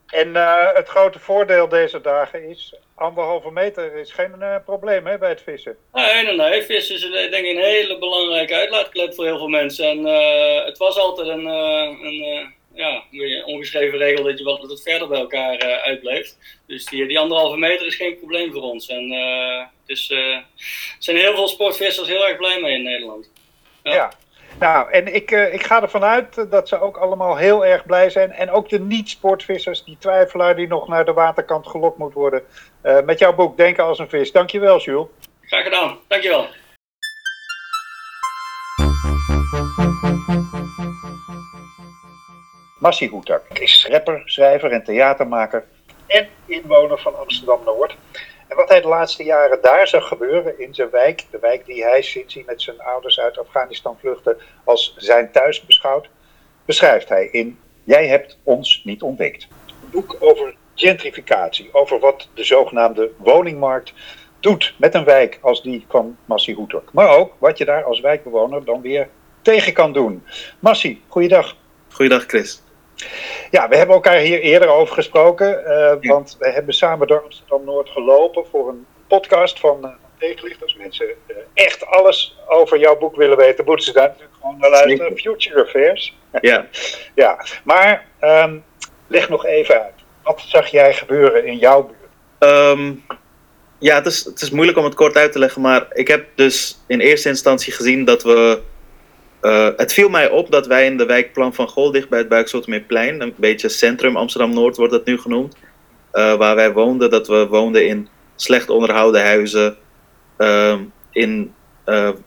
En 0.07 0.35
het 0.75 0.89
grote 0.89 1.19
voordeel 1.19 1.69
deze 1.69 2.01
dagen 2.01 2.49
is 2.49 2.75
anderhalve 3.03 3.51
meter 3.51 3.97
is 3.97 4.13
geen 4.13 4.35
uh, 4.41 4.57
probleem 4.65 5.07
hè, 5.07 5.19
bij 5.19 5.29
het 5.29 5.43
vissen. 5.43 5.77
Nee, 5.93 6.25
nee, 6.25 6.37
nee. 6.37 6.63
Vissen 6.63 6.95
is 6.95 7.31
denk 7.31 7.45
ik 7.45 7.57
een 7.57 7.63
hele 7.63 7.99
belangrijke 7.99 8.55
uitlaatklep 8.55 9.15
voor 9.15 9.25
heel 9.25 9.39
veel 9.39 9.49
mensen. 9.49 9.87
En 9.87 9.99
uh, 9.99 10.65
het 10.65 10.79
was 10.79 10.99
altijd 10.99 11.29
een, 11.29 11.47
uh, 11.47 11.97
een 12.03 12.55
ja, 12.75 13.03
een 13.11 13.45
ongeschreven 13.45 13.99
regel 13.99 14.25
dat 14.25 14.39
je 14.39 14.45
wat, 14.45 14.61
wat 14.61 14.83
verder 14.83 15.09
bij 15.09 15.19
elkaar 15.19 15.59
uitbleeft. 15.61 16.39
Dus 16.67 16.85
die, 16.85 17.07
die 17.07 17.19
anderhalve 17.19 17.57
meter 17.57 17.87
is 17.87 17.97
geen 17.97 18.19
probleem 18.19 18.53
voor 18.53 18.63
ons. 18.63 18.89
En 18.89 19.09
dus, 19.93 20.11
er 20.11 20.45
zijn 20.99 21.17
heel 21.17 21.35
veel 21.35 21.49
sportvissers 21.49 22.09
heel 22.09 22.29
erg 22.29 22.37
blij 22.37 22.61
mee 22.61 22.75
in 22.75 22.83
Nederland. 22.83 23.31
ja. 23.83 23.95
ja. 23.95 24.13
Nou, 24.59 24.91
en 24.91 25.15
ik, 25.15 25.31
uh, 25.31 25.55
ik 25.55 25.63
ga 25.63 25.83
ervan 25.83 26.05
uit 26.05 26.51
dat 26.51 26.69
ze 26.69 26.81
ook 26.81 26.97
allemaal 26.97 27.37
heel 27.37 27.67
erg 27.67 27.87
blij 27.87 28.11
zijn. 28.11 28.33
En 28.33 28.51
ook 28.51 28.69
de 28.69 28.81
niet-sportvissers, 28.81 29.85
die 29.85 29.97
twijfelaar 29.99 30.57
die 30.57 30.67
nog 30.67 30.89
naar 30.89 31.05
de 31.05 31.13
waterkant 31.13 31.67
gelokt 31.67 31.99
moet 31.99 32.13
worden. 32.13 32.43
Uh, 32.83 33.01
met 33.01 33.19
jouw 33.19 33.35
boek 33.35 33.57
Denken 33.57 33.85
als 33.85 33.99
een 33.99 34.09
vis. 34.09 34.33
Dankjewel, 34.33 34.79
Jules. 34.79 35.07
Graag 35.41 35.65
gedaan. 35.65 35.99
Dankjewel. 36.07 36.47
Massie 42.79 43.09
Hoetak 43.09 43.43
is 43.59 43.87
rapper, 43.91 44.23
schrijver 44.25 44.73
en 44.73 44.85
theatermaker. 44.85 45.65
En 46.07 46.29
inwoner 46.47 46.99
van 46.99 47.19
Amsterdam-Noord. 47.19 47.97
En 48.53 48.59
wat 48.59 48.69
hij 48.69 48.81
de 48.81 48.89
laatste 48.89 49.25
jaren 49.25 49.59
daar 49.63 49.89
zag 49.89 50.09
gebeuren 50.09 50.59
in 50.59 50.75
zijn 50.75 50.91
wijk, 50.91 51.25
de 51.31 51.39
wijk 51.39 51.67
die 51.67 51.85
hij 51.85 52.03
sinds 52.03 52.35
hij 52.35 52.43
met 52.47 52.63
zijn 52.63 52.81
ouders 52.81 53.21
uit 53.21 53.39
Afghanistan 53.39 53.97
vluchtte 54.01 54.37
als 54.65 54.95
zijn 54.97 55.31
thuis 55.31 55.67
beschouwt, 55.67 56.09
beschrijft 56.65 57.09
hij 57.09 57.27
in 57.27 57.59
Jij 57.85 58.07
hebt 58.07 58.39
ons 58.43 58.83
niet 58.85 59.03
ontdekt. 59.03 59.49
Een 59.67 59.91
boek 59.91 60.17
over 60.21 60.55
gentrificatie, 60.75 61.69
over 61.73 61.99
wat 61.99 62.29
de 62.35 62.45
zogenaamde 62.45 63.11
woningmarkt 63.17 63.93
doet 64.41 64.75
met 64.79 64.95
een 64.95 65.05
wijk 65.05 65.39
als 65.41 65.63
die 65.63 65.85
van 65.89 66.17
Massie 66.25 66.55
Hoetok. 66.55 66.93
Maar 66.93 67.09
ook 67.09 67.33
wat 67.39 67.59
je 67.59 67.65
daar 67.65 67.85
als 67.85 68.01
wijkbewoner 68.01 68.65
dan 68.65 68.81
weer 68.81 69.09
tegen 69.43 69.73
kan 69.73 69.93
doen. 69.93 70.25
Massie, 70.59 71.03
goeiedag. 71.09 71.57
Goeiedag 71.89 72.25
Chris. 72.27 72.62
Ja, 73.51 73.69
we 73.69 73.77
hebben 73.77 73.95
elkaar 73.95 74.17
hier 74.17 74.41
eerder 74.41 74.69
over 74.69 74.95
gesproken, 74.95 75.63
uh, 75.67 75.93
ja. 76.01 76.13
want 76.13 76.37
we 76.39 76.51
hebben 76.51 76.75
samen 76.75 77.07
door 77.07 77.23
Amsterdam-Noord 77.23 77.89
gelopen 77.89 78.47
voor 78.51 78.69
een 78.69 78.87
podcast 79.07 79.61
van 79.61 79.79
uh, 79.83 79.91
Tegenlicht. 80.19 80.63
Als 80.63 80.77
mensen 80.77 81.07
uh, 81.07 81.37
echt 81.55 81.87
alles 81.87 82.37
over 82.47 82.79
jouw 82.79 82.99
boek 82.99 83.17
willen 83.17 83.37
weten, 83.37 83.65
moeten 83.65 83.85
ze 83.85 83.93
daar 83.93 84.09
natuurlijk 84.09 84.35
gewoon 84.41 84.59
naar 84.59 84.71
luisteren. 84.71 85.19
Future 85.19 85.63
Affairs. 85.65 86.15
Ja. 86.41 86.67
ja, 87.15 87.45
maar 87.65 88.07
um, 88.21 88.65
leg 89.07 89.29
nog 89.29 89.47
even 89.47 89.83
uit. 89.83 89.95
Wat 90.23 90.41
zag 90.47 90.67
jij 90.67 90.95
gebeuren 90.95 91.47
in 91.47 91.57
jouw 91.57 91.83
buurt? 91.83 92.53
Um, 92.53 93.05
ja, 93.79 93.95
het 93.95 94.07
is, 94.07 94.25
het 94.25 94.41
is 94.41 94.51
moeilijk 94.51 94.79
om 94.79 94.85
het 94.85 94.95
kort 94.95 95.17
uit 95.17 95.33
te 95.33 95.39
leggen, 95.39 95.63
maar 95.63 95.87
ik 95.93 96.09
heb 96.09 96.27
dus 96.35 96.83
in 96.87 97.01
eerste 97.01 97.29
instantie 97.29 97.73
gezien 97.73 98.05
dat 98.05 98.23
we 98.23 98.61
uh, 99.43 99.69
het 99.77 99.93
viel 99.93 100.09
mij 100.09 100.31
op 100.31 100.51
dat 100.51 100.67
wij 100.67 100.87
in 100.87 100.97
de 100.97 101.07
wijk 101.07 101.33
Plan 101.33 101.55
van 101.55 101.69
Gool, 101.69 101.91
dicht 101.91 102.09
bij 102.09 102.19
het 102.19 102.29
Buikzotermeerplein, 102.29 103.21
een 103.21 103.35
beetje 103.37 103.69
centrum 103.69 104.17
Amsterdam-Noord 104.17 104.77
wordt 104.77 104.93
dat 104.93 105.05
nu 105.05 105.19
genoemd, 105.19 105.57
uh, 106.13 106.35
waar 106.35 106.55
wij 106.55 106.73
woonden, 106.73 107.11
dat 107.11 107.27
we 107.27 107.47
woonden 107.47 107.87
in 107.87 108.09
slecht 108.37 108.71
onderhouden 108.71 109.25
huizen, 109.25 109.77
uh, 110.39 110.79
in, 111.11 111.55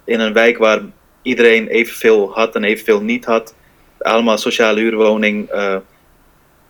in 0.05 0.19
een 0.19 0.33
wijk 0.33 0.57
waar 0.57 0.81
iedereen 1.21 1.67
evenveel 1.67 2.31
had 2.33 2.55
en 2.55 2.63
evenveel 2.63 3.01
niet 3.01 3.25
had. 3.25 3.55
Allemaal 3.99 4.37
sociale 4.37 4.79
huurwoning. 4.79 5.49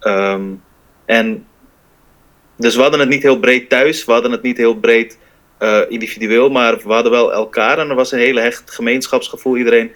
Um, 0.01 0.63
en 1.05 1.47
dus 2.57 2.75
we 2.75 2.81
hadden 2.81 2.99
het 2.99 3.09
niet 3.09 3.23
heel 3.23 3.39
breed 3.39 3.69
thuis, 3.69 4.05
we 4.05 4.11
hadden 4.11 4.31
het 4.31 4.41
niet 4.41 4.57
heel 4.57 4.75
breed 4.75 5.17
individueel, 5.89 6.49
maar 6.49 6.77
we 6.77 6.93
hadden 6.93 7.11
wel 7.11 7.33
elkaar 7.33 7.79
en 7.79 7.89
er 7.89 7.95
was 7.95 8.11
een 8.11 8.19
hele 8.19 8.41
hecht 8.41 8.71
gemeenschapsgevoel. 8.71 9.57
Iedereen 9.57 9.91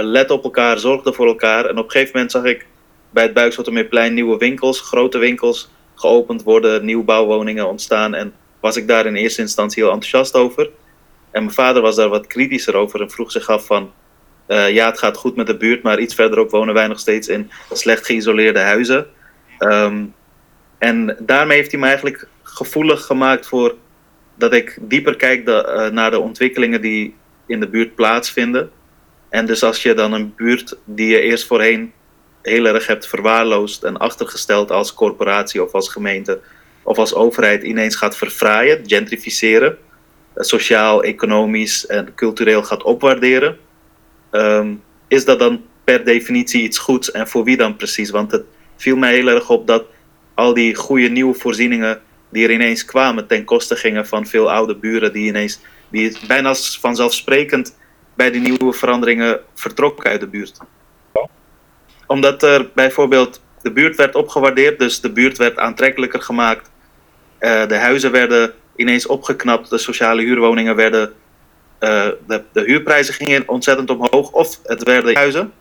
let 0.00 0.30
op 0.30 0.44
elkaar, 0.44 0.78
zorgde 0.78 1.12
voor 1.12 1.26
elkaar. 1.26 1.64
En 1.64 1.78
op 1.78 1.84
een 1.84 1.90
gegeven 1.90 2.12
moment 2.14 2.32
zag 2.32 2.44
ik 2.44 2.66
bij 3.10 3.22
het 3.22 3.32
Buikswatermeerplein 3.32 4.14
nieuwe 4.14 4.36
winkels, 4.36 4.80
grote 4.80 5.18
winkels 5.18 5.70
geopend 5.94 6.42
worden, 6.42 6.84
nieuwbouwwoningen 6.84 7.68
ontstaan. 7.68 8.14
En 8.14 8.34
was 8.60 8.76
ik 8.76 8.88
daar 8.88 9.06
in 9.06 9.14
eerste 9.14 9.40
instantie 9.40 9.82
heel 9.82 9.92
enthousiast 9.92 10.34
over. 10.34 10.70
En 11.30 11.42
mijn 11.42 11.54
vader 11.54 11.82
was 11.82 11.96
daar 11.96 12.08
wat 12.08 12.26
kritischer 12.26 12.74
over 12.74 13.00
en 13.00 13.10
vroeg 13.10 13.32
zich 13.32 13.48
af 13.48 13.66
van... 13.66 13.92
Uh, 14.48 14.70
ja, 14.70 14.86
het 14.86 14.98
gaat 14.98 15.16
goed 15.16 15.36
met 15.36 15.46
de 15.46 15.56
buurt, 15.56 15.82
maar 15.82 15.98
iets 15.98 16.14
verderop 16.14 16.50
wonen 16.50 16.74
wij 16.74 16.86
nog 16.86 16.98
steeds 16.98 17.28
in 17.28 17.50
slecht 17.72 18.06
geïsoleerde 18.06 18.58
huizen. 18.58 19.06
Um, 19.58 20.14
en 20.78 21.16
daarmee 21.20 21.56
heeft 21.56 21.70
hij 21.70 21.80
me 21.80 21.86
eigenlijk 21.86 22.28
gevoelig 22.42 23.04
gemaakt 23.04 23.46
voor 23.46 23.74
dat 24.34 24.52
ik 24.52 24.78
dieper 24.80 25.16
kijk 25.16 25.46
de, 25.46 25.72
uh, 25.76 25.94
naar 25.94 26.10
de 26.10 26.18
ontwikkelingen 26.18 26.80
die 26.80 27.14
in 27.46 27.60
de 27.60 27.68
buurt 27.68 27.94
plaatsvinden. 27.94 28.70
En 29.32 29.46
dus 29.46 29.62
als 29.62 29.82
je 29.82 29.94
dan 29.94 30.12
een 30.12 30.34
buurt 30.36 30.76
die 30.84 31.08
je 31.08 31.20
eerst 31.20 31.46
voorheen 31.46 31.92
heel 32.42 32.66
erg 32.66 32.86
hebt 32.86 33.06
verwaarloosd 33.06 33.82
en 33.82 33.96
achtergesteld 33.96 34.70
als 34.70 34.94
corporatie 34.94 35.62
of 35.62 35.72
als 35.72 35.88
gemeente 35.88 36.40
of 36.82 36.98
als 36.98 37.14
overheid 37.14 37.62
ineens 37.62 37.96
gaat 37.96 38.16
verfraaien, 38.16 38.80
gentrificeren, 38.86 39.78
eh, 40.34 40.42
sociaal, 40.42 41.02
economisch 41.02 41.86
en 41.86 42.14
cultureel 42.14 42.62
gaat 42.62 42.82
opwaarderen, 42.82 43.58
ehm, 44.30 44.74
is 45.08 45.24
dat 45.24 45.38
dan 45.38 45.64
per 45.84 46.04
definitie 46.04 46.62
iets 46.62 46.78
goeds 46.78 47.10
en 47.10 47.28
voor 47.28 47.44
wie 47.44 47.56
dan 47.56 47.76
precies? 47.76 48.10
Want 48.10 48.32
het 48.32 48.44
viel 48.76 48.96
mij 48.96 49.14
heel 49.14 49.28
erg 49.28 49.50
op 49.50 49.66
dat 49.66 49.84
al 50.34 50.54
die 50.54 50.74
goede 50.74 51.08
nieuwe 51.08 51.34
voorzieningen 51.34 52.00
die 52.30 52.44
er 52.44 52.52
ineens 52.52 52.84
kwamen 52.84 53.26
ten 53.26 53.44
koste 53.44 53.76
gingen 53.76 54.06
van 54.06 54.26
veel 54.26 54.52
oude 54.52 54.76
buren 54.76 55.12
die 55.12 55.26
ineens 55.26 55.60
die 55.90 56.16
bijna 56.26 56.54
vanzelfsprekend 56.54 57.80
bij 58.14 58.30
die 58.30 58.40
nieuwe 58.40 58.72
veranderingen 58.72 59.40
vertrokken 59.54 60.10
uit 60.10 60.20
de 60.20 60.26
buurt. 60.26 60.58
Omdat 62.06 62.42
er 62.42 62.70
bijvoorbeeld 62.74 63.40
de 63.62 63.72
buurt 63.72 63.96
werd 63.96 64.14
opgewaardeerd, 64.14 64.78
dus 64.78 65.00
de 65.00 65.12
buurt 65.12 65.38
werd 65.38 65.58
aantrekkelijker 65.58 66.20
gemaakt. 66.20 66.70
Uh, 67.40 67.66
de 67.66 67.76
huizen 67.76 68.12
werden 68.12 68.52
ineens 68.76 69.06
opgeknapt, 69.06 69.70
de 69.70 69.78
sociale 69.78 70.22
huurwoningen 70.22 70.76
werden. 70.76 71.12
Uh, 71.80 72.08
de, 72.26 72.42
de, 72.52 72.60
huurprijzen 72.60 73.14
gingen 73.14 73.48
ontzettend 73.48 73.90
omhoog, 73.90 74.30
of 74.30 74.60
het 74.62 74.82
werden 74.82 75.14
huizen. 75.14 75.52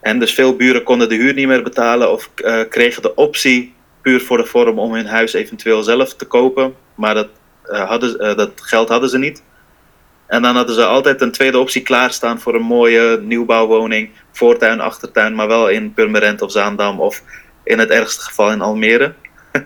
En 0.00 0.18
dus 0.18 0.34
veel 0.34 0.56
buren 0.56 0.82
konden 0.82 1.08
de 1.08 1.14
huur 1.14 1.34
niet 1.34 1.46
meer 1.46 1.62
betalen 1.62 2.12
of 2.12 2.30
uh, 2.36 2.60
kregen 2.68 3.02
de 3.02 3.14
optie 3.14 3.74
puur 4.02 4.20
voor 4.20 4.36
de 4.36 4.46
vorm 4.46 4.78
om 4.78 4.94
hun 4.94 5.06
huis 5.06 5.32
eventueel 5.32 5.82
zelf 5.82 6.14
te 6.14 6.24
kopen. 6.24 6.74
Maar 6.94 7.14
dat, 7.14 7.28
hadden, 7.62 8.36
dat 8.36 8.50
geld 8.56 8.88
hadden 8.88 9.08
ze 9.08 9.18
niet. 9.18 9.42
En 10.30 10.42
dan 10.42 10.56
hadden 10.56 10.74
ze 10.74 10.84
altijd 10.84 11.20
een 11.20 11.32
tweede 11.32 11.58
optie 11.58 11.82
klaarstaan 11.82 12.40
voor 12.40 12.54
een 12.54 12.62
mooie 12.62 13.20
nieuwbouwwoning. 13.22 14.10
Voortuin, 14.32 14.80
achtertuin, 14.80 15.34
maar 15.34 15.48
wel 15.48 15.68
in 15.68 15.94
Purmerend 15.94 16.42
of 16.42 16.52
Zaandam 16.52 17.00
of 17.00 17.22
in 17.62 17.78
het 17.78 17.90
ergste 17.90 18.22
geval 18.22 18.50
in 18.50 18.60
Almere. 18.60 19.14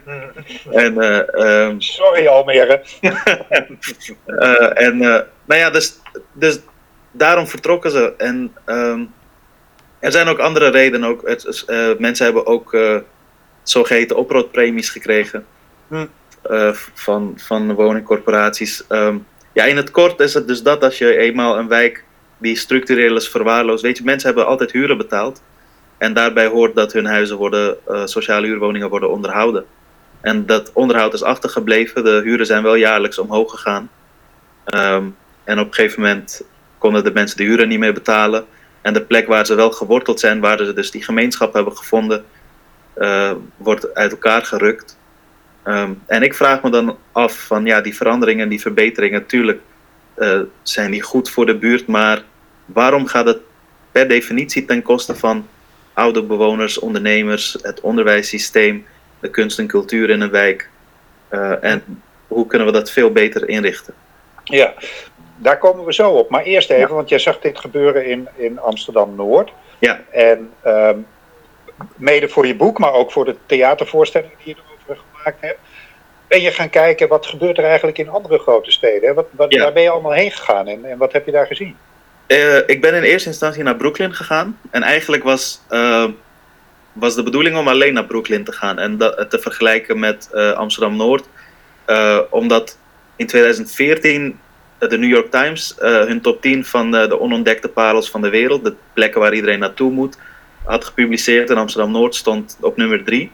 en, 0.71 0.95
uh, 0.95 1.67
um, 1.67 1.81
Sorry 1.81 2.27
Almere. 2.27 2.83
uh, 4.27 4.79
en 4.87 4.97
uh, 4.97 5.21
nou 5.45 5.61
ja, 5.61 5.71
dus, 5.71 6.01
dus 6.33 6.61
daarom 7.11 7.47
vertrokken 7.47 7.91
ze. 7.91 8.15
En 8.19 8.57
um, 8.67 9.15
er 9.99 10.13
zijn 10.13 10.29
ook 10.29 10.39
andere 10.39 10.69
redenen. 10.69 11.09
Ook, 11.09 11.29
het, 11.29 11.65
mensen 11.99 12.25
hebben 12.25 12.47
ook 12.47 12.77
zogeheten 13.63 14.17
oproodpremies 14.17 14.91
gekregen 14.91 15.47
hm. 15.89 16.07
van, 16.95 17.35
van 17.37 17.75
woningcorporaties. 17.75 18.85
Um, 18.89 19.27
ja, 19.55 19.65
in 19.65 19.77
het 19.77 19.91
kort 19.91 20.21
is 20.21 20.35
het 20.35 20.47
dus 20.47 20.63
dat 20.63 20.85
als 20.85 20.99
je 20.99 21.17
eenmaal 21.17 21.59
een 21.59 21.69
wijk 21.69 22.05
die 22.39 22.57
structureel 22.57 23.17
is 23.17 23.29
verwaarloosd. 23.29 23.83
Weet 23.83 23.99
je, 23.99 24.05
mensen 24.05 24.27
hebben 24.27 24.47
altijd 24.47 24.73
huren 24.73 24.97
betaald. 24.97 25.43
En 25.99 26.13
daarbij 26.13 26.47
hoort 26.47 26.75
dat 26.75 26.93
hun 26.93 27.07
huizen 27.07 27.37
worden, 27.37 27.77
uh, 27.89 28.03
sociale 28.05 28.47
huurwoningen 28.47 28.89
worden 28.89 29.11
onderhouden. 29.11 29.65
En 30.21 30.47
dat 30.47 30.71
onderhoud 30.73 31.15
is 31.15 31.23
achtergebleven. 31.23 32.05
De 32.05 32.21
huren 32.25 32.47
zijn 32.47 32.63
wel 32.63 32.75
jaarlijks 32.75 33.19
omhoog 33.19 33.51
gegaan. 33.51 33.91
Um, 34.75 35.17
en 35.45 35.59
op 35.59 35.67
een 35.67 35.75
gegeven 35.75 36.03
moment 36.03 36.43
konden 36.79 37.05
de 37.05 37.13
mensen 37.13 37.37
de 37.37 37.43
huren 37.43 37.69
niet 37.69 37.79
meer 37.79 37.93
betalen. 37.93 38.45
En 38.81 38.93
de 38.93 39.03
plek 39.03 39.27
waar 39.27 39.47
ze 39.47 39.55
wel 39.55 39.71
geworteld 39.71 40.21
zijn, 40.21 40.41
waar 40.41 40.59
ze 40.59 40.73
dus 40.73 40.91
die 40.91 41.05
gemeenschap 41.05 41.53
hebben 41.53 41.77
gevonden, 41.77 42.25
uh, 42.97 43.33
wordt 43.57 43.95
uit 43.95 44.11
elkaar 44.11 44.45
gerukt. 44.45 44.99
Um, 45.65 46.03
en 46.07 46.23
ik 46.23 46.35
vraag 46.35 46.63
me 46.63 46.71
dan 46.71 46.99
af 47.13 47.47
van 47.47 47.67
ja, 47.67 47.81
die 47.81 47.97
veranderingen, 47.97 48.49
die 48.49 48.61
verbeteringen, 48.61 49.21
natuurlijk 49.21 49.61
uh, 50.17 50.41
zijn 50.63 50.91
die 50.91 51.03
goed 51.03 51.31
voor 51.31 51.47
de 51.47 51.57
buurt, 51.57 51.87
maar 51.87 52.23
waarom 52.65 53.07
gaat 53.07 53.27
het 53.27 53.39
per 53.93 54.09
definitie 54.09 54.65
ten 54.65 54.83
koste 54.83 55.17
van 55.17 55.49
oude 55.93 56.23
bewoners, 56.23 56.79
ondernemers, 56.79 57.57
het 57.63 57.81
onderwijssysteem, 57.81 58.87
de 59.21 59.31
kunst 59.31 59.59
en 59.59 59.67
cultuur 59.67 60.11
in 60.11 60.21
een 60.21 60.31
wijk? 60.31 60.69
Uh, 61.31 61.65
en 61.65 62.03
hoe 62.29 62.47
kunnen 62.47 62.67
we 62.67 62.73
dat 62.73 62.91
veel 62.91 63.13
beter 63.13 63.49
inrichten? 63.49 63.95
Ja, 64.45 64.75
daar 65.37 65.59
komen 65.59 65.85
we 65.85 65.95
zo 65.95 66.11
op. 66.11 66.31
Maar 66.31 66.43
eerst 66.43 66.71
even, 66.71 66.89
ja. 66.89 66.95
want 66.95 67.09
jij 67.09 67.19
zag 67.19 67.39
dit 67.39 67.59
gebeuren 67.59 68.07
in, 68.07 68.29
in 68.37 68.61
Amsterdam 68.61 69.15
Noord. 69.15 69.53
Ja. 69.79 70.01
En 70.11 70.51
um, 70.67 71.07
mede 71.97 72.29
voor 72.29 72.47
je 72.47 72.57
boek, 72.57 72.79
maar 72.79 72.93
ook 72.93 73.13
voor 73.13 73.25
de 73.25 73.37
theatervoorstelling 73.47 74.33
die 74.45 74.55
je 74.55 74.61
gemaakt 75.25 75.43
hebt. 75.43 75.59
Ben 76.29 76.41
je 76.41 76.51
gaan 76.51 76.71
kijken 76.71 77.09
wat 77.09 77.27
gebeurt 77.27 77.59
er 77.59 77.65
eigenlijk 77.65 77.99
in 77.99 78.09
andere 78.09 78.39
grote 78.39 78.71
steden? 78.71 79.15
Wat, 79.15 79.27
wat, 79.31 79.53
ja. 79.53 79.63
Waar 79.63 79.73
ben 79.73 79.83
je 79.83 79.91
allemaal 79.91 80.13
heen 80.13 80.31
gegaan 80.31 80.67
en, 80.67 80.85
en 80.85 80.99
wat 80.99 81.13
heb 81.13 81.27
je 81.27 81.33
daar 81.33 81.47
gezien? 81.47 81.77
Uh, 82.29 82.57
ik 82.67 82.81
ben 82.81 82.95
in 82.95 83.03
eerste 83.03 83.29
instantie 83.29 83.63
naar 83.63 83.77
Brooklyn 83.77 84.15
gegaan. 84.15 84.59
En 84.71 84.83
eigenlijk 84.83 85.23
was, 85.23 85.61
uh, 85.71 86.05
was 86.93 87.15
de 87.15 87.23
bedoeling 87.23 87.57
om 87.57 87.69
alleen 87.69 87.95
naar 87.95 88.05
Brooklyn 88.05 88.45
te 88.45 88.53
gaan 88.53 88.79
en 88.79 88.97
dat, 88.97 89.31
te 89.31 89.39
vergelijken 89.39 89.99
met 89.99 90.29
uh, 90.33 90.53
Amsterdam 90.53 90.97
Noord. 90.97 91.29
omdat 92.31 92.79
in 93.17 93.27
2014 93.27 94.39
de 94.79 94.99
New 94.99 95.11
York 95.11 95.31
Times 95.31 95.75
hun 95.79 96.21
top 96.21 96.41
10 96.41 96.65
van 96.65 96.91
de 96.91 97.21
onontdekte 97.21 97.69
parels 97.69 98.11
van 98.11 98.23
de 98.23 98.29
wereld, 98.29 98.65
de 98.65 98.75
plekken 98.93 99.21
waar 99.21 99.35
iedereen 99.35 99.59
naartoe 99.59 99.91
moet, 99.91 100.19
had 100.65 100.85
gepubliceerd. 100.85 101.51
En 101.51 101.57
Amsterdam 101.57 101.91
Noord 101.91 102.15
stond 102.15 102.57
op 102.61 102.77
nummer 102.77 103.05
3. 103.05 103.31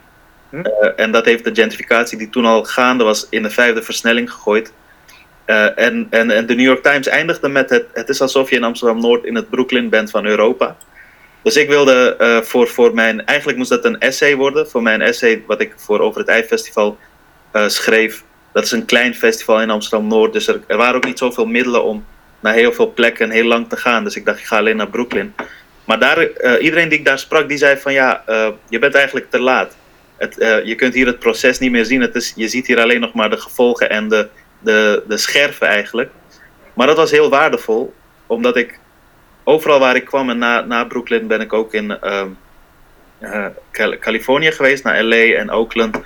Hm? 0.50 0.56
Uh, 0.56 0.88
en 0.96 1.12
dat 1.12 1.24
heeft 1.24 1.44
de 1.44 1.54
gentrificatie 1.54 2.18
die 2.18 2.30
toen 2.30 2.44
al 2.44 2.64
gaande 2.64 3.04
was 3.04 3.26
in 3.30 3.42
de 3.42 3.50
vijfde 3.50 3.82
versnelling 3.82 4.30
gegooid. 4.30 4.72
Uh, 5.46 5.78
en, 5.78 6.06
en, 6.10 6.30
en 6.30 6.46
de 6.46 6.54
New 6.54 6.66
York 6.66 6.82
Times 6.82 7.06
eindigde 7.06 7.48
met 7.48 7.70
het, 7.70 7.86
het 7.92 8.08
is 8.08 8.20
alsof 8.20 8.50
je 8.50 8.56
in 8.56 8.64
Amsterdam 8.64 9.00
Noord 9.00 9.24
in 9.24 9.34
het 9.34 9.50
Brooklyn 9.50 9.88
bent 9.88 10.10
van 10.10 10.26
Europa. 10.26 10.76
Dus 11.42 11.56
ik 11.56 11.68
wilde 11.68 12.16
uh, 12.20 12.40
voor, 12.40 12.68
voor 12.68 12.94
mijn, 12.94 13.26
eigenlijk 13.26 13.58
moest 13.58 13.70
dat 13.70 13.84
een 13.84 13.98
essay 13.98 14.36
worden, 14.36 14.68
voor 14.68 14.82
mijn 14.82 15.00
essay 15.00 15.42
wat 15.46 15.60
ik 15.60 15.72
voor 15.76 16.00
Over 16.00 16.20
het 16.20 16.28
IJfestival 16.28 16.98
schreef. 17.66 18.22
Dat 18.52 18.64
is 18.64 18.72
een 18.72 18.84
klein 18.84 19.14
festival 19.14 19.60
in 19.60 19.70
Amsterdam 19.70 20.08
Noord, 20.08 20.32
dus 20.32 20.46
er, 20.46 20.60
er 20.66 20.76
waren 20.76 20.94
ook 20.94 21.04
niet 21.04 21.18
zoveel 21.18 21.46
middelen 21.46 21.84
om 21.84 22.04
naar 22.40 22.54
heel 22.54 22.72
veel 22.72 22.92
plekken 22.92 23.30
heel 23.30 23.44
lang 23.44 23.68
te 23.68 23.76
gaan. 23.76 24.04
Dus 24.04 24.16
ik 24.16 24.24
dacht, 24.24 24.38
ik 24.38 24.44
ga 24.44 24.58
alleen 24.58 24.76
naar 24.76 24.88
Brooklyn. 24.88 25.34
Maar 25.84 25.98
daar, 25.98 26.28
iedereen 26.58 26.88
die 26.88 26.98
ik 26.98 27.04
daar 27.04 27.18
sprak, 27.18 27.48
die 27.48 27.58
zei 27.58 27.76
van 27.76 27.92
ja, 27.92 28.22
je 28.68 28.78
bent 28.78 28.94
eigenlijk 28.94 29.30
te 29.30 29.40
laat. 29.40 29.76
Uh, 30.20 30.64
je 30.64 30.74
kunt 30.74 30.94
hier 30.94 31.06
het 31.06 31.18
proces 31.18 31.58
niet 31.58 31.70
meer 31.70 31.84
zien. 31.84 32.00
Het 32.00 32.14
is, 32.14 32.32
je 32.36 32.48
ziet 32.48 32.66
hier 32.66 32.80
alleen 32.80 33.00
nog 33.00 33.12
maar 33.12 33.30
de 33.30 33.36
gevolgen 33.36 33.90
en 33.90 34.08
de, 34.08 34.28
de, 34.58 35.02
de 35.08 35.16
scherven 35.16 35.66
eigenlijk. 35.66 36.10
Maar 36.74 36.86
dat 36.86 36.96
was 36.96 37.10
heel 37.10 37.30
waardevol, 37.30 37.94
omdat 38.26 38.56
ik 38.56 38.78
overal 39.44 39.78
waar 39.78 39.96
ik 39.96 40.04
kwam 40.04 40.30
en 40.30 40.38
na, 40.38 40.60
na 40.60 40.84
Brooklyn 40.84 41.26
ben 41.26 41.40
ik 41.40 41.52
ook 41.52 41.74
in 41.74 41.98
Californië 44.00 44.52
geweest, 44.52 44.84
naar 44.84 45.02
LA 45.02 45.16
en 45.16 45.50
Oakland 45.50 46.00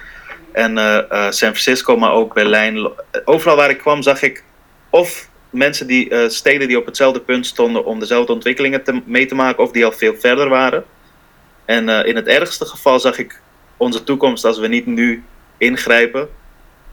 en 0.53 0.77
San 1.09 1.33
Francisco, 1.33 1.97
maar 1.97 2.13
ook 2.13 2.35
Berlijn. 2.35 2.91
Overal 3.25 3.57
waar 3.57 3.71
ik 3.71 3.79
kwam 3.79 4.03
zag 4.03 4.23
ik 4.23 4.45
of 4.91 5.29
mensen 5.51 5.87
die, 5.87 6.29
steden 6.29 6.69
die 6.69 6.79
op 6.79 6.87
hetzelfde 6.87 7.21
punt 7.21 7.47
stonden 7.47 7.85
om 7.85 7.99
dezelfde 7.99 8.33
ontwikkelingen 8.33 8.85
te, 8.85 9.03
mee 9.05 9.27
te 9.27 9.35
maken, 9.35 9.63
of 9.63 9.71
die 9.71 9.85
al 9.85 9.93
veel 9.93 10.15
verder 10.19 10.49
waren. 10.49 10.85
En 11.65 11.89
in 11.89 12.17
het 12.17 12.27
ergste 12.27 12.65
geval 12.65 13.01
zag 13.01 13.19
ik 13.19 13.43
onze 13.77 14.05
toekomst 14.05 14.45
als 14.45 14.59
we 14.59 14.67
niet 14.67 14.87
nu 14.87 15.25
ingrijpen. 15.57 16.29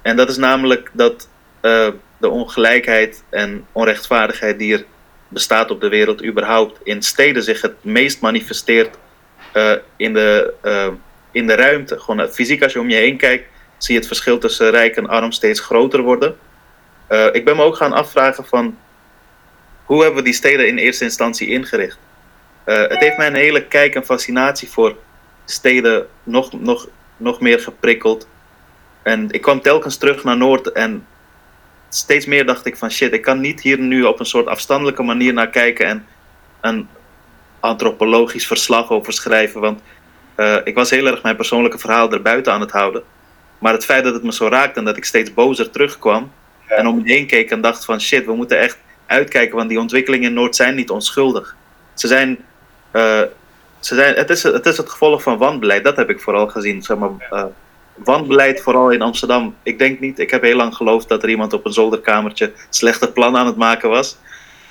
En 0.01 0.15
dat 0.15 0.29
is 0.29 0.37
namelijk 0.37 0.89
dat 0.93 1.29
uh, 1.61 1.87
de 2.17 2.29
ongelijkheid 2.29 3.23
en 3.29 3.65
onrechtvaardigheid 3.71 4.59
die 4.59 4.73
er 4.73 4.85
bestaat 5.27 5.71
op 5.71 5.81
de 5.81 5.89
wereld 5.89 6.23
überhaupt 6.23 6.79
in 6.83 7.01
steden 7.01 7.43
zich 7.43 7.61
het 7.61 7.83
meest 7.83 8.21
manifesteert 8.21 8.97
in, 9.95 10.13
de, 10.13 10.53
in 11.31 11.47
de 11.47 11.55
ruimte. 11.55 11.99
Gewoon 11.99 12.27
fysiek 12.27 12.63
als 12.63 12.73
je 12.73 12.79
om 12.79 12.89
je 12.89 12.95
heen 12.95 13.17
kijkt, 13.17 13.47
zie 13.77 13.93
je 13.93 13.99
het 13.99 14.07
verschil 14.07 14.37
tussen 14.37 14.69
rijk 14.69 14.95
en 14.95 15.07
arm 15.07 15.31
steeds 15.31 15.59
groter 15.59 16.01
worden. 16.01 16.37
Ik 17.31 17.45
ben 17.45 17.55
me 17.55 17.63
ook 17.63 17.75
gaan 17.75 17.93
afvragen 17.93 18.45
van 18.45 18.77
hoe 19.85 20.01
hebben 20.01 20.19
we 20.19 20.25
die 20.25 20.33
steden 20.33 20.67
in 20.67 20.77
eerste 20.77 21.03
instantie 21.03 21.47
ingericht? 21.47 21.97
Het 22.63 22.99
heeft 22.99 23.17
mij 23.17 23.27
een 23.27 23.35
hele 23.35 23.65
kijk 23.65 23.95
en 23.95 24.05
fascinatie 24.05 24.69
voor 24.69 24.95
steden 25.45 26.07
nog, 26.23 26.59
nog, 26.59 26.87
nog 27.17 27.39
meer 27.39 27.59
geprikkeld. 27.59 28.27
En 29.03 29.31
ik 29.31 29.41
kwam 29.41 29.61
telkens 29.61 29.97
terug 29.97 30.23
naar 30.23 30.37
Noord 30.37 30.71
en 30.71 31.05
steeds 31.89 32.25
meer 32.25 32.45
dacht 32.45 32.65
ik 32.65 32.77
van 32.77 32.91
shit, 32.91 33.13
ik 33.13 33.21
kan 33.21 33.39
niet 33.39 33.61
hier 33.61 33.79
nu 33.79 34.03
op 34.03 34.19
een 34.19 34.25
soort 34.25 34.47
afstandelijke 34.47 35.03
manier 35.03 35.33
naar 35.33 35.49
kijken 35.49 35.85
en 35.85 36.05
een 36.61 36.87
antropologisch 37.59 38.47
verslag 38.47 38.89
over 38.89 39.13
schrijven. 39.13 39.61
Want 39.61 39.81
uh, 40.37 40.57
ik 40.63 40.75
was 40.75 40.89
heel 40.89 41.07
erg 41.07 41.23
mijn 41.23 41.35
persoonlijke 41.35 41.77
verhaal 41.77 42.11
erbuiten 42.11 42.53
aan 42.53 42.61
het 42.61 42.71
houden. 42.71 43.03
Maar 43.59 43.73
het 43.73 43.85
feit 43.85 44.03
dat 44.03 44.13
het 44.13 44.23
me 44.23 44.33
zo 44.33 44.47
raakte 44.47 44.79
en 44.79 44.85
dat 44.85 44.97
ik 44.97 45.05
steeds 45.05 45.33
bozer 45.33 45.69
terugkwam, 45.69 46.31
en 46.67 46.87
om 46.87 46.95
me 46.95 47.11
heen 47.11 47.27
keek 47.27 47.51
en 47.51 47.61
dacht 47.61 47.85
van 47.85 48.01
shit, 48.01 48.25
we 48.25 48.35
moeten 48.35 48.59
echt 48.59 48.77
uitkijken, 49.05 49.55
want 49.55 49.69
die 49.69 49.79
ontwikkelingen 49.79 50.27
in 50.27 50.33
Noord 50.33 50.55
zijn 50.55 50.75
niet 50.75 50.89
onschuldig. 50.89 51.55
Ze 51.93 52.07
zijn, 52.07 52.37
uh, 52.93 53.21
ze 53.81 53.95
zijn 53.95 54.15
het, 54.15 54.29
is, 54.29 54.43
het 54.43 54.65
is 54.65 54.77
het 54.77 54.89
gevolg 54.89 55.21
van 55.21 55.37
wanbeleid, 55.37 55.83
dat 55.83 55.95
heb 55.95 56.09
ik 56.09 56.19
vooral 56.19 56.47
gezien. 56.47 56.81
Zeg 56.81 56.97
maar, 56.97 57.09
uh, 57.31 57.43
wanbeleid 57.95 58.61
vooral 58.61 58.89
in 58.91 59.01
Amsterdam. 59.01 59.55
Ik 59.63 59.79
denk 59.79 59.99
niet, 59.99 60.19
ik 60.19 60.31
heb 60.31 60.41
heel 60.41 60.55
lang 60.55 60.75
geloofd 60.75 61.09
dat 61.09 61.23
er 61.23 61.29
iemand 61.29 61.53
op 61.53 61.65
een 61.65 61.73
zolderkamertje 61.73 62.51
slechte 62.69 63.11
plannen 63.11 63.41
aan 63.41 63.47
het 63.47 63.55
maken 63.55 63.89
was. 63.89 64.17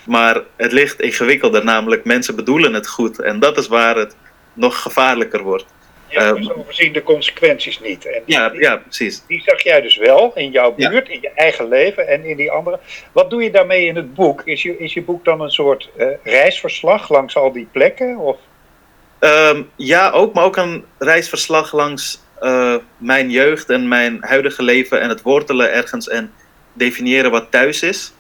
Maar 0.07 0.41
het 0.57 0.73
ligt 0.73 1.01
ingewikkelder, 1.01 1.65
namelijk 1.65 2.05
mensen 2.05 2.37
bedoelen 2.37 2.75
het 2.75 2.89
goed. 2.89 3.21
En 3.21 3.39
dat 3.41 3.59
is 3.59 3.69
waar 3.69 3.97
het 3.97 4.17
nog 4.53 4.83
gevaarlijker 4.83 5.43
wordt. 5.43 5.67
Ja, 6.09 6.35
Eh, 6.35 6.43
ze 6.43 6.57
overzien 6.57 6.93
de 6.93 7.03
consequenties 7.03 7.81
niet. 7.81 8.07
En 8.07 8.23
die, 8.27 8.35
Ja, 8.37 8.53
ja, 8.59 8.77
precies. 8.77 9.23
die 9.27 9.43
zag 9.47 9.63
jij 9.63 9.81
dus 9.81 9.97
wel 9.97 10.33
in 10.35 10.51
jouw 10.51 10.73
Ja. 10.77 10.89
buurt, 10.91 11.09
in 11.09 11.19
je 11.21 11.31
eigen 11.35 11.69
leven 11.69 12.09
en 12.09 12.25
in 12.25 12.37
die 12.37 12.51
andere. 12.51 12.79
Wat 13.13 13.31
doe 13.31 13.43
je 13.43 13.51
daarmee 13.51 13.87
in 13.87 13.97
het 13.97 14.15
boek? 14.15 14.43
Is 14.45 14.63
je, 14.63 14.79
is 14.79 14.95
je 14.95 15.03
boek 15.03 15.25
dan 15.25 15.41
een 15.41 15.51
soort 15.51 15.91
eh, 15.97 16.07
reisverslag 16.25 17.09
langs 17.11 17.37
al 17.37 17.53
die 17.53 17.69
plekken? 17.73 18.17
Of? 18.17 18.37
Ehm, 19.21 19.63
ja, 19.77 20.11
ook, 20.11 20.35
maar 20.35 20.45
ook 20.45 20.57
een 20.57 20.85
reisverslag 20.99 21.73
langs 21.73 22.21
eh, 22.41 22.75
mijn 22.97 23.31
jeugd 23.31 23.71
en 23.71 23.89
mijn 23.89 24.19
huidige 24.21 24.63
leven 24.63 25.01
en 25.01 25.09
het 25.09 25.23
wortelen 25.23 25.73
ergens 25.73 26.09
en 26.09 26.33
definiëren 26.73 27.31
wat 27.31 27.51
thuis 27.51 27.83
is. 27.83 28.13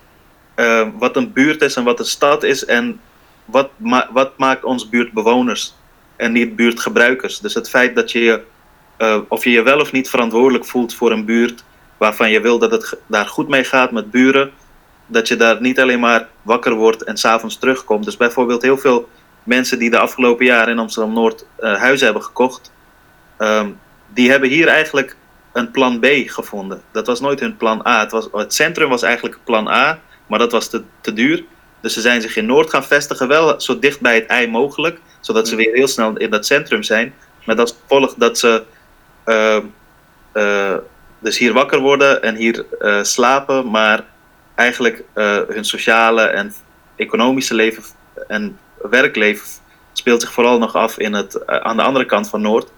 Eh, 0.54 0.88
wat 0.98 1.16
een 1.16 1.32
buurt 1.32 1.62
is 1.62 1.76
en 1.76 1.84
wat 1.84 1.98
een 1.98 2.04
stad 2.04 2.42
is 2.42 2.64
en 2.64 3.00
wat, 3.44 3.70
wat 4.12 4.38
maakt 4.38 4.64
ons 4.64 4.88
buurtbewoners 4.88 5.74
en 6.16 6.32
niet 6.32 6.56
buurtgebruikers. 6.56 7.38
Dus 7.38 7.54
het 7.54 7.68
feit 7.68 7.94
dat 7.94 8.12
je 8.12 8.20
je, 8.20 8.42
eh, 8.96 9.18
of 9.28 9.44
je 9.44 9.50
je 9.50 9.62
wel 9.62 9.80
of 9.80 9.92
niet 9.92 10.10
verantwoordelijk 10.10 10.64
voelt 10.64 10.94
voor 10.94 11.10
een 11.10 11.24
buurt 11.24 11.64
waarvan 11.96 12.30
je 12.30 12.40
wil 12.40 12.58
dat 12.58 12.70
het 12.70 12.98
daar 13.06 13.26
goed 13.26 13.48
mee 13.48 13.64
gaat 13.64 13.90
met 13.90 14.10
buren, 14.10 14.50
dat 15.06 15.28
je 15.28 15.36
daar 15.36 15.60
niet 15.60 15.80
alleen 15.80 16.00
maar 16.00 16.28
wakker 16.42 16.74
wordt 16.74 17.04
en 17.04 17.16
s'avonds 17.16 17.58
terugkomt. 17.58 18.04
Dus 18.04 18.16
bijvoorbeeld 18.16 18.62
heel 18.62 18.78
veel 18.78 19.08
mensen 19.50 19.78
die 19.78 19.90
de 19.90 19.98
afgelopen 19.98 20.46
jaren 20.46 20.72
in 20.72 20.78
Amsterdam 20.78 21.14
Noord 21.14 21.46
eh, 21.56 21.74
huizen 21.74 22.04
hebben 22.04 22.24
gekocht, 22.24 22.72
ehm, 23.36 23.70
die 24.08 24.30
hebben 24.30 24.48
hier 24.48 24.68
eigenlijk 24.68 25.16
een 25.52 25.70
plan 25.70 26.00
B 26.00 26.06
gevonden. 26.06 26.82
Dat 26.92 27.06
was 27.06 27.20
nooit 27.20 27.40
hun 27.40 27.56
plan 27.56 27.86
A. 27.86 28.00
Het, 28.00 28.10
was, 28.10 28.28
het 28.32 28.54
centrum 28.54 28.88
was 28.88 29.02
eigenlijk 29.02 29.38
plan 29.44 29.68
A, 29.68 29.98
maar 30.26 30.38
dat 30.38 30.52
was 30.52 30.68
te, 30.68 30.82
te 31.00 31.12
duur. 31.12 31.44
Dus 31.80 31.92
ze 31.92 32.00
zijn 32.00 32.20
zich 32.20 32.36
in 32.36 32.46
Noord 32.46 32.70
gaan 32.70 32.84
vestigen, 32.84 33.28
wel 33.28 33.60
zo 33.60 33.78
dicht 33.78 34.00
bij 34.00 34.14
het 34.14 34.26
ei 34.26 34.48
mogelijk, 34.48 35.00
zodat 35.20 35.48
ze 35.48 35.56
weer 35.56 35.74
heel 35.74 35.88
snel 35.88 36.16
in 36.16 36.30
dat 36.30 36.46
centrum 36.46 36.82
zijn. 36.82 37.14
Met 37.44 37.58
als 37.58 37.76
gevolg 37.80 38.14
dat 38.14 38.38
ze 38.38 38.62
ehm, 39.24 39.64
eh, 40.32 40.76
dus 41.18 41.38
hier 41.38 41.52
wakker 41.52 41.78
worden 41.78 42.22
en 42.22 42.34
hier 42.34 42.66
eh, 42.78 43.02
slapen, 43.02 43.70
maar 43.70 44.04
eigenlijk 44.54 45.04
hun 45.48 45.64
sociale 45.64 46.22
en 46.22 46.54
economische 46.96 47.54
leven 47.54 47.82
en 48.28 48.58
werkleven 48.88 49.46
speelt 49.92 50.20
zich 50.20 50.32
vooral 50.32 50.58
nog 50.58 50.74
af 50.74 50.98
in 50.98 51.12
het, 51.12 51.34
eh, 51.34 51.56
aan 51.56 51.76
de 51.76 51.82
andere 51.82 52.04
kant 52.04 52.28
van 52.28 52.40
Noord. 52.40 52.72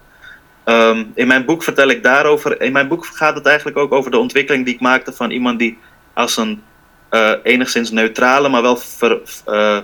Ehm, 0.63 1.03
in 1.15 1.27
mijn 1.27 1.45
boek 1.45 1.63
vertel 1.63 1.87
ik 1.87 2.03
daarover. 2.03 2.61
In 2.61 2.71
mijn 2.71 2.87
boek 2.87 3.05
gaat 3.05 3.35
het 3.35 3.45
eigenlijk 3.45 3.77
ook 3.77 3.91
over 3.91 4.11
de 4.11 4.17
ontwikkeling 4.17 4.65
die 4.65 4.73
ik 4.73 4.79
maakte 4.79 5.13
van 5.13 5.31
iemand 5.31 5.59
die 5.59 5.77
als 6.13 6.37
een 6.37 6.63
eh, 7.09 7.33
enigszins 7.43 7.91
neutrale, 7.91 8.49
maar 8.49 8.61
wel 8.61 8.79
eh, 9.45 9.77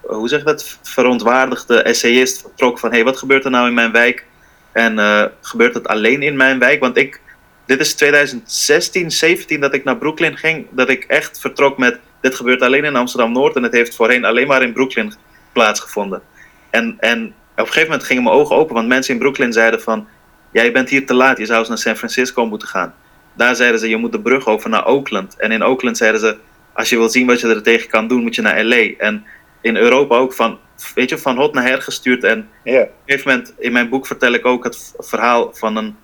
hoe 0.00 0.28
zeg 0.28 0.42
dat, 0.42 0.78
verontwaardigde 0.82 1.82
essayist 1.82 2.40
vertrok 2.40 2.78
van 2.78 2.90
hey, 2.90 3.04
wat 3.04 3.18
gebeurt 3.18 3.44
er 3.44 3.50
nou 3.50 3.68
in 3.68 3.74
mijn 3.74 3.92
wijk? 3.92 4.26
En 4.72 4.98
gebeurt 5.40 5.74
het 5.74 5.88
alleen 5.88 6.22
in 6.22 6.36
mijn 6.36 6.58
wijk? 6.58 6.80
Want 6.80 6.96
ik, 6.96 7.20
dit 7.66 7.80
is 7.80 7.94
2016, 7.94 9.10
17 9.10 9.60
dat 9.60 9.74
ik 9.74 9.84
naar 9.84 9.96
Brooklyn 9.96 10.36
ging, 10.36 10.66
dat 10.70 10.88
ik 10.88 11.04
echt 11.04 11.40
vertrok 11.40 11.78
met 11.78 11.98
dit 12.20 12.34
gebeurt 12.34 12.62
alleen 12.62 12.84
in 12.84 12.96
Amsterdam 12.96 13.32
Noord 13.32 13.56
en 13.56 13.62
het 13.62 13.72
heeft 13.72 13.94
voorheen 13.94 14.24
alleen 14.24 14.46
maar 14.46 14.62
in 14.62 14.72
Brooklyn 14.72 15.14
plaatsgevonden. 15.52 16.22
En, 16.70 16.96
en 16.98 17.26
op 17.26 17.32
een 17.56 17.66
gegeven 17.66 17.88
moment 17.88 18.04
gingen 18.04 18.22
mijn 18.22 18.34
ogen 18.34 18.56
open, 18.56 18.74
want 18.74 18.88
mensen 18.88 19.14
in 19.14 19.20
Brooklyn 19.20 19.52
zeiden 19.52 19.82
van, 19.82 20.08
ja, 20.52 20.62
je 20.62 20.70
bent 20.70 20.88
hier 20.88 21.06
te 21.06 21.14
laat, 21.14 21.38
je 21.38 21.46
zou 21.46 21.58
eens 21.58 21.68
naar 21.68 21.78
San 21.78 21.96
Francisco 21.96 22.46
moeten 22.46 22.68
gaan. 22.68 22.94
Daar 23.32 23.56
zeiden 23.56 23.80
ze, 23.80 23.88
je 23.88 23.96
moet 23.96 24.12
de 24.12 24.20
brug 24.20 24.46
over 24.46 24.70
naar 24.70 24.86
Oakland. 24.86 25.36
En 25.36 25.52
in 25.52 25.62
Oakland 25.64 25.96
zeiden 25.96 26.20
ze, 26.20 26.36
als 26.72 26.88
je 26.90 26.96
wil 26.96 27.08
zien 27.08 27.26
wat 27.26 27.40
je 27.40 27.48
er 27.48 27.62
tegen 27.62 27.88
kan 27.88 28.08
doen, 28.08 28.22
moet 28.22 28.34
je 28.34 28.42
naar 28.42 28.64
LA. 28.64 28.88
En 28.98 29.24
in 29.60 29.76
Europa 29.76 30.16
ook 30.16 30.32
van, 30.32 30.58
weet 30.94 31.08
je, 31.08 31.18
van 31.18 31.36
hot 31.36 31.54
naar 31.54 31.64
her 31.64 31.82
gestuurd. 31.82 32.24
En 32.24 32.48
Ja. 32.64 32.80
op 32.80 32.88
een 32.88 32.92
gegeven 33.06 33.30
moment, 33.30 33.54
in 33.58 33.72
mijn 33.72 33.88
boek 33.88 34.06
vertel 34.06 34.32
ik 34.32 34.46
ook 34.46 34.64
het 34.64 34.94
verhaal 34.98 35.50
van 35.54 35.76
een 35.76 35.96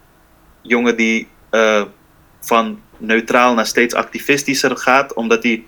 jongen 0.63 0.97
die 0.97 1.29
eh, 1.51 1.83
van 2.41 2.81
neutraal 2.99 3.55
naar 3.55 3.67
steeds 3.67 3.95
activistischer 3.95 4.77
gaat, 4.77 5.15
omdat 5.15 5.43
hij 5.43 5.65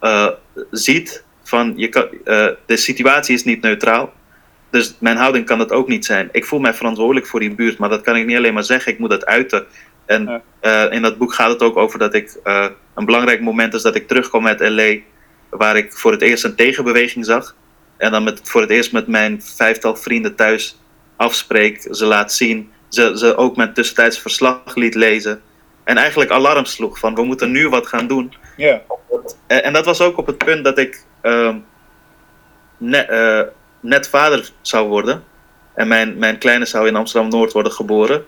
eh, 0.00 0.28
ziet 0.70 1.24
van 1.46 1.72
je 1.76 1.88
kan, 1.88 2.08
eh, 2.24 2.46
de 2.66 2.76
situatie 2.76 3.34
is 3.34 3.44
niet 3.44 3.60
neutraal. 3.62 4.12
Dus 4.70 4.96
mijn 5.00 5.16
houding 5.16 5.46
kan 5.46 5.58
dat 5.58 5.70
ook 5.72 5.88
niet 5.88 6.04
zijn. 6.04 6.28
Ik 6.32 6.44
voel 6.44 6.58
mij 6.60 6.74
verantwoordelijk 6.74 7.26
voor 7.26 7.40
die 7.40 7.54
buurt, 7.54 7.78
maar 7.78 7.88
dat 7.88 8.00
kan 8.02 8.16
ik 8.16 8.26
niet 8.26 8.36
alleen 8.36 8.54
maar 8.54 8.64
zeggen, 8.64 8.92
ik 8.92 8.98
moet 8.98 9.10
dat 9.10 9.26
uiten. 9.26 9.66
En 10.06 10.24
Ja. 10.24 10.42
eh, 10.86 10.92
in 10.96 11.02
dat 11.02 11.18
boek 11.18 11.34
gaat 11.34 11.50
het 11.50 11.62
ook 11.62 11.76
over 11.76 11.98
dat 11.98 12.14
ik 12.14 12.36
eh, 12.44 12.66
een 12.94 13.04
belangrijk 13.04 13.40
moment 13.40 13.74
is 13.74 13.82
dat 13.82 13.94
ik 13.94 14.08
terugkom 14.08 14.46
uit 14.46 14.60
LA, 14.60 14.96
waar 15.50 15.76
ik 15.76 15.92
voor 15.92 16.12
het 16.12 16.22
eerst 16.22 16.44
een 16.44 16.54
tegenbeweging 16.54 17.24
zag. 17.24 17.54
En 17.96 18.10
dan 18.10 18.24
met, 18.24 18.40
voor 18.44 18.60
het 18.60 18.70
eerst 18.70 18.92
met 18.92 19.06
mijn 19.06 19.42
vijftal 19.42 19.96
vrienden 19.96 20.34
thuis 20.34 20.78
afspreek, 21.16 21.88
ze 21.90 22.04
laat 22.04 22.32
zien, 22.32 22.70
ze, 22.88 23.12
ze 23.18 23.36
ook 23.36 23.56
mijn 23.56 23.72
tussentijds 23.74 24.18
verslag 24.18 24.74
liet 24.74 24.94
lezen. 24.94 25.40
En 25.84 25.96
eigenlijk 25.96 26.30
alarm 26.30 26.64
sloeg 26.64 26.98
van 26.98 27.14
we 27.14 27.22
moeten 27.24 27.50
nu 27.50 27.68
wat 27.68 27.86
gaan 27.86 28.06
doen. 28.06 28.34
Ja. 28.56 28.82
En, 29.46 29.64
en 29.64 29.72
dat 29.72 29.84
was 29.84 30.00
ook 30.00 30.16
op 30.18 30.26
het 30.26 30.38
punt 30.38 30.64
dat 30.64 30.78
ik 30.78 31.04
ehm, 31.26 31.56
net, 32.76 33.08
eh, 33.08 33.40
net 33.80 34.08
vader 34.08 34.50
zou 34.60 34.88
worden. 34.88 35.24
En 35.74 35.88
mijn, 35.88 36.18
mijn 36.18 36.38
kleine 36.38 36.64
zou 36.64 36.86
in 36.86 36.96
Amsterdam 36.96 37.30
Noord 37.30 37.52
worden 37.52 37.72
geboren. 37.72 38.24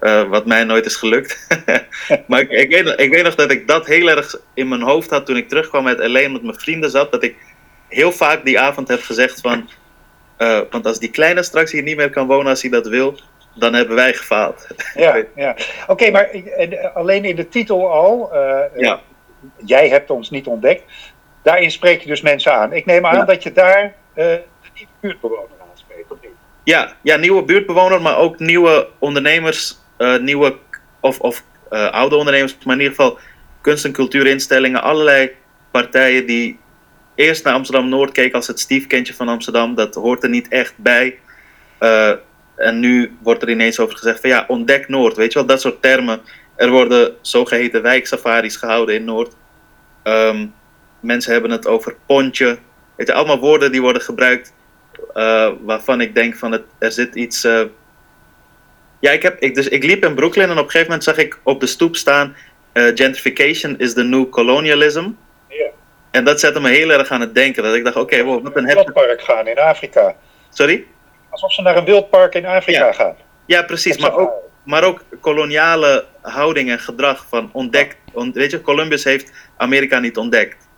Eh, 0.00 0.28
wat 0.28 0.46
mij 0.46 0.64
nooit 0.64 0.86
is 0.86 0.96
gelukt. 0.96 1.46
maar 2.28 2.40
ik, 2.40 2.50
ik, 2.50 2.70
weet, 2.70 3.00
ik 3.00 3.10
weet 3.12 3.24
nog 3.24 3.34
dat 3.34 3.50
ik 3.50 3.68
dat 3.68 3.86
heel 3.86 4.08
erg 4.08 4.36
in 4.54 4.68
mijn 4.68 4.82
hoofd 4.82 5.10
had 5.10 5.26
toen 5.26 5.36
ik 5.36 5.48
terugkwam 5.48 5.86
uit 5.88 6.06
LA 6.08 6.20
en 6.20 6.32
met 6.32 6.42
mijn 6.42 6.58
vrienden 6.58 6.90
zat. 6.90 7.12
Dat 7.12 7.22
ik 7.22 7.36
heel 7.88 8.12
vaak 8.12 8.44
die 8.44 8.60
avond 8.60 8.88
heb 8.88 9.02
gezegd 9.02 9.40
van... 9.40 9.70
eh, 10.36 10.60
want 10.70 10.86
als 10.86 10.98
die 10.98 11.10
kleine 11.10 11.42
straks 11.42 11.72
hier 11.72 11.82
niet 11.82 11.96
meer 11.96 12.10
kan 12.10 12.26
wonen 12.26 12.46
als 12.46 12.62
hij 12.62 12.70
dat 12.70 12.86
wil, 12.86 13.18
dan 13.54 13.74
hebben 13.74 13.94
wij 13.96 14.12
gefaald. 14.14 14.66
Ja, 14.94 15.22
ja. 15.36 15.56
Oké, 15.86 16.10
maar 16.10 16.28
alleen 16.94 17.24
in 17.24 17.36
de 17.36 17.48
titel 17.48 17.90
al, 17.90 18.30
Ja. 18.76 19.00
jij 19.64 19.88
hebt 19.88 20.10
ons 20.10 20.30
niet 20.30 20.46
ontdekt, 20.46 20.82
daarin 21.44 21.70
spreek 21.70 22.00
je 22.00 22.08
dus 22.08 22.20
mensen 22.20 22.52
aan. 22.52 22.72
Ik 22.72 22.86
neem 22.86 23.06
aan 23.06 23.16
Ja. 23.16 23.24
dat 23.24 23.42
je 23.42 23.52
daar 23.52 23.94
eh 24.14 24.24
de 24.24 24.42
nieuwe 24.74 24.90
buurtbewoner 25.00 25.56
aanspreekt, 25.70 26.10
of 26.10 26.18
niet? 26.22 26.30
Ja, 26.64 26.92
ja, 27.02 27.16
nieuwe 27.16 27.42
buurtbewoner, 27.42 28.02
maar 28.02 28.16
ook 28.18 28.38
nieuwe 28.38 28.88
ondernemers, 28.98 29.78
eh, 29.96 30.16
nieuwe 30.18 30.56
of, 31.00 31.18
of 31.20 31.44
eh, 31.70 31.90
oude 31.90 32.16
ondernemers, 32.16 32.56
maar 32.64 32.74
in 32.74 32.80
ieder 32.82 32.96
geval 32.96 33.18
kunst- 33.60 33.84
en 33.84 33.92
cultuurinstellingen, 33.92 34.82
allerlei 34.82 35.30
partijen 35.70 36.26
die 36.26 36.58
eerst 37.14 37.44
naar 37.44 37.54
Amsterdam 37.54 37.88
Noord 37.88 38.12
keken 38.12 38.34
als 38.34 38.46
het 38.46 38.60
stiefkindje 38.60 39.14
van 39.14 39.28
Amsterdam. 39.28 39.74
Dat 39.74 39.94
hoort 39.94 40.22
er 40.22 40.28
niet 40.28 40.48
echt 40.48 40.74
bij. 40.76 41.18
Eh, 41.78 42.12
en 42.56 42.80
nu 42.80 43.16
wordt 43.22 43.42
er 43.42 43.50
ineens 43.50 43.78
over 43.78 43.96
gezegd 43.96 44.20
van 44.20 44.30
ja, 44.30 44.44
ontdek 44.48 44.88
Noord, 44.88 45.16
weet 45.16 45.32
je 45.32 45.38
wel, 45.38 45.48
dat 45.48 45.60
soort 45.60 45.82
termen. 45.82 46.20
Er 46.56 46.70
worden 46.70 47.14
zogeheten 47.20 47.82
wijksafaris 47.82 48.56
gehouden 48.56 48.94
in 48.94 49.04
Noord. 49.04 49.34
Ehm, 50.02 50.46
mensen 51.04 51.32
hebben 51.32 51.50
het 51.50 51.66
over 51.66 51.96
pontje. 52.06 52.58
Weet 52.96 53.06
je, 53.06 53.12
allemaal 53.12 53.38
woorden 53.38 53.72
die 53.72 53.80
worden 53.82 54.02
gebruikt 54.02 54.52
eh, 55.14 55.50
waarvan 55.60 56.00
ik 56.00 56.14
denk 56.14 56.36
van 56.36 56.52
het, 56.52 56.62
er 56.78 56.92
zit 56.92 57.14
iets. 57.14 57.44
eh, 57.44 57.60
Ja, 59.00 59.10
ik, 59.10 59.22
heb, 59.22 59.38
ik, 59.40 59.54
dus 59.54 59.68
ik 59.68 59.84
liep 59.84 60.04
in 60.04 60.14
Brooklyn 60.14 60.44
en 60.50 60.50
op 60.50 60.56
een 60.64 60.64
gegeven 60.70 60.86
moment 60.86 61.04
zag 61.04 61.16
ik 61.16 61.38
op 61.42 61.60
de 61.60 61.66
stoep 61.66 61.96
staan: 61.96 62.36
eh, 62.72 62.84
Gentrification 62.84 63.78
is 63.78 63.94
the 63.94 64.02
new 64.02 64.28
colonialism. 64.30 65.08
Ja. 65.48 65.66
En 66.10 66.24
dat 66.24 66.40
zette 66.40 66.60
me 66.60 66.68
heel 66.70 66.90
erg 66.90 67.08
aan 67.10 67.20
het 67.20 67.34
denken. 67.34 67.62
Dat 67.62 67.74
ik 67.74 67.84
dacht: 67.84 67.96
oké, 67.96 68.22
wow, 68.22 68.42
wat 68.42 68.56
een 68.56 68.64
heftig. 68.66 68.84
wildpark 68.84 69.22
gaan 69.22 69.46
in 69.46 69.58
Afrika. 69.58 70.16
Sorry? 70.50 70.84
Alsof 71.30 71.52
ze 71.52 71.62
naar 71.62 71.76
een 71.76 71.84
wildpark 71.84 72.34
in 72.34 72.46
Afrika 72.46 72.86
Ja. 72.86 72.92
gaan. 72.92 73.16
Ja, 73.46 73.62
precies. 73.62 73.98
Maar 73.98 74.14
ook, 74.16 74.32
maar 74.64 74.84
ook 74.84 75.00
koloniale 75.20 76.04
houding 76.22 76.70
en 76.70 76.78
gedrag 76.78 77.26
van 77.28 77.50
ontdekt. 77.52 77.96
On, 78.12 78.32
weet 78.32 78.50
je, 78.50 78.60
Columbus 78.60 79.04
heeft 79.04 79.32
Amerika 79.56 79.98
niet 79.98 80.16
ontdekt. 80.16 80.68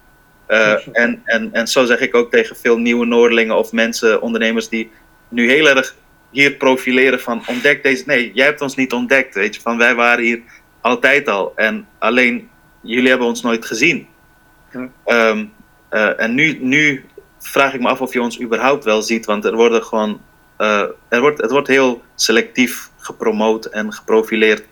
Eh, 0.46 0.72
en, 1.02 1.22
en, 1.24 1.52
en 1.52 1.66
zo 1.66 1.84
zeg 1.84 2.00
ik 2.00 2.14
ook 2.14 2.30
tegen 2.30 2.56
veel 2.56 2.78
nieuwe 2.78 3.06
Noordelingen 3.06 3.56
of 3.56 3.72
mensen, 3.72 4.22
ondernemers 4.22 4.68
die 4.68 4.90
nu 5.28 5.50
heel 5.50 5.68
erg 5.68 5.96
hier 6.30 6.52
profileren 6.52 7.20
van 7.20 7.42
ontdek 7.46 7.82
deze. 7.82 8.02
Nee, 8.06 8.30
jij 8.34 8.46
hebt 8.46 8.60
ons 8.60 8.76
niet 8.76 8.92
ontdekt. 8.92 9.34
Weet 9.34 9.54
je, 9.54 9.60
van 9.60 9.78
wij 9.78 9.94
waren 9.94 10.24
hier 10.24 10.40
altijd 10.80 11.28
al. 11.28 11.52
En 11.56 11.88
alleen 11.98 12.48
jullie 12.82 13.08
hebben 13.08 13.26
ons 13.26 13.42
nooit 13.42 13.64
gezien. 13.64 14.06
Hm. 14.70 14.86
Ehm, 15.04 15.44
eh, 15.88 16.20
en 16.20 16.34
nu, 16.34 16.58
nu 16.60 17.04
vraag 17.38 17.74
ik 17.74 17.80
me 17.80 17.88
af 17.88 18.00
of 18.00 18.12
je 18.12 18.20
ons 18.20 18.40
überhaupt 18.40 18.84
wel 18.84 19.02
ziet, 19.02 19.26
want 19.26 19.44
er 19.44 19.54
worden 19.54 19.84
gewoon 19.84 20.20
eh, 20.56 20.84
er 21.08 21.20
wordt, 21.20 21.40
het 21.40 21.50
wordt 21.50 21.68
heel 21.68 22.02
selectief 22.14 22.90
gepromoot 22.96 23.64
en 23.64 23.92
geprofileerd. 23.92 24.64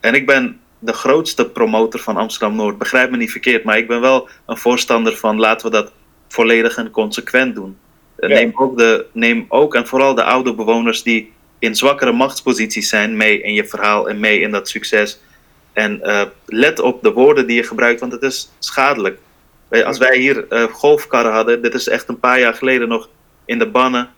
En 0.00 0.14
ik 0.14 0.26
ben 0.26 0.60
de 0.78 0.92
grootste 0.92 1.48
promotor 1.48 2.00
van 2.00 2.16
Amsterdam 2.16 2.56
Noord. 2.56 2.78
Begrijp 2.78 3.10
me 3.10 3.16
niet 3.16 3.30
verkeerd, 3.30 3.64
maar 3.64 3.78
ik 3.78 3.88
ben 3.88 4.00
wel 4.00 4.28
een 4.46 4.56
voorstander 4.56 5.16
van 5.16 5.38
laten 5.38 5.66
we 5.70 5.72
dat 5.76 5.92
volledig 6.28 6.76
en 6.76 6.90
consequent 6.90 7.54
doen. 7.54 7.76
Eh, 8.16 8.28
Ja. 8.28 8.34
Neem, 8.34 8.50
ook 8.54 8.78
de, 8.78 9.06
neem 9.12 9.44
ook 9.48 9.74
en 9.74 9.86
vooral 9.86 10.14
de 10.14 10.22
oude 10.24 10.54
bewoners 10.54 11.02
die 11.02 11.32
in 11.58 11.74
zwakkere 11.74 12.12
machtsposities 12.12 12.88
zijn 12.88 13.16
mee 13.16 13.40
in 13.42 13.54
je 13.54 13.64
verhaal 13.64 14.08
en 14.08 14.20
mee 14.20 14.40
in 14.40 14.50
dat 14.50 14.68
succes. 14.68 15.20
En 15.72 16.02
eh, 16.02 16.22
let 16.46 16.80
op 16.80 17.02
de 17.02 17.12
woorden 17.12 17.46
die 17.46 17.56
je 17.56 17.62
gebruikt, 17.62 18.00
want 18.00 18.12
het 18.12 18.22
is 18.22 18.50
schadelijk. 18.58 19.18
Wij- 19.68 19.84
Als 19.84 19.98
wij 19.98 20.18
hier 20.18 20.46
eh, 20.48 20.62
golfkarren 20.62 21.32
hadden, 21.32 21.62
dit 21.62 21.74
is 21.74 21.88
echt 21.88 22.08
een 22.08 22.20
paar 22.20 22.40
jaar 22.40 22.54
geleden 22.54 22.88
nog 22.88 23.08
in 23.44 23.58
de 23.58 23.68
bannen. 23.68 24.08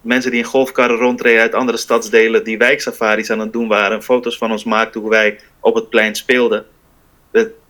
Mensen 0.00 0.30
die 0.30 0.40
in 0.40 0.46
golfkarren 0.46 0.96
rondreden 0.96 1.40
uit 1.40 1.54
andere 1.54 1.78
stadsdelen, 1.78 2.44
die 2.44 2.58
wijksafaris 2.58 3.30
aan 3.30 3.38
het 3.38 3.52
doen 3.52 3.68
waren, 3.68 4.02
foto's 4.02 4.38
van 4.38 4.50
ons 4.50 4.64
maakten 4.64 5.00
hoe 5.00 5.10
wij 5.10 5.38
op 5.60 5.74
het 5.74 5.88
plein 5.88 6.14
speelden. 6.14 6.64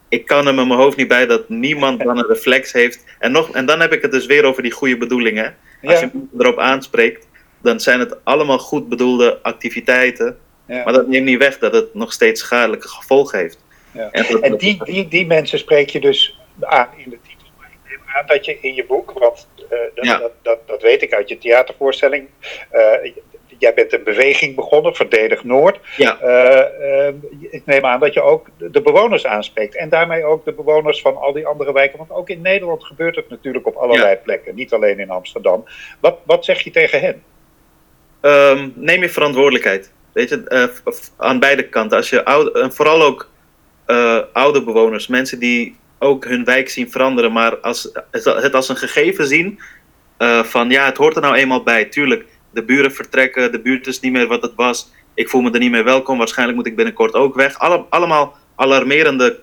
ik 0.08 0.26
kan 0.26 0.46
er 0.46 0.54
met 0.54 0.66
mijn 0.66 0.78
hoofd 0.78 0.96
niet 0.96 1.08
bij 1.08 1.26
dat 1.26 1.48
niemand 1.48 2.04
dan 2.04 2.18
een 2.18 2.26
reflex 2.26 2.72
heeft. 2.72 3.04
En, 3.18 3.32
nog, 3.32 3.50
en 3.50 3.66
dan 3.66 3.80
heb 3.80 3.92
ik 3.92 4.02
het 4.02 4.12
dus 4.12 4.26
weer 4.26 4.44
over 4.44 4.62
die 4.62 4.72
goede 4.72 4.96
bedoelingen. 4.96 5.56
Als 5.82 6.00
je 6.00 6.10
erop 6.38 6.58
aanspreekt, 6.58 7.28
dan 7.62 7.80
zijn 7.80 8.00
het 8.00 8.24
allemaal 8.24 8.58
goed 8.58 8.88
bedoelde 8.88 9.38
activiteiten. 9.42 10.38
Ja. 10.66 10.84
Maar 10.84 10.92
dat 10.92 11.08
neemt 11.08 11.24
niet 11.24 11.38
weg 11.38 11.58
dat 11.58 11.72
het 11.72 11.94
nog 11.94 12.12
steeds 12.12 12.40
schadelijke 12.40 12.88
gevolgen 12.88 13.38
heeft. 13.38 13.58
Ja. 13.92 14.10
En, 14.10 14.56
die, 14.56 14.84
die, 14.84 15.08
die 15.08 15.26
mensen 15.26 15.58
spreek 15.58 15.90
je 15.90 16.00
dus 16.00 16.38
aan 16.60 16.88
in 16.96 17.10
de 17.10 17.18
titel. 17.28 17.46
Ik 17.70 17.90
neem 17.90 18.00
aan 18.06 18.26
dat 18.26 18.44
je 18.44 18.58
in 18.60 18.74
je 18.74 18.84
boek, 18.86 19.12
want 19.12 19.46
uh, 19.70 19.78
dat, 19.94 20.20
dat, 20.20 20.32
dat, 20.42 20.58
dat, 20.66 20.82
weet 20.82 21.02
ik 21.02 21.14
uit 21.14 21.28
je 21.28 21.38
theatervoorstelling. 21.38 22.28
Uh, 22.72 23.12
jij 23.58 23.74
bent 23.74 23.92
een 23.92 24.02
beweging 24.02 24.54
begonnen, 24.54 24.94
Verdedig 24.94 25.44
Noord. 25.44 25.78
Ja. 25.96 26.18
Uh, 26.22 27.14
ik 27.50 27.62
neem 27.66 27.84
aan 27.84 28.00
dat 28.00 28.14
je 28.14 28.22
ook 28.22 28.46
de 28.56 28.82
bewoners 28.82 29.26
aanspreekt. 29.26 29.76
En 29.76 29.88
daarmee 29.88 30.24
ook 30.24 30.44
de 30.44 30.52
bewoners 30.52 31.00
van 31.00 31.16
al 31.16 31.32
die 31.32 31.46
andere 31.46 31.72
wijken. 31.72 31.98
Want 31.98 32.10
ook 32.10 32.28
in 32.28 32.40
Nederland 32.40 32.84
gebeurt 32.84 33.16
het 33.16 33.28
natuurlijk 33.28 33.66
op 33.66 33.76
allerlei 33.76 34.16
plekken. 34.16 34.54
Niet 34.54 34.72
alleen 34.72 34.98
in 34.98 35.10
Amsterdam. 35.10 35.64
Wat, 36.00 36.18
wat 36.24 36.44
zeg 36.44 36.60
je 36.60 36.70
tegen 36.70 37.00
hen? 37.00 37.22
Um, 38.20 38.72
neem 38.76 39.02
je 39.02 39.08
verantwoordelijkheid. 39.08 39.92
Weet 40.12 40.28
je, 40.28 40.44
uh, 40.84 40.94
aan 41.16 41.38
beide 41.38 41.68
kanten. 41.68 41.96
Als 41.96 42.10
je 42.10 42.24
oude, 42.24 42.60
en 42.60 42.72
vooral 42.72 43.02
ook 43.02 43.30
uh, 43.86 44.20
oude 44.32 44.64
bewoners, 44.64 45.06
mensen 45.06 45.38
die 45.38 45.76
ook 46.02 46.24
hun 46.24 46.44
wijk 46.44 46.68
zien 46.68 46.90
veranderen, 46.90 47.32
maar 47.32 47.58
als, 47.58 47.90
het 48.10 48.54
als 48.54 48.68
een 48.68 48.76
gegeven 48.76 49.26
zien 49.26 49.60
uh, 50.18 50.42
van 50.42 50.70
ja, 50.70 50.84
het 50.84 50.96
hoort 50.96 51.16
er 51.16 51.22
nou 51.22 51.34
eenmaal 51.34 51.62
bij. 51.62 51.84
Tuurlijk, 51.84 52.26
de 52.50 52.64
buren 52.64 52.92
vertrekken, 52.92 53.52
de 53.52 53.60
buurt 53.60 53.86
is 53.86 54.00
niet 54.00 54.12
meer 54.12 54.26
wat 54.26 54.42
het 54.42 54.52
was. 54.56 54.90
Ik 55.14 55.28
voel 55.28 55.40
me 55.40 55.50
er 55.50 55.58
niet 55.58 55.70
meer 55.70 55.84
welkom, 55.84 56.18
waarschijnlijk 56.18 56.58
moet 56.58 56.66
ik 56.66 56.76
binnenkort 56.76 57.14
ook 57.14 57.34
weg. 57.34 57.58
Alle, 57.58 57.84
allemaal 57.90 58.36
alarmerende 58.54 59.38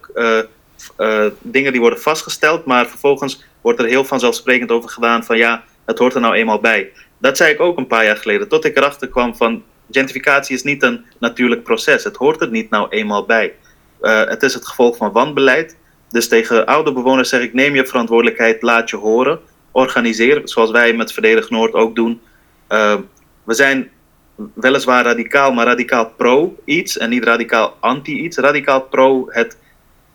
dingen 1.41 1.71
die 1.71 1.81
worden 1.81 2.01
vastgesteld, 2.01 2.65
maar 2.65 2.87
vervolgens 2.87 3.45
wordt 3.61 3.79
er 3.79 3.85
heel 3.85 4.05
vanzelfsprekend 4.05 4.71
over 4.71 4.89
gedaan 4.89 5.23
van 5.23 5.37
ja, 5.37 5.63
het 5.85 5.99
hoort 5.99 6.15
er 6.15 6.21
nou 6.21 6.35
eenmaal 6.35 6.59
bij. 6.59 6.91
Dat 7.17 7.37
zei 7.37 7.53
ik 7.53 7.59
ook 7.59 7.77
een 7.77 7.87
paar 7.87 8.05
jaar 8.05 8.17
geleden, 8.17 8.47
tot 8.47 8.65
ik 8.65 8.77
erachter 8.77 9.07
kwam 9.07 9.35
van 9.35 9.63
gentrificatie 9.91 10.55
is 10.55 10.63
niet 10.63 10.83
een 10.83 11.05
natuurlijk 11.19 11.63
proces. 11.63 12.03
Het 12.03 12.15
hoort 12.15 12.41
er 12.41 12.49
niet 12.49 12.69
nou 12.69 12.89
eenmaal 12.89 13.25
bij. 13.25 13.53
Het 14.01 14.43
is 14.43 14.53
het 14.53 14.67
gevolg 14.67 14.97
van 14.97 15.11
wanbeleid. 15.11 15.77
Dus 16.09 16.27
tegen 16.27 16.65
oude 16.65 16.93
bewoners 16.93 17.29
zeg 17.29 17.41
ik: 17.41 17.53
neem 17.53 17.75
je 17.75 17.85
verantwoordelijkheid, 17.85 18.61
laat 18.61 18.89
je 18.89 18.97
horen. 18.97 19.39
Organiseer, 19.71 20.41
zoals 20.43 20.71
wij 20.71 20.93
met 20.93 21.13
Verdedig 21.13 21.49
Noord 21.49 21.73
ook 21.73 21.95
doen. 21.95 22.21
Uh, 22.69 22.95
we 23.43 23.53
zijn 23.53 23.89
weliswaar 24.53 25.03
radicaal, 25.03 25.53
maar 25.53 25.65
radicaal 25.65 26.09
pro 26.09 26.55
iets 26.65 26.97
en 26.97 27.09
niet 27.09 27.23
radicaal 27.23 27.77
anti 27.79 28.17
iets. 28.19 28.37
Radicaal 28.37 28.81
pro 28.81 29.25
het 29.29 29.57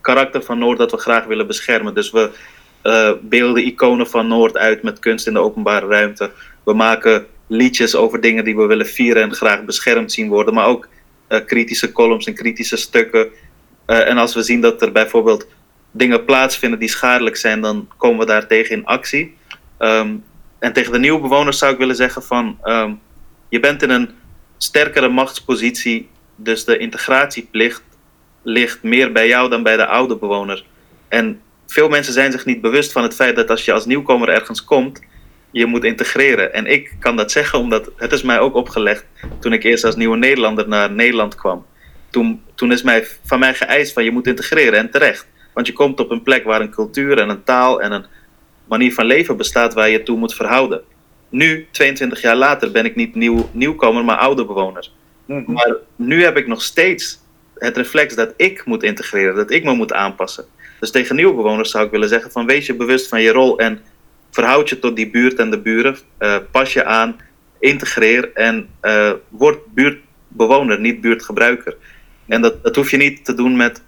karakter 0.00 0.42
van 0.42 0.58
Noord 0.58 0.78
dat 0.78 0.90
we 0.90 0.96
graag 0.96 1.24
willen 1.24 1.46
beschermen. 1.46 1.94
Dus 1.94 2.10
we 2.10 2.30
uh, 2.82 3.12
beelden 3.20 3.66
iconen 3.66 4.06
van 4.06 4.28
Noord 4.28 4.56
uit 4.56 4.82
met 4.82 4.98
kunst 4.98 5.26
in 5.26 5.32
de 5.32 5.38
openbare 5.38 5.86
ruimte. 5.86 6.30
We 6.64 6.74
maken 6.74 7.26
liedjes 7.46 7.94
over 7.94 8.20
dingen 8.20 8.44
die 8.44 8.56
we 8.56 8.66
willen 8.66 8.86
vieren 8.86 9.22
en 9.22 9.34
graag 9.34 9.64
beschermd 9.64 10.12
zien 10.12 10.28
worden, 10.28 10.54
maar 10.54 10.66
ook 10.66 10.88
uh, 11.28 11.38
kritische 11.46 11.92
columns 11.92 12.26
en 12.26 12.34
kritische 12.34 12.76
stukken. 12.76 13.28
En 13.86 14.18
als 14.18 14.34
we 14.34 14.42
zien 14.42 14.60
dat 14.60 14.82
er 14.82 14.92
bijvoorbeeld 14.92 15.46
dingen 15.92 16.24
plaatsvinden 16.24 16.78
die 16.78 16.88
schadelijk 16.88 17.36
zijn, 17.36 17.60
dan 17.60 17.88
komen 17.96 18.18
we 18.18 18.26
daar 18.26 18.46
tegen 18.46 18.76
in 18.76 18.84
actie. 18.84 19.36
Um, 19.78 20.24
en 20.58 20.72
tegen 20.72 20.92
de 20.92 20.98
nieuwe 20.98 21.20
bewoners 21.20 21.58
zou 21.58 21.72
ik 21.72 21.78
willen 21.78 21.96
zeggen 21.96 22.22
van, 22.22 22.58
um, 22.64 23.00
je 23.48 23.60
bent 23.60 23.82
in 23.82 23.90
een 23.90 24.10
sterkere 24.56 25.08
machtspositie, 25.08 26.08
dus 26.36 26.64
de 26.64 26.78
integratieplicht 26.78 27.82
ligt 28.42 28.82
meer 28.82 29.12
bij 29.12 29.28
jou 29.28 29.50
dan 29.50 29.62
bij 29.62 29.76
de 29.76 29.86
oude 29.86 30.16
bewoner. 30.16 30.64
En 31.08 31.40
veel 31.66 31.88
mensen 31.88 32.12
zijn 32.12 32.32
zich 32.32 32.44
niet 32.44 32.60
bewust 32.60 32.92
van 32.92 33.02
het 33.02 33.14
feit 33.14 33.36
dat 33.36 33.50
als 33.50 33.64
je 33.64 33.72
als 33.72 33.86
nieuwkomer 33.86 34.28
ergens 34.28 34.64
komt, 34.64 35.00
je 35.50 35.66
moet 35.66 35.84
integreren. 35.84 36.52
En 36.52 36.66
ik 36.66 36.96
kan 36.98 37.16
dat 37.16 37.32
zeggen 37.32 37.58
omdat 37.58 37.90
het 37.96 38.12
is 38.12 38.22
mij 38.22 38.38
ook 38.38 38.54
opgelegd 38.54 39.04
toen 39.40 39.52
ik 39.52 39.62
eerst 39.62 39.84
als 39.84 39.96
nieuwe 39.96 40.16
Nederlander 40.16 40.68
naar 40.68 40.90
Nederland 40.90 41.34
kwam. 41.34 41.66
Toen, 42.10 42.42
toen 42.54 42.72
is 42.72 42.82
mij, 42.82 43.06
van 43.24 43.38
mij 43.38 43.54
geëist 43.54 43.92
van 43.92 44.04
je 44.04 44.10
moet 44.10 44.26
integreren 44.26 44.78
en 44.78 44.90
terecht. 44.90 45.26
Want 45.54 45.66
je 45.66 45.72
komt 45.72 46.00
op 46.00 46.10
een 46.10 46.22
plek 46.22 46.44
waar 46.44 46.60
een 46.60 46.70
cultuur 46.70 47.18
en 47.18 47.28
een 47.28 47.44
taal 47.44 47.82
en 47.82 47.92
een 47.92 48.04
manier 48.68 48.94
van 48.94 49.04
leven 49.04 49.36
bestaat 49.36 49.74
waar 49.74 49.88
je 49.88 50.02
toe 50.02 50.18
moet 50.18 50.34
verhouden. 50.34 50.82
Nu, 51.28 51.66
22 51.70 52.20
jaar 52.20 52.36
later, 52.36 52.70
ben 52.70 52.84
ik 52.84 52.96
niet 52.96 53.14
nieuw, 53.14 53.48
nieuwkomer, 53.52 54.04
maar 54.04 54.16
oude 54.16 54.44
bewoner. 54.44 54.90
Mhm. 55.26 55.52
Maar 55.52 55.76
nu 55.96 56.22
heb 56.22 56.36
ik 56.36 56.46
nog 56.46 56.62
steeds 56.62 57.20
het 57.54 57.76
reflex 57.76 58.14
dat 58.14 58.34
ik 58.36 58.64
moet 58.64 58.82
integreren, 58.82 59.34
dat 59.34 59.50
ik 59.50 59.64
me 59.64 59.74
moet 59.74 59.92
aanpassen. 59.92 60.44
Dus 60.80 60.90
tegen 60.90 61.16
nieuwe 61.16 61.34
bewoners 61.34 61.70
zou 61.70 61.84
ik 61.84 61.90
willen 61.90 62.08
zeggen 62.08 62.30
van 62.30 62.46
wees 62.46 62.66
je 62.66 62.74
bewust 62.74 63.08
van 63.08 63.22
je 63.22 63.32
rol 63.32 63.58
en 63.58 63.80
verhoud 64.30 64.68
je 64.68 64.78
tot 64.78 64.96
die 64.96 65.10
buurt 65.10 65.38
en 65.38 65.50
de 65.50 65.60
buren. 65.60 65.96
Uh, 66.18 66.36
pas 66.50 66.72
je 66.72 66.84
aan, 66.84 67.16
integreer 67.58 68.30
en 68.34 68.68
uh, 68.82 69.12
word 69.28 69.58
buurtbewoner, 69.74 70.80
niet 70.80 71.00
buurtgebruiker. 71.00 71.76
En 72.26 72.40
dat, 72.40 72.62
dat 72.62 72.76
hoef 72.76 72.90
je 72.90 72.96
niet 72.96 73.24
te 73.24 73.34
doen 73.34 73.56
met 73.56 73.82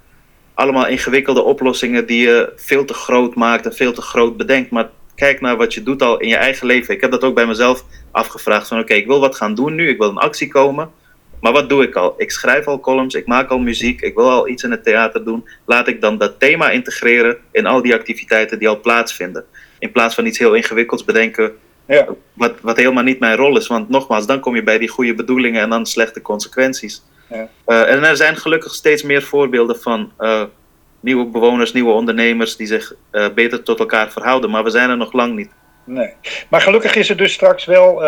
allemaal 0.55 0.87
ingewikkelde 0.87 1.43
oplossingen 1.43 2.07
die 2.07 2.21
je 2.21 2.53
veel 2.57 2.85
te 2.85 2.95
groot 2.95 3.35
maakt 3.35 3.67
en 3.67 3.75
veel 3.75 3.93
te 3.93 4.03
groot 4.03 4.37
bedenkt. 4.37 4.71
Maar 4.71 4.91
kijk 5.15 5.41
naar 5.41 5.57
wat 5.57 5.75
je 5.75 5.83
doet 5.83 6.03
al 6.03 6.21
in 6.21 6.29
je 6.29 6.37
eigen 6.37 6.67
leven. 6.67 6.95
Ik 6.95 7.01
heb 7.01 7.11
dat 7.11 7.25
ook 7.25 7.35
bij 7.35 7.47
mezelf 7.47 7.85
afgevraagd 8.11 8.69
van 8.69 8.79
oké, 8.79 8.95
ik 8.95 9.07
wil 9.07 9.21
wat 9.21 9.37
gaan 9.37 9.55
doen 9.55 9.75
nu, 9.75 9.89
ik 9.89 9.99
wil 9.99 10.09
een 10.09 10.19
actie 10.19 10.49
komen. 10.49 10.91
Maar 11.41 11.53
wat 11.53 11.69
doe 11.69 11.83
ik 11.83 11.95
al? 11.95 12.15
Ik 12.17 12.31
schrijf 12.31 12.67
al 12.67 12.81
columns, 12.81 13.15
ik 13.15 13.27
maak 13.27 13.51
al 13.51 13.59
muziek, 13.59 14.01
ik 14.01 14.15
wil 14.15 14.31
al 14.31 14.49
iets 14.49 14.63
in 14.63 14.71
het 14.71 14.85
theater 14.85 15.25
doen. 15.25 15.49
Laat 15.65 15.89
ik 15.89 16.01
dan 16.01 16.19
dat 16.19 16.41
thema 16.41 16.71
integreren 16.71 17.37
in 17.53 17.67
al 17.67 17.83
die 17.83 17.95
activiteiten 17.95 18.59
die 18.59 18.69
al 18.69 18.81
plaatsvinden. 18.81 19.45
In 19.79 19.93
plaats 19.93 20.15
van 20.15 20.27
iets 20.27 20.39
heel 20.39 20.55
ingewikkelds 20.55 21.05
bedenken, 21.05 21.53
ja. 21.87 22.07
wat, 22.33 22.55
wat 22.61 22.77
helemaal 22.77 23.03
niet 23.03 23.19
mijn 23.19 23.37
rol 23.37 23.57
is. 23.57 23.67
Want 23.67 23.89
nogmaals, 23.89 24.27
dan 24.27 24.41
kom 24.41 24.55
je 24.55 24.63
bij 24.63 24.79
die 24.79 24.89
goede 24.89 25.15
bedoelingen 25.15 25.63
en 25.63 25.71
dan 25.71 25.87
slechte 25.87 26.23
consequenties. 26.23 27.03
Ja. 27.29 27.49
Uh, 27.67 27.91
en 27.91 28.05
er 28.05 28.17
zijn 28.17 28.37
gelukkig 28.37 28.75
steeds 28.75 29.03
meer 29.03 29.23
voorbeelden 29.23 29.81
van 29.81 30.13
uh, 30.19 30.43
nieuwe 31.01 31.27
bewoners, 31.27 31.73
nieuwe 31.73 31.93
ondernemers 31.93 32.57
die 32.57 32.67
zich 32.67 32.95
uh, 33.13 33.29
beter 33.35 33.63
tot 33.63 33.79
elkaar 33.79 34.13
verhouden. 34.13 34.51
Maar 34.51 34.65
we 34.65 34.71
zijn 34.71 34.91
er 34.91 34.97
nog 34.97 35.13
lang 35.13 35.35
niet. 35.35 35.51
Nee. 35.85 36.13
Maar 36.49 36.61
gelukkig 36.61 36.95
is 36.95 37.11
er 37.11 37.17
dus 37.17 37.33
straks 37.33 37.65
wel 37.65 38.03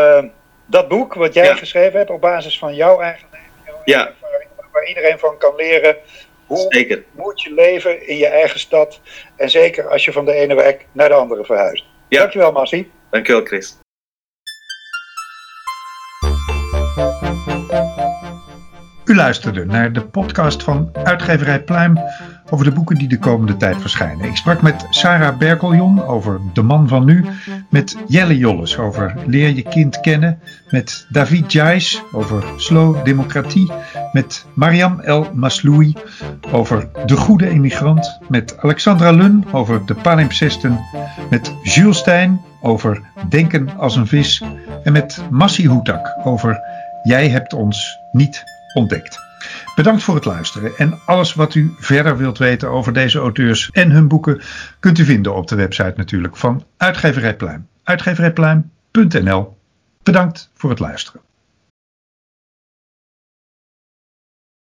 dat 0.66 0.88
boek 0.88 1.14
wat 1.14 1.34
jij 1.34 1.44
ja. 1.44 1.55
geschreven 1.55 1.98
hebt 1.98 2.10
op 2.10 2.20
basis 2.20 2.59
van 2.59 2.74
jouw 2.74 3.01
eigen 3.01 3.28
leven, 3.30 3.48
jouw 3.64 3.80
ja. 3.84 4.06
ervaring, 4.06 4.48
waar 4.72 4.88
iedereen 4.88 5.18
van 5.18 5.38
kan 5.38 5.55
leren 5.56 5.97
hoe 6.47 6.66
zeker. 6.68 7.05
moet 7.12 7.43
je 7.43 7.55
leven 7.55 8.09
in 8.09 8.16
je 8.16 8.26
eigen 8.26 8.60
stad? 8.60 9.01
En 9.36 9.51
zeker 9.51 9.88
als 9.88 10.05
je 10.05 10.12
van 10.12 10.24
de 10.24 10.32
ene 10.32 10.55
wijk 10.55 10.86
naar 10.93 11.09
de 11.09 11.14
andere 11.14 11.44
verhuist. 11.44 11.84
Ja. 12.09 12.20
Dankjewel, 12.20 12.52
Massie. 12.52 12.90
Dankjewel, 13.10 13.44
Chris. 13.44 13.78
U 19.06 19.14
luisterde 19.14 19.64
naar 19.64 19.92
de 19.92 20.00
podcast 20.00 20.62
van 20.62 20.90
Uitgeverij 21.04 21.62
Pluim 21.62 21.98
over 22.50 22.64
de 22.64 22.72
boeken 22.72 22.96
die 22.96 23.08
de 23.08 23.18
komende 23.18 23.56
tijd 23.56 23.80
verschijnen. 23.80 24.26
Ik 24.26 24.36
sprak 24.36 24.62
met 24.62 24.86
Sarah 24.90 25.38
Berkeljon 25.38 26.04
over 26.04 26.40
De 26.52 26.62
Man 26.62 26.88
van 26.88 27.04
Nu, 27.04 27.24
met 27.70 27.96
Jelle 28.06 28.36
Jolles 28.36 28.78
over 28.78 29.14
Leer 29.26 29.48
je 29.48 29.62
kind 29.62 30.00
kennen, 30.00 30.38
met 30.70 31.06
David 31.10 31.52
Jais 31.52 32.02
over 32.12 32.44
Slow 32.56 33.04
Democratie, 33.04 33.72
met 34.12 34.46
Mariam 34.54 35.00
El 35.00 35.30
Masloui 35.34 35.94
over 36.52 36.88
De 37.06 37.16
Goede 37.16 37.50
Immigrant, 37.50 38.18
met 38.28 38.58
Alexandra 38.58 39.10
Lun 39.10 39.44
over 39.52 39.86
de 39.86 39.94
palimpsesten, 39.94 40.80
met 41.30 41.54
Jules 41.62 41.98
Stijn 41.98 42.40
over 42.60 43.02
Denken 43.28 43.76
als 43.76 43.96
een 43.96 44.06
vis 44.06 44.42
en 44.84 44.92
met 44.92 45.22
Massi 45.30 45.66
Hoetak 45.66 46.16
over 46.24 46.60
Jij 47.02 47.28
hebt 47.28 47.52
ons 47.52 48.00
niet 48.12 48.55
ontdekt. 48.77 49.19
Bedankt 49.74 50.03
voor 50.03 50.15
het 50.15 50.24
luisteren 50.24 50.77
en 50.77 50.98
alles 51.05 51.35
wat 51.35 51.55
u 51.55 51.74
verder 51.78 52.16
wilt 52.16 52.39
weten 52.39 52.70
over 52.70 52.93
deze 52.93 53.19
auteurs 53.19 53.70
en 53.70 53.90
hun 53.90 54.09
boeken 54.09 54.40
kunt 54.81 54.98
u 54.98 55.05
vinden 55.05 55.35
op 55.35 55.47
de 55.47 55.57
website 55.57 55.93
natuurlijk 55.97 56.36
van 56.36 56.65
Uitgeverij 56.77 57.36
Pluim. 57.36 57.66
Uitgeverijpluim.nl 57.82 59.57
Bedankt 60.03 60.51
voor 60.55 60.70
het 60.70 60.78
luisteren. 60.78 61.20